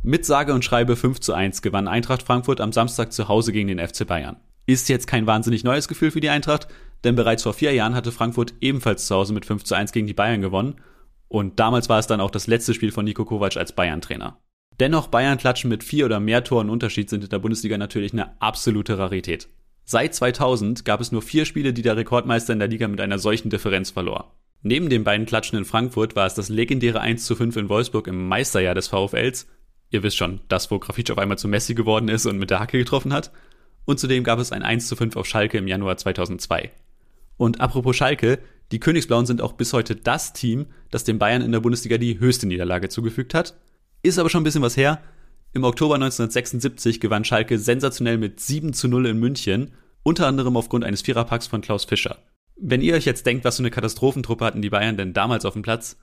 Mit 0.03 0.25
sage 0.25 0.53
und 0.53 0.63
schreibe 0.63 0.95
5 0.95 1.21
zu 1.21 1.33
1 1.33 1.61
gewann 1.61 1.87
Eintracht 1.87 2.21
Frankfurt 2.21 2.61
am 2.61 2.71
Samstag 2.71 3.11
zu 3.13 3.27
Hause 3.27 3.51
gegen 3.51 3.69
den 3.69 3.79
FC 3.79 4.05
Bayern. 4.05 4.37
Ist 4.65 4.89
jetzt 4.89 5.07
kein 5.07 5.27
wahnsinnig 5.27 5.63
neues 5.63 5.87
Gefühl 5.87 6.11
für 6.11 6.21
die 6.21 6.29
Eintracht, 6.29 6.67
denn 7.03 7.15
bereits 7.15 7.43
vor 7.43 7.53
vier 7.53 7.73
Jahren 7.73 7.95
hatte 7.95 8.11
Frankfurt 8.11 8.53
ebenfalls 8.61 9.07
zu 9.07 9.15
Hause 9.15 9.33
mit 9.33 9.45
5 9.45 9.63
zu 9.63 9.75
1 9.75 9.91
gegen 9.91 10.07
die 10.07 10.13
Bayern 10.13 10.41
gewonnen 10.41 10.75
und 11.27 11.59
damals 11.59 11.89
war 11.89 11.97
es 11.97 12.05
dann 12.07 12.21
auch 12.21 12.29
das 12.29 12.45
letzte 12.45 12.75
Spiel 12.75 12.91
von 12.91 13.05
Nico 13.05 13.25
Kovac 13.25 13.57
als 13.57 13.73
Bayern-Trainer. 13.73 14.39
Dennoch 14.79 15.07
Bayern 15.07 15.37
klatschen 15.37 15.69
mit 15.69 15.83
vier 15.83 16.05
oder 16.05 16.19
mehr 16.19 16.43
Toren 16.43 16.69
Unterschied 16.69 17.09
sind 17.09 17.23
in 17.23 17.29
der 17.29 17.39
Bundesliga 17.39 17.77
natürlich 17.77 18.13
eine 18.13 18.39
absolute 18.39 18.97
Rarität. 18.99 19.49
Seit 19.83 20.13
2000 20.15 20.85
gab 20.85 21.01
es 21.01 21.11
nur 21.11 21.21
vier 21.21 21.45
Spiele, 21.45 21.73
die 21.73 21.81
der 21.81 21.97
Rekordmeister 21.97 22.53
in 22.53 22.59
der 22.59 22.67
Liga 22.67 22.87
mit 22.87 23.01
einer 23.01 23.19
solchen 23.19 23.49
Differenz 23.49 23.89
verlor. 23.91 24.33
Neben 24.61 24.89
den 24.89 25.03
beiden 25.03 25.25
Klatschen 25.25 25.57
in 25.57 25.65
Frankfurt 25.65 26.15
war 26.15 26.25
es 26.25 26.35
das 26.35 26.49
legendäre 26.49 27.01
1 27.01 27.25
zu 27.25 27.35
5 27.35 27.57
in 27.57 27.69
Wolfsburg 27.69 28.07
im 28.07 28.27
Meisterjahr 28.27 28.75
des 28.75 28.87
VfLs. 28.87 29.47
Ihr 29.89 30.03
wisst 30.03 30.17
schon, 30.17 30.39
das, 30.47 30.71
wo 30.71 30.79
Grafitsch 30.79 31.11
auf 31.11 31.17
einmal 31.17 31.37
zu 31.37 31.47
Messi 31.47 31.73
geworden 31.73 32.07
ist 32.07 32.25
und 32.25 32.37
mit 32.37 32.49
der 32.49 32.59
Hacke 32.59 32.77
getroffen 32.77 33.11
hat. 33.11 33.31
Und 33.85 33.99
zudem 33.99 34.23
gab 34.23 34.39
es 34.39 34.51
ein 34.51 34.63
1 34.63 34.87
zu 34.87 34.95
5 34.95 35.15
auf 35.15 35.25
Schalke 35.25 35.57
im 35.57 35.67
Januar 35.67 35.97
2002. 35.97 36.71
Und 37.37 37.61
apropos 37.61 37.95
Schalke, 37.95 38.39
die 38.71 38.79
Königsblauen 38.79 39.25
sind 39.25 39.41
auch 39.41 39.53
bis 39.53 39.73
heute 39.73 39.95
das 39.95 40.33
Team, 40.33 40.67
das 40.89 41.03
den 41.03 41.19
Bayern 41.19 41.41
in 41.41 41.51
der 41.51 41.59
Bundesliga 41.59 41.97
die 41.97 42.19
höchste 42.19 42.47
Niederlage 42.47 42.89
zugefügt 42.89 43.33
hat. 43.33 43.55
Ist 44.01 44.19
aber 44.19 44.29
schon 44.29 44.41
ein 44.41 44.45
bisschen 44.45 44.61
was 44.61 44.77
her. 44.77 45.01
Im 45.53 45.63
Oktober 45.63 45.95
1976 45.95 46.99
gewann 46.99 47.25
Schalke 47.25 47.59
sensationell 47.59 48.17
mit 48.17 48.39
7 48.39 48.73
zu 48.73 48.87
0 48.87 49.07
in 49.07 49.19
München, 49.19 49.71
unter 50.01 50.27
anderem 50.27 50.57
aufgrund 50.57 50.83
eines 50.83 51.01
Viererpacks 51.01 51.47
von 51.47 51.61
Klaus 51.61 51.85
Fischer. 51.85 52.17
Wenn 52.55 52.81
ihr 52.81 52.95
euch 52.95 53.05
jetzt 53.05 53.25
denkt, 53.25 53.45
was 53.45 53.57
für 53.57 53.61
eine 53.61 53.71
Katastrophentruppe 53.71 54.45
hatten 54.45 54.61
die 54.61 54.69
Bayern 54.69 54.97
denn 54.97 55.13
damals 55.13 55.45
auf 55.45 55.53
dem 55.53 55.61
Platz, 55.61 55.97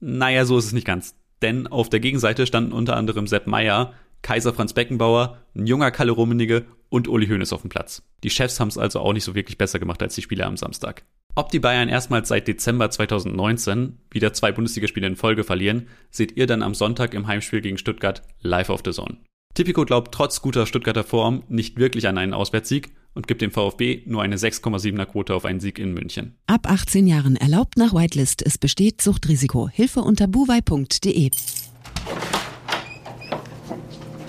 naja, 0.00 0.44
so 0.44 0.58
ist 0.58 0.66
es 0.66 0.72
nicht 0.72 0.86
ganz. 0.86 1.14
Denn 1.42 1.66
auf 1.66 1.88
der 1.88 2.00
Gegenseite 2.00 2.46
standen 2.46 2.72
unter 2.72 2.96
anderem 2.96 3.26
Sepp 3.26 3.46
Meyer, 3.46 3.94
Kaiser 4.22 4.54
Franz 4.54 4.72
Beckenbauer, 4.72 5.38
ein 5.54 5.66
junger 5.66 5.90
Kalle 5.90 6.12
Rummenigge 6.12 6.64
und 6.88 7.08
Uli 7.08 7.26
Hoeneß 7.26 7.52
auf 7.52 7.62
dem 7.62 7.70
Platz. 7.70 8.02
Die 8.22 8.30
Chefs 8.30 8.60
haben 8.60 8.68
es 8.68 8.78
also 8.78 9.00
auch 9.00 9.12
nicht 9.12 9.24
so 9.24 9.34
wirklich 9.34 9.58
besser 9.58 9.78
gemacht 9.78 10.02
als 10.02 10.14
die 10.14 10.22
Spieler 10.22 10.46
am 10.46 10.56
Samstag. 10.56 11.04
Ob 11.34 11.50
die 11.50 11.60
Bayern 11.60 11.88
erstmals 11.88 12.28
seit 12.28 12.46
Dezember 12.46 12.90
2019 12.90 13.98
wieder 14.10 14.34
zwei 14.34 14.52
Bundesligaspiele 14.52 15.06
in 15.06 15.16
Folge 15.16 15.44
verlieren, 15.44 15.88
seht 16.10 16.36
ihr 16.36 16.46
dann 16.46 16.62
am 16.62 16.74
Sonntag 16.74 17.14
im 17.14 17.26
Heimspiel 17.26 17.62
gegen 17.62 17.78
Stuttgart 17.78 18.22
live 18.42 18.68
auf 18.68 18.82
The 18.84 18.92
Zone. 18.92 19.18
Tipico 19.54 19.84
glaubt 19.84 20.14
trotz 20.14 20.40
guter 20.42 20.66
Stuttgarter 20.66 21.04
Form 21.04 21.44
nicht 21.48 21.78
wirklich 21.78 22.06
an 22.06 22.18
einen 22.18 22.34
Auswärtssieg 22.34 22.92
und 23.14 23.26
gibt 23.26 23.42
dem 23.42 23.50
VfB 23.50 24.02
nur 24.06 24.22
eine 24.22 24.36
6,7er 24.36 25.06
Quote 25.06 25.34
auf 25.34 25.44
einen 25.44 25.60
Sieg 25.60 25.78
in 25.78 25.92
München. 25.92 26.36
Ab 26.46 26.70
18 26.70 27.06
Jahren 27.06 27.36
erlaubt 27.36 27.76
nach 27.76 27.92
Whitelist. 27.92 28.42
Es 28.44 28.58
besteht 28.58 29.02
Suchtrisiko. 29.02 29.68
Hilfe 29.68 30.00
unter 30.00 30.26
buwei.de. 30.26 31.30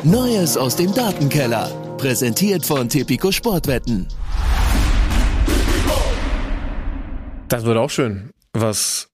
Neues 0.06 0.58
aus 0.58 0.76
dem 0.76 0.94
Datenkeller. 0.94 1.72
Präsentiert 1.98 2.66
von 2.66 2.90
Tipico 2.90 3.32
Sportwetten. 3.32 4.06
Das 7.48 7.64
wird 7.64 7.78
auch 7.78 7.90
schön, 7.90 8.32
was 8.52 9.08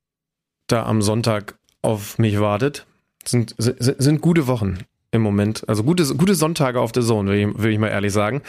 da 0.66 0.88
am 0.88 1.04
Sonntag 1.04 1.60
auf 1.84 2.18
mich 2.18 2.40
wartet. 2.40 2.88
Sind, 3.24 3.54
sind, 3.60 3.78
sind 4.02 4.22
gute 4.22 4.48
Wochen 4.48 4.80
im 5.12 5.22
Moment. 5.22 5.68
Also 5.70 5.84
gute, 5.84 6.04
gute 6.16 6.34
Sonntage 6.34 6.80
auf 6.80 6.92
der 6.92 7.04
Zone, 7.04 7.30
will 7.30 7.50
ich, 7.50 7.62
will 7.62 7.72
ich 7.72 7.80
mal 7.80 7.90
ehrlich 7.90 8.14
sagen. 8.14 8.42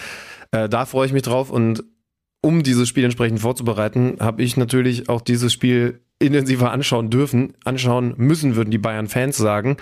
Äh, 0.51 0.71
da 0.71 0.87
freue 0.87 1.07
ich 1.07 1.13
mich 1.13 1.23
drauf 1.23 1.51
und 1.51 1.85
um 2.41 2.63
dieses 2.63 2.89
Spiel 2.89 3.05
entsprechend 3.05 3.41
vorzubereiten, 3.41 4.17
habe 4.19 4.43
ich 4.43 4.57
natürlich 4.57 5.11
auch 5.11 5.21
dieses 5.21 5.53
Spiel 5.53 6.01
intensiver 6.19 6.73
anschauen 6.73 7.11
dürfen. 7.11 7.53
Anschauen 7.65 8.15
müssen, 8.17 8.57
würden 8.57 8.71
die 8.71 8.79
Bayern-Fans 8.79 9.37
sagen. 9.37 9.77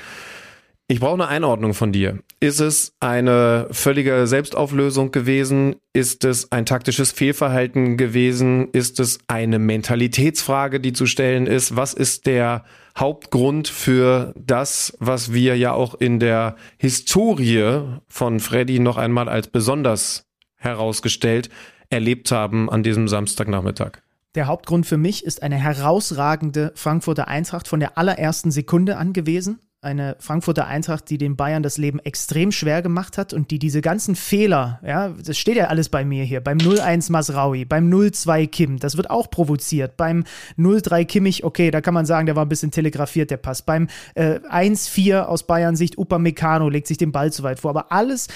Ich 0.91 1.01
brauche 1.01 1.13
eine 1.13 1.29
Einordnung 1.29 1.75
von 1.75 1.93
dir. 1.93 2.21
Ist 2.41 2.61
es 2.61 2.95
eine 2.99 3.69
völlige 3.71 4.27
Selbstauflösung 4.27 5.11
gewesen? 5.11 5.77
Ist 5.93 6.25
es 6.25 6.51
ein 6.51 6.65
taktisches 6.65 7.13
Fehlverhalten 7.13 7.99
gewesen? 7.99 8.71
Ist 8.73 8.99
es 8.99 9.19
eine 9.27 9.59
Mentalitätsfrage, 9.59 10.81
die 10.81 10.95
zu 10.95 11.05
stellen 11.05 11.47
ist? 11.47 11.77
Was 11.77 11.93
ist 11.93 12.25
der 12.25 12.65
Hauptgrund 12.97 13.69
für 13.69 14.33
das, 14.35 14.97
was 14.99 15.31
wir 15.31 15.59
ja 15.59 15.73
auch 15.73 15.95
in 15.95 16.21
der 16.21 16.57
Historie 16.79 17.83
von 18.09 18.41
Freddy 18.41 18.79
noch 18.79 18.97
einmal 18.97 19.29
als 19.29 19.49
besonders 19.49 20.25
herausgestellt 20.57 21.51
erlebt 21.91 22.33
haben 22.33 22.71
an 22.71 22.83
diesem 22.83 23.09
Samstagnachmittag? 23.09 23.99
Der 24.35 24.47
Hauptgrund 24.47 24.87
für 24.87 24.97
mich 24.97 25.23
ist 25.23 25.43
eine 25.43 25.57
herausragende 25.57 26.73
Frankfurter 26.75 27.29
Eintracht 27.29 27.69
von 27.69 27.79
der 27.79 27.99
allerersten 27.99 28.51
Sekunde 28.51 28.97
an 28.97 29.13
gewesen 29.13 29.59
eine 29.81 30.17
Frankfurter 30.19 30.67
Eintracht, 30.67 31.09
die 31.09 31.19
den 31.19 31.37
Bayern 31.37 31.63
das 31.63 31.79
Leben 31.79 32.01
extrem 32.01 32.51
schwer 32.51 32.83
gemacht 32.83 33.17
hat 33.17 33.33
und 33.33 33.53
die 33.53 33.61
diese 33.61 33.81
ganzen 33.81 34.17
Fehler, 34.17 34.81
ja, 34.85 35.11
das 35.11 35.39
steht 35.39 35.57
ja 35.57 35.69
alles 35.69 35.89
bei 35.89 36.05
mir 36.05 36.25
hier, 36.25 36.41
beim 36.41 36.59
0-1 36.59 37.13
Masraui, 37.13 37.65
beim 37.65 37.89
0-2 37.89 38.49
Kim, 38.49 38.79
das 38.79 38.97
wird 38.97 39.09
auch 39.09 39.31
provoziert, 39.31 39.97
beim 39.97 40.25
0-3 40.57 41.05
Kimmich, 41.05 41.45
okay, 41.45 41.71
da 41.71 41.81
kann 41.81 41.95
man 41.95 42.07
sagen, 42.07 42.27
der 42.27 42.35
war 42.35 42.45
ein 42.45 42.49
bisschen 42.49 42.73
telegrafiert, 42.73 43.31
der 43.31 43.37
Pass, 43.37 43.63
beim 43.63 43.87
äh, 44.17 44.41
1-4 44.41 45.23
aus 45.23 45.47
Bayern 45.47 45.77
Sicht, 45.77 45.97
Upamecano 45.97 46.69
legt 46.69 46.89
sich 46.89 46.99
den 46.99 47.13
Ball 47.13 47.33
zu 47.33 47.45
weit 47.45 47.61
vor, 47.61 47.71
aber 47.71 47.93
alles 47.93 48.27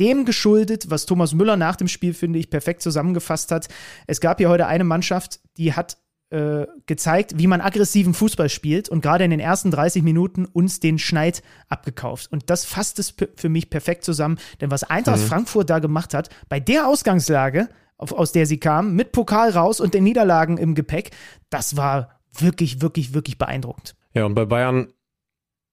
dem 0.00 0.24
geschuldet, 0.24 0.90
was 0.90 1.06
Thomas 1.06 1.34
Müller 1.34 1.56
nach 1.56 1.76
dem 1.76 1.88
Spiel, 1.88 2.14
finde 2.14 2.38
ich, 2.38 2.50
perfekt 2.50 2.82
zusammengefasst 2.82 3.50
hat. 3.52 3.68
Es 4.06 4.20
gab 4.20 4.38
hier 4.38 4.48
heute 4.48 4.66
eine 4.66 4.84
Mannschaft, 4.84 5.40
die 5.56 5.72
hat 5.72 5.98
äh, 6.34 6.66
gezeigt, 6.86 7.34
wie 7.36 7.46
man 7.46 7.60
aggressiven 7.60 8.12
Fußball 8.12 8.48
spielt 8.48 8.88
und 8.88 9.02
gerade 9.02 9.22
in 9.22 9.30
den 9.30 9.38
ersten 9.38 9.70
30 9.70 10.02
Minuten 10.02 10.46
uns 10.46 10.80
den 10.80 10.98
Schneid 10.98 11.44
abgekauft. 11.68 12.32
Und 12.32 12.50
das 12.50 12.64
fasst 12.64 12.98
es 12.98 13.14
für 13.36 13.48
mich 13.48 13.70
perfekt 13.70 14.04
zusammen, 14.04 14.40
denn 14.60 14.72
was 14.72 14.82
Eintracht 14.82 15.20
mhm. 15.20 15.26
Frankfurt 15.26 15.70
da 15.70 15.78
gemacht 15.78 16.12
hat, 16.12 16.30
bei 16.48 16.58
der 16.58 16.88
Ausgangslage, 16.88 17.68
aus 17.98 18.32
der 18.32 18.46
sie 18.46 18.58
kam, 18.58 18.96
mit 18.96 19.12
Pokal 19.12 19.50
raus 19.50 19.78
und 19.78 19.94
den 19.94 20.02
Niederlagen 20.02 20.58
im 20.58 20.74
Gepäck, 20.74 21.12
das 21.50 21.76
war 21.76 22.20
wirklich, 22.36 22.82
wirklich, 22.82 23.14
wirklich 23.14 23.38
beeindruckend. 23.38 23.94
Ja, 24.12 24.24
und 24.24 24.34
bei 24.34 24.44
Bayern 24.44 24.88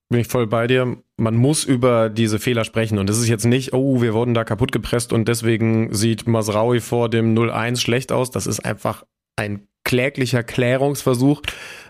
bin 0.10 0.20
ich 0.20 0.28
voll 0.28 0.46
bei 0.46 0.68
dir. 0.68 0.98
Man 1.18 1.36
muss 1.36 1.64
über 1.64 2.10
diese 2.10 2.38
Fehler 2.38 2.66
sprechen. 2.66 3.00
Und 3.00 3.10
es 3.10 3.18
ist 3.18 3.30
jetzt 3.30 3.46
nicht, 3.46 3.74
oh, 3.74 4.00
wir 4.02 4.14
wurden 4.14 4.36
da 4.36 4.44
kaputt 4.44 4.72
gepresst 4.72 5.12
und 5.12 5.28
deswegen 5.28 5.92
sieht 5.92 6.28
Masraui 6.28 6.82
vor 6.82 7.10
dem 7.10 7.34
0-1 7.34 7.78
schlecht 7.78 8.12
aus. 8.12 8.30
Das 8.30 8.46
ist 8.46 8.60
einfach 8.64 9.06
ein 9.36 9.68
kläglicher 9.92 10.42
Klärungsversuch. 10.42 11.42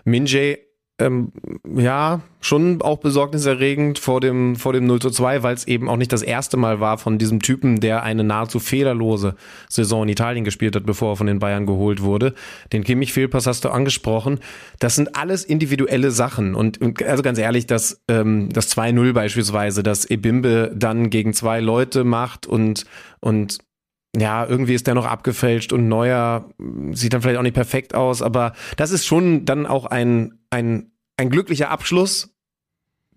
Minjay 0.04 0.58
ähm, 0.98 1.32
ja, 1.76 2.20
schon 2.40 2.82
auch 2.82 2.98
besorgniserregend 2.98 4.00
vor 4.00 4.20
dem, 4.20 4.56
vor 4.56 4.72
dem 4.72 4.86
0 4.86 5.00
zu 5.00 5.10
2, 5.10 5.44
weil 5.44 5.54
es 5.54 5.68
eben 5.68 5.88
auch 5.88 5.96
nicht 5.96 6.12
das 6.12 6.22
erste 6.22 6.56
Mal 6.56 6.80
war 6.80 6.98
von 6.98 7.16
diesem 7.16 7.40
Typen, 7.40 7.78
der 7.78 8.02
eine 8.02 8.24
nahezu 8.24 8.58
fehlerlose 8.58 9.36
Saison 9.68 10.02
in 10.02 10.08
Italien 10.08 10.44
gespielt 10.44 10.74
hat, 10.74 10.84
bevor 10.84 11.12
er 11.12 11.16
von 11.16 11.28
den 11.28 11.38
Bayern 11.38 11.64
geholt 11.64 12.02
wurde. 12.02 12.34
Den 12.72 12.82
Kimmich-Fehlpass 12.82 13.46
hast 13.46 13.64
du 13.64 13.68
angesprochen. 13.68 14.40
Das 14.80 14.96
sind 14.96 15.16
alles 15.16 15.44
individuelle 15.44 16.10
Sachen. 16.10 16.56
Und, 16.56 16.80
also 17.04 17.22
ganz 17.22 17.38
ehrlich, 17.38 17.68
das, 17.68 18.02
ähm, 18.08 18.48
das 18.52 18.76
2-0 18.76 19.12
beispielsweise, 19.12 19.84
dass 19.84 20.04
Ebimbe 20.04 20.72
dann 20.74 21.08
gegen 21.08 21.34
zwei 21.34 21.60
Leute 21.60 22.02
macht 22.02 22.48
und, 22.48 22.84
und 23.20 23.58
ja, 24.16 24.46
irgendwie 24.46 24.74
ist 24.74 24.86
der 24.86 24.94
noch 24.94 25.06
abgefälscht 25.06 25.72
und 25.72 25.88
neuer 25.88 26.50
sieht 26.92 27.14
dann 27.14 27.22
vielleicht 27.22 27.38
auch 27.38 27.42
nicht 27.42 27.54
perfekt 27.54 27.94
aus, 27.94 28.20
aber 28.20 28.52
das 28.76 28.90
ist 28.90 29.06
schon 29.06 29.44
dann 29.46 29.66
auch 29.66 29.86
ein, 29.86 30.38
ein, 30.50 30.92
ein 31.16 31.30
glücklicher 31.30 31.70
Abschluss, 31.70 32.34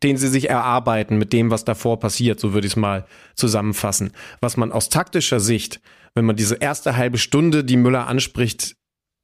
den 0.04 0.18
sie 0.18 0.28
sich 0.28 0.50
erarbeiten 0.50 1.18
mit 1.18 1.34
dem, 1.34 1.52
was 1.52 1.66
davor 1.66 2.00
passiert, 2.00 2.40
so 2.40 2.54
würde 2.54 2.68
ich 2.68 2.74
es 2.74 2.78
mal 2.78 3.06
zusammenfassen. 3.36 4.12
Was 4.40 4.56
man 4.56 4.72
aus 4.72 4.90
taktischer 4.90 5.40
Sicht, 5.40 5.82
wenn 6.14 6.26
man 6.26 6.36
diese 6.36 6.56
erste 6.56 6.96
halbe 6.96 7.18
Stunde, 7.18 7.64
die 7.64 7.78
Müller 7.78 8.08
anspricht, 8.08 8.78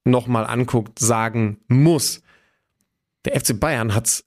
nochmal 0.04 0.46
anguckt, 0.46 1.00
sagen 1.00 1.60
muss. 1.68 2.22
Der 3.26 3.40
FC 3.40 3.58
Bayern 3.60 3.94
hat's 3.94 4.26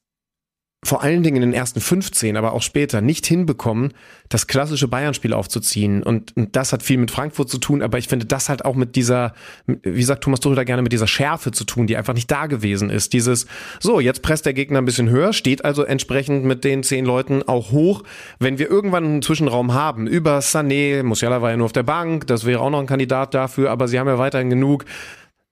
vor 0.85 1.03
allen 1.03 1.23
Dingen 1.23 1.37
in 1.37 1.43
den 1.43 1.55
ersten 1.55 1.81
15, 1.81 2.37
aber 2.37 2.53
auch 2.53 2.63
später 2.63 3.01
nicht 3.01 3.27
hinbekommen, 3.27 3.95
das 4.29 4.47
klassische 4.47 4.87
Bayern-Spiel 4.87 5.33
aufzuziehen. 5.33 6.03
Und, 6.03 6.37
und, 6.37 6.55
das 6.57 6.73
hat 6.73 6.83
viel 6.83 6.99
mit 6.99 7.11
Frankfurt 7.11 7.49
zu 7.49 7.59
tun, 7.59 7.83
aber 7.83 7.99
ich 7.99 8.09
finde 8.09 8.27
das 8.27 8.49
halt 8.49 8.65
auch 8.65 8.75
mit 8.75 8.95
dieser, 8.95 9.35
wie 9.67 10.03
sagt 10.03 10.25
Thomas 10.25 10.41
Tuchel 10.41 10.57
da 10.57 10.65
gerne, 10.65 10.83
mit 10.83 10.93
dieser 10.93 11.07
Schärfe 11.07 11.53
zu 11.53 11.65
tun, 11.65 11.87
die 11.87 11.97
einfach 11.97 12.15
nicht 12.15 12.31
da 12.31 12.47
gewesen 12.47 12.91
ist. 12.91 13.15
Dieses, 13.15 13.47
so, 13.81 13.99
jetzt 13.99 14.23
presst 14.23 14.47
der 14.47 14.55
Gegner 14.55 14.79
ein 14.79 14.85
bisschen 14.85 15.09
höher, 15.09 15.33
steht 15.33 15.65
also 15.65 15.83
entsprechend 15.83 16.45
mit 16.45 16.65
den 16.65 16.83
zehn 16.83 17.05
Leuten 17.05 17.43
auch 17.43 17.73
hoch. 17.73 18.03
Wenn 18.39 18.59
wir 18.59 18.71
irgendwann 18.71 19.05
einen 19.05 19.23
Zwischenraum 19.23 19.73
haben, 19.73 20.07
über 20.07 20.39
Sané, 20.41 21.03
Musiala 21.03 21.41
war 21.41 21.51
ja 21.51 21.57
nur 21.57 21.67
auf 21.67 21.73
der 21.73 21.83
Bank, 21.83 22.27
das 22.27 22.45
wäre 22.45 22.61
auch 22.61 22.71
noch 22.71 22.81
ein 22.81 22.87
Kandidat 22.87 23.35
dafür, 23.35 23.71
aber 23.71 23.89
sie 23.89 23.99
haben 23.99 24.09
ja 24.09 24.19
weiterhin 24.19 24.51
genug 24.51 24.85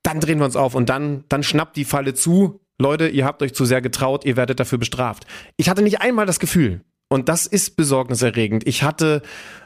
dann 0.02 0.18
drehen 0.18 0.38
wir 0.38 0.44
uns 0.44 0.56
auf 0.56 0.74
und 0.74 0.88
dann, 0.88 1.24
dann 1.28 1.42
schnappt 1.42 1.76
die 1.76 1.84
Falle 1.84 2.14
zu, 2.14 2.60
Leute, 2.82 3.08
ihr 3.08 3.24
habt 3.24 3.42
euch 3.42 3.54
zu 3.54 3.64
sehr 3.64 3.80
getraut, 3.80 4.24
ihr 4.24 4.36
werdet 4.36 4.60
dafür 4.60 4.78
bestraft. 4.78 5.26
Ich 5.56 5.68
hatte 5.68 5.82
nicht 5.82 6.00
einmal 6.00 6.26
das 6.26 6.40
Gefühl, 6.40 6.82
und 7.08 7.28
das 7.28 7.46
ist 7.46 7.76
besorgniserregend, 7.76 8.66
ich 8.66 8.82
hatte 8.82 9.22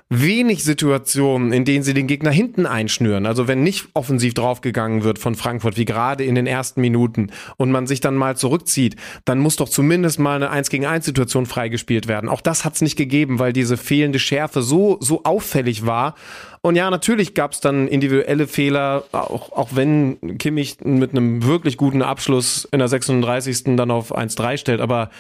wenig 0.09 0.63
Situationen, 0.63 1.53
in 1.53 1.65
denen 1.65 1.83
sie 1.83 1.93
den 1.93 2.07
Gegner 2.07 2.31
hinten 2.31 2.65
einschnüren. 2.65 3.27
Also 3.27 3.49
wenn 3.49 3.65
nicht 3.65 3.89
offensiv 3.95 4.35
draufgegangen 4.35 5.03
wird 5.03 5.19
von 5.19 5.35
Frankfurt, 5.35 5.77
wie 5.77 5.85
gerade 5.85 6.23
in 6.23 6.37
den 6.37 6.47
ersten 6.47 6.81
Minuten, 6.81 7.31
und 7.57 7.73
man 7.73 7.89
sich 7.89 8.01
dann 8.01 8.15
mal 8.15 8.37
zurückzieht, 8.37 8.95
dann 9.25 9.41
muss 9.41 9.57
doch 9.57 9.69
zumindest 9.69 10.21
mal 10.21 10.37
eine 10.37 10.51
1 10.51 10.71
gegen 10.71 10.87
1 10.87 11.05
Situation 11.05 11.47
freigespielt 11.47 12.07
werden. 12.07 12.29
Auch 12.29 12.41
das 12.41 12.65
hat 12.65 12.75
es 12.75 12.83
nicht 12.83 12.97
gegeben, 12.97 13.41
weil 13.41 13.53
diese 13.53 13.77
fehlende 13.77 14.21
Schärfe 14.21 14.63
so, 14.63 14.99
so 15.01 15.25
auffällig 15.25 15.87
war. 15.87 16.15
Und 16.61 16.77
ja, 16.77 16.89
natürlich 16.91 17.35
gab 17.35 17.53
es 17.53 17.61
dann 17.61 17.89
individuelle 17.89 18.47
Fehler, 18.47 19.05
auch, 19.11 19.53
auch 19.53 19.71
wenn 19.75 20.39
Kimmich 20.39 20.79
mit 20.85 21.11
einem 21.11 21.45
wirklich 21.45 21.77
guten 21.77 22.03
Abschluss 22.03 22.67
in 22.71 22.79
der 22.79 22.89
36. 22.89 23.77
dann 23.77 23.91
auf 23.91 24.17
1-3 24.17 24.57
stellt, 24.57 24.81
aber, 24.81 25.11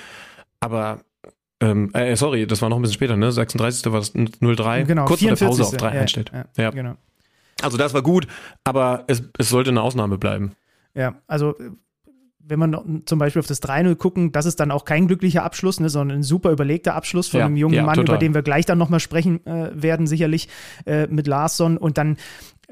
aber 0.60 1.00
ähm, 1.60 1.90
äh, 1.94 2.16
sorry, 2.16 2.46
das 2.46 2.60
war 2.62 2.68
noch 2.68 2.76
ein 2.76 2.82
bisschen 2.82 2.94
später, 2.94 3.16
ne? 3.16 3.32
36. 3.32 3.90
war 3.92 4.00
das 4.00 4.12
03. 4.12 4.82
Genau, 4.84 5.04
kurz 5.06 5.20
44. 5.20 5.38
vor 5.38 5.38
der 5.38 5.46
Pause 5.46 5.62
auf 5.64 5.76
3 5.76 5.94
ja, 5.94 6.00
einstellt. 6.00 6.32
Ja, 6.32 6.44
Ja. 6.64 6.70
genau. 6.70 6.94
Also 7.62 7.78
das 7.78 7.94
war 7.94 8.02
gut, 8.02 8.26
aber 8.64 9.04
es, 9.06 9.22
es 9.38 9.48
sollte 9.48 9.70
eine 9.70 9.80
Ausnahme 9.80 10.18
bleiben. 10.18 10.52
Ja, 10.94 11.14
also 11.26 11.54
wenn 12.48 12.58
man 12.58 13.02
zum 13.06 13.18
Beispiel 13.18 13.40
auf 13.40 13.46
das 13.46 13.62
3-0 13.62 13.96
gucken, 13.96 14.30
das 14.30 14.46
ist 14.46 14.60
dann 14.60 14.70
auch 14.70 14.84
kein 14.84 15.08
glücklicher 15.08 15.42
Abschluss, 15.42 15.80
ne, 15.80 15.88
sondern 15.88 16.18
ein 16.18 16.22
super 16.22 16.52
überlegter 16.52 16.94
Abschluss 16.94 17.28
von 17.28 17.40
Ja, 17.40 17.46
einem 17.46 17.56
jungen 17.56 17.74
ja, 17.74 17.82
Mann, 17.82 17.96
total. 17.96 18.14
über 18.16 18.18
den 18.18 18.34
wir 18.34 18.42
gleich 18.42 18.66
dann 18.66 18.78
nochmal 18.78 19.00
sprechen 19.00 19.44
äh, 19.46 19.70
werden, 19.74 20.06
sicherlich 20.06 20.48
äh, 20.84 21.06
mit 21.08 21.26
Larsson. 21.26 21.76
Und 21.76 21.98
dann 21.98 22.18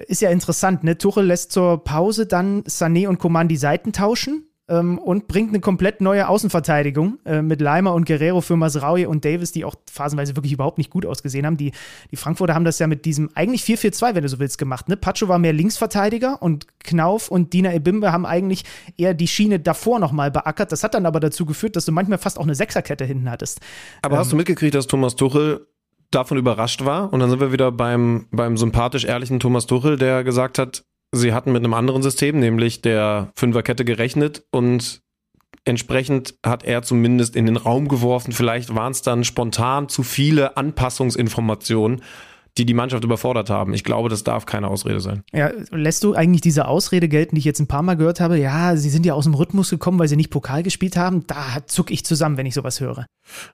ist 0.07 0.20
ja 0.22 0.30
interessant, 0.30 0.85
ne? 0.85 0.97
Tuchel 0.99 1.24
lässt 1.24 1.51
zur 1.51 1.82
Pause 1.82 2.26
dann 2.26 2.62
Sané 2.64 3.09
und 3.09 3.18
Coman 3.18 3.49
die 3.49 3.57
Seiten 3.57 3.93
tauschen. 3.93 4.45
Ähm, 4.66 4.98
und 4.98 5.28
bringt 5.28 5.50
eine 5.50 5.60
komplett 5.60 6.00
neue 6.00 6.26
Außenverteidigung 6.26 7.18
äh, 7.26 7.42
mit 7.42 7.60
Leimer 7.60 7.92
und 7.92 8.06
Guerrero 8.06 8.40
für 8.40 8.56
Masraui 8.56 9.04
und 9.04 9.22
Davis, 9.22 9.52
die 9.52 9.62
auch 9.64 9.74
phasenweise 9.92 10.36
wirklich 10.36 10.54
überhaupt 10.54 10.78
nicht 10.78 10.88
gut 10.88 11.04
ausgesehen 11.04 11.44
haben. 11.44 11.58
Die, 11.58 11.72
die 12.10 12.16
Frankfurter 12.16 12.54
haben 12.54 12.64
das 12.64 12.78
ja 12.78 12.86
mit 12.86 13.04
diesem 13.04 13.28
eigentlich 13.34 13.62
4-4-2, 13.62 14.14
wenn 14.14 14.22
du 14.22 14.28
so 14.28 14.38
willst, 14.38 14.56
gemacht. 14.56 14.88
Ne? 14.88 14.96
Pacho 14.96 15.28
war 15.28 15.38
mehr 15.38 15.52
Linksverteidiger 15.52 16.40
und 16.40 16.66
Knauf 16.78 17.30
und 17.30 17.52
Dina 17.52 17.74
Ebimbe 17.74 18.10
haben 18.10 18.24
eigentlich 18.24 18.64
eher 18.96 19.12
die 19.12 19.28
Schiene 19.28 19.60
davor 19.60 19.98
nochmal 19.98 20.30
beackert. 20.30 20.72
Das 20.72 20.82
hat 20.82 20.94
dann 20.94 21.04
aber 21.04 21.20
dazu 21.20 21.44
geführt, 21.44 21.76
dass 21.76 21.84
du 21.84 21.92
manchmal 21.92 22.16
fast 22.16 22.38
auch 22.38 22.44
eine 22.44 22.54
Sechserkette 22.54 23.04
hinten 23.04 23.30
hattest. 23.30 23.60
Aber 24.00 24.16
hast 24.16 24.32
du 24.32 24.36
mitgekriegt, 24.36 24.74
dass 24.74 24.86
Thomas 24.86 25.14
Tuchel 25.14 25.66
davon 26.10 26.38
überrascht 26.38 26.86
war? 26.86 27.12
Und 27.12 27.20
dann 27.20 27.28
sind 27.28 27.40
wir 27.40 27.52
wieder 27.52 27.70
beim, 27.70 28.28
beim 28.30 28.56
sympathisch 28.56 29.04
ehrlichen 29.04 29.40
Thomas 29.40 29.66
Tuchel, 29.66 29.98
der 29.98 30.24
gesagt 30.24 30.58
hat, 30.58 30.84
sie 31.14 31.32
hatten 31.32 31.52
mit 31.52 31.62
einem 31.64 31.74
anderen 31.74 32.02
System, 32.02 32.38
nämlich 32.38 32.82
der 32.82 33.32
Fünferkette 33.36 33.84
gerechnet 33.84 34.44
und 34.50 35.02
entsprechend 35.64 36.34
hat 36.44 36.64
er 36.64 36.82
zumindest 36.82 37.36
in 37.36 37.46
den 37.46 37.56
Raum 37.56 37.88
geworfen, 37.88 38.32
vielleicht 38.32 38.74
waren 38.74 38.92
es 38.92 39.02
dann 39.02 39.24
spontan 39.24 39.88
zu 39.88 40.02
viele 40.02 40.56
Anpassungsinformationen, 40.56 42.02
die 42.56 42.66
die 42.66 42.74
Mannschaft 42.74 43.02
überfordert 43.02 43.50
haben. 43.50 43.74
Ich 43.74 43.82
glaube, 43.82 44.08
das 44.08 44.22
darf 44.22 44.46
keine 44.46 44.68
Ausrede 44.68 45.00
sein. 45.00 45.24
Ja, 45.32 45.50
lässt 45.70 46.04
du 46.04 46.14
eigentlich 46.14 46.40
diese 46.40 46.68
Ausrede 46.68 47.08
gelten, 47.08 47.34
die 47.34 47.40
ich 47.40 47.44
jetzt 47.44 47.60
ein 47.60 47.66
paar 47.66 47.82
Mal 47.82 47.96
gehört 47.96 48.20
habe? 48.20 48.38
Ja, 48.38 48.76
sie 48.76 48.90
sind 48.90 49.04
ja 49.06 49.14
aus 49.14 49.24
dem 49.24 49.34
Rhythmus 49.34 49.70
gekommen, 49.70 49.98
weil 49.98 50.08
sie 50.08 50.16
nicht 50.16 50.30
Pokal 50.30 50.62
gespielt 50.62 50.96
haben. 50.96 51.26
Da 51.26 51.66
zuck 51.66 51.90
ich 51.90 52.04
zusammen, 52.04 52.36
wenn 52.36 52.46
ich 52.46 52.54
sowas 52.54 52.80
höre. 52.80 53.06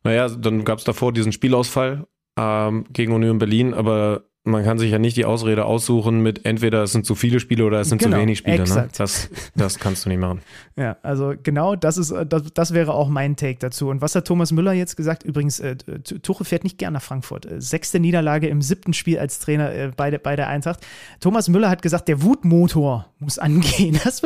Naja, 0.04 0.28
dann 0.28 0.64
gab 0.64 0.80
es 0.80 0.84
davor 0.84 1.12
diesen 1.12 1.32
Spielausfall 1.32 2.06
ähm, 2.38 2.84
gegen 2.92 3.12
Union 3.12 3.38
Berlin, 3.38 3.72
aber 3.72 4.24
man 4.45 4.64
kann 4.64 4.78
sich 4.78 4.91
ja 4.91 4.99
nicht 4.99 5.18
die 5.18 5.26
Ausrede 5.26 5.66
aussuchen 5.66 6.22
mit 6.22 6.47
entweder 6.47 6.82
es 6.82 6.93
sind 6.93 7.05
zu 7.05 7.14
viele 7.14 7.41
Spiele 7.41 7.64
oder 7.64 7.80
es 7.80 7.91
sind 7.91 8.01
Genau, 8.01 8.16
zu 8.16 8.22
wenig 8.22 8.38
Spiele. 8.38 8.64
Ne? 8.64 8.88
Das, 8.97 9.28
das 9.55 9.78
kannst 9.78 10.07
du 10.07 10.09
nicht 10.09 10.18
machen. 10.18 10.41
Ja, 10.76 10.97
also 11.03 11.34
genau 11.43 11.76
das 11.76 11.99
ist, 11.99 12.11
äh, 12.11 12.24
das, 12.24 12.45
das 12.55 12.72
wäre 12.72 12.95
auch 12.95 13.09
mein 13.09 13.36
Take 13.36 13.59
dazu. 13.59 13.88
Und 13.88 14.01
was 14.01 14.14
hat 14.14 14.26
Thomas 14.26 14.51
Müller 14.51 14.72
jetzt 14.72 14.97
gesagt? 14.97 15.24
Übrigens, 15.24 15.61
äh, 15.61 15.76
Tuchel 15.76 16.47
fährt 16.47 16.64
nicht 16.64 16.78
gern 16.78 16.95
nach 16.95 17.03
Frankfurt. 17.03 17.45
Äh, 17.45 17.61
Sechste 17.61 18.01
Niederlage 18.01 18.49
im 18.49 18.62
siebten 18.62 18.95
Spiel 18.95 19.18
als 19.18 19.41
Trainer 19.41 19.72
äh, 19.74 19.91
bei, 19.95 20.11
der, 20.11 20.18
bei 20.18 20.36
der 20.36 20.49
Eintracht. 20.49 20.80
Thomas 21.20 21.51
Müller 21.51 21.68
hat 21.68 21.82
gesagt, 21.82 22.09
der 22.09 22.22
Wutmotor 22.22 23.07
muss 23.18 23.38
angehen. 23.38 23.99
Das, 24.11 24.22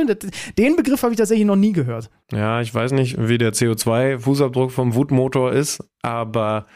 den 0.59 0.77
Begriff 0.77 1.03
habe 1.03 1.13
ich 1.13 1.19
tatsächlich 1.19 1.47
noch 1.47 1.57
nie 1.57 1.73
gehört. 1.73 2.11
Ja, 2.33 2.61
ich 2.61 2.75
weiß 2.75 2.93
nicht, 2.93 3.17
wie 3.29 3.39
der 3.39 3.53
CO2-Fußabdruck 3.53 4.71
vom 4.71 4.95
Wutmotor 4.95 5.53
ist, 5.53 5.83
aber 6.03 6.67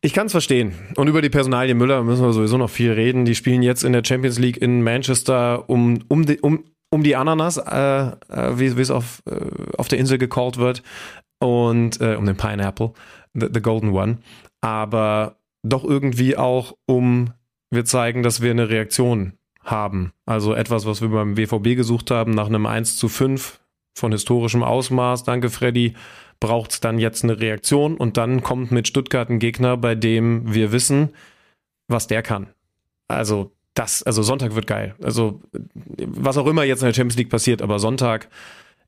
ich 0.00 0.12
kann 0.12 0.26
es 0.26 0.32
verstehen. 0.32 0.74
Und 0.96 1.08
über 1.08 1.22
die 1.22 1.30
Personalie 1.30 1.74
Müller 1.74 2.02
müssen 2.02 2.24
wir 2.24 2.32
sowieso 2.32 2.58
noch 2.58 2.70
viel 2.70 2.92
reden. 2.92 3.24
Die 3.24 3.34
spielen 3.34 3.62
jetzt 3.62 3.82
in 3.82 3.92
der 3.92 4.02
Champions 4.04 4.38
League 4.38 4.56
in 4.56 4.82
Manchester 4.82 5.68
um, 5.68 5.98
um, 6.08 6.26
die, 6.26 6.40
um, 6.40 6.64
um 6.90 7.02
die 7.02 7.16
Ananas, 7.16 7.56
äh, 7.56 8.10
äh, 8.28 8.58
wie 8.58 8.66
es 8.66 8.90
auf, 8.90 9.22
äh, 9.26 9.40
auf 9.76 9.88
der 9.88 9.98
Insel 9.98 10.18
gecallt 10.18 10.58
wird, 10.58 10.82
und 11.38 12.00
äh, 12.00 12.16
um 12.16 12.26
den 12.26 12.36
Pineapple, 12.36 12.92
the, 13.34 13.48
the 13.52 13.60
Golden 13.60 13.90
One. 13.90 14.18
Aber 14.60 15.36
doch 15.62 15.84
irgendwie 15.84 16.36
auch 16.36 16.74
um, 16.86 17.32
wir 17.70 17.84
zeigen, 17.84 18.22
dass 18.22 18.40
wir 18.40 18.50
eine 18.50 18.68
Reaktion 18.68 19.34
haben. 19.62 20.12
Also 20.24 20.54
etwas, 20.54 20.86
was 20.86 21.02
wir 21.02 21.08
beim 21.08 21.34
BVB 21.34 21.76
gesucht 21.76 22.10
haben, 22.10 22.32
nach 22.32 22.46
einem 22.46 22.66
1 22.66 22.96
zu 22.96 23.08
5 23.08 23.60
von 23.94 24.12
historischem 24.12 24.62
Ausmaß, 24.62 25.24
danke 25.24 25.50
Freddy, 25.50 25.94
braucht 26.40 26.72
es 26.72 26.80
dann 26.80 26.98
jetzt 26.98 27.24
eine 27.24 27.40
Reaktion 27.40 27.96
und 27.96 28.16
dann 28.16 28.42
kommt 28.42 28.70
mit 28.70 28.88
Stuttgart 28.88 29.28
ein 29.30 29.38
Gegner, 29.38 29.76
bei 29.76 29.94
dem 29.94 30.52
wir 30.52 30.72
wissen, 30.72 31.10
was 31.88 32.06
der 32.06 32.22
kann. 32.22 32.48
Also 33.08 33.52
das, 33.74 34.02
also 34.02 34.22
Sonntag 34.22 34.54
wird 34.54 34.66
geil. 34.66 34.94
Also 35.02 35.40
was 35.98 36.36
auch 36.38 36.46
immer 36.46 36.64
jetzt 36.64 36.80
in 36.82 36.86
der 36.86 36.94
Champions 36.94 37.16
League 37.16 37.30
passiert, 37.30 37.62
aber 37.62 37.78
Sonntag, 37.78 38.28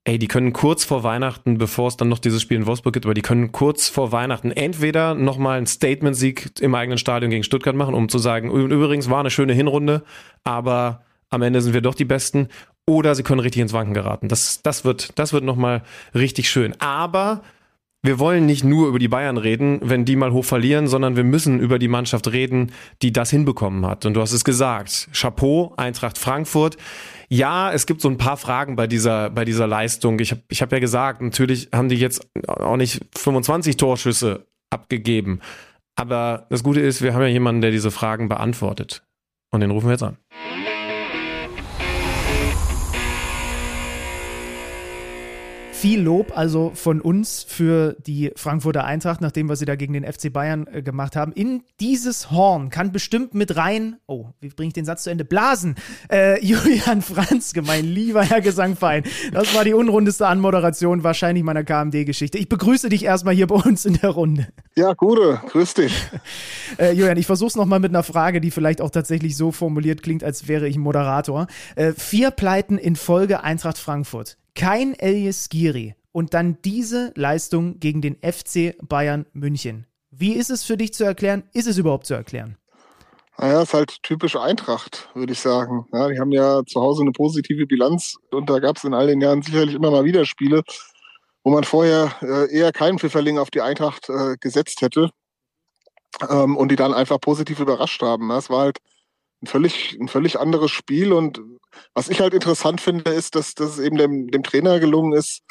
ey, 0.05 0.19
die 0.19 0.29
können 0.29 0.53
kurz 0.53 0.85
vor 0.85 1.03
Weihnachten, 1.05 1.59
bevor 1.59 1.89
es 1.89 1.97
dann 1.97 2.09
noch 2.09 2.19
dieses 2.19 2.41
Spiel 2.43 2.57
in 2.57 2.67
Wolfsburg 2.67 2.95
gibt, 2.95 3.05
aber 3.07 3.15
die 3.15 3.23
können 3.23 3.53
kurz 3.53 3.89
vor 3.89 4.13
Weihnachten 4.13 4.51
entweder 4.51 5.15
nochmal 5.15 5.59
einen 5.59 5.67
Statement-Sieg 5.67 6.61
im 6.61 6.75
eigenen 6.75 6.99
Stadion 6.99 7.31
gegen 7.31 7.45
Stuttgart 7.45 7.77
machen, 7.77 7.95
um 7.95 8.09
zu 8.09 8.19
sagen, 8.19 8.51
"Ü- 8.51 8.73
übrigens 8.73 9.11
war 9.11 9.21
eine 9.21 9.31
schöne 9.31 9.53
Hinrunde, 9.53 10.03
aber 10.45 11.03
am 11.31 11.43
Ende 11.43 11.61
sind 11.61 11.75
wir 11.75 11.83
doch 11.83 11.95
die 11.95 12.07
Besten. 12.07 12.49
Oder 12.89 13.15
sie 13.15 13.23
können 13.23 13.41
richtig 13.41 13.61
ins 13.61 13.75
Wanken 13.75 13.93
geraten. 13.93 14.29
Das, 14.29 14.63
das 14.63 14.83
wird, 14.83 15.19
das 15.19 15.35
wird 15.35 15.45
nochmal 15.45 15.83
richtig 16.15 16.49
schön. 16.49 16.75
Aber 16.81 17.43
wir 18.03 18.19
wollen 18.19 18.47
nicht 18.47 18.65
nur 18.65 18.89
über 18.89 18.99
die 18.99 19.09
Bayern 19.09 19.37
reden, 19.37 19.81
wenn 19.83 20.07
die 20.07 20.17
mal 20.17 20.33
hoch 20.33 20.47
verlieren, 20.47 20.89
sondern 20.89 21.15
wir 21.15 21.25
müssen 21.25 21.61
über 21.61 21.79
die 21.79 21.87
Mannschaft 21.87 22.33
reden, 22.33 22.73
die 23.03 23.13
das 23.13 23.29
hinbekommen 23.29 23.85
hat. 23.85 24.07
Und 24.07 24.15
du 24.15 24.23
hast 24.23 24.33
es 24.33 24.43
gesagt. 24.43 25.11
Chapeau, 25.13 25.75
Eintracht 25.77 26.17
Frankfurt. 26.17 26.79
Ja, 27.29 27.71
es 27.71 27.85
gibt 27.85 28.01
so 28.01 28.09
ein 28.09 28.17
paar 28.17 28.39
Fragen 28.39 28.75
bei 28.75 28.87
dieser, 28.87 29.29
bei 29.29 29.45
dieser 29.45 29.67
Leistung. 29.67 30.19
Ich 30.21 30.31
habe 30.31 30.41
ich 30.49 30.63
hab 30.63 30.73
ja 30.73 30.79
gesagt, 30.79 31.21
natürlich 31.21 31.69
haben 31.75 31.91
die 31.91 31.97
jetzt 31.97 32.27
auch 32.47 32.79
nicht 32.79 33.05
25 33.19 33.77
Torschüsse 33.77 34.47
abgegeben. 34.71 35.41
Aber 35.95 36.47
das 36.49 36.63
Gute 36.63 36.81
ist, 36.81 37.03
wir 37.03 37.13
haben 37.13 37.21
ja 37.21 37.29
jemanden, 37.29 37.61
der 37.61 37.71
diese 37.71 37.91
Fragen 37.91 38.31
beantwortet. 38.31 39.03
Und 39.51 39.61
den 39.61 39.73
rufen 39.73 39.89
wir 39.89 39.93
jetzt 39.93 40.05
an. 40.05 40.17
Viel 45.79 46.01
Lob 46.01 46.37
also 46.37 46.73
von 46.75 47.01
uns 47.01 47.47
für 47.49 47.95
die 48.05 48.33
Frankfurter 48.35 48.83
Eintracht, 48.83 49.21
nachdem 49.21 49.49
was 49.49 49.61
sie 49.61 49.65
da 49.65 49.77
gegen 49.77 49.93
den 49.93 50.05
FC 50.05 50.33
Bayern 50.33 50.67
äh, 50.67 50.83
gemacht 50.83 51.15
haben. 51.15 51.31
In 51.31 51.63
dieses 51.79 52.33
Horn 52.33 52.69
kann 52.69 52.91
bestimmt 52.91 53.33
mit 53.35 53.55
rein, 53.55 53.95
oh, 54.09 54.27
wie 54.41 54.49
bringe 54.49 54.67
ich 54.67 54.75
den 54.75 54.85
Satz 54.85 55.05
zu 55.05 55.11
Ende? 55.11 55.25
Blasen. 55.25 55.77
Äh, 56.11 56.45
Julian 56.45 57.01
Franzke, 57.01 57.63
mein 57.63 57.85
lieber 57.85 58.25
Herr 58.25 58.41
Gesangverein. 58.41 59.05
Das 59.33 59.55
war 59.55 59.63
die 59.63 59.73
unrundeste 59.73 60.27
Anmoderation 60.27 61.05
wahrscheinlich 61.05 61.45
meiner 61.45 61.63
KMD-Geschichte. 61.63 62.39
Ich 62.39 62.49
begrüße 62.49 62.89
dich 62.89 63.05
erstmal 63.05 63.37
hier 63.37 63.47
bei 63.47 63.55
uns 63.55 63.85
in 63.85 64.01
der 64.01 64.11
Runde. 64.11 64.49
Ja, 64.75 64.95
Gude, 64.95 65.41
grüß 65.49 65.75
dich. 65.75 65.95
Äh, 66.77 66.93
Julian, 66.93 67.17
ich 67.17 67.27
versuch's 67.27 67.57
nochmal 67.57 67.81
mit 67.81 67.91
einer 67.91 68.03
Frage, 68.03 68.41
die 68.41 68.51
vielleicht 68.51 68.83
auch 68.83 68.91
tatsächlich 68.91 69.37
so 69.37 69.53
formuliert 69.53 70.03
klingt, 70.03 70.23
als 70.23 70.49
wäre 70.49 70.69
ich 70.69 70.77
Moderator. 70.77 71.47
Äh, 71.77 71.93
vier 71.93 72.31
Pleiten 72.31 72.77
in 72.79 72.95
Folge 72.95 73.43
Eintracht 73.43 73.79
Frankfurt. 73.79 74.37
Kein 74.59 74.99
Elias 74.99 75.49
Giri. 75.51 75.95
Und 76.11 76.35
dann 76.35 76.59
diese 76.65 77.13
Leistung 77.15 77.79
gegen 77.79 78.03
den 78.03 78.17
FC 78.17 78.77
Bayern 78.83 79.25
München. 79.33 79.87
Wie 80.11 80.33
ist 80.33 80.51
es 80.51 80.65
für 80.65 80.77
dich 80.77 80.93
zu 80.93 81.05
erklären? 81.05 81.45
Ist 81.53 81.69
es 81.69 81.79
überhaupt 81.79 82.07
zu 82.07 82.15
erklären? 82.15 82.57
Naja, 83.39 83.63
ist 83.63 83.73
halt 83.73 84.03
typisch 84.03 84.35
Eintracht, 84.35 85.11
würde 85.15 85.33
ich 85.33 85.39
sagen. 85.39 85.87
Ja, 85.93 86.09
die 86.09 86.19
haben 86.19 86.33
ja 86.33 86.63
zu 86.67 86.81
Hause 86.81 87.03
eine 87.03 87.13
positive 87.13 87.67
Bilanz 87.67 88.17
und 88.33 88.51
da 88.51 88.59
gab 88.59 88.79
es 88.79 88.85
in 88.85 88.95
all 88.95 89.07
den 89.07 89.21
Jahren 89.21 89.43
sicherlich 89.43 89.77
immer 89.77 89.93
mal 89.93 90.05
wieder 90.05 90.25
Spiele, 90.25 90.65
wo 91.45 91.53
man 91.53 91.63
vorher 91.63 92.17
äh, 92.21 92.53
eher 92.53 92.73
keinen 92.73 92.99
Pfifferling 92.99 93.39
auf 93.39 93.53
die 93.53 93.61
Eintracht 93.61 94.09
äh, 94.09 94.37
gesetzt 94.41 94.83
hätte 94.83 95.11
ähm, 96.29 96.57
und 96.57 96.73
die 96.73 96.77
dann 96.77 96.95
einfach 96.95 97.21
positiv 97.21 97.61
überrascht 97.61 98.03
haben. 98.03 98.29
Es 98.33 98.51
war 98.51 98.63
halt 98.63 98.79
ein 99.43 99.47
völlig, 99.47 99.97
ein 100.01 100.09
völlig 100.09 100.39
anderes 100.39 100.71
Spiel 100.71 101.13
und 101.13 101.41
was 101.95 102.09
ich 102.09 102.21
halt 102.21 102.35
interessant 102.35 102.81
finde, 102.81 103.13
ist, 103.13 103.35
dass, 103.35 103.55
dass 103.55 103.73
es 103.73 103.79
eben 103.79 103.97
dem, 103.97 104.29
dem 104.29 104.43
Trainer 104.43 104.81
gelungen 104.81 105.13
ist, 105.13 105.43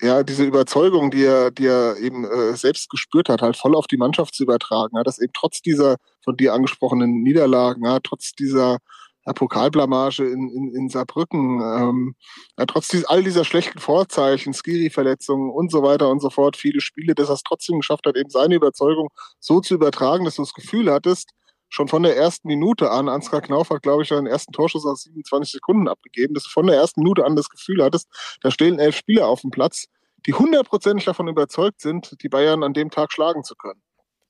ja, 0.00 0.22
diese 0.22 0.44
Überzeugung, 0.44 1.10
die 1.10 1.24
er, 1.24 1.50
die 1.50 1.66
er 1.66 1.96
eben 1.96 2.24
äh, 2.24 2.56
selbst 2.56 2.88
gespürt 2.90 3.28
hat, 3.28 3.42
halt 3.42 3.56
voll 3.56 3.74
auf 3.74 3.86
die 3.86 3.96
Mannschaft 3.96 4.34
zu 4.34 4.44
übertragen. 4.44 4.96
Ja, 4.96 5.02
dass 5.02 5.18
eben 5.18 5.32
trotz 5.34 5.60
dieser 5.60 5.96
von 6.22 6.36
dir 6.36 6.54
angesprochenen 6.54 7.22
Niederlagen, 7.22 7.84
ja, 7.84 7.98
trotz 8.00 8.32
dieser 8.32 8.78
ja, 9.26 9.32
Pokalblamage 9.32 10.24
in, 10.24 10.50
in, 10.50 10.74
in 10.74 10.88
Saarbrücken, 10.88 11.60
ähm, 11.60 12.14
ja, 12.56 12.66
trotz 12.66 12.88
dies, 12.88 13.04
all 13.06 13.24
dieser 13.24 13.44
schlechten 13.44 13.80
Vorzeichen, 13.80 14.54
Skiri-Verletzungen 14.54 15.50
und 15.50 15.72
so 15.72 15.82
weiter 15.82 16.08
und 16.10 16.20
so 16.20 16.30
fort, 16.30 16.56
viele 16.56 16.80
Spiele, 16.80 17.14
dass 17.14 17.28
er 17.28 17.34
es 17.34 17.42
trotzdem 17.42 17.80
geschafft 17.80 18.06
hat, 18.06 18.16
eben 18.16 18.30
seine 18.30 18.54
Überzeugung 18.54 19.08
so 19.40 19.60
zu 19.60 19.74
übertragen, 19.74 20.24
dass 20.24 20.36
du 20.36 20.42
das 20.42 20.54
Gefühl 20.54 20.92
hattest, 20.92 21.30
schon 21.68 21.88
von 21.88 22.02
der 22.02 22.16
ersten 22.16 22.48
Minute 22.48 22.90
an, 22.90 23.08
Ansgar 23.08 23.40
Knauf 23.40 23.70
hat, 23.70 23.82
glaube 23.82 24.02
ich, 24.02 24.08
seinen 24.08 24.26
ersten 24.26 24.52
Torschuss 24.52 24.86
aus 24.86 25.02
27 25.02 25.52
Sekunden 25.52 25.88
abgegeben, 25.88 26.34
dass 26.34 26.44
du 26.44 26.50
von 26.50 26.66
der 26.66 26.76
ersten 26.76 27.02
Minute 27.02 27.24
an 27.24 27.36
das 27.36 27.48
Gefühl 27.48 27.82
hattest, 27.82 28.08
da 28.40 28.50
stehen 28.50 28.78
elf 28.78 28.96
Spieler 28.96 29.26
auf 29.26 29.42
dem 29.42 29.50
Platz, 29.50 29.86
die 30.26 30.34
hundertprozentig 30.34 31.04
davon 31.04 31.28
überzeugt 31.28 31.80
sind, 31.80 32.16
die 32.22 32.28
Bayern 32.28 32.62
an 32.62 32.72
dem 32.72 32.90
Tag 32.90 33.12
schlagen 33.12 33.44
zu 33.44 33.54
können. 33.54 33.80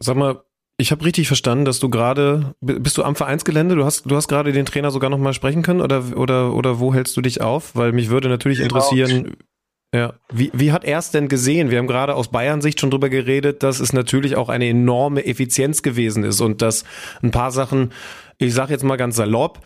Sag 0.01 0.17
mal, 0.17 0.45
ich 0.81 0.93
habe 0.93 1.05
richtig 1.05 1.27
verstanden, 1.27 1.65
dass 1.65 1.81
du 1.81 1.89
gerade, 1.89 2.55
bist 2.61 2.97
du 2.99 3.03
am 3.03 3.17
Vereinsgelände? 3.17 3.75
Du 3.75 3.85
hast, 3.85 4.09
du 4.09 4.15
hast 4.15 4.29
gerade 4.29 4.53
den 4.53 4.65
Trainer 4.65 4.93
sogar 4.93 5.11
noch 5.11 5.19
mal 5.19 5.33
sprechen 5.33 5.63
können 5.63 5.81
oder, 5.81 6.17
oder, 6.17 6.55
oder 6.55 6.79
wo 6.79 6.95
hältst 6.95 7.17
du 7.17 7.21
dich 7.21 7.41
auf? 7.41 7.75
Weil 7.75 7.91
mich 7.93 8.11
würde 8.11 8.29
natürlich 8.29 8.61
interessieren, 8.61 9.37
ja. 9.95 10.15
Wie, 10.31 10.51
wie 10.53 10.73
hat 10.73 10.85
er 10.85 10.99
es 10.99 11.11
denn 11.11 11.29
gesehen? 11.29 11.71
Wir 11.71 11.79
haben 11.79 11.87
gerade 11.87 12.15
aus 12.15 12.29
Bayern-Sicht 12.29 12.79
schon 12.79 12.91
drüber 12.91 13.09
geredet, 13.09 13.63
dass 13.63 13.81
es 13.81 13.93
natürlich 13.93 14.37
auch 14.37 14.49
eine 14.49 14.69
enorme 14.69 15.25
Effizienz 15.25 15.83
gewesen 15.83 16.25
ist 16.25 16.41
und 16.41 16.61
dass 16.61 16.85
ein 17.23 17.31
paar 17.31 17.51
Sachen, 17.51 17.93
ich 18.37 18.53
sage 18.53 18.73
jetzt 18.73 18.85
mal 18.85 18.97
ganz 18.97 19.17
salopp, 19.17 19.61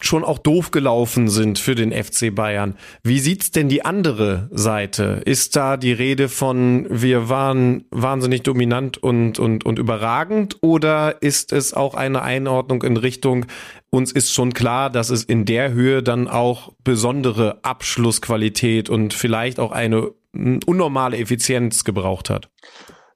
schon 0.00 0.24
auch 0.24 0.38
doof 0.38 0.70
gelaufen 0.70 1.28
sind 1.28 1.58
für 1.58 1.74
den 1.74 1.92
FC 1.92 2.34
Bayern. 2.34 2.76
Wie 3.02 3.18
sieht's 3.18 3.50
denn 3.50 3.68
die 3.68 3.84
andere 3.84 4.48
Seite? 4.52 5.22
Ist 5.24 5.56
da 5.56 5.76
die 5.76 5.92
Rede 5.92 6.28
von 6.28 6.86
wir 6.90 7.28
waren 7.28 7.84
wahnsinnig 7.90 8.42
dominant 8.42 8.98
und 8.98 9.38
und 9.38 9.64
und 9.64 9.78
überragend 9.78 10.56
oder 10.62 11.22
ist 11.22 11.52
es 11.52 11.74
auch 11.74 11.94
eine 11.94 12.22
Einordnung 12.22 12.82
in 12.82 12.96
Richtung 12.96 13.46
uns 13.90 14.12
ist 14.12 14.32
schon 14.32 14.54
klar, 14.54 14.88
dass 14.88 15.10
es 15.10 15.24
in 15.24 15.44
der 15.44 15.72
Höhe 15.72 16.02
dann 16.02 16.28
auch 16.28 16.72
besondere 16.84 17.58
Abschlussqualität 17.62 18.88
und 18.88 19.14
vielleicht 19.14 19.58
auch 19.58 19.72
eine 19.72 20.10
unnormale 20.32 21.18
Effizienz 21.18 21.84
gebraucht 21.84 22.30
hat? 22.30 22.48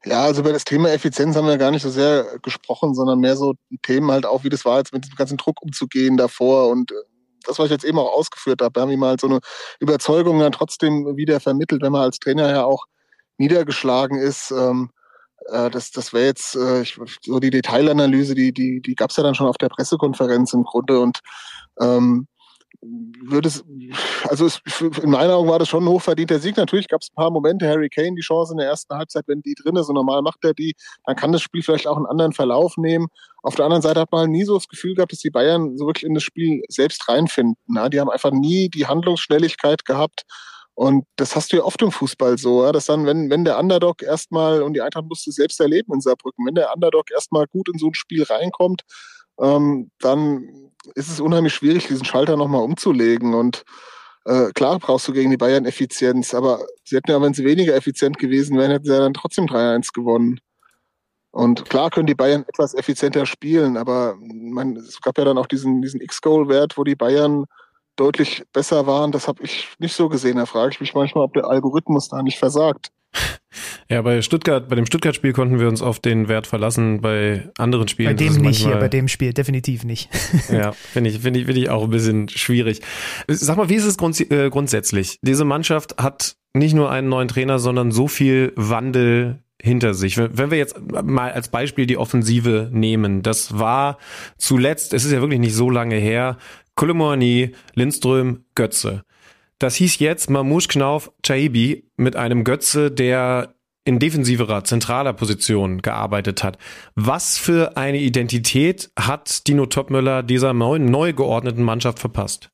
Ja, 0.07 0.25
also 0.25 0.43
über 0.43 0.53
das 0.53 0.65
Thema 0.65 0.91
Effizienz 0.91 1.35
haben 1.35 1.47
wir 1.47 1.57
gar 1.57 1.71
nicht 1.71 1.83
so 1.83 1.91
sehr 1.91 2.39
gesprochen, 2.43 2.95
sondern 2.95 3.21
mehr 3.21 3.37
so 3.37 3.55
Themen 3.83 4.11
halt 4.11 4.27
auch, 4.27 4.45
wie 4.45 4.51
das 4.51 4.65
war, 4.65 4.79
jetzt 4.79 4.93
mit 4.93 5.07
dem 5.07 5.15
ganzen 5.17 5.39
Druck 5.39 5.63
umzugehen 5.63 6.17
davor 6.17 6.69
und 6.69 6.93
äh, 6.93 6.95
das, 7.47 7.59
was 7.59 7.67
ich 7.67 7.73
jetzt 7.73 7.85
eben 7.85 7.99
auch 7.99 8.13
ausgeführt 8.13 8.63
habe, 8.63 8.81
haben 8.81 8.91
wir 8.91 8.99
mal 8.99 9.19
so 9.19 9.27
eine 9.27 9.41
Überzeugung 9.81 10.39
dann 10.41 10.53
trotzdem 10.53 11.17
wieder 11.17 11.41
vermittelt, 11.41 11.83
wenn 11.83 11.93
man 11.93 12.03
als 12.03 12.19
Trainer 12.19 12.51
ja 12.51 12.65
auch 12.65 12.85
niedergeschlagen 13.39 14.19
ist. 14.19 14.51
Ähm, 14.51 14.91
äh, 15.51 15.71
das 15.71 15.91
das 15.91 16.13
wäre 16.13 16.27
jetzt 16.27 16.57
äh, 16.57 16.83
ich, 16.83 16.99
so 17.23 17.41
die 17.41 17.51
Detailanalyse, 17.51 18.35
die, 18.35 18.53
die, 18.53 18.81
die 18.81 18.95
gab 18.95 19.11
es 19.11 19.17
ja 19.17 19.23
dann 19.23 19.35
schon 19.35 19.47
auf 19.47 19.59
der 19.59 19.69
Pressekonferenz 19.69 20.53
im 20.53 20.65
Grunde 20.65 21.01
und 21.01 21.21
ähm, 21.81 22.27
würde 22.81 23.49
es, 23.49 23.65
also 24.29 24.47
es, 24.47 24.61
in 25.03 25.11
meinen 25.11 25.31
Augen 25.31 25.49
war 25.49 25.59
das 25.59 25.69
schon 25.69 25.85
ein 25.85 25.89
hochverdienter 25.89 26.39
Sieg. 26.39 26.57
Natürlich 26.57 26.89
gab 26.89 27.01
es 27.01 27.11
ein 27.11 27.15
paar 27.15 27.31
Momente, 27.31 27.67
Harry 27.69 27.89
Kane 27.89 28.15
die 28.15 28.23
Chance 28.23 28.53
in 28.53 28.59
der 28.59 28.69
ersten 28.69 28.95
Halbzeit, 28.95 29.25
wenn 29.27 29.43
die 29.43 29.55
drin 29.55 29.77
ist 29.77 29.89
und 29.89 29.95
normal 29.95 30.23
macht 30.23 30.45
er 30.45 30.55
die, 30.55 30.75
dann 31.05 31.17
kann 31.17 31.33
das 31.33 31.43
Spiel 31.43 31.63
vielleicht 31.63 31.87
auch 31.87 31.97
einen 31.97 32.07
anderen 32.07 32.33
Verlauf 32.33 32.77
nehmen. 32.77 33.09
Auf 33.43 33.55
der 33.55 33.65
anderen 33.65 33.83
Seite 33.83 34.01
hat 34.01 34.13
man 34.13 34.23
halt 34.23 34.31
nie 34.31 34.45
so 34.45 34.55
das 34.55 34.69
Gefühl 34.69 34.95
gehabt, 34.95 35.13
dass 35.13 35.19
die 35.21 35.31
Bayern 35.31 35.77
so 35.77 35.87
wirklich 35.87 36.05
in 36.05 36.15
das 36.15 36.23
Spiel 36.23 36.63
selbst 36.69 37.09
reinfinden. 37.09 37.57
Ja, 37.75 37.89
die 37.89 38.01
haben 38.01 38.11
einfach 38.11 38.33
nie 38.33 38.69
die 38.69 38.87
Handlungsschnelligkeit 38.87 39.85
gehabt. 39.85 40.25
Und 40.75 41.05
das 41.17 41.37
hast 41.37 41.53
du 41.53 41.59
ja 41.59 41.63
oft 41.63 41.81
im 41.83 41.93
Fußball 41.93 42.37
so, 42.37 42.71
dass 42.73 42.87
dann, 42.87 43.07
wenn, 43.07 43.31
wenn 43.31 43.45
der 43.45 43.59
Underdog 43.61 44.03
erstmal, 44.03 44.63
und 44.63 44.75
die 44.75 44.83
Eintracht 44.83 45.05
musste 45.05 45.31
selbst 45.31 45.61
erleben 45.61 45.95
in 45.95 46.01
Saarbrücken, 46.01 46.45
wenn 46.47 46.57
der 46.57 46.75
Underdog 46.75 47.13
erstmal 47.13 47.47
gut 47.47 47.69
in 47.73 47.79
so 47.79 47.87
ein 47.87 47.95
Spiel 47.95 48.25
reinkommt, 48.25 48.83
ähm, 49.41 49.91
dann 50.01 50.71
ist 50.95 51.11
es 51.11 51.21
unheimlich 51.21 51.55
schwierig, 51.55 51.87
diesen 51.87 52.05
Schalter 52.05 52.37
nochmal 52.37 52.63
umzulegen. 52.63 53.35
Und 53.35 53.65
äh, 54.27 54.51
klar 54.55 54.79
brauchst 54.79 55.09
du 55.09 55.13
gegen 55.13 55.31
die 55.31 55.37
Bayern 55.37 55.65
Effizienz, 55.65 56.35
aber 56.35 56.65
sie 56.85 56.97
hätten 56.97 57.11
ja, 57.11 57.21
wenn 57.21 57.35
sie 57.35 57.45
weniger 57.45 57.75
effizient 57.75 58.19
gewesen 58.19 58.59
wären, 58.59 58.71
hätten 58.71 58.87
sie 58.87 58.93
ja 58.93 59.01
dann 59.01 59.15
trotzdem 59.15 59.47
3-1 59.47 59.93
gewonnen. 59.93 60.41
Und 61.31 61.69
klar 61.69 61.91
können 61.91 62.07
die 62.07 62.15
Bayern 62.15 62.45
etwas 62.47 62.75
effizienter 62.75 63.27
spielen, 63.27 63.77
aber 63.77 64.17
man, 64.21 64.77
es 64.77 65.01
gab 65.01 65.19
ja 65.19 65.25
dann 65.25 65.37
auch 65.37 65.47
diesen, 65.47 65.83
diesen 65.83 66.01
X-Goal-Wert, 66.01 66.79
wo 66.79 66.85
die 66.85 66.95
Bayern 66.95 67.47
deutlich 67.97 68.45
besser 68.53 68.87
waren. 68.87 69.11
Das 69.11 69.27
habe 69.27 69.43
ich 69.43 69.75
nicht 69.79 69.97
so 69.97 70.09
gesehen. 70.09 70.37
Da 70.37 70.47
frage 70.47 70.71
ich 70.73 70.81
mich 70.81 70.95
manchmal, 70.95 71.25
ob 71.25 71.35
der 71.35 71.47
Algorithmus 71.47 72.09
da 72.09 72.23
nicht 72.23 72.39
versagt. 72.39 72.91
Ja, 73.89 74.03
bei 74.03 74.23
Stuttgart, 74.23 74.69
bei 74.69 74.77
dem 74.77 74.87
Stuttgart-Spiel 74.87 75.33
konnten 75.33 75.61
wir 75.61 75.69
uns 75.69 75.83
auf 75.83 75.99
den 76.01 76.29
Wert 76.29 76.47
verlassen. 76.47 77.01
Bei 77.01 77.51
anderen 77.59 77.89
Spielen. 77.89 78.09
Bei 78.09 78.15
dem 78.15 78.35
nicht 78.35 78.65
hier, 78.65 78.77
bei 78.77 78.89
dem 78.89 79.09
Spiel 79.09 79.33
definitiv 79.33 79.85
nicht. 79.85 80.09
ja, 80.53 80.73
finde 80.73 81.11
ich, 81.11 81.21
finde 81.21 81.41
ich, 81.41 81.47
finde 81.47 81.61
ich 81.61 81.71
auch 81.71 81.85
ein 81.85 81.91
bisschen 81.91 82.29
schwierig. 82.29 82.81
Sag 83.29 83.57
mal, 83.57 83.69
wie 83.69 83.75
ist 83.75 83.85
es 83.85 83.97
grunds 83.97 84.21
äh, 84.21 84.51
grundsätzlich? 84.51 85.19
Diese 85.23 85.45
Mannschaft 85.45 85.97
hat 85.99 86.37
nicht 86.55 86.75
nur 86.75 86.91
einen 86.91 87.09
neuen 87.09 87.29
Trainer, 87.29 87.59
sondern 87.59 87.91
so 87.91 88.09
viel 88.09 88.53
Wandel 88.57 89.41
hinter 89.61 89.95
sich. 89.95 90.19
Wenn 90.19 90.51
wir 90.51 90.59
jetzt 90.59 90.77
mal 91.03 91.33
als 91.33 91.49
Beispiel 91.49 91.87
die 91.87 91.97
Offensive 91.97 92.69
nehmen, 92.71 93.23
das 93.23 93.59
war 93.59 93.99
zuletzt, 94.37 94.93
es 94.93 95.05
ist 95.05 95.13
ja 95.13 95.21
wirklich 95.21 95.41
nicht 95.41 95.55
so 95.55 95.71
lange 95.71 95.97
her, 95.97 96.37
Koulibaly, 96.75 97.55
Lindström, 97.75 98.45
Götze. 98.55 99.05
Das 99.59 99.77
hieß 99.77 99.99
jetzt 99.99 100.31
Mamouche 100.31 100.69
Knauf 100.69 101.13
Chaibi 101.23 101.91
mit 101.97 102.17
einem 102.17 102.45
Götze, 102.45 102.91
der 102.91 103.55
in 103.85 103.99
defensiverer, 103.99 104.65
zentraler 104.65 105.13
Position 105.13 105.83
gearbeitet 105.83 106.43
hat. 106.43 106.59
Was 106.95 107.37
für 107.37 107.77
eine 107.77 107.99
Identität 107.99 108.91
hat 108.99 109.47
Dino 109.47 109.67
Topmöller 109.67 110.23
dieser 110.23 110.55
neuen, 110.55 110.87
neu 110.87 111.13
geordneten 111.13 111.63
Mannschaft 111.63 111.99
verpasst? 111.99 112.51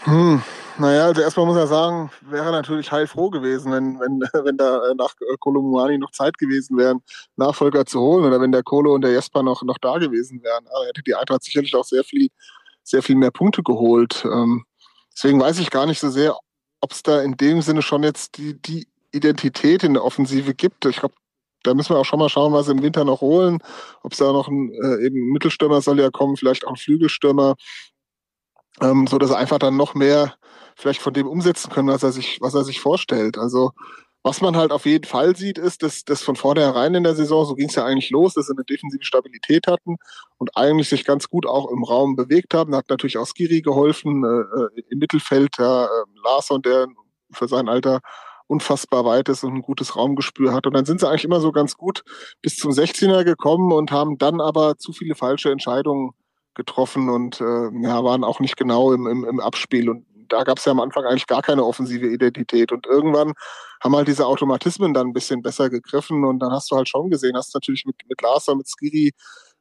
Hm, 0.00 0.42
naja, 0.78 1.06
also 1.06 1.22
erstmal 1.22 1.46
muss 1.46 1.56
er 1.56 1.68
sagen, 1.68 2.10
wäre 2.20 2.50
natürlich 2.50 2.92
heilfroh 2.92 3.30
gewesen, 3.30 3.72
wenn, 3.72 3.98
wenn, 3.98 4.20
wenn 4.44 4.56
da 4.56 4.80
nach 4.96 5.14
Kolumani 5.40 5.96
noch 5.96 6.10
Zeit 6.10 6.36
gewesen 6.38 6.76
wäre, 6.76 6.96
Nachfolger 7.36 7.86
zu 7.86 8.00
holen 8.00 8.24
oder 8.24 8.40
wenn 8.40 8.52
der 8.52 8.62
Kolo 8.62 8.94
und 8.94 9.02
der 9.02 9.12
Jesper 9.12 9.42
noch, 9.42 9.62
noch 9.62 9.78
da 9.78 9.98
gewesen 9.98 10.42
wären. 10.42 10.66
Aber 10.66 10.86
hätte 10.86 11.02
die 11.02 11.14
Eintracht 11.14 11.44
sicherlich 11.44 11.74
auch 11.74 11.84
sehr 11.84 12.04
viel, 12.04 12.28
sehr 12.82 13.02
viel 13.02 13.16
mehr 13.16 13.30
Punkte 13.30 13.62
geholt. 13.62 14.24
Ähm, 14.24 14.64
Deswegen 15.16 15.40
weiß 15.40 15.58
ich 15.60 15.70
gar 15.70 15.86
nicht 15.86 16.00
so 16.00 16.10
sehr, 16.10 16.36
ob 16.80 16.92
es 16.92 17.02
da 17.02 17.22
in 17.22 17.36
dem 17.36 17.62
Sinne 17.62 17.82
schon 17.82 18.02
jetzt 18.02 18.36
die, 18.36 18.60
die 18.60 18.86
Identität 19.12 19.82
in 19.82 19.94
der 19.94 20.04
Offensive 20.04 20.54
gibt. 20.54 20.84
Ich 20.84 20.98
glaube, 20.98 21.14
da 21.62 21.74
müssen 21.74 21.94
wir 21.94 21.98
auch 21.98 22.04
schon 22.04 22.18
mal 22.18 22.28
schauen, 22.28 22.52
was 22.52 22.66
sie 22.66 22.72
im 22.72 22.82
Winter 22.82 23.04
noch 23.04 23.22
holen. 23.22 23.58
Ob 24.02 24.12
es 24.12 24.18
da 24.18 24.32
noch 24.32 24.48
ein 24.48 24.70
äh, 24.70 25.06
eben 25.06 25.32
Mittelstürmer 25.32 25.80
soll 25.80 26.00
ja 26.00 26.10
kommen, 26.10 26.36
vielleicht 26.36 26.66
auch 26.66 26.70
ein 26.70 26.76
Flügelstürmer, 26.76 27.56
ähm, 28.80 29.06
so 29.06 29.18
dass 29.18 29.30
er 29.30 29.38
einfach 29.38 29.58
dann 29.58 29.76
noch 29.76 29.94
mehr 29.94 30.34
vielleicht 30.76 31.00
von 31.00 31.14
dem 31.14 31.26
umsetzen 31.26 31.70
können, 31.70 31.88
was 31.88 32.02
er 32.02 32.12
sich, 32.12 32.38
was 32.40 32.54
er 32.54 32.64
sich 32.64 32.80
vorstellt. 32.80 33.38
Also 33.38 33.72
was 34.26 34.40
man 34.40 34.56
halt 34.56 34.72
auf 34.72 34.86
jeden 34.86 35.04
Fall 35.04 35.36
sieht, 35.36 35.56
ist, 35.56 35.84
dass 35.84 36.04
das 36.04 36.20
von 36.20 36.34
vornherein 36.34 36.96
in 36.96 37.04
der 37.04 37.14
Saison, 37.14 37.46
so 37.46 37.54
ging 37.54 37.68
es 37.68 37.76
ja 37.76 37.84
eigentlich 37.84 38.10
los, 38.10 38.34
dass 38.34 38.46
sie 38.46 38.54
eine 38.54 38.64
defensive 38.64 39.04
Stabilität 39.04 39.68
hatten 39.68 39.98
und 40.36 40.56
eigentlich 40.56 40.88
sich 40.88 41.04
ganz 41.04 41.28
gut 41.30 41.46
auch 41.46 41.70
im 41.70 41.84
Raum 41.84 42.16
bewegt 42.16 42.52
haben. 42.52 42.72
Da 42.72 42.78
hat 42.78 42.90
natürlich 42.90 43.18
auch 43.18 43.28
Skiri 43.28 43.62
geholfen, 43.62 44.24
äh, 44.24 44.80
äh 44.80 44.82
im 44.90 44.98
Mittelfeld, 44.98 45.50
ja, 45.58 45.84
äh, 45.84 45.88
Larsson, 46.24 46.60
der 46.60 46.88
für 47.30 47.46
sein 47.46 47.68
Alter 47.68 48.00
unfassbar 48.48 49.04
weit 49.04 49.28
ist 49.28 49.44
und 49.44 49.54
ein 49.54 49.62
gutes 49.62 49.94
Raumgespür 49.94 50.52
hat. 50.52 50.66
Und 50.66 50.74
dann 50.74 50.86
sind 50.86 50.98
sie 50.98 51.08
eigentlich 51.08 51.24
immer 51.24 51.40
so 51.40 51.52
ganz 51.52 51.76
gut 51.76 52.02
bis 52.42 52.56
zum 52.56 52.72
16er 52.72 53.22
gekommen 53.22 53.70
und 53.70 53.92
haben 53.92 54.18
dann 54.18 54.40
aber 54.40 54.76
zu 54.76 54.92
viele 54.92 55.14
falsche 55.14 55.52
Entscheidungen 55.52 56.10
getroffen 56.54 57.10
und 57.10 57.40
äh, 57.40 57.70
ja, 57.80 58.02
waren 58.02 58.24
auch 58.24 58.40
nicht 58.40 58.56
genau 58.56 58.92
im, 58.92 59.06
im, 59.06 59.24
im 59.24 59.38
Abspiel. 59.38 59.88
Und 59.88 60.04
da 60.28 60.44
gab 60.44 60.58
es 60.58 60.64
ja 60.64 60.72
am 60.72 60.80
Anfang 60.80 61.04
eigentlich 61.04 61.26
gar 61.26 61.42
keine 61.42 61.64
offensive 61.64 62.06
Identität. 62.06 62.72
Und 62.72 62.86
irgendwann 62.86 63.32
haben 63.82 63.96
halt 63.96 64.08
diese 64.08 64.26
Automatismen 64.26 64.94
dann 64.94 65.08
ein 65.08 65.12
bisschen 65.12 65.42
besser 65.42 65.70
gegriffen. 65.70 66.24
Und 66.24 66.40
dann 66.40 66.52
hast 66.52 66.70
du 66.70 66.76
halt 66.76 66.88
schon 66.88 67.10
gesehen, 67.10 67.36
hast 67.36 67.54
natürlich 67.54 67.84
mit, 67.86 67.96
mit 68.08 68.20
Larsa, 68.22 68.54
mit 68.54 68.68
Skiri, 68.68 69.12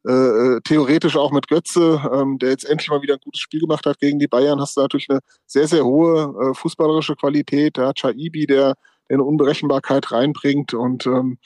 äh, 0.08 0.12
äh, 0.12 0.62
theoretisch 0.64 1.18
auch 1.18 1.32
mit 1.32 1.48
Götze, 1.48 2.00
ähm, 2.14 2.38
der 2.38 2.50
jetzt 2.50 2.66
endlich 2.66 2.90
mal 2.90 3.02
wieder 3.02 3.16
ein 3.16 3.24
gutes 3.24 3.42
Spiel 3.42 3.60
gemacht 3.60 3.88
hat 3.88 3.98
gegen 3.98 4.20
die 4.20 4.28
Bayern, 4.28 4.62
hast 4.62 4.78
du 4.78 4.82
natürlich 4.82 5.10
eine 5.10 5.20
sehr, 5.48 5.68
sehr 5.68 5.84
hohe 5.84 6.34
äh, 6.42 6.54
fußballerische 6.54 7.16
Qualität. 7.16 7.78
Ja, 7.78 7.92
Chaibi, 7.92 8.46
der, 8.46 8.76
der 9.10 9.16
eine 9.16 9.24
Unberechenbarkeit 9.24 10.12
reinbringt. 10.12 10.76
Und 10.76 11.08
ähm, 11.08 11.40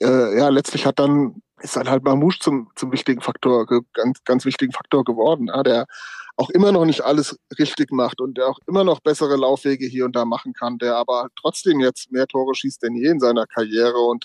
äh, 0.00 0.38
ja, 0.38 0.48
letztlich 0.48 0.86
hat 0.86 0.98
dann 0.98 1.42
ist 1.62 1.76
dann 1.76 1.90
halt 1.90 2.04
Mamouche 2.04 2.38
zum, 2.40 2.70
zum 2.74 2.92
wichtigen 2.92 3.20
Faktor, 3.20 3.66
ganz, 3.92 4.24
ganz 4.24 4.44
wichtigen 4.44 4.72
Faktor 4.72 5.04
geworden. 5.04 5.48
Ja, 5.48 5.62
der 5.62 5.86
auch 6.40 6.48
immer 6.50 6.72
noch 6.72 6.86
nicht 6.86 7.02
alles 7.02 7.38
richtig 7.58 7.92
macht 7.92 8.20
und 8.20 8.38
der 8.38 8.48
auch 8.48 8.58
immer 8.66 8.82
noch 8.82 9.00
bessere 9.00 9.36
Laufwege 9.36 9.86
hier 9.86 10.06
und 10.06 10.16
da 10.16 10.24
machen 10.24 10.54
kann, 10.54 10.78
der 10.78 10.96
aber 10.96 11.28
trotzdem 11.38 11.80
jetzt 11.80 12.10
mehr 12.10 12.26
Tore 12.26 12.54
schießt 12.54 12.82
denn 12.82 12.94
je 12.94 13.08
in 13.08 13.20
seiner 13.20 13.46
Karriere 13.46 13.98
und 13.98 14.24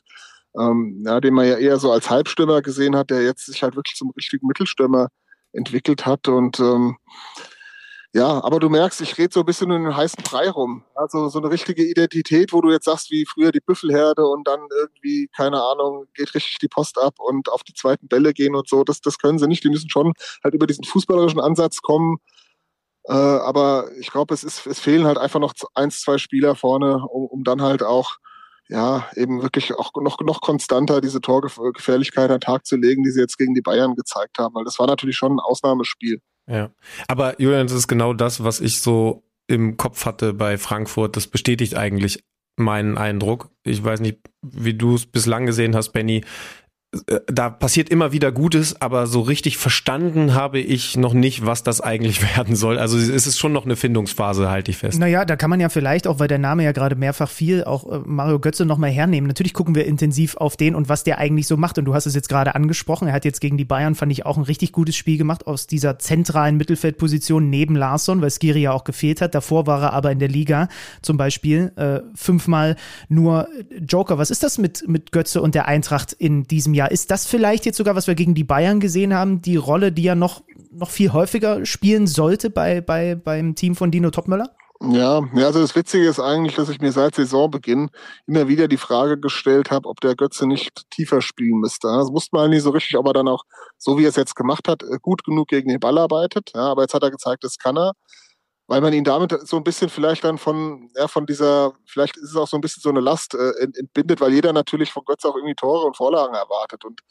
ähm, 0.57 1.03
ja, 1.05 1.19
den 1.19 1.33
man 1.33 1.45
ja 1.45 1.57
eher 1.57 1.77
so 1.77 1.91
als 1.91 2.09
Halbstürmer 2.09 2.61
gesehen 2.61 2.95
hat, 2.95 3.09
der 3.09 3.21
jetzt 3.23 3.45
sich 3.45 3.61
halt 3.61 3.75
wirklich 3.75 3.97
zum 3.97 4.11
richtigen 4.11 4.47
Mittelstürmer 4.47 5.09
entwickelt 5.51 6.05
hat 6.05 6.29
und 6.29 6.57
ähm, 6.61 6.95
ja, 8.15 8.41
aber 8.45 8.61
du 8.61 8.69
merkst, 8.69 9.01
ich 9.01 9.17
rede 9.17 9.33
so 9.33 9.41
ein 9.41 9.45
bisschen 9.45 9.69
in 9.71 9.83
den 9.83 9.97
heißen 9.97 10.23
Brei 10.23 10.49
rum. 10.49 10.85
Also 10.95 11.27
so 11.27 11.39
eine 11.39 11.51
richtige 11.51 11.83
Identität, 11.83 12.53
wo 12.53 12.61
du 12.61 12.71
jetzt 12.71 12.85
sagst, 12.85 13.11
wie 13.11 13.25
früher 13.25 13.51
die 13.51 13.59
Büffelherde 13.59 14.25
und 14.25 14.47
dann 14.47 14.61
irgendwie, 14.79 15.27
keine 15.35 15.61
Ahnung, 15.61 16.05
geht 16.13 16.33
richtig 16.33 16.59
die 16.59 16.69
Post 16.69 16.97
ab 16.97 17.15
und 17.19 17.49
auf 17.49 17.63
die 17.63 17.73
zweiten 17.73 18.07
Bälle 18.07 18.31
gehen 18.33 18.55
und 18.55 18.69
so. 18.69 18.85
Das, 18.85 19.01
das 19.01 19.17
können 19.17 19.37
sie 19.37 19.49
nicht. 19.49 19.65
Die 19.65 19.69
müssen 19.69 19.89
schon 19.89 20.13
halt 20.45 20.53
über 20.53 20.65
diesen 20.65 20.85
fußballerischen 20.85 21.41
Ansatz 21.41 21.81
kommen. 21.81 22.19
Äh, 23.03 23.11
aber 23.11 23.89
ich 23.99 24.11
glaube, 24.11 24.33
es, 24.33 24.45
ist, 24.45 24.65
es 24.65 24.79
fehlen 24.79 25.05
halt 25.05 25.17
einfach 25.17 25.41
noch 25.41 25.53
eins, 25.73 25.99
zwei 25.99 26.17
Spieler 26.17 26.55
vorne, 26.55 27.05
um, 27.09 27.25
um 27.25 27.43
dann 27.43 27.61
halt 27.61 27.83
auch 27.83 28.15
ja, 28.69 29.09
eben 29.15 29.41
wirklich 29.41 29.73
auch 29.73 29.91
noch, 30.01 30.21
noch 30.21 30.39
konstanter 30.39 31.01
diese 31.01 31.19
Torgefährlichkeit 31.19 32.31
an 32.31 32.37
den 32.37 32.41
Tag 32.41 32.65
zu 32.65 32.77
legen, 32.77 33.03
die 33.03 33.11
sie 33.11 33.19
jetzt 33.19 33.37
gegen 33.37 33.53
die 33.55 33.61
Bayern 33.61 33.95
gezeigt 33.95 34.39
haben, 34.39 34.55
weil 34.55 34.63
das 34.63 34.79
war 34.79 34.87
natürlich 34.87 35.17
schon 35.17 35.33
ein 35.33 35.39
Ausnahmespiel. 35.41 36.21
Ja, 36.47 36.72
aber 37.07 37.39
Julian, 37.41 37.67
das 37.67 37.76
ist 37.76 37.88
genau 37.88 38.13
das, 38.13 38.43
was 38.43 38.61
ich 38.61 38.81
so 38.81 39.23
im 39.47 39.77
Kopf 39.77 40.05
hatte 40.05 40.34
bei 40.34 40.57
Frankfurt. 40.57 41.15
Das 41.15 41.27
bestätigt 41.27 41.76
eigentlich 41.76 42.23
meinen 42.55 42.97
Eindruck. 42.97 43.49
Ich 43.63 43.84
weiß 43.84 43.99
nicht, 43.99 44.19
wie 44.41 44.73
du 44.73 44.95
es 44.95 45.05
bislang 45.05 45.45
gesehen 45.45 45.76
hast, 45.76 45.91
Benny. 45.91 46.23
Äh, 47.07 47.19
da 47.27 47.49
passiert 47.49 47.89
immer 47.89 48.11
wieder 48.11 48.31
Gutes, 48.31 48.81
aber 48.81 49.07
so 49.07 49.22
richtig 49.22 49.57
verstanden 49.57 50.34
habe 50.34 50.59
ich 50.59 50.97
noch 50.97 51.13
nicht, 51.13 51.45
was 51.45 51.63
das 51.63 51.81
eigentlich 51.81 52.22
werden 52.35 52.55
soll. 52.55 52.77
Also 52.77 52.97
es 52.97 53.27
ist 53.27 53.38
schon 53.38 53.53
noch 53.53 53.65
eine 53.65 53.76
Findungsphase, 53.76 54.49
halte 54.49 54.72
ich 54.72 54.77
fest. 54.77 54.99
Naja, 54.99 55.26
da 55.26 55.35
kann 55.35 55.49
man 55.49 55.59
ja 55.59 55.69
vielleicht 55.69 56.07
auch, 56.07 56.19
weil 56.19 56.27
der 56.27 56.38
Name 56.38 56.63
ja 56.63 56.72
gerade 56.72 56.95
mehrfach 56.95 57.30
fiel, 57.30 57.63
auch 57.63 57.91
äh, 57.91 57.99
Mario 58.05 58.39
Götze 58.39 58.65
nochmal 58.65 58.91
hernehmen. 58.91 59.27
Natürlich 59.27 59.53
gucken 59.53 59.76
wir 59.76 59.85
intensiv 59.85 60.38
auf 60.38 60.57
den 60.57 60.76
und 60.76 60.89
was 60.89 61.03
der 61.03 61.17
eigentlich 61.17 61.47
so 61.47 61.57
macht. 61.57 61.77
Und 61.77 61.85
du 61.85 61.93
hast 61.93 62.05
es 62.05 62.15
jetzt 62.15 62.30
gerade 62.30 62.55
angesprochen. 62.55 63.07
Er 63.07 63.13
hat 63.13 63.26
jetzt 63.26 63.41
gegen 63.41 63.57
die 63.57 63.65
Bayern, 63.65 63.95
fand 63.95 64.11
ich, 64.11 64.26
auch 64.26 64.38
ein 64.38 64.43
richtig 64.43 64.72
gutes 64.72 64.95
Spiel 64.95 65.17
gemacht 65.17 65.47
aus 65.47 65.67
dieser 65.67 65.99
zentralen 65.99 66.57
Mittelfeldposition 66.57 67.49
neben 67.49 67.76
Larsson, 67.76 68.22
weil 68.22 68.31
Skiri 68.31 68.61
ja 68.61 68.72
auch 68.72 68.84
gefehlt 68.84 69.22
hat. 69.22 69.35
Davor 69.35 69.67
war 69.67 69.81
er 69.81 69.93
aber 69.93 70.11
in 70.11 70.19
der 70.19 70.30
Liga 70.30 70.69
zum 71.01 71.17
Beispiel 71.17 71.72
äh, 71.76 71.99
fünfmal 72.15 72.76
nur 73.09 73.47
Joker. 73.88 74.17
Was 74.17 74.31
ist 74.31 74.43
das 74.43 74.57
mit, 74.57 74.88
mit 74.88 75.11
Götze 75.11 75.41
und 75.41 75.55
der 75.55 75.67
Eintracht 75.67 76.13
in 76.13 76.43
diesem 76.43 76.73
Jahr? 76.73 76.85
Ist 76.86 77.12
das 77.12 77.26
vielleicht 77.26 77.66
jetzt 77.66 77.78
sogar, 77.78 77.95
was 77.95 78.07
wir 78.07 78.16
gegen 78.16 78.36
die 78.36 78.44
Bayern 78.44 78.80
gesehen 78.80 79.14
haben, 79.14 79.41
die 79.41 79.56
Rolle, 79.56 79.91
die 79.91 80.07
er 80.07 80.16
noch, 80.16 80.44
noch 80.72 80.90
viel 80.90 81.14
häufiger 81.14 81.66
spielen 81.66 82.07
sollte 82.07 82.49
bei, 82.49 82.82
bei, 82.82 83.16
beim 83.16 83.56
Team 83.56 83.76
von 83.76 83.91
Dino 83.91 84.12
Topmöller? 84.12 84.56
Ja, 84.82 85.22
ja, 85.34 85.45
also 85.45 85.62
das 85.62 85.76
Witzige 85.76 86.07
ist 86.07 86.20
eigentlich, 86.20 86.56
dass 86.56 86.68
ich 86.68 86.82
mir 86.82 86.91
seit 86.91 87.16
Saisonbeginn 87.16 87.90
immer 88.28 88.48
wieder 88.49 88.68
die 88.68 88.78
Frage 88.78 89.18
gestellt 89.18 89.72
habe, 89.72 89.88
ob 89.88 90.02
der 90.02 90.16
Götze 90.16 90.45
nicht 90.48 90.90
tiefer 90.91 91.22
spielen 91.22 91.60
müsste. 91.60 91.88
Das 91.88 92.12
wusste 92.12 92.36
man 92.36 92.49
nicht 92.49 92.64
so 92.64 92.72
richtig, 92.72 92.98
ob 92.98 93.07
er 93.07 93.14
dann 93.14 93.30
auch, 93.30 93.44
so 93.78 93.98
wie 93.98 94.03
er 94.03 94.10
es 94.10 94.18
jetzt 94.18 94.36
gemacht 94.36 94.68
hat, 94.68 94.84
gut 95.02 95.24
genug 95.24 95.48
gegen 95.48 95.70
den 95.70 95.80
Ball 95.80 95.98
arbeitet. 95.98 96.52
Ja, 96.53 96.72
aber 96.72 96.82
jetzt 96.82 96.94
hat 96.94 97.03
er 97.03 97.12
gezeigt, 97.12 97.45
das 97.45 97.57
kann 97.57 97.78
er 97.78 97.94
weil 98.67 98.81
man 98.81 98.93
ihn 98.93 99.03
damit 99.03 99.35
so 99.47 99.57
ein 99.57 99.63
bisschen 99.63 99.89
vielleicht 99.89 100.23
dann 100.23 100.37
von, 100.37 100.89
ja, 100.95 101.07
von 101.07 101.25
dieser, 101.25 101.73
vielleicht 101.85 102.17
ist 102.17 102.31
es 102.31 102.35
auch 102.35 102.47
so 102.47 102.57
ein 102.57 102.61
bisschen 102.61 102.81
so 102.81 102.89
eine 102.89 102.99
Last 102.99 103.35
äh, 103.35 103.51
entbindet, 103.61 104.21
weil 104.21 104.33
jeder 104.33 104.53
natürlich 104.53 104.91
von 104.91 105.05
Götze 105.05 105.27
auch 105.29 105.35
irgendwie 105.35 105.55
Tore 105.55 105.85
und 105.85 105.95
Vorlagen 105.95 106.33
erwartet. 106.33 106.83
Und 106.83 107.01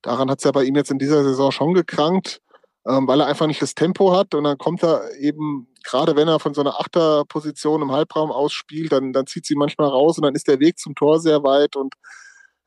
daran 0.00 0.30
hat 0.30 0.38
es 0.38 0.44
ja 0.44 0.52
bei 0.52 0.64
ihm 0.64 0.74
jetzt 0.74 0.90
in 0.90 0.98
dieser 0.98 1.22
Saison 1.22 1.52
schon 1.52 1.74
gekrankt, 1.74 2.40
ähm, 2.86 3.06
weil 3.06 3.20
er 3.20 3.26
einfach 3.26 3.46
nicht 3.46 3.60
das 3.60 3.74
Tempo 3.74 4.16
hat 4.16 4.34
und 4.34 4.44
dann 4.44 4.58
kommt 4.58 4.82
er 4.82 5.14
eben, 5.16 5.68
gerade 5.84 6.16
wenn 6.16 6.28
er 6.28 6.40
von 6.40 6.54
so 6.54 6.62
einer 6.62 6.80
Achterposition 6.80 7.82
im 7.82 7.92
Halbraum 7.92 8.32
ausspielt, 8.32 8.92
dann, 8.92 9.12
dann 9.12 9.26
zieht 9.26 9.46
sie 9.46 9.54
manchmal 9.54 9.88
raus 9.88 10.16
und 10.18 10.24
dann 10.24 10.34
ist 10.34 10.48
der 10.48 10.60
Weg 10.60 10.78
zum 10.78 10.94
Tor 10.94 11.20
sehr 11.20 11.42
weit 11.42 11.76
und 11.76 11.94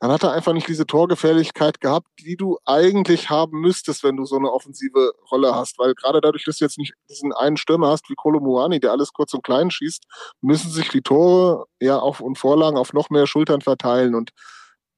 dann 0.05 0.13
hat 0.13 0.23
er 0.23 0.33
einfach 0.33 0.53
nicht 0.53 0.67
diese 0.67 0.85
Torgefährlichkeit 0.85 1.81
gehabt, 1.81 2.05
die 2.19 2.37
du 2.37 2.59
eigentlich 2.63 3.31
haben 3.31 3.59
müsstest, 3.59 4.03
wenn 4.03 4.17
du 4.17 4.25
so 4.25 4.35
eine 4.35 4.51
offensive 4.51 5.13
Rolle 5.31 5.55
hast. 5.55 5.79
Weil 5.79 5.95
gerade 5.95 6.21
dadurch, 6.21 6.45
dass 6.45 6.59
du 6.59 6.65
jetzt 6.65 6.77
nicht 6.77 6.93
diesen 7.09 7.33
einen 7.33 7.57
Stürmer 7.57 7.87
hast 7.87 8.07
wie 8.07 8.13
Kolo 8.13 8.39
Muani, 8.39 8.79
der 8.79 8.91
alles 8.91 9.13
kurz 9.13 9.33
und 9.33 9.43
klein 9.43 9.71
schießt, 9.71 10.03
müssen 10.41 10.69
sich 10.69 10.89
die 10.89 11.01
Tore 11.01 11.65
ja 11.79 11.97
auf 11.97 12.19
und 12.19 12.37
Vorlagen 12.37 12.77
auf 12.77 12.93
noch 12.93 13.09
mehr 13.09 13.25
Schultern 13.25 13.61
verteilen. 13.61 14.13
Und 14.13 14.29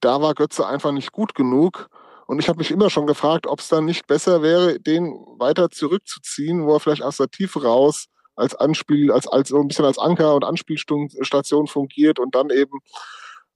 da 0.02 0.22
war 0.22 0.34
Götze 0.34 0.68
einfach 0.68 0.92
nicht 0.92 1.14
gut 1.14 1.36
genug. 1.36 1.88
Und 2.26 2.40
ich 2.40 2.50
habe 2.50 2.58
mich 2.58 2.72
immer 2.72 2.90
schon 2.90 3.08
gefragt, 3.08 3.48
ob 3.48 3.62
es 3.62 3.70
dann 3.70 3.86
nicht 3.86 4.08
besser 4.08 4.42
wäre, 4.42 4.78
den 4.78 5.14
weiter 5.40 5.70
zurückzuziehen, 5.70 6.66
wo 6.66 6.74
er 6.74 6.82
vielleicht 6.82 7.04
aus 7.04 7.16
der 7.16 7.30
Tiefe 7.30 7.64
raus 7.64 8.08
als 8.36 8.56
Anspiel, 8.56 9.14
als, 9.14 9.26
als 9.26 9.48
so 9.48 9.62
ein 9.62 9.70
bisschen 9.70 9.86
als 9.86 9.98
Anker 9.98 10.36
und 10.36 10.44
Anspielstation 10.44 11.68
fungiert 11.68 12.20
und 12.20 12.36
dann 12.36 12.50
eben 12.50 12.82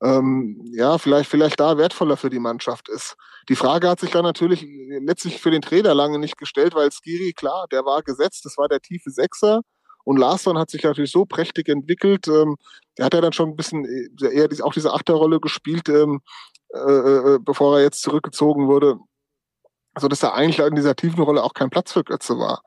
ähm, 0.01 0.59
ja, 0.73 0.97
vielleicht, 0.97 1.29
vielleicht 1.29 1.59
da 1.59 1.77
wertvoller 1.77 2.17
für 2.17 2.29
die 2.29 2.39
Mannschaft 2.39 2.89
ist. 2.89 3.15
Die 3.49 3.55
Frage 3.55 3.87
hat 3.87 3.99
sich 3.99 4.11
dann 4.11 4.23
natürlich 4.23 4.65
letztlich 5.01 5.39
für 5.39 5.51
den 5.51 5.61
Trainer 5.61 5.93
lange 5.93 6.17
nicht 6.17 6.37
gestellt, 6.37 6.73
weil 6.73 6.91
Skiri, 6.91 7.33
klar, 7.33 7.67
der 7.71 7.85
war 7.85 8.01
gesetzt, 8.01 8.45
das 8.45 8.57
war 8.57 8.67
der 8.67 8.79
tiefe 8.79 9.11
Sechser. 9.11 9.61
Und 10.03 10.17
Larsson 10.17 10.57
hat 10.57 10.71
sich 10.71 10.83
natürlich 10.83 11.11
so 11.11 11.25
prächtig 11.25 11.69
entwickelt. 11.69 12.27
Ähm, 12.27 12.57
der 12.97 13.05
hat 13.05 13.13
ja 13.13 13.21
dann 13.21 13.33
schon 13.33 13.49
ein 13.49 13.55
bisschen 13.55 13.85
äh, 13.85 14.33
eher 14.33 14.49
auch 14.65 14.73
diese 14.73 14.91
Achterrolle 14.91 15.39
gespielt, 15.39 15.87
ähm, 15.89 16.21
äh, 16.73 16.79
äh, 16.79 17.39
bevor 17.39 17.77
er 17.77 17.83
jetzt 17.83 18.01
zurückgezogen 18.01 18.67
wurde. 18.67 18.97
Also 19.93 20.07
dass 20.07 20.23
er 20.23 20.33
eigentlich 20.33 20.59
in 20.65 20.75
dieser 20.75 20.95
tiefen 20.95 21.21
Rolle 21.21 21.43
auch 21.43 21.53
kein 21.53 21.69
Platz 21.69 21.91
für 21.91 22.03
Götze 22.03 22.39
war. 22.39 22.63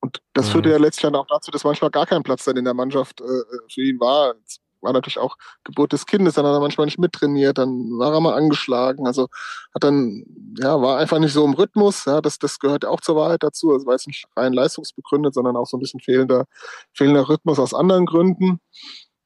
Und 0.00 0.20
das 0.34 0.46
mhm. 0.46 0.52
führte 0.52 0.70
ja 0.70 0.76
letztlich 0.76 1.02
dann 1.02 1.16
auch 1.16 1.26
dazu, 1.26 1.50
dass 1.50 1.64
manchmal 1.64 1.90
gar 1.90 2.06
kein 2.06 2.22
Platz 2.22 2.44
dann 2.44 2.56
in 2.56 2.64
der 2.64 2.74
Mannschaft 2.74 3.20
äh, 3.20 3.42
für 3.68 3.82
ihn 3.82 3.98
war 3.98 4.34
war 4.80 4.92
natürlich 4.92 5.18
auch 5.18 5.36
Geburt 5.64 5.92
des 5.92 6.06
Kindes, 6.06 6.34
dann 6.34 6.46
hat 6.46 6.52
er 6.52 6.60
manchmal 6.60 6.86
nicht 6.86 6.98
mittrainiert, 6.98 7.58
dann 7.58 7.70
war 7.98 8.12
er 8.12 8.20
mal 8.20 8.34
angeschlagen, 8.34 9.06
also 9.06 9.28
hat 9.74 9.84
dann, 9.84 10.24
ja, 10.58 10.80
war 10.80 10.98
einfach 10.98 11.18
nicht 11.18 11.32
so 11.32 11.44
im 11.44 11.54
Rhythmus, 11.54 12.04
ja, 12.04 12.20
das, 12.20 12.38
das 12.38 12.58
gehört 12.58 12.84
ja 12.84 12.90
auch 12.90 13.00
zur 13.00 13.16
Wahrheit 13.16 13.42
dazu, 13.42 13.72
also 13.72 13.86
war 13.86 13.94
jetzt 13.94 14.06
nicht 14.06 14.26
rein 14.36 14.52
leistungsbegründet, 14.52 15.34
sondern 15.34 15.56
auch 15.56 15.66
so 15.66 15.76
ein 15.76 15.80
bisschen 15.80 16.00
fehlender, 16.00 16.44
fehlender 16.92 17.28
Rhythmus 17.28 17.58
aus 17.58 17.74
anderen 17.74 18.06
Gründen. 18.06 18.60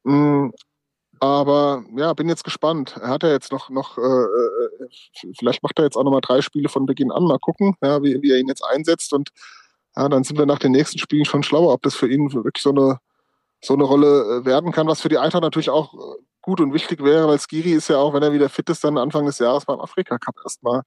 Mhm. 0.05 0.53
Aber 1.21 1.85
ja, 1.97 2.13
bin 2.15 2.29
jetzt 2.29 2.43
gespannt. 2.43 2.97
Er 3.01 3.09
hat 3.11 3.23
ja 3.23 3.29
jetzt 3.29 3.53
noch, 3.53 3.71
noch 3.71 3.97
äh, 3.97 4.01
äh, 4.01 4.89
vielleicht 5.39 5.63
macht 5.63 5.79
er 5.79 5.85
jetzt 5.85 5.97
auch 5.97 6.03
nochmal 6.03 6.21
drei 6.21 6.41
Spiele 6.41 6.69
von 6.69 6.85
Beginn 6.85 7.13
an. 7.13 7.23
Mal 7.23 7.39
gucken, 7.39 7.77
ja, 7.81 8.03
wie, 8.03 8.21
wie 8.23 8.33
er 8.33 8.41
ihn 8.41 8.49
jetzt 8.49 8.65
einsetzt. 8.65 9.13
Und 9.13 9.31
ja, 9.95 10.09
dann 10.09 10.25
sind 10.25 10.37
wir 10.37 10.47
nach 10.47 10.59
den 10.59 10.73
nächsten 10.73 10.99
Spielen 10.99 11.25
schon 11.25 11.45
schlauer, 11.45 11.73
ob 11.73 11.83
das 11.83 11.95
für 11.95 12.09
ihn 12.09 12.33
wirklich 12.33 12.61
so 12.61 12.71
eine 12.71 12.99
so 13.65 13.75
eine 13.75 13.85
Rolle 13.85 14.41
äh, 14.43 14.45
werden 14.45 14.73
kann, 14.73 14.87
was 14.87 15.01
für 15.01 15.09
die 15.09 15.19
Eintracht 15.19 15.43
natürlich 15.43 15.71
auch 15.71 15.95
äh, 15.95 16.23
gut 16.43 16.61
und 16.61 16.75
wichtig 16.75 17.03
wäre, 17.03 17.29
weil 17.29 17.39
Skiri 17.39 17.73
ist 17.73 17.89
ja 17.89 17.99
auch, 17.99 18.13
wenn 18.13 18.23
er 18.23 18.33
wieder 18.33 18.49
fit 18.49 18.69
ist, 18.69 18.83
dann 18.85 18.99
Anfang 18.99 19.27
des 19.27 19.39
Jahres 19.39 19.65
beim 19.65 19.81
Afrika 19.81 20.19
Cup 20.19 20.35
erstmal 20.45 20.83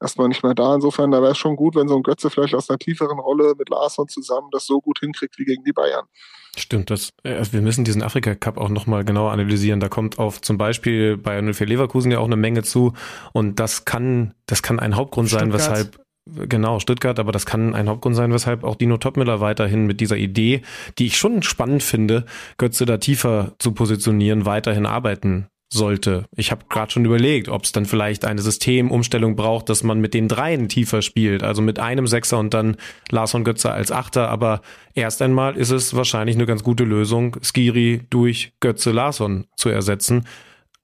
erstmal 0.00 0.28
nicht 0.28 0.42
mehr 0.42 0.54
da. 0.54 0.74
Insofern, 0.74 1.10
da 1.10 1.20
wäre 1.20 1.32
es 1.32 1.38
schon 1.38 1.56
gut, 1.56 1.74
wenn 1.76 1.88
so 1.88 1.96
ein 1.96 2.02
Götze 2.02 2.30
vielleicht 2.30 2.54
aus 2.54 2.70
einer 2.70 2.78
tieferen 2.78 3.18
Rolle 3.18 3.54
mit 3.58 3.68
Larsson 3.68 4.08
zusammen 4.08 4.48
das 4.50 4.66
so 4.66 4.80
gut 4.80 5.00
hinkriegt 5.00 5.38
wie 5.38 5.44
gegen 5.44 5.64
die 5.64 5.72
Bayern. 5.72 6.06
Stimmt, 6.56 6.90
das, 6.90 7.10
äh, 7.22 7.44
wir 7.50 7.60
müssen 7.60 7.84
diesen 7.84 8.02
Afrika 8.02 8.34
Cup 8.34 8.58
auch 8.58 8.70
nochmal 8.70 9.04
genauer 9.04 9.32
analysieren. 9.32 9.78
Da 9.78 9.88
kommt 9.88 10.18
auf 10.18 10.40
zum 10.40 10.58
Beispiel 10.58 11.16
bei 11.16 11.40
04 11.40 11.66
Leverkusen 11.66 12.10
ja 12.10 12.18
auch 12.18 12.24
eine 12.24 12.36
Menge 12.36 12.62
zu 12.62 12.92
und 13.32 13.60
das 13.60 13.84
kann, 13.84 14.34
das 14.46 14.62
kann 14.62 14.80
ein 14.80 14.96
Hauptgrund 14.96 15.28
Stuttgart. 15.28 15.60
sein, 15.60 15.76
weshalb 15.76 16.00
Genau, 16.26 16.78
Stuttgart, 16.78 17.18
aber 17.18 17.32
das 17.32 17.46
kann 17.46 17.74
ein 17.74 17.88
Hauptgrund 17.88 18.14
sein, 18.14 18.32
weshalb 18.32 18.62
auch 18.62 18.76
Dino 18.76 18.98
Topmüller 18.98 19.40
weiterhin 19.40 19.86
mit 19.86 20.00
dieser 20.00 20.16
Idee, 20.16 20.62
die 20.98 21.06
ich 21.06 21.16
schon 21.16 21.42
spannend 21.42 21.82
finde, 21.82 22.24
Götze 22.58 22.84
da 22.84 22.98
tiefer 22.98 23.54
zu 23.58 23.72
positionieren, 23.72 24.44
weiterhin 24.44 24.86
arbeiten 24.86 25.48
sollte. 25.72 26.26
Ich 26.36 26.50
habe 26.50 26.64
gerade 26.68 26.90
schon 26.90 27.04
überlegt, 27.04 27.48
ob 27.48 27.64
es 27.64 27.72
dann 27.72 27.86
vielleicht 27.86 28.24
eine 28.24 28.42
Systemumstellung 28.42 29.36
braucht, 29.36 29.68
dass 29.68 29.82
man 29.82 30.00
mit 30.00 30.14
den 30.14 30.28
dreien 30.28 30.68
tiefer 30.68 31.00
spielt, 31.00 31.42
also 31.42 31.62
mit 31.62 31.78
einem 31.78 32.06
Sechser 32.06 32.38
und 32.38 32.52
dann 32.52 32.76
Lars 33.10 33.30
von 33.30 33.44
Götze 33.44 33.70
als 33.70 33.92
Achter. 33.92 34.28
Aber 34.28 34.62
erst 34.94 35.22
einmal 35.22 35.56
ist 35.56 35.70
es 35.70 35.94
wahrscheinlich 35.94 36.36
eine 36.36 36.46
ganz 36.46 36.64
gute 36.64 36.84
Lösung, 36.84 37.36
Skiri 37.42 38.02
durch 38.10 38.52
Götze 38.60 38.90
Larsson 38.90 39.46
zu 39.56 39.68
ersetzen, 39.68 40.26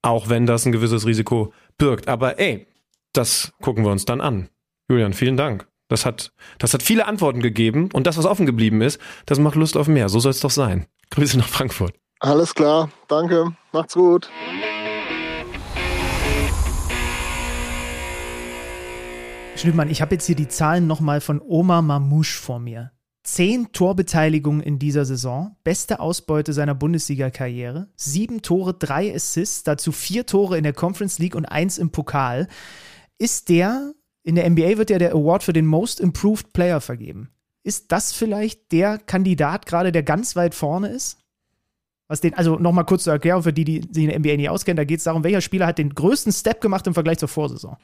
auch 0.02 0.28
wenn 0.28 0.46
das 0.46 0.66
ein 0.66 0.72
gewisses 0.72 1.04
Risiko 1.04 1.52
birgt. 1.78 2.08
Aber 2.08 2.38
ey, 2.38 2.68
das 3.12 3.52
gucken 3.60 3.84
wir 3.84 3.90
uns 3.90 4.04
dann 4.04 4.20
an. 4.20 4.48
Julian, 4.88 5.14
vielen 5.14 5.36
Dank. 5.36 5.66
Das 5.88 6.06
hat, 6.06 6.32
das 6.58 6.72
hat 6.72 6.82
viele 6.82 7.06
Antworten 7.06 7.40
gegeben 7.40 7.88
und 7.92 8.06
das, 8.06 8.16
was 8.16 8.24
offen 8.24 8.46
geblieben 8.46 8.82
ist, 8.82 9.00
das 9.26 9.40
macht 9.40 9.56
Lust 9.56 9.76
auf 9.76 9.88
mehr. 9.88 10.08
So 10.08 10.20
soll 10.20 10.30
es 10.30 10.40
doch 10.40 10.50
sein. 10.50 10.86
Grüße 11.10 11.38
nach 11.38 11.48
Frankfurt. 11.48 11.94
Alles 12.20 12.54
klar, 12.54 12.90
danke. 13.08 13.52
Macht's 13.72 13.94
gut. 13.94 14.30
Schnittmann, 19.56 19.90
ich 19.90 20.02
habe 20.02 20.14
jetzt 20.14 20.26
hier 20.26 20.36
die 20.36 20.48
Zahlen 20.48 20.86
nochmal 20.86 21.20
von 21.20 21.40
Omar 21.40 21.82
Mamouche 21.82 22.40
vor 22.40 22.60
mir. 22.60 22.92
Zehn 23.24 23.72
Torbeteiligungen 23.72 24.60
in 24.60 24.78
dieser 24.78 25.04
Saison, 25.04 25.56
beste 25.64 25.98
Ausbeute 25.98 26.52
seiner 26.52 26.76
Bundesliga-Karriere, 26.76 27.88
sieben 27.96 28.42
Tore, 28.42 28.74
drei 28.74 29.12
Assists, 29.12 29.64
dazu 29.64 29.90
vier 29.90 30.26
Tore 30.26 30.56
in 30.56 30.62
der 30.62 30.74
Conference 30.74 31.18
League 31.18 31.34
und 31.34 31.46
eins 31.46 31.76
im 31.76 31.90
Pokal. 31.90 32.46
Ist 33.18 33.48
der 33.48 33.94
in 34.26 34.34
der 34.34 34.50
NBA 34.50 34.76
wird 34.76 34.90
ja 34.90 34.98
der 34.98 35.12
Award 35.12 35.44
für 35.44 35.52
den 35.52 35.66
Most 35.66 36.00
Improved 36.00 36.52
Player 36.52 36.80
vergeben. 36.80 37.30
ist 37.62 37.92
das 37.92 38.12
vielleicht 38.12 38.72
der 38.72 38.98
Kandidat 38.98 39.66
gerade, 39.66 39.92
der 39.92 40.02
ganz 40.02 40.36
weit 40.36 40.54
vorne 40.54 40.88
ist? 40.88 41.18
Was 42.08 42.20
den, 42.20 42.34
also 42.34 42.56
nochmal 42.56 42.84
kurz 42.84 43.04
zur 43.04 43.12
Erklärung 43.12 43.42
für 43.42 43.52
die, 43.52 43.64
die 43.64 43.82
sich 43.90 44.04
in 44.04 44.10
der 44.10 44.18
NBA 44.18 44.36
nicht 44.36 44.50
auskennen, 44.50 44.76
da 44.76 44.84
geht 44.84 44.98
es 44.98 45.04
darum, 45.04 45.24
welcher 45.24 45.40
Spieler 45.40 45.66
hat 45.66 45.78
den 45.78 45.94
größten 45.94 46.32
Step 46.32 46.60
gemacht 46.60 46.86
im 46.86 46.94
Vergleich 46.94 47.18
zur 47.18 47.28
Vorsaison. 47.28 47.76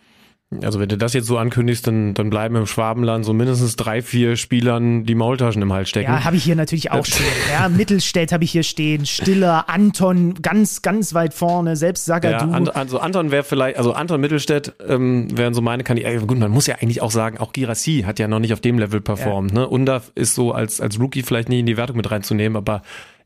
Also 0.62 0.80
wenn 0.80 0.88
du 0.88 0.98
das 0.98 1.12
jetzt 1.12 1.26
so 1.26 1.38
ankündigst, 1.38 1.86
dann, 1.86 2.14
dann 2.14 2.30
bleiben 2.30 2.56
im 2.56 2.66
Schwabenland 2.66 3.24
so 3.24 3.32
mindestens 3.32 3.76
drei, 3.76 4.02
vier 4.02 4.36
Spielern 4.36 5.04
die 5.04 5.14
Maultaschen 5.14 5.62
im 5.62 5.72
Hals 5.72 5.88
stecken. 5.88 6.10
Ja, 6.10 6.24
habe 6.24 6.36
ich 6.36 6.44
hier 6.44 6.56
natürlich 6.56 6.90
auch 6.90 7.04
stehen. 7.04 7.26
Ja, 7.52 7.68
Mittelstädt 7.68 8.32
habe 8.32 8.44
ich 8.44 8.52
hier 8.52 8.62
stehen, 8.62 9.04
Stiller, 9.04 9.68
Anton 9.68 10.34
ganz, 10.40 10.82
ganz 10.82 11.12
weit 11.14 11.34
vorne, 11.34 11.76
selbst 11.76 12.04
Sagadu. 12.04 12.46
Ja, 12.46 12.52
an, 12.52 12.68
also 12.68 12.98
Anton 12.98 13.30
wäre 13.30 13.42
vielleicht, 13.42 13.76
also 13.76 13.92
Anton 13.92 14.20
Mittelstädt 14.20 14.74
ähm, 14.86 15.28
wären 15.36 15.54
so 15.54 15.60
meine 15.60 15.84
Kandidaten. 15.84 16.26
Gut, 16.26 16.38
man 16.38 16.50
muss 16.50 16.66
ja 16.66 16.76
eigentlich 16.76 17.02
auch 17.02 17.10
sagen, 17.10 17.38
auch 17.38 17.52
Girassi 17.52 18.04
hat 18.06 18.18
ja 18.18 18.28
noch 18.28 18.38
nicht 18.38 18.52
auf 18.52 18.60
dem 18.60 18.78
Level 18.78 19.00
performt. 19.00 19.52
Ja. 19.52 19.60
Ne? 19.60 19.68
Undaf 19.68 20.12
ist 20.14 20.34
so 20.34 20.52
als, 20.52 20.80
als 20.80 20.98
Rookie 20.98 21.22
vielleicht 21.22 21.48
nicht 21.48 21.60
in 21.60 21.66
die 21.66 21.76
Wertung 21.76 21.96
mit 21.96 22.10
reinzunehmen, 22.10 22.56
aber 22.56 22.82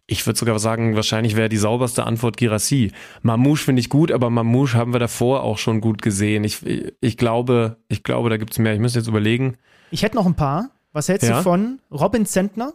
ich 0.07 0.25
würde 0.27 0.39
sogar 0.39 0.59
sagen, 0.59 0.95
wahrscheinlich 0.95 1.37
wäre 1.37 1.49
die 1.49 1.57
sauberste 1.57 2.05
Antwort 2.05 2.37
Girassi. 2.37 2.93
Mamouche 3.23 3.65
finde 3.65 3.81
ich 3.81 3.89
gut, 3.89 4.13
aber 4.13 4.31
Mamouche 4.31 4.77
haben 4.77 4.93
wir 4.93 5.01
davor 5.01 5.43
auch 5.43 5.59
schon 5.59 5.81
gut 5.81 6.01
gesehen. 6.01 6.45
Ich, 6.45 6.65
ich 7.01 7.17
glaube, 7.17 7.79
ich 7.89 8.05
glaube, 8.05 8.31
da 8.31 8.37
gibt 8.37 8.53
es 8.53 8.59
mehr. 8.59 8.73
Ich 8.73 8.81
muss 8.81 8.95
jetzt 8.95 9.09
überlegen. 9.09 9.57
Ich 9.91 10.03
hätte 10.03 10.17
noch 10.17 10.27
ein 10.27 10.37
paar. 10.37 10.71
Was 10.93 11.09
hältst 11.09 11.29
ja? 11.29 11.39
du 11.39 11.43
von 11.43 11.81
Robin 11.91 12.25
Zentner, 12.25 12.73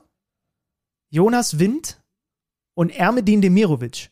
Jonas 1.09 1.57
Wind 1.57 2.01
und 2.75 2.89
Ermedin 2.89 3.41
Demirovic? 3.41 4.11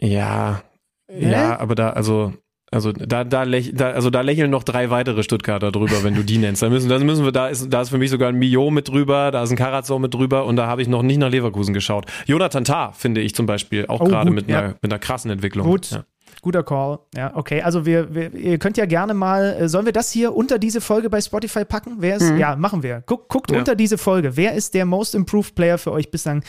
Ja, 0.00 0.62
ja, 1.10 1.28
ja, 1.28 1.58
aber 1.60 1.74
da, 1.74 1.90
also 1.90 2.34
also 2.74 2.92
da, 2.92 3.24
da, 3.24 3.44
da, 3.44 3.90
also 3.90 4.10
da 4.10 4.20
lächeln 4.20 4.50
noch 4.50 4.64
drei 4.64 4.90
weitere 4.90 5.22
Stuttgarter 5.22 5.70
drüber, 5.70 6.02
wenn 6.02 6.14
du 6.14 6.24
die 6.24 6.38
nennst. 6.38 6.62
Da 6.62 6.68
müssen, 6.68 6.88
da 6.88 6.98
müssen 6.98 7.24
wir, 7.24 7.32
da 7.32 7.48
ist, 7.48 7.72
da 7.72 7.82
ist 7.82 7.90
für 7.90 7.98
mich 7.98 8.10
sogar 8.10 8.30
ein 8.30 8.36
Mio 8.36 8.70
mit 8.70 8.88
drüber, 8.88 9.30
da 9.30 9.44
ist 9.44 9.50
ein 9.50 9.56
Karazor 9.56 10.00
mit 10.00 10.12
drüber 10.12 10.44
und 10.44 10.56
da 10.56 10.66
habe 10.66 10.82
ich 10.82 10.88
noch 10.88 11.02
nicht 11.02 11.18
nach 11.18 11.30
Leverkusen 11.30 11.72
geschaut. 11.72 12.06
Jonathan 12.26 12.64
Tah 12.64 12.92
finde 12.92 13.20
ich 13.20 13.34
zum 13.34 13.46
Beispiel 13.46 13.86
auch 13.86 14.00
oh, 14.00 14.04
gerade 14.04 14.30
mit, 14.30 14.48
ja. 14.48 14.58
einer, 14.58 14.68
mit 14.82 14.92
einer 14.92 14.98
krassen 14.98 15.30
Entwicklung. 15.30 15.66
Gut, 15.66 15.90
ja. 15.90 16.04
Guter 16.44 16.62
Call. 16.62 16.98
Ja, 17.16 17.34
okay. 17.34 17.62
Also 17.62 17.86
wir, 17.86 18.14
wir, 18.14 18.34
ihr 18.34 18.58
könnt 18.58 18.76
ja 18.76 18.84
gerne 18.84 19.14
mal, 19.14 19.56
äh, 19.58 19.66
sollen 19.66 19.86
wir 19.86 19.94
das 19.94 20.10
hier 20.10 20.36
unter 20.36 20.58
diese 20.58 20.82
Folge 20.82 21.08
bei 21.08 21.22
Spotify 21.22 21.64
packen? 21.64 21.96
Wer 22.00 22.16
ist, 22.16 22.30
mhm. 22.30 22.36
ja, 22.36 22.54
machen 22.54 22.82
wir. 22.82 23.02
Guck, 23.06 23.30
guckt 23.30 23.50
ja. 23.50 23.58
unter 23.58 23.74
diese 23.74 23.96
Folge. 23.96 24.36
Wer 24.36 24.52
ist 24.52 24.74
der 24.74 24.84
Most 24.84 25.14
Improved 25.14 25.54
Player 25.54 25.78
für 25.78 25.90
euch 25.90 26.10
bislang 26.10 26.44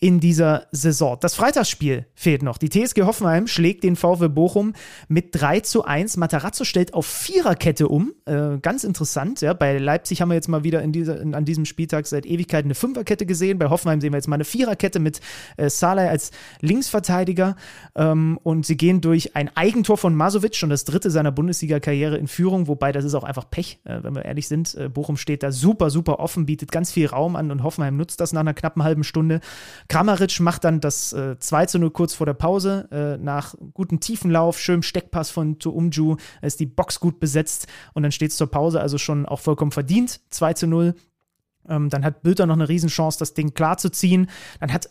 in 0.00 0.18
dieser 0.18 0.66
Saison? 0.72 1.16
Das 1.20 1.36
Freitagsspiel 1.36 2.06
fehlt 2.14 2.42
noch. 2.42 2.58
Die 2.58 2.68
TSG 2.68 3.02
Hoffenheim 3.02 3.46
schlägt 3.46 3.84
den 3.84 3.94
VW 3.94 4.26
Bochum 4.26 4.72
mit 5.06 5.28
3 5.40 5.60
zu 5.60 5.84
1. 5.84 6.16
Matarazzo 6.16 6.64
stellt 6.64 6.92
auf 6.92 7.06
Viererkette 7.06 7.86
um. 7.86 8.14
Äh, 8.24 8.58
ganz 8.60 8.82
interessant. 8.82 9.42
Ja. 9.42 9.52
Bei 9.52 9.78
Leipzig 9.78 10.20
haben 10.20 10.30
wir 10.30 10.34
jetzt 10.34 10.48
mal 10.48 10.64
wieder 10.64 10.82
in 10.82 10.90
dieser, 10.90 11.20
in, 11.20 11.36
an 11.36 11.44
diesem 11.44 11.66
Spieltag 11.66 12.08
seit 12.08 12.26
Ewigkeiten 12.26 12.66
eine 12.66 12.74
Fünferkette 12.74 13.26
gesehen. 13.26 13.60
Bei 13.60 13.70
Hoffenheim 13.70 14.00
sehen 14.00 14.12
wir 14.12 14.16
jetzt 14.16 14.26
mal 14.26 14.34
eine 14.34 14.44
Viererkette 14.44 14.98
mit 14.98 15.20
äh, 15.56 15.70
Saleh 15.70 16.08
als 16.08 16.32
Linksverteidiger. 16.62 17.54
Ähm, 17.94 18.40
und 18.42 18.66
sie 18.66 18.76
gehen 18.76 19.00
durch 19.00 19.35
ein 19.36 19.54
Eigentor 19.54 19.98
von 19.98 20.14
Masovic, 20.14 20.56
schon 20.56 20.70
das 20.70 20.86
dritte 20.86 21.10
seiner 21.10 21.30
Bundesliga-Karriere 21.30 22.16
in 22.16 22.26
Führung, 22.26 22.68
wobei 22.68 22.90
das 22.90 23.04
ist 23.04 23.14
auch 23.14 23.22
einfach 23.22 23.50
Pech, 23.50 23.80
äh, 23.84 24.02
wenn 24.02 24.14
wir 24.14 24.24
ehrlich 24.24 24.48
sind. 24.48 24.74
Äh, 24.74 24.88
Bochum 24.88 25.18
steht 25.18 25.42
da 25.42 25.52
super, 25.52 25.90
super 25.90 26.20
offen, 26.20 26.46
bietet 26.46 26.72
ganz 26.72 26.90
viel 26.90 27.06
Raum 27.06 27.36
an 27.36 27.50
und 27.50 27.62
Hoffenheim 27.62 27.98
nutzt 27.98 28.18
das 28.22 28.32
nach 28.32 28.40
einer 28.40 28.54
knappen 28.54 28.82
halben 28.82 29.04
Stunde. 29.04 29.40
Kramaric 29.90 30.40
macht 30.40 30.64
dann 30.64 30.80
das 30.80 31.12
äh, 31.12 31.38
2 31.38 31.66
zu 31.66 31.78
0 31.78 31.90
kurz 31.90 32.14
vor 32.14 32.24
der 32.24 32.32
Pause, 32.32 32.88
äh, 32.90 33.22
nach 33.22 33.54
gutem 33.74 34.00
Tiefenlauf, 34.00 34.58
schönem 34.58 34.82
Steckpass 34.82 35.28
von 35.28 35.58
Tuumju, 35.58 36.16
ist 36.40 36.58
die 36.58 36.64
Box 36.64 36.98
gut 36.98 37.20
besetzt 37.20 37.66
und 37.92 38.04
dann 38.04 38.12
steht 38.12 38.30
es 38.30 38.38
zur 38.38 38.50
Pause 38.50 38.80
also 38.80 38.96
schon 38.96 39.26
auch 39.26 39.40
vollkommen 39.40 39.70
verdient, 39.70 40.18
2 40.30 40.54
zu 40.54 40.66
0. 40.66 40.94
Ähm, 41.68 41.90
dann 41.90 42.06
hat 42.06 42.22
Bülter 42.22 42.46
noch 42.46 42.54
eine 42.54 42.70
Riesenchance, 42.70 43.18
das 43.18 43.34
Ding 43.34 43.52
klar 43.52 43.76
zu 43.76 43.90
ziehen. 43.90 44.30
Dann 44.60 44.72
hat 44.72 44.88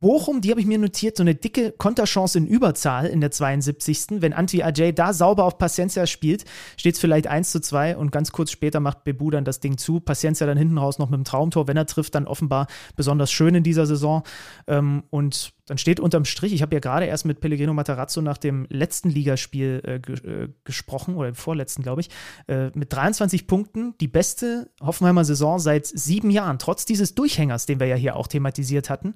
Bochum, 0.00 0.40
die 0.40 0.50
habe 0.50 0.60
ich 0.60 0.66
mir 0.66 0.78
notiert, 0.78 1.18
so 1.18 1.22
eine 1.22 1.34
dicke 1.34 1.72
Konterchance 1.72 2.38
in 2.38 2.46
Überzahl 2.46 3.04
in 3.04 3.20
der 3.20 3.30
72. 3.30 4.06
Wenn 4.22 4.32
Anti 4.32 4.62
Ajay 4.62 4.94
da 4.94 5.12
sauber 5.12 5.44
auf 5.44 5.58
Paciencia 5.58 6.06
spielt, 6.06 6.46
steht 6.78 6.94
es 6.94 7.00
vielleicht 7.00 7.26
1 7.26 7.50
zu 7.50 7.60
2 7.60 7.98
und 7.98 8.10
ganz 8.10 8.32
kurz 8.32 8.50
später 8.50 8.80
macht 8.80 9.04
Bebu 9.04 9.30
dann 9.30 9.44
das 9.44 9.60
Ding 9.60 9.76
zu. 9.76 10.00
Paciencia 10.00 10.46
dann 10.46 10.56
hinten 10.56 10.78
raus 10.78 10.98
noch 10.98 11.10
mit 11.10 11.18
dem 11.18 11.24
Traumtor, 11.24 11.68
wenn 11.68 11.76
er 11.76 11.84
trifft, 11.84 12.14
dann 12.14 12.26
offenbar 12.26 12.66
besonders 12.96 13.30
schön 13.30 13.54
in 13.54 13.62
dieser 13.62 13.84
Saison. 13.84 14.22
Ähm, 14.66 15.02
und 15.10 15.52
dann 15.66 15.76
steht 15.76 16.00
unterm 16.00 16.24
Strich, 16.24 16.54
ich 16.54 16.62
habe 16.62 16.74
ja 16.74 16.80
gerade 16.80 17.04
erst 17.04 17.26
mit 17.26 17.40
Pellegrino 17.40 17.74
Matarazzo 17.74 18.22
nach 18.22 18.38
dem 18.38 18.66
letzten 18.70 19.10
Ligaspiel 19.10 19.82
äh, 19.84 19.96
äh, 19.96 20.48
gesprochen, 20.64 21.14
oder 21.14 21.30
dem 21.30 21.36
vorletzten, 21.36 21.82
glaube 21.82 22.00
ich, 22.00 22.08
äh, 22.48 22.70
mit 22.74 22.92
23 22.92 23.46
Punkten 23.46 23.94
die 24.00 24.08
beste 24.08 24.70
Hoffenheimer 24.80 25.26
Saison 25.26 25.58
seit 25.58 25.86
sieben 25.86 26.30
Jahren, 26.30 26.58
trotz 26.58 26.86
dieses 26.86 27.14
Durchhängers, 27.14 27.66
den 27.66 27.80
wir 27.80 27.86
ja 27.86 27.96
hier 27.96 28.16
auch 28.16 28.28
thematisiert 28.28 28.88
hatten. 28.88 29.14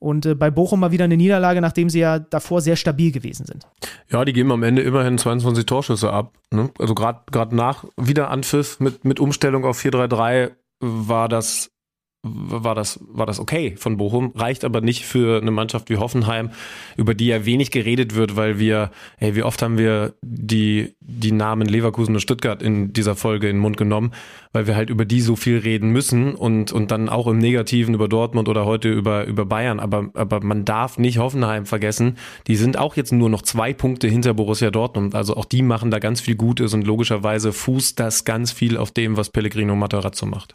Und 0.00 0.26
äh, 0.26 0.34
bei 0.34 0.50
Bochum 0.50 0.80
mal 0.80 0.90
wieder 0.90 1.04
eine 1.04 1.16
Niederlage, 1.16 1.60
nachdem 1.60 1.90
sie 1.90 2.00
ja 2.00 2.18
davor 2.18 2.62
sehr 2.62 2.76
stabil 2.76 3.12
gewesen 3.12 3.46
sind. 3.46 3.66
Ja, 4.10 4.24
die 4.24 4.32
geben 4.32 4.50
am 4.50 4.62
Ende 4.62 4.82
immerhin 4.82 5.18
22 5.18 5.66
Torschüsse 5.66 6.12
ab. 6.12 6.32
Ne? 6.50 6.70
Also 6.78 6.94
gerade 6.94 7.54
nach 7.54 7.84
Wiederanpfiff 7.96 8.80
mit, 8.80 9.04
mit 9.04 9.20
Umstellung 9.20 9.64
auf 9.64 9.78
4-3-3 9.78 10.50
war 10.80 11.28
das 11.28 11.70
war 12.22 12.74
das, 12.74 13.00
war 13.02 13.24
das 13.24 13.40
okay 13.40 13.74
von 13.76 13.96
Bochum, 13.96 14.32
reicht 14.34 14.64
aber 14.64 14.82
nicht 14.82 15.06
für 15.06 15.40
eine 15.40 15.50
Mannschaft 15.50 15.88
wie 15.88 15.96
Hoffenheim, 15.96 16.50
über 16.96 17.14
die 17.14 17.26
ja 17.26 17.46
wenig 17.46 17.70
geredet 17.70 18.14
wird, 18.14 18.36
weil 18.36 18.58
wir, 18.58 18.90
hey, 19.16 19.34
wie 19.36 19.42
oft 19.42 19.62
haben 19.62 19.78
wir 19.78 20.14
die, 20.20 20.94
die 21.00 21.32
Namen 21.32 21.66
Leverkusen 21.66 22.14
und 22.14 22.20
Stuttgart 22.20 22.62
in 22.62 22.92
dieser 22.92 23.16
Folge 23.16 23.48
in 23.48 23.56
den 23.56 23.62
Mund 23.62 23.78
genommen, 23.78 24.12
weil 24.52 24.66
wir 24.66 24.76
halt 24.76 24.90
über 24.90 25.06
die 25.06 25.22
so 25.22 25.34
viel 25.34 25.58
reden 25.58 25.90
müssen 25.90 26.34
und, 26.34 26.72
und 26.72 26.90
dann 26.90 27.08
auch 27.08 27.26
im 27.26 27.38
Negativen 27.38 27.94
über 27.94 28.08
Dortmund 28.08 28.48
oder 28.48 28.66
heute 28.66 28.92
über, 28.92 29.24
über 29.24 29.46
Bayern, 29.46 29.80
aber, 29.80 30.10
aber 30.12 30.40
man 30.44 30.66
darf 30.66 30.98
nicht 30.98 31.18
Hoffenheim 31.18 31.64
vergessen, 31.64 32.18
die 32.46 32.56
sind 32.56 32.78
auch 32.78 32.96
jetzt 32.96 33.12
nur 33.12 33.30
noch 33.30 33.42
zwei 33.42 33.72
Punkte 33.72 34.08
hinter 34.08 34.34
Borussia 34.34 34.70
Dortmund, 34.70 35.14
also 35.14 35.36
auch 35.36 35.46
die 35.46 35.62
machen 35.62 35.90
da 35.90 35.98
ganz 35.98 36.20
viel 36.20 36.36
Gutes 36.36 36.74
und 36.74 36.86
logischerweise 36.86 37.52
fußt 37.52 37.98
das 37.98 38.26
ganz 38.26 38.52
viel 38.52 38.76
auf 38.76 38.90
dem, 38.90 39.16
was 39.16 39.30
Pellegrino 39.30 39.74
Matarazzo 39.74 40.26
macht. 40.26 40.54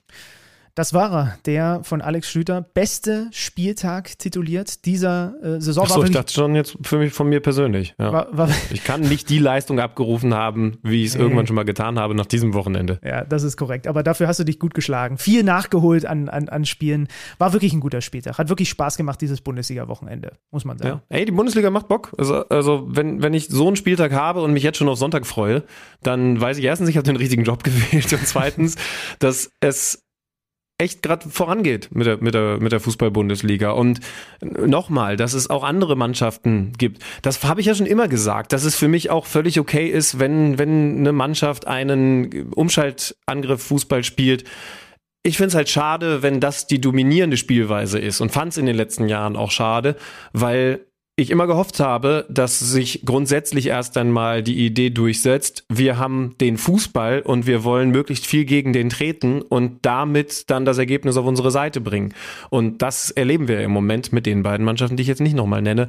Das 0.76 0.94
war 0.94 1.12
er, 1.14 1.38
der 1.46 1.80
von 1.84 2.02
Alex 2.02 2.30
Schlüter 2.30 2.62
beste 2.62 3.30
Spieltag 3.32 4.20
tituliert 4.20 4.86
dieser 4.86 5.34
äh, 5.42 5.62
Saison. 5.62 5.86
Achso, 5.86 6.04
ich 6.04 6.12
dachte 6.12 6.34
schon 6.34 6.54
jetzt 6.54 6.78
für 6.82 6.98
mich 6.98 7.14
von 7.14 7.30
mir 7.30 7.40
persönlich. 7.40 7.96
Ja. 7.98 8.12
War, 8.12 8.28
war, 8.38 8.50
ich 8.72 8.84
kann 8.84 9.00
nicht 9.00 9.30
die 9.30 9.40
Leistung 9.40 9.80
abgerufen 9.80 10.34
haben, 10.34 10.78
wie 10.84 11.04
ich 11.04 11.12
es 11.12 11.16
irgendwann 11.16 11.48
schon 11.48 11.56
mal 11.56 11.64
getan 11.64 11.98
habe 11.98 12.14
nach 12.14 12.26
diesem 12.26 12.54
Wochenende. 12.54 13.00
Ja, 13.06 13.24
das 13.24 13.44
ist 13.44 13.56
korrekt. 13.56 13.88
Aber 13.88 14.04
dafür 14.04 14.28
hast 14.28 14.42
du 14.42 14.44
dich 14.44 14.60
gut 14.60 14.74
geschlagen. 14.74 15.18
Viel 15.18 15.44
nachgeholt 15.44 16.06
an, 16.06 16.28
an, 16.28 16.50
an 16.50 16.66
Spielen. 16.66 17.08
War 17.38 17.54
wirklich 17.54 17.72
ein 17.72 17.80
guter 17.80 18.02
Spieltag. 18.02 18.38
Hat 18.38 18.50
wirklich 18.50 18.68
Spaß 18.68 18.98
gemacht, 18.98 19.22
dieses 19.22 19.40
Bundesliga-Wochenende, 19.40 20.34
muss 20.52 20.66
man 20.66 20.78
sagen. 20.78 21.02
Ja. 21.10 21.18
Ey, 21.18 21.24
die 21.24 21.32
Bundesliga 21.32 21.70
macht 21.70 21.88
Bock. 21.88 22.12
Also, 22.18 22.50
also 22.50 22.86
wenn, 22.88 23.22
wenn 23.22 23.34
ich 23.34 23.48
so 23.48 23.68
einen 23.68 23.78
Spieltag 23.78 24.12
habe 24.12 24.42
und 24.42 24.52
mich 24.52 24.64
jetzt 24.64 24.78
schon 24.78 24.90
auf 24.90 24.98
Sonntag 24.98 25.26
freue, 25.26 25.64
dann 26.04 26.42
weiß 26.42 26.58
ich 26.58 26.66
erstens, 26.66 26.90
ich 26.90 26.98
habe 26.98 27.06
den 27.06 27.16
richtigen 27.16 27.46
Job 27.46 27.64
gewählt 27.64 28.12
und 28.12 28.28
zweitens, 28.28 28.76
dass 29.20 29.50
es 29.62 30.05
echt 30.78 31.02
gerade 31.02 31.30
vorangeht 31.30 31.90
mit 31.94 32.06
der, 32.06 32.18
mit 32.22 32.34
der, 32.34 32.58
mit 32.60 32.72
der 32.72 32.80
Fußball-Bundesliga. 32.80 33.72
Und 33.72 34.00
nochmal, 34.42 35.16
dass 35.16 35.34
es 35.34 35.50
auch 35.50 35.64
andere 35.64 35.96
Mannschaften 35.96 36.74
gibt. 36.78 37.02
Das 37.22 37.42
habe 37.44 37.62
ich 37.62 37.68
ja 37.68 37.76
schon 37.76 37.86
immer 37.86 38.08
gesagt, 38.08 38.52
dass 38.52 38.66
es 38.66 38.76
für 38.76 38.88
mich 38.88 39.10
auch 39.10 39.26
völlig 39.26 39.60
okay 39.60 39.88
ist, 39.88 40.20
wenn, 40.20 40.58
wenn 40.58 40.98
eine 40.98 41.14
Mannschaft 41.14 41.68
einen 41.68 42.52
Umschaltangriff 42.54 43.64
Fußball 43.64 44.04
spielt. 44.04 44.44
Ich 45.24 45.38
finde 45.38 45.50
es 45.50 45.56
halt 45.56 45.70
schade, 45.70 46.22
wenn 46.22 46.40
das 46.40 46.68
die 46.68 46.82
dominierende 46.82 47.38
Spielweise 47.38 47.98
ist 47.98 48.20
und 48.22 48.32
fand 48.32 48.52
es 48.52 48.58
in 48.58 48.66
den 48.66 48.76
letzten 48.76 49.08
Jahren 49.08 49.38
auch 49.38 49.52
schade, 49.52 49.96
weil 50.34 50.86
ich 51.18 51.32
immer 51.32 51.48
gehofft 51.48 51.80
habe, 51.80 52.26
dass 52.30 52.60
sich 52.60 53.04
grundsätzlich 53.06 53.68
erst 53.68 53.96
einmal 53.98 54.44
die 54.44 54.66
Idee 54.66 54.90
durchsetzt, 54.90 55.66
wir 55.70 55.98
haben 55.98 56.36
den 56.42 56.58
Fußball 56.58 57.22
und 57.22 57.48
wir 57.48 57.64
wollen 57.64 57.92
möglichst 57.92 58.26
viel 58.26 58.44
gegen 58.44 58.74
den 58.74 58.90
treten 58.90 59.42
und 59.42 59.86
damit 59.86 60.50
dann 60.50 60.66
das 60.66 60.78
Ergebnis 60.78 61.16
auf 61.16 61.26
unsere 61.26 61.52
Seite 61.52 61.80
bringen. 61.80 62.14
Und 62.50 62.82
das 62.82 63.12
erleben 63.12 63.48
wir 63.48 63.62
im 63.62 63.72
Moment 63.72 64.12
mit 64.12 64.26
den 64.26 64.44
beiden 64.44 64.66
Mannschaften, 64.66 64.98
die 64.98 65.04
ich 65.04 65.08
jetzt 65.08 65.22
nicht 65.22 65.36
nochmal 65.36 65.62
nenne. 65.62 65.88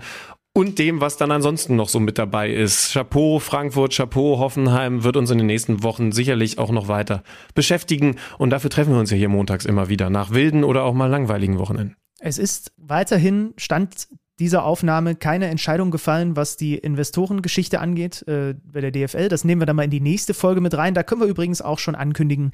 Und 0.53 0.79
dem, 0.79 1.03
was 1.03 1.19
dann 1.19 1.33
ansonsten 1.33 1.77
noch 1.77 1.91
so 1.91 2.01
mit 2.01 2.17
dabei 2.17 2.51
ist. 2.51 2.93
Chapeau 2.95 3.41
Frankfurt, 3.41 3.95
Chapeau 3.95 4.39
Hoffenheim 4.39 5.05
wird 5.05 5.19
uns 5.19 5.31
in 5.31 5.37
den 5.37 5.49
nächsten 5.49 5.83
Wochen 5.83 6.13
sicherlich 6.13 6.59
auch 6.59 6.71
noch 6.71 6.89
weiter 6.89 7.23
beschäftigen. 7.55 8.17
Und 8.39 8.51
dafür 8.51 8.71
treffen 8.71 8.93
wir 8.93 9.01
uns 9.01 9.11
ja 9.11 9.19
hier 9.19 9.29
montags 9.29 9.67
immer 9.67 9.91
wieder, 9.91 10.09
nach 10.09 10.31
wilden 10.31 10.65
oder 10.65 10.85
auch 10.85 10.95
mal 10.95 11.09
langweiligen 11.09 11.59
Wochenenden. 11.59 11.97
Es 12.21 12.39
ist 12.39 12.73
weiterhin 12.79 13.53
Stand 13.59 14.09
dieser 14.39 14.65
Aufnahme 14.65 15.15
keine 15.15 15.47
Entscheidung 15.47 15.91
gefallen, 15.91 16.37
was 16.37 16.57
die 16.57 16.77
Investorengeschichte 16.77 17.81
angeht 17.81 18.27
äh, 18.29 18.55
bei 18.65 18.81
der 18.81 18.91
DFL. 18.91 19.29
Das 19.29 19.45
nehmen 19.45 19.61
wir 19.61 19.67
dann 19.67 19.77
mal 19.77 19.85
in 19.85 19.91
die 19.91 20.01
nächste 20.01 20.35
Folge 20.35 20.61
mit 20.61 20.77
rein. 20.77 20.95
Da 20.95 21.03
können 21.03 21.21
wir 21.21 21.29
übrigens 21.29 21.63
auch 21.63 21.79
schon 21.79 21.95
ankündigen. 21.95 22.53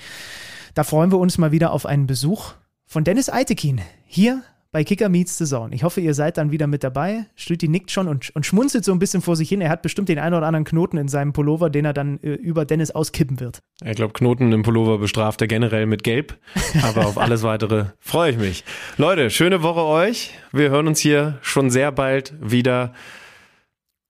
Da 0.75 0.85
freuen 0.85 1.11
wir 1.11 1.19
uns 1.19 1.39
mal 1.39 1.53
wieder 1.53 1.73
auf 1.73 1.87
einen 1.87 2.07
Besuch 2.07 2.53
von 2.87 3.05
Dennis 3.05 3.29
Eitekin 3.29 3.81
hier 4.07 4.43
bei 4.73 4.85
Kicker 4.85 5.11
Meets 5.11 5.37
the 5.37 5.45
Zone. 5.45 5.75
Ich 5.75 5.85
hoffe, 5.85 6.01
ihr 6.01 6.15
seid 6.15 6.39
dann 6.39 6.51
wieder 6.51 6.67
mit 6.67 6.83
dabei. 6.83 7.27
Stüti 7.37 7.69
nickt 7.69 7.91
schon 7.91 8.09
und, 8.09 8.35
und 8.35 8.47
schmunzelt 8.47 8.87
so 8.87 8.93
ein 8.93 8.99
bisschen 8.99 9.21
vor 9.21 9.37
sich 9.37 9.51
hin. 9.51 9.61
Er 9.61 9.69
hat 9.69 9.83
bestimmt 9.83 10.09
den 10.09 10.19
einen 10.19 10.35
oder 10.35 10.47
anderen 10.47 10.65
Knoten 10.65 10.97
in 10.97 11.09
seinem 11.09 11.35
Pullover, 11.35 11.69
den 11.69 11.85
er 11.85 11.93
dann 11.93 12.19
äh, 12.23 12.33
über 12.33 12.65
Dennis 12.65 12.91
auskippen 12.91 13.39
wird. 13.39 13.63
Ich 13.85 13.97
glaube, 13.97 14.15
Knoten 14.15 14.51
im 14.51 14.63
Pullover 14.63 14.97
bestraft 14.97 15.43
er 15.43 15.47
generell 15.47 15.85
mit 15.85 16.03
Gelb. 16.03 16.39
Aber 16.83 17.07
auf 17.07 17.19
alles 17.19 17.43
weitere 17.43 17.87
freue 18.01 18.33
ich 18.33 18.39
mich. 18.39 18.65
Leute, 18.97 19.29
schöne 19.29 19.63
Woche 19.63 19.85
euch. 19.85 20.31
Wir 20.53 20.71
hören 20.71 20.89
uns 20.89 21.01
hier 21.01 21.39
schon 21.43 21.71
sehr 21.71 21.93
bald 21.93 22.33
wieder. 22.41 22.95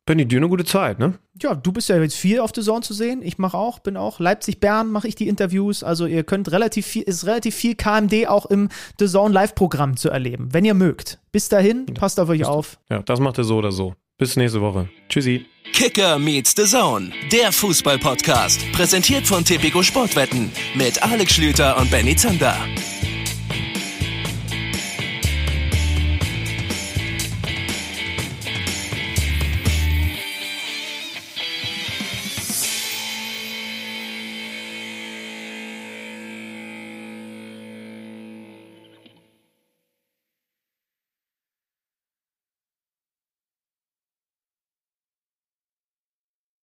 Benny, 0.05 0.27
dir 0.27 0.39
eine 0.39 0.49
gute 0.49 0.65
Zeit, 0.65 0.99
ne? 0.99 1.15
Ja, 1.41 1.55
du 1.55 1.71
bist 1.71 1.89
ja 1.89 1.97
jetzt 2.01 2.17
viel 2.17 2.41
auf 2.41 2.51
der 2.51 2.65
Zone 2.65 2.81
zu 2.81 2.93
sehen. 2.93 3.23
Ich 3.23 3.39
mache 3.39 3.57
auch, 3.57 3.79
bin 3.79 3.97
auch. 3.97 4.19
Leipzig-Bern 4.19 4.91
mache 4.91 5.07
ich 5.07 5.15
die 5.15 5.29
Interviews. 5.29 5.85
Also 5.85 6.07
ihr 6.07 6.25
könnt 6.25 6.51
relativ 6.51 6.87
viel, 6.87 7.03
ist 7.03 7.25
relativ 7.27 7.55
viel 7.55 7.77
KMD 7.77 8.27
auch 8.27 8.47
im 8.47 8.69
The 8.99 9.07
Zone 9.07 9.33
Live-Programm 9.33 9.97
zu 9.97 10.11
erleben, 10.11 10.49
wenn 10.53 10.65
ihr 10.65 10.75
mögt. 10.75 11.21
Bis 11.31 11.49
dahin, 11.49 11.87
passt 11.87 12.19
auf 12.19 12.29
euch 12.29 12.45
auf. 12.45 12.81
Ja, 12.91 13.01
das 13.03 13.21
macht 13.21 13.39
ihr 13.39 13.45
so 13.45 13.57
oder 13.57 13.71
so. 13.71 13.95
Bis 14.19 14.37
nächste 14.37 14.61
Woche. 14.61 14.89
Tschüssi. 15.09 15.47
Kicker 15.73 16.19
meets 16.19 16.55
the 16.57 16.65
Zone, 16.65 17.13
der 17.31 17.53
Fußball-Podcast. 17.53 18.61
Präsentiert 18.73 19.27
von 19.27 19.45
Tipico 19.45 19.83
Sportwetten 19.83 20.51
mit 20.75 21.03
Alex 21.03 21.35
Schlüter 21.35 21.79
und 21.79 21.91
Benny 21.91 22.17
Zander. 22.17 22.57